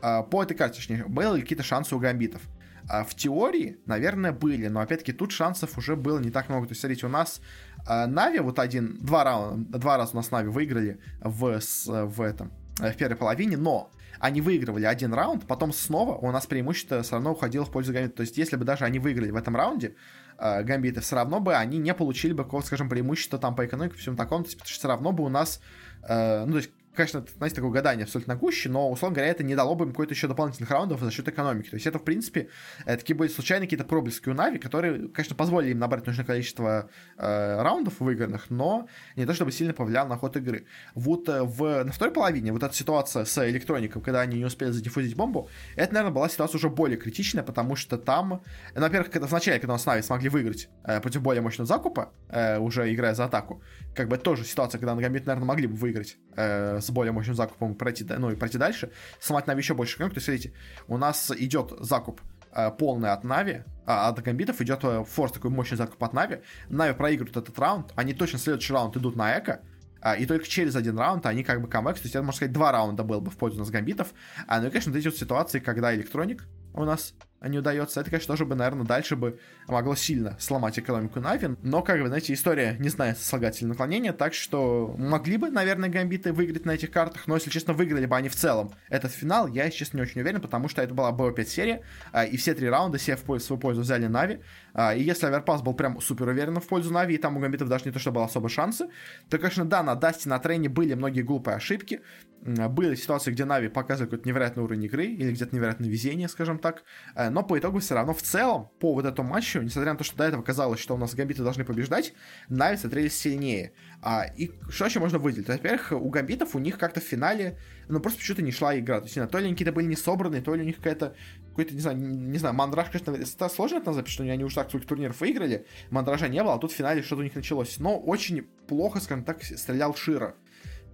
По 0.00 0.42
этой 0.42 0.56
карте, 0.56 0.76
точнее, 0.76 1.04
были 1.04 1.40
какие-то 1.40 1.64
шансы 1.64 1.94
у 1.94 1.98
гамбитов. 1.98 2.42
А 2.90 3.04
в 3.04 3.14
теории, 3.14 3.78
наверное, 3.84 4.32
были, 4.32 4.68
но 4.68 4.80
опять-таки 4.80 5.12
тут 5.12 5.30
шансов 5.30 5.76
уже 5.76 5.94
было 5.94 6.18
не 6.20 6.30
так 6.30 6.48
много. 6.48 6.66
То 6.66 6.72
есть, 6.72 6.80
смотрите, 6.80 7.04
у 7.04 7.10
нас 7.10 7.42
э, 7.86 8.06
Нави 8.06 8.38
вот 8.38 8.58
один, 8.58 8.96
два, 8.98 9.24
раунда, 9.24 9.78
два 9.78 9.98
раза 9.98 10.12
у 10.14 10.16
нас 10.16 10.30
Нави 10.30 10.48
выиграли 10.48 10.98
в, 11.20 11.60
в 11.60 12.22
этом, 12.22 12.50
в 12.78 12.92
первой 12.94 13.16
половине, 13.16 13.58
но 13.58 13.90
они 14.20 14.40
выигрывали 14.40 14.86
один 14.86 15.12
раунд, 15.12 15.46
потом 15.46 15.74
снова 15.74 16.14
у 16.16 16.32
нас 16.32 16.46
преимущество 16.46 17.02
все 17.02 17.16
равно 17.16 17.32
уходило 17.32 17.66
в 17.66 17.70
пользу 17.70 17.92
Гамбита. 17.92 18.16
То 18.16 18.20
есть, 18.22 18.38
если 18.38 18.56
бы 18.56 18.64
даже 18.64 18.86
они 18.86 18.98
выиграли 18.98 19.30
в 19.32 19.36
этом 19.36 19.54
раунде, 19.54 19.94
Гамбиты, 20.38 21.02
все 21.02 21.16
равно 21.16 21.40
бы 21.40 21.54
они 21.54 21.76
не 21.76 21.92
получили 21.92 22.32
бы 22.32 22.46
скажем, 22.62 22.88
преимущества 22.88 23.38
там 23.38 23.54
по 23.54 23.66
экономике, 23.66 23.98
всем 23.98 24.16
таком, 24.16 24.44
то 24.44 24.50
есть, 24.50 24.62
все 24.62 24.88
равно 24.88 25.12
бы 25.12 25.24
у 25.24 25.28
нас, 25.28 25.60
ну, 26.00 26.06
то 26.52 26.56
есть, 26.56 26.70
конечно, 26.94 27.18
это, 27.18 27.30
знаете, 27.36 27.56
такое 27.56 27.70
гадание 27.70 28.04
абсолютно 28.04 28.36
гуще, 28.36 28.68
но, 28.68 28.90
условно 28.90 29.16
говоря, 29.16 29.30
это 29.30 29.44
не 29.44 29.54
дало 29.54 29.74
бы 29.74 29.84
им 29.84 29.90
какой-то 29.90 30.14
еще 30.14 30.28
дополнительных 30.28 30.70
раундов 30.70 31.00
за 31.00 31.10
счет 31.10 31.28
экономики. 31.28 31.70
То 31.70 31.76
есть 31.76 31.86
это, 31.86 31.98
в 31.98 32.04
принципе, 32.04 32.48
э, 32.86 32.96
такие 32.96 33.14
были 33.16 33.28
случайные 33.28 33.66
какие-то 33.66 33.84
проблески 33.84 34.28
у 34.28 34.34
Нави, 34.34 34.58
которые, 34.58 35.08
конечно, 35.08 35.36
позволили 35.36 35.72
им 35.72 35.78
набрать 35.78 36.06
нужное 36.06 36.24
количество 36.24 36.90
э, 37.16 37.62
раундов 37.62 38.00
выигранных, 38.00 38.50
но 38.50 38.88
не 39.16 39.26
то 39.26 39.34
чтобы 39.34 39.52
сильно 39.52 39.72
повлиял 39.72 40.08
на 40.08 40.16
ход 40.16 40.36
игры. 40.36 40.66
Вот 40.94 41.28
э, 41.28 41.42
в, 41.42 41.84
на 41.84 41.92
второй 41.92 42.12
половине 42.12 42.52
вот 42.52 42.62
эта 42.62 42.74
ситуация 42.74 43.24
с 43.24 43.48
электроником, 43.48 44.02
когда 44.02 44.20
они 44.20 44.38
не 44.38 44.44
успели 44.44 44.70
задиффузить 44.70 45.16
бомбу, 45.16 45.48
это, 45.76 45.94
наверное, 45.94 46.14
была 46.14 46.28
ситуация 46.28 46.58
уже 46.58 46.68
более 46.68 46.98
критичная, 46.98 47.44
потому 47.44 47.76
что 47.76 47.98
там, 47.98 48.42
э, 48.74 48.80
во-первых, 48.80 49.10
когда 49.10 49.26
в 49.26 49.32
начале, 49.32 49.58
когда 49.60 49.74
у 49.74 49.76
нас 49.76 49.86
Нави 49.86 50.02
смогли 50.02 50.28
выиграть 50.28 50.68
э, 50.84 51.00
против 51.00 51.22
более 51.22 51.42
мощного 51.42 51.66
закупа, 51.66 52.12
э, 52.28 52.58
уже 52.58 52.92
играя 52.92 53.14
за 53.14 53.24
атаку, 53.24 53.62
как 53.94 54.08
бы 54.08 54.16
тоже 54.16 54.44
ситуация, 54.44 54.78
когда 54.78 54.94
на 54.94 55.02
Гамбит, 55.02 55.26
наверное, 55.26 55.46
могли 55.46 55.66
бы 55.66 55.74
выиграть 55.74 56.18
э, 56.36 56.77
с 56.80 56.90
более 56.90 57.12
мощным 57.12 57.34
закупом 57.34 57.74
пройти, 57.74 58.04
ну 58.04 58.30
и 58.30 58.36
пройти 58.36 58.58
дальше, 58.58 58.90
сломать 59.20 59.46
Нави 59.46 59.60
еще 59.60 59.74
больше 59.74 59.96
экономику. 59.96 60.14
То 60.14 60.18
есть, 60.18 60.26
смотрите, 60.26 60.52
у 60.86 60.96
нас 60.96 61.30
идет 61.36 61.72
закуп 61.80 62.20
э, 62.52 62.70
полный 62.70 63.12
от 63.12 63.24
Нави, 63.24 63.62
от 63.86 64.20
Гамбитов 64.22 64.60
идет 64.60 64.80
э, 64.82 65.04
force 65.04 65.32
такой 65.32 65.50
мощный 65.50 65.76
закуп 65.76 66.02
от 66.02 66.12
Нави. 66.12 66.40
Нави 66.68 66.94
проигрывают 66.94 67.36
этот 67.36 67.58
раунд, 67.58 67.92
они 67.96 68.14
точно 68.14 68.38
следующий 68.38 68.72
раунд 68.72 68.96
идут 68.96 69.16
на 69.16 69.38
eco, 69.38 69.62
а, 70.00 70.14
и 70.14 70.26
только 70.26 70.46
через 70.46 70.76
один 70.76 70.98
раунд 70.98 71.26
они 71.26 71.42
как 71.42 71.60
бы 71.60 71.68
камбэк, 71.68 71.96
то 71.96 72.02
есть 72.02 72.14
это, 72.14 72.22
можно 72.22 72.36
сказать, 72.36 72.52
два 72.52 72.72
раунда 72.72 73.02
был 73.02 73.20
бы 73.20 73.30
в 73.30 73.36
пользу 73.36 73.58
нас 73.58 73.70
гамбитов. 73.70 74.08
А, 74.46 74.60
ну 74.60 74.68
и, 74.68 74.70
конечно, 74.70 74.92
вот 74.92 74.98
эти 74.98 75.08
вот 75.08 75.16
ситуации, 75.16 75.58
когда 75.58 75.94
электроник 75.94 76.46
у 76.74 76.84
нас 76.84 77.14
не 77.40 77.58
удается, 77.58 78.00
это, 78.00 78.10
конечно, 78.10 78.34
тоже 78.34 78.44
бы, 78.44 78.56
наверное, 78.56 78.84
дальше 78.84 79.14
бы 79.14 79.38
могло 79.68 79.94
сильно 79.94 80.36
сломать 80.40 80.78
экономику 80.78 81.20
Нави. 81.20 81.56
Но, 81.62 81.82
как 81.82 82.00
бы, 82.00 82.08
знаете, 82.08 82.32
история 82.32 82.76
не 82.80 82.88
знает 82.88 83.18
слагательного 83.18 83.74
наклонения, 83.74 84.12
так 84.12 84.34
что 84.34 84.94
могли 84.98 85.36
бы, 85.36 85.50
наверное, 85.50 85.88
гамбиты 85.88 86.32
выиграть 86.32 86.64
на 86.64 86.72
этих 86.72 86.90
картах, 86.90 87.26
но, 87.26 87.36
если 87.36 87.50
честно, 87.50 87.74
выиграли 87.74 88.06
бы 88.06 88.16
они 88.16 88.28
в 88.28 88.34
целом 88.34 88.72
этот 88.88 89.12
финал, 89.12 89.46
я, 89.46 89.66
если 89.66 89.78
честно, 89.78 89.98
не 89.98 90.02
очень 90.02 90.20
уверен, 90.20 90.40
потому 90.40 90.68
что 90.68 90.82
это 90.82 90.94
была 90.94 91.12
BO5 91.12 91.44
серия, 91.44 91.82
а, 92.12 92.24
и 92.24 92.36
все 92.36 92.54
три 92.54 92.68
раунда 92.68 92.98
себе 92.98 93.16
в 93.16 93.38
свою 93.38 93.60
пользу 93.60 93.82
взяли 93.82 94.06
Нави, 94.06 94.40
а, 94.74 94.94
и 94.94 95.02
если 95.02 95.26
Overpass 95.26 95.62
был 95.62 95.74
прям 95.74 96.00
супер 96.00 96.28
уверен 96.28 96.58
в 96.60 96.66
пользу 96.66 96.92
Нави, 96.92 97.14
и 97.14 97.18
там 97.18 97.36
у 97.36 97.40
гамбитов 97.40 97.68
даже 97.68 97.84
не 97.84 97.92
то, 97.92 97.98
что 97.98 98.10
было 98.10 98.24
особо 98.24 98.48
шансы, 98.48 98.88
то, 99.30 99.38
конечно, 99.38 99.64
да, 99.64 99.82
на 99.82 99.94
Dust 99.94 100.17
е, 100.17 100.28
на 100.28 100.38
Train 100.38 100.63
е 100.63 100.68
были 100.68 100.94
многие 100.94 101.22
глупые 101.22 101.56
ошибки, 101.56 102.00
были 102.40 102.94
ситуации, 102.94 103.32
где 103.32 103.44
Нави 103.44 103.68
показывали 103.68 104.10
какой-то 104.10 104.28
невероятный 104.28 104.62
уровень 104.62 104.84
игры, 104.84 105.06
или 105.06 105.32
где-то 105.32 105.54
невероятное 105.54 105.88
везение, 105.88 106.28
скажем 106.28 106.58
так, 106.58 106.84
э, 107.14 107.27
но 107.30 107.42
по 107.42 107.58
итогу 107.58 107.78
все 107.80 107.94
равно 107.94 108.14
в 108.14 108.22
целом, 108.22 108.70
по 108.78 108.94
вот 108.94 109.04
этому 109.04 109.30
матчу, 109.30 109.60
несмотря 109.60 109.92
на 109.92 109.98
то, 109.98 110.04
что 110.04 110.16
до 110.16 110.24
этого 110.24 110.42
казалось, 110.42 110.80
что 110.80 110.94
у 110.94 110.98
нас 110.98 111.14
гамбиты 111.14 111.42
должны 111.42 111.64
побеждать, 111.64 112.12
Нави 112.48 112.76
смотрелись 112.76 113.16
сильнее. 113.16 113.72
А, 114.02 114.24
и 114.24 114.52
что 114.68 114.86
еще 114.86 115.00
можно 115.00 115.18
выделить? 115.18 115.48
Во-первых, 115.48 115.92
у 115.92 116.08
гамбитов 116.08 116.54
у 116.54 116.58
них 116.58 116.78
как-то 116.78 117.00
в 117.00 117.04
финале, 117.04 117.58
ну, 117.88 118.00
просто 118.00 118.18
почему-то 118.18 118.42
не 118.42 118.52
шла 118.52 118.78
игра. 118.78 119.00
То 119.00 119.06
есть, 119.06 119.30
то 119.30 119.38
ли 119.38 119.44
они 119.44 119.54
какие-то 119.54 119.72
были 119.72 119.86
не 119.86 119.96
собраны, 119.96 120.40
то 120.40 120.54
ли 120.54 120.62
у 120.62 120.64
них 120.64 120.76
какая-то, 120.76 121.14
какой-то, 121.50 121.74
не 121.74 121.80
знаю, 121.80 121.98
не, 121.98 122.38
знаю, 122.38 122.54
мандраж, 122.54 122.90
конечно, 122.90 123.10
это 123.12 123.48
сложно 123.48 123.76
это 123.76 123.86
назвать, 123.86 124.08
что 124.08 124.22
они 124.22 124.44
уже 124.44 124.54
так 124.54 124.68
сколько 124.68 124.86
турниров 124.86 125.20
выиграли, 125.20 125.66
мандража 125.90 126.28
не 126.28 126.42
было, 126.42 126.54
а 126.54 126.58
тут 126.58 126.72
в 126.72 126.74
финале 126.74 127.02
что-то 127.02 127.20
у 127.20 127.24
них 127.24 127.34
началось. 127.34 127.78
Но 127.78 127.98
очень 127.98 128.42
плохо, 128.66 129.00
скажем 129.00 129.24
так, 129.24 129.42
стрелял 129.42 129.94
Широ. 129.94 130.34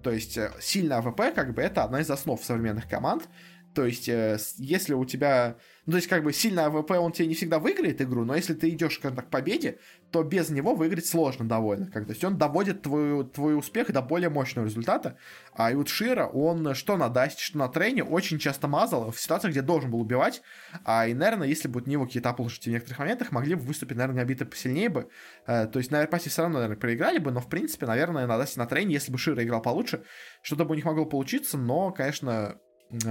То 0.04 0.10
есть 0.10 0.36
э, 0.36 0.52
сильная 0.60 0.98
AWP, 0.98 1.34
как 1.34 1.54
бы, 1.54 1.62
это 1.62 1.82
одна 1.82 2.00
из 2.00 2.10
основ 2.10 2.42
современных 2.44 2.88
команд. 2.88 3.26
То 3.74 3.84
есть, 3.84 4.08
э, 4.08 4.38
если 4.58 4.94
у 4.94 5.04
тебя 5.04 5.56
ну, 5.86 5.92
то 5.92 5.96
есть, 5.96 6.08
как 6.08 6.24
бы, 6.24 6.32
сильный 6.32 6.64
AWP, 6.64 6.92
он 6.92 7.12
тебе 7.12 7.26
не 7.26 7.34
всегда 7.34 7.58
выиграет 7.58 8.00
игру, 8.00 8.24
но 8.24 8.34
если 8.34 8.54
ты 8.54 8.70
идешь, 8.70 8.94
скажем 8.94 9.16
так, 9.16 9.26
к 9.26 9.30
победе, 9.30 9.78
то 10.10 10.22
без 10.22 10.48
него 10.48 10.74
выиграть 10.74 11.04
сложно 11.04 11.46
довольно. 11.46 11.90
Как, 11.90 12.06
то 12.06 12.12
есть, 12.12 12.24
он 12.24 12.38
доводит 12.38 12.82
твой, 12.82 13.24
твой 13.26 13.58
успех 13.58 13.92
до 13.92 14.00
более 14.00 14.30
мощного 14.30 14.64
результата. 14.64 15.18
А 15.52 15.70
и 15.70 15.74
вот 15.74 15.88
Широ, 15.88 16.26
он 16.26 16.74
что 16.74 16.96
на 16.96 17.10
Dust 17.10 17.32
е, 17.32 17.42
что 17.42 17.58
на 17.58 17.68
Train 17.68 17.97
е 17.97 18.02
очень 18.02 18.38
часто 18.38 18.66
мазал 18.66 19.10
в 19.10 19.20
ситуациях, 19.20 19.52
где 19.52 19.60
должен 19.60 19.90
был 19.90 20.00
убивать. 20.00 20.40
А 20.84 21.06
и, 21.06 21.12
наверное, 21.12 21.48
если 21.48 21.68
бы 21.68 21.82
у 21.82 21.88
него 21.88 22.06
какие-то 22.06 22.30
оплошности 22.30 22.70
в 22.70 22.72
некоторых 22.72 22.98
моментах, 23.00 23.30
могли 23.30 23.54
бы 23.54 23.60
выступить, 23.60 23.98
наверное, 23.98 24.22
гамбиты 24.22 24.46
посильнее 24.46 24.88
бы. 24.88 25.10
Э, 25.46 25.66
то 25.66 25.78
есть, 25.78 25.90
на 25.90 26.00
Overpass 26.00 26.27
е 26.27 26.30
все 26.30 26.42
равно, 26.42 26.60
наверное, 26.60 26.80
проиграли 26.80 27.18
бы, 27.18 27.30
но, 27.30 27.40
в 27.40 27.48
принципе, 27.50 27.84
наверное, 27.84 28.26
на 28.26 28.38
Dust 28.38 28.54
е 28.54 28.58
на 28.58 28.66
Train 28.66 28.86
е, 28.86 28.94
если 28.94 29.12
бы 29.12 29.18
Широ 29.18 29.44
играл 29.44 29.60
получше, 29.60 30.02
что-то 30.40 30.64
бы 30.64 30.72
у 30.72 30.74
них 30.74 30.86
могло 30.86 31.04
получиться, 31.04 31.58
но, 31.58 31.90
конечно, 31.90 32.58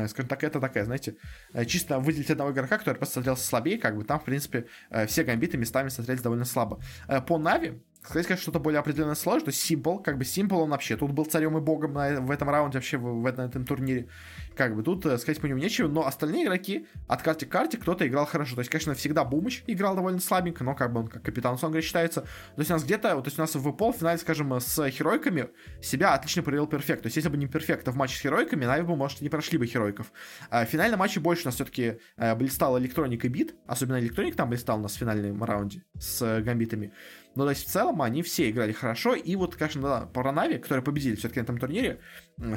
скажем 0.07 0.27
так, 0.27 0.43
это 0.43 0.59
такая, 0.59 0.85
знаете, 0.85 1.17
э, 1.53 1.65
чисто 1.65 1.99
выделить 1.99 2.29
одного 2.29 2.51
игрока, 2.51 2.77
который 2.77 2.97
просто 2.97 3.15
смотрелся 3.15 3.45
слабее, 3.45 3.77
как 3.77 3.95
бы 3.95 4.03
там, 4.03 4.19
в 4.19 4.23
принципе, 4.23 4.67
э, 4.89 5.07
все 5.07 5.23
гамбиты 5.23 5.57
местами 5.57 5.89
смотрелись 5.89 6.21
довольно 6.21 6.45
слабо. 6.45 6.81
По 7.27 7.37
Нави, 7.37 7.81
сказать, 8.03 8.27
конечно, 8.27 8.41
что-то 8.43 8.59
более 8.59 8.79
определенно 8.79 9.15
сложно. 9.15 9.45
То 9.45 9.51
есть 9.51 9.69
Simple, 9.69 10.03
как 10.03 10.17
бы 10.17 10.23
Simple 10.23 10.57
он 10.57 10.69
вообще 10.69 10.97
тут 10.97 11.11
был 11.11 11.25
царем 11.25 11.57
и 11.57 11.61
богом 11.61 11.93
на, 11.93 12.21
в 12.21 12.31
этом 12.31 12.49
раунде, 12.49 12.77
вообще 12.77 12.97
в, 12.97 13.21
в, 13.21 13.25
этом, 13.25 13.45
этом 13.45 13.65
турнире. 13.65 14.07
Как 14.55 14.75
бы 14.75 14.83
тут 14.83 15.05
сказать 15.19 15.39
по 15.39 15.47
нему 15.47 15.59
нечего, 15.59 15.87
но 15.87 16.05
остальные 16.05 16.45
игроки 16.45 16.87
от 17.07 17.21
карты 17.21 17.45
к 17.45 17.49
карте 17.49 17.77
кто-то 17.77 18.07
играл 18.07 18.25
хорошо. 18.25 18.55
То 18.55 18.59
есть, 18.59 18.69
конечно, 18.69 18.93
всегда 18.93 19.23
Бумыч 19.23 19.63
играл 19.67 19.95
довольно 19.95 20.19
слабенько, 20.19 20.63
но 20.63 20.75
как 20.75 20.93
бы 20.93 20.99
он 21.01 21.07
как 21.07 21.23
капитан 21.23 21.57
Сонга 21.57 21.81
считается. 21.81 22.21
То 22.21 22.59
есть 22.59 22.69
у 22.69 22.73
нас 22.73 22.83
где-то, 22.83 23.09
то 23.15 23.25
есть 23.25 23.39
у 23.39 23.41
нас 23.41 23.55
в 23.55 23.71
полуфинале, 23.71 24.17
скажем, 24.17 24.53
с 24.59 24.89
Херойками 24.89 25.49
себя 25.81 26.13
отлично 26.13 26.43
проявил 26.43 26.67
Перфекто. 26.67 27.03
То 27.03 27.07
есть 27.07 27.15
если 27.15 27.29
бы 27.29 27.37
не 27.37 27.47
Перфекто, 27.47 27.87
в 27.87 27.95
матче 27.95 28.17
с 28.17 28.21
Heroic 28.21 28.48
ами, 28.48 28.65
Нави 28.65 28.83
бы, 28.83 28.95
может, 28.95 29.21
не 29.21 29.29
прошли 29.29 29.57
бы 29.57 29.65
Heroic 29.65 29.96
ов. 29.96 30.11
А 30.49 30.65
в 30.65 30.69
финальном 30.69 30.99
матче 30.99 31.19
больше 31.19 31.43
у 31.43 31.45
нас 31.45 31.55
все-таки 31.55 31.99
блистал 32.37 32.77
Электроник 32.77 33.25
и 33.25 33.27
Бит, 33.29 33.55
особенно 33.65 33.99
Электроник 33.99 34.35
там 34.35 34.49
блистал 34.49 34.77
у 34.77 34.81
нас 34.81 34.93
в 34.93 34.97
финальном 34.97 35.43
раунде 35.43 35.83
с 35.97 36.41
Гамбитами. 36.41 36.93
Но, 37.35 37.45
то 37.45 37.49
есть, 37.49 37.67
в 37.67 37.69
целом, 37.69 38.01
они 38.01 38.21
все 38.21 38.49
играли 38.49 38.71
хорошо. 38.71 39.15
И 39.15 39.35
вот, 39.35 39.55
конечно, 39.55 39.81
да, 39.81 40.05
про 40.05 40.31
Нави, 40.31 40.57
которые 40.57 40.83
победили 40.83 41.15
все-таки 41.15 41.39
на 41.39 41.43
этом 41.43 41.57
турнире, 41.57 41.99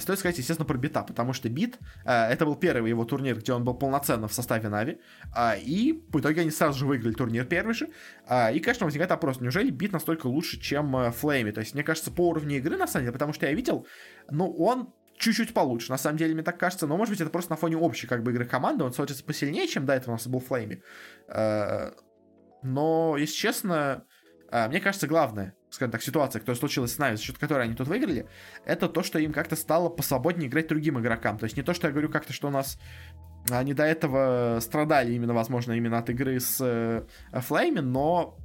стоит 0.00 0.18
сказать, 0.18 0.38
естественно, 0.38 0.66
про 0.66 0.76
Бита, 0.76 1.02
потому 1.02 1.32
что 1.32 1.48
Бит, 1.48 1.78
э, 2.04 2.10
это 2.12 2.44
был 2.44 2.56
первый 2.56 2.90
его 2.90 3.04
турнир, 3.04 3.38
где 3.38 3.52
он 3.52 3.64
был 3.64 3.74
полноценно 3.74 4.28
в 4.28 4.32
составе 4.32 4.68
Нави, 4.68 4.98
э, 5.34 5.60
и 5.60 6.04
в 6.08 6.20
итоге 6.20 6.42
они 6.42 6.50
сразу 6.50 6.78
же 6.78 6.86
выиграли 6.86 7.14
турнир 7.14 7.46
первый 7.46 7.74
же. 7.74 7.88
Э, 8.28 8.54
и, 8.54 8.60
конечно, 8.60 8.84
возникает 8.84 9.10
вопрос, 9.10 9.40
неужели 9.40 9.70
Бит 9.70 9.92
настолько 9.92 10.26
лучше, 10.26 10.60
чем 10.60 10.94
э? 10.96 11.12
То 11.12 11.60
есть, 11.60 11.74
мне 11.74 11.82
кажется, 11.82 12.10
по 12.10 12.28
уровню 12.28 12.58
игры, 12.58 12.76
на 12.76 12.86
самом 12.86 13.04
деле, 13.04 13.12
потому 13.12 13.32
что 13.32 13.46
я 13.46 13.52
видел, 13.52 13.86
ну, 14.30 14.50
он 14.52 14.92
чуть-чуть 15.18 15.54
получше, 15.54 15.90
на 15.90 15.98
самом 15.98 16.18
деле, 16.18 16.34
мне 16.34 16.42
так 16.42 16.58
кажется, 16.58 16.86
но, 16.86 16.96
может 16.96 17.12
быть, 17.12 17.20
это 17.20 17.30
просто 17.30 17.52
на 17.52 17.56
фоне 17.56 17.76
общей, 17.76 18.06
как 18.06 18.22
бы, 18.22 18.32
игры 18.32 18.44
команды, 18.44 18.84
он 18.84 18.92
смотрится 18.92 19.24
посильнее, 19.24 19.66
чем 19.66 19.86
до 19.86 19.94
этого 19.94 20.12
у 20.12 20.16
нас 20.16 20.26
был 20.26 20.40
Флейми. 20.40 20.82
Э, 21.28 21.92
но, 22.62 23.16
если 23.16 23.34
честно, 23.34 24.04
мне 24.50 24.80
кажется, 24.80 25.06
главное, 25.06 25.54
скажем 25.70 25.92
так, 25.92 26.02
ситуация, 26.02 26.40
которая 26.40 26.58
случилась 26.58 26.94
с 26.94 26.98
нами, 26.98 27.16
за 27.16 27.22
счет 27.22 27.38
которой 27.38 27.64
они 27.64 27.74
тут 27.74 27.88
выиграли, 27.88 28.26
это 28.64 28.88
то, 28.88 29.02
что 29.02 29.18
им 29.18 29.32
как-то 29.32 29.56
стало 29.56 29.88
посвободнее 29.88 30.48
играть 30.48 30.68
другим 30.68 30.98
игрокам. 31.00 31.38
То 31.38 31.44
есть 31.44 31.56
не 31.56 31.62
то, 31.62 31.74
что 31.74 31.88
я 31.88 31.92
говорю 31.92 32.08
как-то, 32.08 32.32
что 32.32 32.48
у 32.48 32.50
нас 32.50 32.78
они 33.50 33.74
до 33.74 33.84
этого 33.84 34.58
страдали 34.60 35.12
именно, 35.12 35.34
возможно, 35.34 35.72
именно 35.72 35.98
от 35.98 36.10
игры 36.10 36.40
с 36.40 36.58
э, 36.60 37.04
Флейми, 37.32 37.80
но 37.80 38.36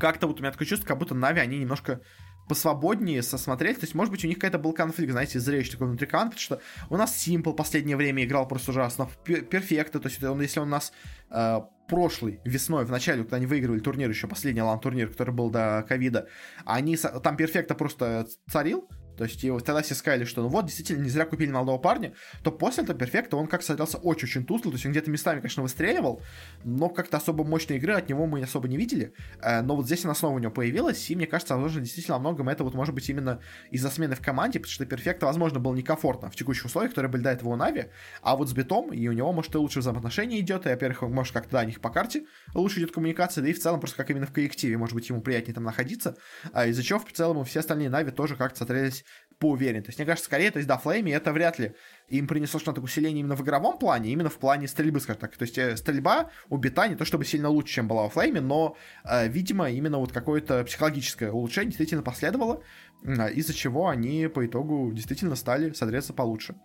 как-то 0.00 0.26
вот 0.26 0.38
у 0.38 0.42
меня 0.42 0.52
такое 0.52 0.66
чувство, 0.66 0.86
как 0.86 0.98
будто 0.98 1.14
Нави, 1.14 1.40
они 1.40 1.58
немножко 1.58 2.00
посвободнее 2.48 3.22
сосмотреть. 3.22 3.80
То 3.80 3.84
есть, 3.84 3.94
может 3.94 4.10
быть, 4.10 4.24
у 4.24 4.28
них 4.28 4.36
какая-то 4.36 4.58
был 4.58 4.72
конфликт, 4.72 5.12
знаете, 5.12 5.40
зрелищ 5.40 5.70
такой 5.70 5.88
внутри 5.88 6.06
команды, 6.06 6.36
потому 6.36 6.42
что 6.42 6.60
у 6.90 6.96
нас 6.96 7.26
Simple 7.26 7.54
последнее 7.54 7.96
время 7.96 8.24
играл 8.24 8.46
просто 8.46 8.70
ужасно. 8.70 9.08
Перфекто, 9.24 10.00
то 10.00 10.08
есть, 10.08 10.22
он, 10.22 10.40
если 10.40 10.60
он 10.60 10.68
у 10.68 10.70
нас 10.70 10.92
э, 11.30 11.60
прошлый 11.88 12.40
весной, 12.44 12.84
в 12.84 12.90
начале, 12.90 13.22
когда 13.22 13.36
они 13.36 13.46
выигрывали 13.46 13.80
турнир, 13.80 14.08
еще 14.08 14.26
последний 14.26 14.62
лан-турнир, 14.62 15.08
который 15.08 15.34
был 15.34 15.50
до 15.50 15.84
ковида, 15.88 16.28
они 16.64 16.96
там 16.96 17.36
перфекто 17.36 17.74
просто 17.74 18.26
царил, 18.50 18.88
то 19.16 19.24
есть 19.24 19.42
его 19.42 19.60
тогда 19.60 19.82
все 19.82 19.94
сказали, 19.94 20.24
что 20.24 20.42
ну 20.42 20.48
вот, 20.48 20.66
действительно, 20.66 21.02
не 21.02 21.08
зря 21.08 21.24
купили 21.24 21.50
молодого 21.50 21.78
парня, 21.78 22.14
то 22.42 22.50
после 22.50 22.84
этого 22.84 22.98
перфекта 22.98 23.36
он 23.36 23.46
как 23.46 23.62
смотрелся 23.62 23.98
очень-очень 23.98 24.44
тусло, 24.44 24.70
то 24.70 24.76
есть 24.76 24.86
он 24.86 24.92
где-то 24.92 25.10
местами, 25.10 25.40
конечно, 25.40 25.62
выстреливал, 25.62 26.22
но 26.64 26.88
как-то 26.88 27.16
особо 27.16 27.44
мощной 27.44 27.78
игры 27.78 27.94
от 27.94 28.08
него 28.08 28.26
мы 28.26 28.42
особо 28.42 28.68
не 28.68 28.76
видели, 28.76 29.14
э, 29.40 29.62
но 29.62 29.76
вот 29.76 29.86
здесь 29.86 30.04
она 30.04 30.14
снова 30.14 30.36
у 30.36 30.38
него 30.38 30.52
появилась, 30.52 31.10
и 31.10 31.16
мне 31.16 31.26
кажется, 31.26 31.54
возможно, 31.54 31.80
действительно 31.80 32.18
многом 32.18 32.48
это 32.48 32.64
вот 32.64 32.74
может 32.74 32.94
быть 32.94 33.08
именно 33.08 33.40
из-за 33.70 33.90
смены 33.90 34.14
в 34.14 34.20
команде, 34.20 34.58
потому 34.58 34.72
что 34.72 34.86
перфекта, 34.86 35.26
возможно, 35.26 35.60
было 35.60 35.74
некомфортно 35.74 36.30
в 36.30 36.36
текущих 36.36 36.66
условиях, 36.66 36.92
которые 36.92 37.10
были 37.10 37.22
до 37.22 37.30
этого 37.30 37.50
у 37.50 37.56
Нави, 37.56 37.86
а 38.22 38.36
вот 38.36 38.48
с 38.48 38.52
битом, 38.52 38.92
и 38.92 39.06
у 39.08 39.12
него, 39.12 39.32
может, 39.32 39.54
и 39.54 39.58
лучше 39.58 39.80
взаимоотношения 39.80 40.40
идет, 40.40 40.66
и, 40.66 40.68
во-первых, 40.68 41.02
может, 41.02 41.32
как-то, 41.32 41.52
да, 41.52 41.64
них 41.64 41.80
по 41.80 41.90
карте 41.90 42.26
лучше 42.54 42.80
идет 42.80 42.92
коммуникация, 42.92 43.42
да 43.42 43.48
и 43.48 43.52
в 43.52 43.60
целом 43.60 43.80
просто 43.80 43.96
как 43.96 44.10
именно 44.10 44.26
в 44.26 44.32
коллективе, 44.32 44.78
может 44.78 44.94
быть, 44.94 45.08
ему 45.08 45.20
приятнее 45.20 45.54
там 45.54 45.64
находиться, 45.64 46.16
а 46.52 46.66
из-за 46.66 46.82
чего 46.82 46.98
в 46.98 47.12
целом 47.12 47.44
все 47.44 47.60
остальные 47.60 47.90
Нави 47.90 48.10
тоже 48.10 48.36
как-то 48.36 48.58
смотрелись 48.58 49.03
поуверенней. 49.44 49.82
То 49.82 49.90
есть, 49.90 49.98
мне 49.98 50.06
кажется, 50.06 50.24
скорее, 50.24 50.50
то 50.50 50.56
есть, 50.56 50.66
да, 50.66 50.78
Флейми 50.78 51.10
это 51.10 51.30
вряд 51.32 51.58
ли 51.58 51.74
им 52.08 52.26
принесло 52.26 52.58
что-то 52.58 52.80
усиление 52.80 53.20
именно 53.20 53.36
в 53.36 53.42
игровом 53.42 53.78
плане, 53.78 54.10
именно 54.10 54.30
в 54.30 54.38
плане 54.38 54.66
стрельбы, 54.68 55.00
скажем 55.00 55.20
так. 55.20 55.36
То 55.36 55.42
есть, 55.42 55.58
э, 55.58 55.76
стрельба 55.76 56.30
у 56.48 56.56
Бита 56.56 56.88
не 56.88 56.94
то 56.94 57.04
чтобы 57.04 57.26
сильно 57.26 57.50
лучше, 57.50 57.74
чем 57.74 57.86
была 57.86 58.06
у 58.06 58.08
Флейми, 58.08 58.38
но, 58.38 58.74
э, 59.04 59.28
видимо, 59.28 59.70
именно 59.70 59.98
вот 59.98 60.12
какое-то 60.12 60.64
психологическое 60.64 61.30
улучшение 61.30 61.68
действительно 61.68 62.02
последовало, 62.02 62.62
из-за 63.04 63.52
чего 63.52 63.88
они 63.88 64.28
по 64.28 64.46
итогу 64.46 64.90
действительно 64.92 65.36
стали 65.36 65.72
смотреться 65.72 66.12
получше. 66.12 66.56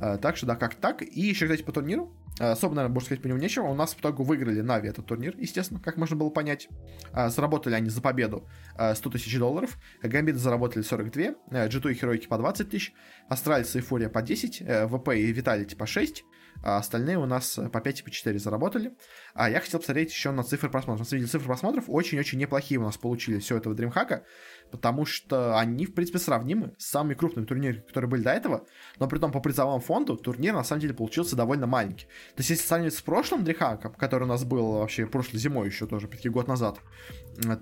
Э, 0.00 0.18
так 0.18 0.36
что, 0.36 0.46
да, 0.46 0.56
как 0.56 0.74
так. 0.74 1.02
И 1.02 1.20
еще, 1.20 1.46
кстати, 1.46 1.62
по 1.62 1.72
турниру, 1.72 2.12
Э, 2.38 2.52
особо, 2.52 2.74
наверное, 2.74 2.94
больше 2.94 3.06
сказать 3.06 3.22
по 3.22 3.26
нему 3.26 3.38
нечего. 3.38 3.66
У 3.66 3.74
нас 3.74 3.94
в 3.94 4.00
итоге 4.00 4.22
выиграли 4.22 4.60
Нави 4.60 4.88
этот 4.88 5.06
турнир, 5.06 5.34
естественно, 5.36 5.80
как 5.80 5.96
можно 5.96 6.16
было 6.16 6.30
понять. 6.30 6.68
Э, 7.12 7.28
заработали 7.30 7.74
они 7.74 7.90
за 7.90 8.00
победу 8.00 8.48
100 8.74 9.08
э, 9.08 9.12
тысяч 9.12 9.36
долларов. 9.38 9.76
Гамбиты 10.02 10.38
заработали 10.38 10.82
42. 10.82 11.34
G2 11.50 11.92
и 11.92 11.94
Херойки 11.94 12.26
по 12.26 12.38
20 12.38 12.70
тысяч. 12.70 12.92
Астральцы 13.28 13.78
и 13.78 13.80
Фурия 13.80 14.08
по 14.08 14.22
10. 14.22 14.62
ВП 14.88 15.08
и 15.14 15.32
Виталити 15.32 15.74
по 15.74 15.86
6 15.86 16.24
а 16.62 16.78
остальные 16.78 17.18
у 17.18 17.26
нас 17.26 17.58
по 17.72 17.80
5 17.80 18.00
и 18.00 18.02
по 18.02 18.10
4 18.10 18.38
заработали. 18.38 18.96
А 19.34 19.48
я 19.48 19.60
хотел 19.60 19.80
посмотреть 19.80 20.10
еще 20.10 20.30
на 20.30 20.42
цифры 20.42 20.70
просмотров. 20.70 21.00
На 21.00 21.04
самом 21.04 21.20
деле, 21.20 21.30
цифры 21.30 21.46
просмотров 21.46 21.84
очень-очень 21.88 22.38
неплохие 22.38 22.80
у 22.80 22.84
нас 22.84 22.96
получили 22.96 23.38
все 23.38 23.56
этого 23.56 23.74
Дримхака, 23.74 24.24
потому 24.70 25.06
что 25.06 25.58
они, 25.58 25.86
в 25.86 25.94
принципе, 25.94 26.18
сравнимы 26.18 26.74
с 26.78 26.86
самыми 26.86 27.14
крупными 27.14 27.46
турнирами, 27.46 27.80
которые 27.80 28.10
были 28.10 28.22
до 28.22 28.30
этого, 28.30 28.66
но 28.98 29.08
при 29.08 29.18
том 29.18 29.32
по 29.32 29.40
призовому 29.40 29.80
фонду 29.80 30.16
турнир, 30.16 30.54
на 30.54 30.64
самом 30.64 30.82
деле, 30.82 30.94
получился 30.94 31.36
довольно 31.36 31.66
маленький. 31.66 32.06
То 32.34 32.38
есть, 32.38 32.50
если 32.50 32.64
сравнивать 32.64 32.94
с 32.94 33.02
прошлым 33.02 33.44
Дримхаком, 33.44 33.94
который 33.94 34.24
у 34.24 34.28
нас 34.28 34.44
был 34.44 34.72
вообще 34.72 35.06
прошлой 35.06 35.38
зимой 35.38 35.68
еще 35.68 35.86
тоже, 35.86 36.08
5 36.08 36.30
год 36.30 36.48
назад, 36.48 36.80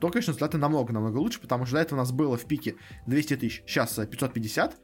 то, 0.01 0.09
конечно, 0.09 0.30
результаты 0.30 0.59
намного-намного 0.59 1.18
лучше, 1.18 1.40
потому 1.40 1.66
что 1.66 1.76
до 1.76 1.82
этого 1.82 1.99
у 1.99 2.03
нас 2.03 2.12
было 2.12 2.36
в 2.36 2.47
пике 2.47 2.76
200 3.07 3.36
тысяч, 3.36 3.62
сейчас 3.66 3.94
550, 3.94 4.74
Э, 4.74 4.76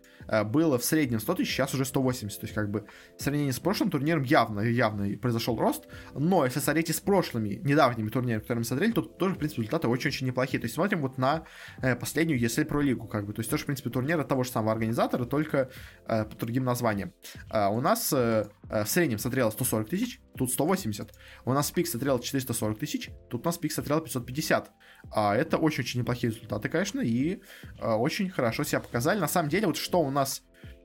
было 0.45 0.79
в 0.79 0.85
среднем 0.85 1.21
100 1.21 1.35
тысяч, 1.35 1.53
сейчас 1.53 1.75
уже 1.75 1.85
180. 1.85 2.41
То 2.41 2.45
есть, 2.45 2.55
как 2.55 2.71
бы, 2.71 2.87
в 3.19 3.23
сравнении 3.23 3.51
с 3.51 3.61
прошлым 3.61 3.91
турниром 3.91 4.23
явно, 4.23 4.61
явно 4.61 5.17
произошел 5.19 5.59
рост. 5.59 5.87
Но 6.15 6.45
если 6.45 6.61
смотреть 6.61 6.95
с 6.95 7.01
прошлыми, 7.01 7.61
недавними 7.63 8.09
турнирами, 8.09 8.41
которые 8.41 8.61
мы 8.61 8.65
смотрели, 8.65 8.93
то 8.93 9.03
тоже, 9.03 9.35
в 9.35 9.39
принципе, 9.39 9.63
результаты 9.63 9.89
очень-очень 9.89 10.27
неплохие. 10.27 10.61
То 10.61 10.67
есть, 10.67 10.75
смотрим 10.75 11.01
вот 11.01 11.19
на 11.19 11.45
э, 11.81 11.97
последнюю 11.97 12.41
ESL 12.41 12.69
Pro 12.69 12.83
лигу, 12.83 13.07
как 13.07 13.27
бы. 13.27 13.33
То 13.33 13.41
есть, 13.41 13.51
тоже, 13.51 13.63
в 13.65 13.67
принципе, 13.67 13.91
турнир 13.91 14.21
от 14.21 14.29
того 14.29 14.45
же 14.45 14.51
самого 14.51 14.73
организатора, 14.73 15.25
только 15.25 15.71
э, 16.07 16.25
по 16.25 16.37
другим 16.37 16.65
названиям. 16.65 17.13
Э, 17.51 17.69
у 17.69 17.81
нас 17.81 18.13
э, 18.13 18.49
э 18.71 18.85
в 18.85 18.89
среднем 18.89 19.19
смотрело 19.19 19.51
140 19.51 19.89
тысяч, 19.89 20.21
тут 20.37 20.51
180. 20.51 21.13
У 21.45 21.53
нас 21.53 21.71
пик 21.71 21.87
смотрел 21.87 22.19
440 22.19 22.79
тысяч, 22.79 23.11
тут 23.31 23.43
у 23.43 23.49
нас 23.49 23.59
пик 23.59 23.73
смотрел 23.73 24.01
550. 24.01 24.71
А 25.11 25.37
это 25.37 25.59
очень-очень 25.59 26.01
неплохие 26.01 26.33
результаты, 26.33 26.69
конечно, 26.69 27.01
и 27.01 27.41
а, 27.81 27.97
очень 27.97 28.31
хорошо 28.31 28.65
себя 28.65 28.81
показали. 28.81 29.19
На 29.19 29.29
самом 29.29 29.49
деле, 29.49 29.67
вот 29.67 29.77
что 29.77 30.01
у 30.01 30.11
нас 30.11 30.43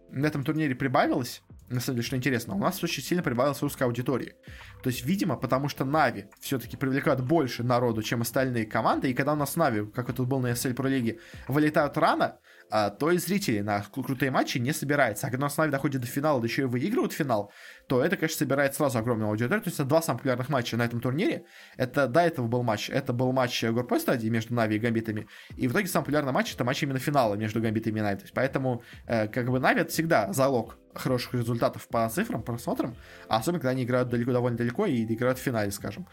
на 0.10 0.28
этом 0.28 0.44
турнире 0.44 0.76
прибавилось, 0.76 1.44
на 1.70 1.82
самом 1.82 1.98
деле, 1.98 2.08
что 2.08 2.16
интересно, 2.16 2.56
у 2.56 2.60
нас 2.60 2.82
очень 2.84 3.04
сильно 3.04 3.24
прибавилась 3.24 3.62
русская 3.62 3.86
аудитория. 3.86 4.36
То 4.84 4.90
есть, 4.90 5.06
видимо, 5.06 5.36
потому 5.36 5.68
что 5.68 5.84
Нави 5.84 6.28
все-таки 6.40 6.78
привлекают 6.78 7.22
больше 7.22 7.64
народу, 7.64 8.02
чем 8.02 8.22
остальные 8.22 8.66
команды, 8.66 9.12
и 9.12 9.14
когда 9.14 9.34
у 9.34 9.36
нас 9.36 9.56
Нави, 9.56 9.86
как 9.92 10.10
это 10.10 10.24
было 10.24 10.40
на 10.40 10.52
SL 10.52 10.76
Pro 10.76 10.90
Лиге, 10.90 11.20
вылетают 11.48 11.98
рано, 11.98 12.40
то 12.70 13.12
и 13.12 13.18
зрители 13.18 13.62
на 13.62 13.82
крутые 13.82 14.32
матчи 14.32 14.58
не 14.58 14.74
собирается. 14.74 15.28
А 15.28 15.30
когда 15.30 15.48
Нави 15.58 15.72
доходит 15.72 16.02
до 16.02 16.08
финала, 16.08 16.42
да 16.42 16.48
еще 16.48 16.64
и 16.64 16.66
выигрывают 16.66 17.14
финал, 17.14 17.52
то 17.88 18.04
это, 18.04 18.18
конечно, 18.18 18.40
собирает 18.40 18.76
сразу 18.76 18.98
огромную 19.00 19.30
аудиторию. 19.30 19.62
То 19.62 19.70
есть 19.70 19.80
это 19.80 19.88
два 19.88 20.02
самых 20.02 20.22
популярных 20.22 20.50
матча 20.50 20.78
на 20.78 20.84
этом 20.84 21.00
турнире. 21.00 21.46
Это 21.78 22.08
до 22.08 22.22
этого 22.22 22.48
был 22.48 22.64
матч. 22.64 22.90
Это 22.90 23.14
был 23.14 23.32
матч 23.32 23.64
групповой 23.64 24.02
стадии 24.02 24.28
между 24.30 24.54
Нави 24.54 24.76
и 24.76 24.80
Гамбитами. 24.80 25.28
И 25.56 25.68
в 25.68 25.72
итоге 25.72 25.88
самый 25.88 26.06
популярный 26.06 26.34
матч 26.34 26.54
это 26.54 26.64
матч 26.64 26.84
именно 26.84 27.00
финала 27.00 27.36
между 27.36 27.62
Гамбитами 27.62 28.00
и 28.00 28.02
Нави. 28.02 28.18
То 28.18 28.24
есть 28.24 28.34
поэтому, 28.34 28.84
э, 29.08 29.28
как 29.28 29.50
бы, 29.50 29.60
Нави 29.60 29.82
это 29.82 29.92
всегда 29.92 30.34
залог 30.34 30.78
хороших 31.00 31.34
результатов 31.34 31.88
по 31.88 32.08
цифрам, 32.10 32.42
просмотрам, 32.42 32.96
особенно 33.28 33.60
когда 33.60 33.72
они 33.72 33.84
играют 33.84 34.10
далеко, 34.10 34.32
довольно 34.32 34.58
далеко 34.58 34.86
и 34.86 35.04
играют 35.04 35.38
в 35.38 35.42
финале, 35.42 35.72
скажем. 35.72 36.08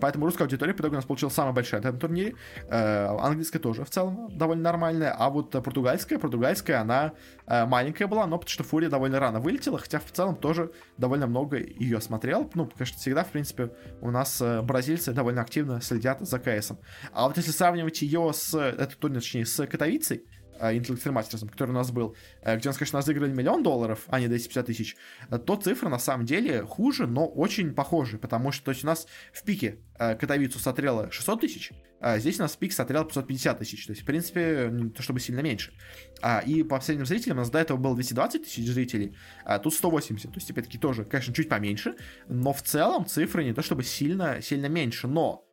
Поэтому 0.00 0.26
русская 0.26 0.44
аудитория 0.44 0.74
по 0.74 0.80
итогу 0.80 0.94
у 0.94 0.96
нас 0.96 1.04
получилась 1.04 1.34
самая 1.34 1.52
большая 1.52 1.80
на 1.80 1.88
этом 1.88 2.00
турнире. 2.00 2.34
Э, 2.68 3.06
английская 3.20 3.58
тоже 3.58 3.84
в 3.84 3.90
целом 3.90 4.36
довольно 4.36 4.62
нормальная, 4.62 5.12
а 5.12 5.30
вот 5.30 5.50
португальская, 5.50 6.18
португальская, 6.18 6.80
она 6.80 7.12
э, 7.46 7.66
маленькая 7.66 8.06
была, 8.06 8.26
но 8.26 8.38
потому 8.38 8.50
что 8.50 8.64
Фурия 8.64 8.90
довольно 8.90 9.20
рано 9.20 9.40
вылетела, 9.40 9.78
хотя 9.78 9.98
в 9.98 10.10
целом 10.12 10.36
тоже 10.36 10.72
довольно 10.98 11.26
много 11.26 11.58
ее 11.58 12.00
смотрел. 12.00 12.50
Ну, 12.54 12.66
конечно, 12.66 12.98
всегда, 12.98 13.24
в 13.24 13.30
принципе, 13.30 13.70
у 14.00 14.10
нас 14.10 14.40
э, 14.40 14.62
бразильцы 14.62 15.12
довольно 15.12 15.42
активно 15.42 15.80
следят 15.80 16.20
за 16.20 16.38
КСом. 16.38 16.78
А 17.12 17.28
вот 17.28 17.36
если 17.36 17.50
сравнивать 17.50 18.02
ее 18.02 18.32
с, 18.32 18.54
этот 18.54 18.98
турнир, 18.98 19.20
точнее, 19.20 19.46
с 19.46 19.66
Катовицей, 19.66 20.24
Intel 20.70 20.96
Extreme 20.96 21.14
Masters, 21.14 21.48
который 21.48 21.70
у 21.70 21.74
нас 21.74 21.90
был, 21.90 22.14
э, 22.42 22.56
где 22.56 22.68
нас, 22.68 22.78
конечно, 22.78 22.98
разыграли 22.98 23.32
миллион 23.32 23.62
долларов, 23.62 24.04
а 24.08 24.20
не 24.20 24.28
250 24.28 24.66
тысяч, 24.66 24.96
э, 25.30 25.38
то 25.38 25.56
цифры 25.56 25.88
на 25.88 25.98
самом 25.98 26.24
деле 26.24 26.62
хуже, 26.62 27.06
но 27.06 27.26
очень 27.26 27.74
похожи, 27.74 28.18
потому 28.18 28.52
что 28.52 28.66
то 28.66 28.70
есть 28.70 28.84
у 28.84 28.86
нас 28.86 29.06
в 29.32 29.42
пике 29.42 29.78
э, 29.98 30.14
Катовицу 30.14 30.58
сотрело 30.58 31.10
600 31.10 31.40
тысяч, 31.40 31.72
а 32.00 32.18
здесь 32.18 32.38
у 32.38 32.42
нас 32.42 32.54
пик 32.56 32.72
сотрел 32.72 33.04
550 33.04 33.58
тысяч, 33.58 33.86
то 33.86 33.92
есть, 33.92 34.02
в 34.02 34.04
принципе, 34.04 34.68
не 34.70 34.90
то 34.90 35.02
чтобы 35.02 35.20
сильно 35.20 35.40
меньше. 35.40 35.72
А, 36.20 36.40
и 36.40 36.62
по 36.62 36.76
последним 36.76 37.06
зрителям 37.06 37.38
у 37.38 37.40
нас 37.40 37.50
до 37.50 37.58
этого 37.58 37.76
было 37.76 37.94
220 37.94 38.44
тысяч 38.44 38.66
зрителей, 38.66 39.16
а 39.44 39.58
тут 39.58 39.74
180, 39.74 40.30
то 40.30 40.36
есть, 40.36 40.50
опять-таки, 40.50 40.78
тоже, 40.78 41.04
конечно, 41.04 41.34
чуть 41.34 41.48
поменьше, 41.48 41.96
но 42.28 42.52
в 42.52 42.62
целом 42.62 43.06
цифры 43.06 43.44
не 43.44 43.52
то 43.52 43.62
чтобы 43.62 43.82
сильно, 43.82 44.40
сильно 44.42 44.66
меньше, 44.66 45.08
но 45.08 45.44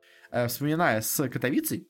вспоминая 0.47 1.01
с 1.01 1.27
Катовицей, 1.27 1.87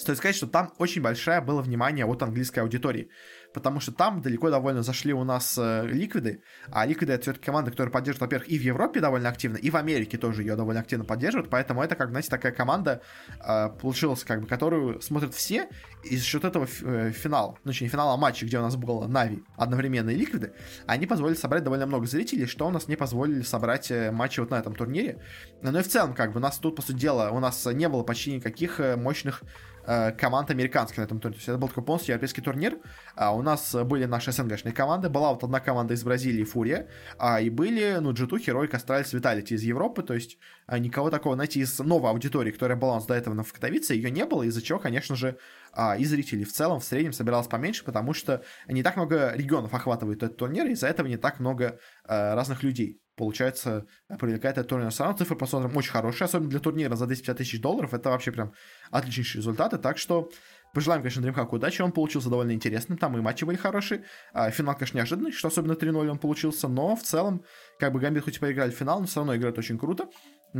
Стоит 0.00 0.16
сказать, 0.16 0.34
что 0.34 0.46
там 0.46 0.72
очень 0.78 1.02
большое 1.02 1.42
было 1.42 1.60
внимание 1.60 2.06
от 2.06 2.22
английской 2.22 2.60
аудитории 2.60 3.10
потому 3.52 3.80
что 3.80 3.92
там 3.92 4.20
далеко 4.20 4.50
довольно 4.50 4.82
зашли 4.82 5.12
у 5.12 5.24
нас 5.24 5.58
э, 5.58 5.86
ликвиды, 5.86 6.42
а 6.70 6.86
ликвиды 6.86 7.12
это 7.12 7.22
все-таки 7.22 7.46
команда, 7.46 7.70
которая 7.70 7.92
поддерживает, 7.92 8.20
во-первых, 8.20 8.48
и 8.48 8.58
в 8.58 8.62
Европе 8.62 9.00
довольно 9.00 9.28
активно, 9.28 9.56
и 9.56 9.70
в 9.70 9.76
Америке 9.76 10.18
тоже 10.18 10.42
ее 10.42 10.56
довольно 10.56 10.80
активно 10.80 11.04
поддерживает, 11.04 11.50
поэтому 11.50 11.82
это, 11.82 11.96
как, 11.96 12.10
знаете, 12.10 12.28
такая 12.28 12.52
команда 12.52 13.02
э, 13.40 13.68
получилась, 13.80 14.24
как 14.24 14.42
бы, 14.42 14.46
которую 14.46 15.00
смотрят 15.00 15.34
все, 15.34 15.68
и 16.04 16.16
за 16.16 16.24
счет 16.24 16.44
этого 16.44 16.66
э, 16.82 17.12
финал, 17.12 17.58
ну, 17.64 17.72
не 17.80 17.88
финала, 17.88 18.14
а 18.14 18.16
матча, 18.16 18.46
где 18.46 18.58
у 18.58 18.62
нас 18.62 18.76
было 18.76 19.06
Нави 19.06 19.42
одновременно 19.56 20.10
и 20.10 20.16
Ликвиды, 20.16 20.52
они 20.86 21.06
позволили 21.06 21.36
собрать 21.36 21.64
довольно 21.64 21.86
много 21.86 22.06
зрителей, 22.06 22.46
что 22.46 22.66
у 22.66 22.70
нас 22.70 22.88
не 22.88 22.96
позволили 22.96 23.42
собрать 23.42 23.90
э, 23.90 24.10
матчи 24.10 24.40
вот 24.40 24.50
на 24.50 24.58
этом 24.58 24.74
турнире. 24.74 25.18
Ну 25.62 25.76
и 25.76 25.82
в 25.82 25.88
целом, 25.88 26.14
как 26.14 26.32
бы, 26.32 26.38
у 26.38 26.42
нас 26.42 26.58
тут, 26.58 26.76
по 26.76 26.82
сути 26.82 26.96
дела, 26.96 27.30
у 27.30 27.40
нас 27.40 27.66
не 27.66 27.88
было 27.88 28.02
почти 28.02 28.34
никаких 28.34 28.80
э, 28.80 28.96
мощных 28.96 29.42
э, 29.42 29.79
команд 29.84 30.50
американских 30.50 30.98
на 30.98 31.02
этом 31.02 31.20
турнире. 31.20 31.36
То 31.36 31.40
есть 31.40 31.48
это 31.48 31.58
был 31.58 31.68
такой 31.68 31.84
полностью 31.84 32.12
европейский 32.12 32.42
турнир. 32.42 32.78
А 33.14 33.34
у 33.34 33.42
нас 33.42 33.74
были 33.74 34.04
наши 34.04 34.32
СНГшные 34.32 34.72
команды. 34.72 35.08
Была 35.08 35.32
вот 35.32 35.44
одна 35.44 35.60
команда 35.60 35.94
из 35.94 36.02
Бразилии, 36.02 36.44
Фурия. 36.44 36.88
А, 37.18 37.40
и 37.40 37.50
были, 37.50 37.98
ну, 38.00 38.12
G2, 38.12 38.28
Heroic, 38.46 38.70
Astralis, 38.70 39.14
из 39.50 39.62
Европы. 39.62 40.02
То 40.02 40.14
есть 40.14 40.38
а, 40.66 40.78
никого 40.78 41.10
такого 41.10 41.34
найти 41.34 41.60
из 41.60 41.78
новой 41.80 42.10
аудитории, 42.10 42.52
которая 42.52 42.78
была 42.78 42.92
у 42.92 42.94
нас 42.96 43.06
до 43.06 43.14
этого 43.14 43.34
на 43.34 43.44
Катовице, 43.44 43.94
ее 43.94 44.10
не 44.10 44.24
было, 44.24 44.44
из-за 44.44 44.62
чего, 44.62 44.78
конечно 44.78 45.16
же, 45.16 45.36
а, 45.72 45.96
и 45.96 46.04
зрителей 46.04 46.44
в 46.44 46.52
целом 46.52 46.78
в 46.80 46.84
среднем 46.84 47.12
собиралось 47.12 47.48
поменьше, 47.48 47.84
потому 47.84 48.14
что 48.14 48.44
не 48.68 48.82
так 48.82 48.96
много 48.96 49.32
регионов 49.34 49.74
охватывает 49.74 50.22
этот 50.22 50.36
турнир, 50.36 50.66
и 50.66 50.72
из-за 50.72 50.86
этого 50.86 51.08
не 51.08 51.16
так 51.16 51.40
много 51.40 51.78
а, 52.04 52.34
разных 52.34 52.62
людей 52.62 53.00
получается, 53.16 53.84
привлекает 54.18 54.56
этот 54.56 54.70
турнир. 54.70 54.88
Все 54.90 55.02
равно 55.02 55.18
цифры 55.18 55.36
посмотрим 55.36 55.76
очень 55.76 55.90
хорошие, 55.90 56.24
особенно 56.24 56.48
для 56.48 56.58
турнира 56.58 56.96
за 56.96 57.04
250 57.04 57.36
тысяч 57.36 57.60
долларов. 57.60 57.92
Это 57.92 58.08
вообще 58.08 58.32
прям 58.32 58.54
отличнейшие 58.90 59.40
результаты. 59.40 59.78
Так 59.78 59.98
что 59.98 60.30
Пожелаем, 60.72 61.02
конечно, 61.02 61.20
DreamHack 61.20 61.48
удачи, 61.50 61.82
он 61.82 61.90
получился 61.90 62.30
довольно 62.30 62.52
интересным, 62.52 62.96
там 62.96 63.18
и 63.18 63.20
матчи 63.20 63.44
были 63.44 63.56
хорошие. 63.56 64.04
А, 64.32 64.50
финал, 64.50 64.74
конечно, 64.74 64.98
неожиданный, 64.98 65.32
что 65.32 65.48
особенно 65.48 65.72
3-0 65.72 66.08
он 66.08 66.18
получился, 66.18 66.68
но 66.68 66.94
в 66.94 67.02
целом, 67.02 67.44
как 67.80 67.92
бы 67.92 67.98
Гамбит 67.98 68.22
хоть 68.22 68.36
и 68.36 68.38
проиграли 68.38 68.70
финал, 68.70 69.00
но 69.00 69.06
все 69.06 69.20
равно 69.20 69.34
играют 69.34 69.58
очень 69.58 69.78
круто. 69.78 70.08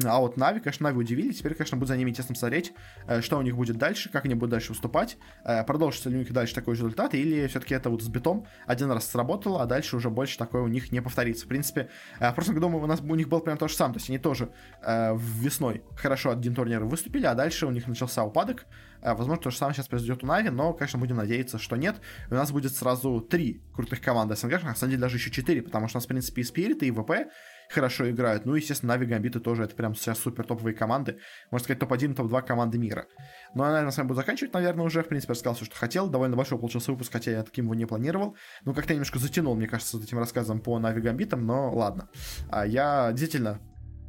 А 0.05 0.21
вот 0.21 0.37
Нави, 0.37 0.61
конечно, 0.61 0.85
Нави 0.85 0.99
удивили. 0.99 1.33
Теперь, 1.33 1.55
конечно, 1.55 1.77
будет 1.77 1.89
за 1.89 1.97
ними 1.97 2.11
интересно 2.11 2.37
смотреть, 2.37 2.73
э, 3.09 3.21
что 3.23 3.39
у 3.39 3.43
них 3.43 3.57
будет 3.57 3.77
дальше, 3.77 4.09
как 4.09 4.25
они 4.25 4.35
будут 4.35 4.51
дальше 4.51 4.69
выступать. 4.69 5.17
Э, 5.45 5.65
продолжится 5.65 6.09
ли 6.09 6.17
у 6.17 6.19
них 6.21 6.33
дальше 6.33 6.55
такой 6.55 6.77
же 6.77 6.83
результат, 6.83 7.15
или 7.15 7.47
все-таки 7.49 7.75
это 7.75 7.91
вот 7.91 8.03
с 8.03 8.09
битом 8.09 8.47
один 8.67 8.91
раз 8.93 9.11
сработало, 9.11 9.63
а 9.63 9.67
дальше 9.67 9.97
уже 9.97 10.09
больше 10.09 10.39
такое 10.39 10.63
у 10.63 10.69
них 10.69 10.93
не 10.93 11.03
повторится. 11.03 11.45
В 11.45 11.49
принципе, 11.49 11.89
э, 12.21 12.31
в 12.31 12.35
прошлом 12.35 12.55
году 12.55 12.69
у 12.69 12.87
нас 12.87 13.01
у 13.01 13.15
них 13.17 13.29
был 13.29 13.41
прям 13.41 13.59
то 13.59 13.67
же 13.67 13.75
самое. 13.75 13.95
То 13.95 13.99
есть 13.99 14.11
они 14.11 14.19
тоже 14.19 14.51
весной 14.83 15.83
хорошо 15.97 16.31
один 16.31 16.55
турнир 16.55 16.85
выступили, 16.85 17.27
а 17.27 17.35
дальше 17.35 17.67
у 17.67 17.71
них 17.71 17.87
начался 17.87 18.25
упадок. 18.25 18.67
Возможно, 19.03 19.43
то 19.43 19.51
же 19.51 19.57
самое 19.57 19.75
сейчас 19.75 19.89
произойдет 19.89 20.23
у 20.23 20.27
Нави, 20.27 20.51
но, 20.51 20.73
конечно, 20.73 20.99
будем 20.99 21.17
надеяться, 21.17 21.59
что 21.59 21.77
нет. 21.77 21.97
У 22.31 22.35
нас 22.35 22.53
будет 22.53 22.75
сразу 22.75 23.21
три 23.21 23.63
крутых 23.75 24.01
команды 24.01 24.37
СНГ, 24.37 24.63
на 24.63 24.75
самом 24.75 24.91
деле 24.91 25.01
даже 25.01 25.17
еще 25.17 25.31
четыре, 25.31 25.63
потому 25.63 25.89
что 25.89 25.97
у 25.97 25.99
нас, 25.99 26.05
в 26.05 26.09
принципе, 26.09 26.43
и 26.43 26.45
Spirit, 26.45 26.79
и 26.81 26.91
ВП, 26.91 27.31
хорошо 27.71 28.11
играют. 28.11 28.45
Ну, 28.45 28.55
естественно, 28.55 28.95
Нави 28.95 29.07
Гамбиты 29.07 29.41
тоже 29.41 29.65
это 29.65 29.75
прям 29.75 29.95
сейчас 29.95 30.19
супер 30.19 30.45
топовые 30.45 30.75
команды. 30.75 31.19
Можно 31.51 31.65
сказать, 31.65 31.81
топ-1, 31.81 32.15
топ-2 32.15 32.43
команды 32.43 32.79
мира. 32.79 33.07
Ну, 33.55 33.63
а, 33.63 33.69
наверное, 33.69 33.91
с 33.93 33.97
вами 33.97 34.09
буду 34.09 34.21
заканчивать, 34.21 34.53
наверное, 34.53 34.85
уже. 34.85 35.03
В 35.03 35.09
принципе, 35.09 35.33
рассказал 35.33 35.55
все, 35.55 35.65
что 35.65 35.77
хотел. 35.77 36.09
Довольно 36.09 36.37
большой 36.37 36.59
получился 36.59 36.91
выпуск, 36.91 37.13
хотя 37.13 37.31
я 37.31 37.43
таким 37.43 37.67
его 37.67 37.75
не 37.75 37.87
планировал. 37.87 38.37
Ну, 38.65 38.75
как-то 38.75 38.93
немножко 38.93 39.19
затянул, 39.19 39.55
мне 39.55 39.69
кажется, 39.69 39.99
с 39.99 40.05
этим 40.05 40.19
рассказом 40.19 40.61
по 40.61 40.79
Нави 40.79 41.01
Гамбитам, 41.01 41.47
но 41.47 41.73
ладно. 41.73 42.09
А 42.51 42.67
я 42.67 43.11
действительно 43.13 43.61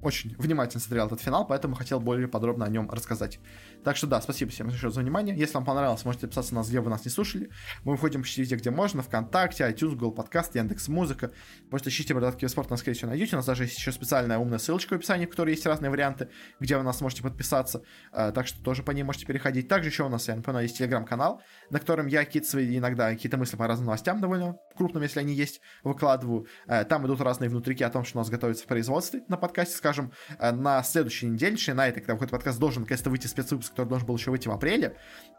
очень 0.01 0.35
внимательно 0.37 0.81
смотрел 0.81 1.07
этот 1.07 1.21
финал, 1.21 1.45
поэтому 1.45 1.75
хотел 1.75 1.99
более 1.99 2.27
подробно 2.27 2.65
о 2.65 2.69
нем 2.69 2.89
рассказать. 2.89 3.39
Так 3.83 3.97
что 3.97 4.07
да, 4.07 4.21
спасибо 4.21 4.51
всем 4.51 4.67
еще 4.67 4.91
за 4.91 5.01
внимание. 5.01 5.35
Если 5.35 5.55
вам 5.55 5.65
понравилось, 5.65 6.05
можете 6.05 6.27
подписаться 6.27 6.53
на 6.53 6.59
нас, 6.59 6.69
где 6.69 6.79
вы 6.81 6.89
нас 6.89 7.03
не 7.03 7.11
слушали. 7.11 7.49
Мы 7.83 7.93
выходим 7.93 8.21
почти 8.21 8.41
везде, 8.41 8.55
где 8.55 8.69
можно. 8.69 9.01
Вконтакте, 9.01 9.63
iTunes, 9.63 9.91
Google 9.91 10.11
Подкаст, 10.11 10.55
Яндекс 10.55 10.87
Музыка. 10.87 11.31
Можете 11.71 11.89
ищите 11.89 12.13
Бородатки 12.13 12.45
Спорт, 12.45 12.69
на 12.69 12.77
скорее 12.77 12.95
всего 12.95 13.09
найдете. 13.09 13.35
У 13.35 13.37
нас 13.37 13.45
даже 13.45 13.63
есть 13.63 13.77
еще 13.77 13.91
специальная 13.91 14.37
умная 14.37 14.59
ссылочка 14.59 14.93
в 14.93 14.97
описании, 14.97 15.25
в 15.25 15.29
которой 15.29 15.51
есть 15.51 15.65
разные 15.65 15.89
варианты, 15.89 16.29
где 16.59 16.77
вы 16.77 16.83
нас 16.83 17.01
можете 17.01 17.23
подписаться. 17.23 17.81
А, 18.11 18.31
так 18.31 18.47
что 18.47 18.61
тоже 18.63 18.83
по 18.83 18.91
ней 18.91 19.03
можете 19.03 19.25
переходить. 19.25 19.67
Также 19.67 19.89
еще 19.89 20.03
у 20.03 20.09
нас, 20.09 20.27
я 20.27 20.35
напоминаю, 20.35 20.65
есть 20.65 20.77
телеграм-канал, 20.77 21.41
на 21.69 21.79
котором 21.79 22.07
я 22.07 22.23
какие-то 22.23 22.47
свои 22.47 22.77
иногда 22.77 23.09
какие-то 23.09 23.37
мысли 23.37 23.57
по 23.57 23.67
разным 23.67 23.85
новостям 23.85 24.21
довольно 24.21 24.57
крупным, 24.75 25.03
если 25.03 25.19
они 25.19 25.33
есть, 25.33 25.61
выкладываю. 25.83 26.45
А, 26.67 26.83
там 26.83 27.05
идут 27.07 27.21
разные 27.21 27.49
внутрики 27.49 27.81
о 27.81 27.89
том, 27.89 28.05
что 28.05 28.19
у 28.19 28.21
нас 28.21 28.29
готовится 28.29 28.63
в 28.63 28.67
производстве 28.67 29.23
на 29.27 29.37
подкасте, 29.37 29.75
скажем, 29.75 30.11
а, 30.37 30.51
на 30.51 30.83
следующей 30.83 31.25
неделе, 31.27 31.51
на 31.73 31.87
этой, 31.87 31.99
когда 31.99 32.13
выходит 32.13 32.31
подкаст, 32.31 32.59
должен 32.59 32.83
наконец-то 32.83 33.09
выйти 33.09 33.27
спецвыпуск, 33.27 33.70
который 33.71 33.87
должен 33.87 34.07
был 34.07 34.15
еще 34.15 34.31
выйти 34.31 34.47
в 34.47 34.51
апреле 34.51 34.95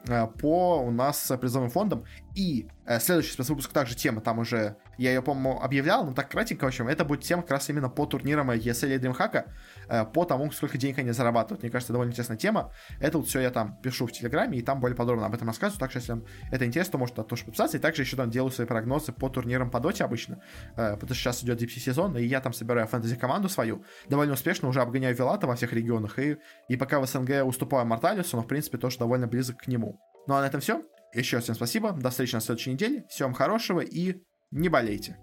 э, 0.09 0.27
по 0.27 0.81
у 0.81 0.91
нас 0.91 1.33
призовым 1.41 1.71
фондам. 1.71 2.05
И 2.35 2.69
э, 2.87 2.99
следующий 2.99 3.33
спецвыпуск 3.33 3.73
также 3.73 3.95
тема, 3.95 4.21
там 4.21 4.39
уже, 4.39 4.77
я 4.99 5.13
ее, 5.13 5.23
по-моему, 5.23 5.61
объявлял, 5.61 6.05
но 6.05 6.13
так 6.13 6.31
кратенько, 6.31 6.65
в 6.65 6.69
общем, 6.69 6.89
это 6.89 7.05
будет 7.05 7.21
тема 7.21 7.43
как 7.43 7.53
раз 7.53 7.69
именно 7.69 7.89
по 7.89 8.07
турнирам 8.07 8.51
ESL 8.51 8.95
и 8.95 8.99
DreamHack, 8.99 9.45
э, 9.89 10.05
по 10.07 10.25
тому, 10.25 10.51
сколько 10.51 10.79
денег 10.79 10.99
они 10.99 11.11
зарабатывают. 11.11 11.63
Мне 11.63 11.71
кажется, 11.71 11.93
довольно 11.93 12.11
интересная 12.11 12.37
тема. 12.37 12.73
Это 13.01 13.19
вот 13.19 13.29
все 13.29 13.41
я 13.41 13.51
там 13.51 13.77
пишу 13.83 14.07
в 14.07 14.13
Телеграме, 14.13 14.59
и 14.59 14.63
там 14.63 14.81
более 14.81 14.97
подробно 14.97 15.27
об 15.27 15.35
этом 15.35 15.49
рассказываю, 15.49 15.79
так 15.79 15.91
что 15.91 16.01
если 16.01 16.13
вам 16.13 16.25
это 16.51 16.67
интересно, 16.67 16.93
то 16.93 16.99
можете 16.99 17.23
тоже 17.23 17.45
подписаться. 17.45 17.77
И 17.77 17.81
также 17.81 18.03
еще 18.03 18.17
там 18.17 18.31
делаю 18.31 18.51
свои 18.51 18.67
прогнозы 18.67 19.13
по 19.13 19.29
турнирам 19.29 19.71
по 19.71 19.81
доте 19.81 20.05
обычно, 20.05 20.41
потому 20.75 21.07
что 21.07 21.15
сейчас 21.15 21.45
идет 21.45 21.61
DPC 21.61 21.79
сезон, 21.79 22.17
и 22.17 22.25
я 22.25 22.41
там 22.41 22.53
собираю 22.53 22.87
фэнтези-команду 22.87 23.49
свою, 23.49 23.85
довольно 24.09 24.35
успешно 24.35 24.69
уже 24.69 24.81
обгоняю 24.81 25.15
Вилата 25.15 25.47
во 25.47 25.55
всех 25.55 25.73
регионах, 25.73 26.19
и, 26.19 26.39
и 26.69 26.77
пока 26.77 27.01
в 27.01 27.07
СНГ 27.07 27.45
уступаю 27.45 27.87
Морталису, 28.23 28.37
но 28.37 28.43
в 28.43 28.47
принципе 28.47 28.79
тоже 28.79 28.99
довольно 28.99 29.27
близок 29.27 29.59
к 29.59 29.67
нему. 29.67 29.99
Ну 30.27 30.35
а 30.35 30.41
на 30.41 30.47
этом 30.47 30.61
все. 30.61 30.83
Еще 31.15 31.37
раз 31.37 31.45
всем 31.45 31.55
спасибо. 31.55 31.93
До 31.93 32.11
встречи 32.11 32.35
на 32.35 32.41
следующей 32.41 32.73
неделе. 32.73 33.05
Всем 33.09 33.35
хорошего 33.35 33.81
и 33.81 34.23
не 34.51 34.69
болейте. 34.69 35.19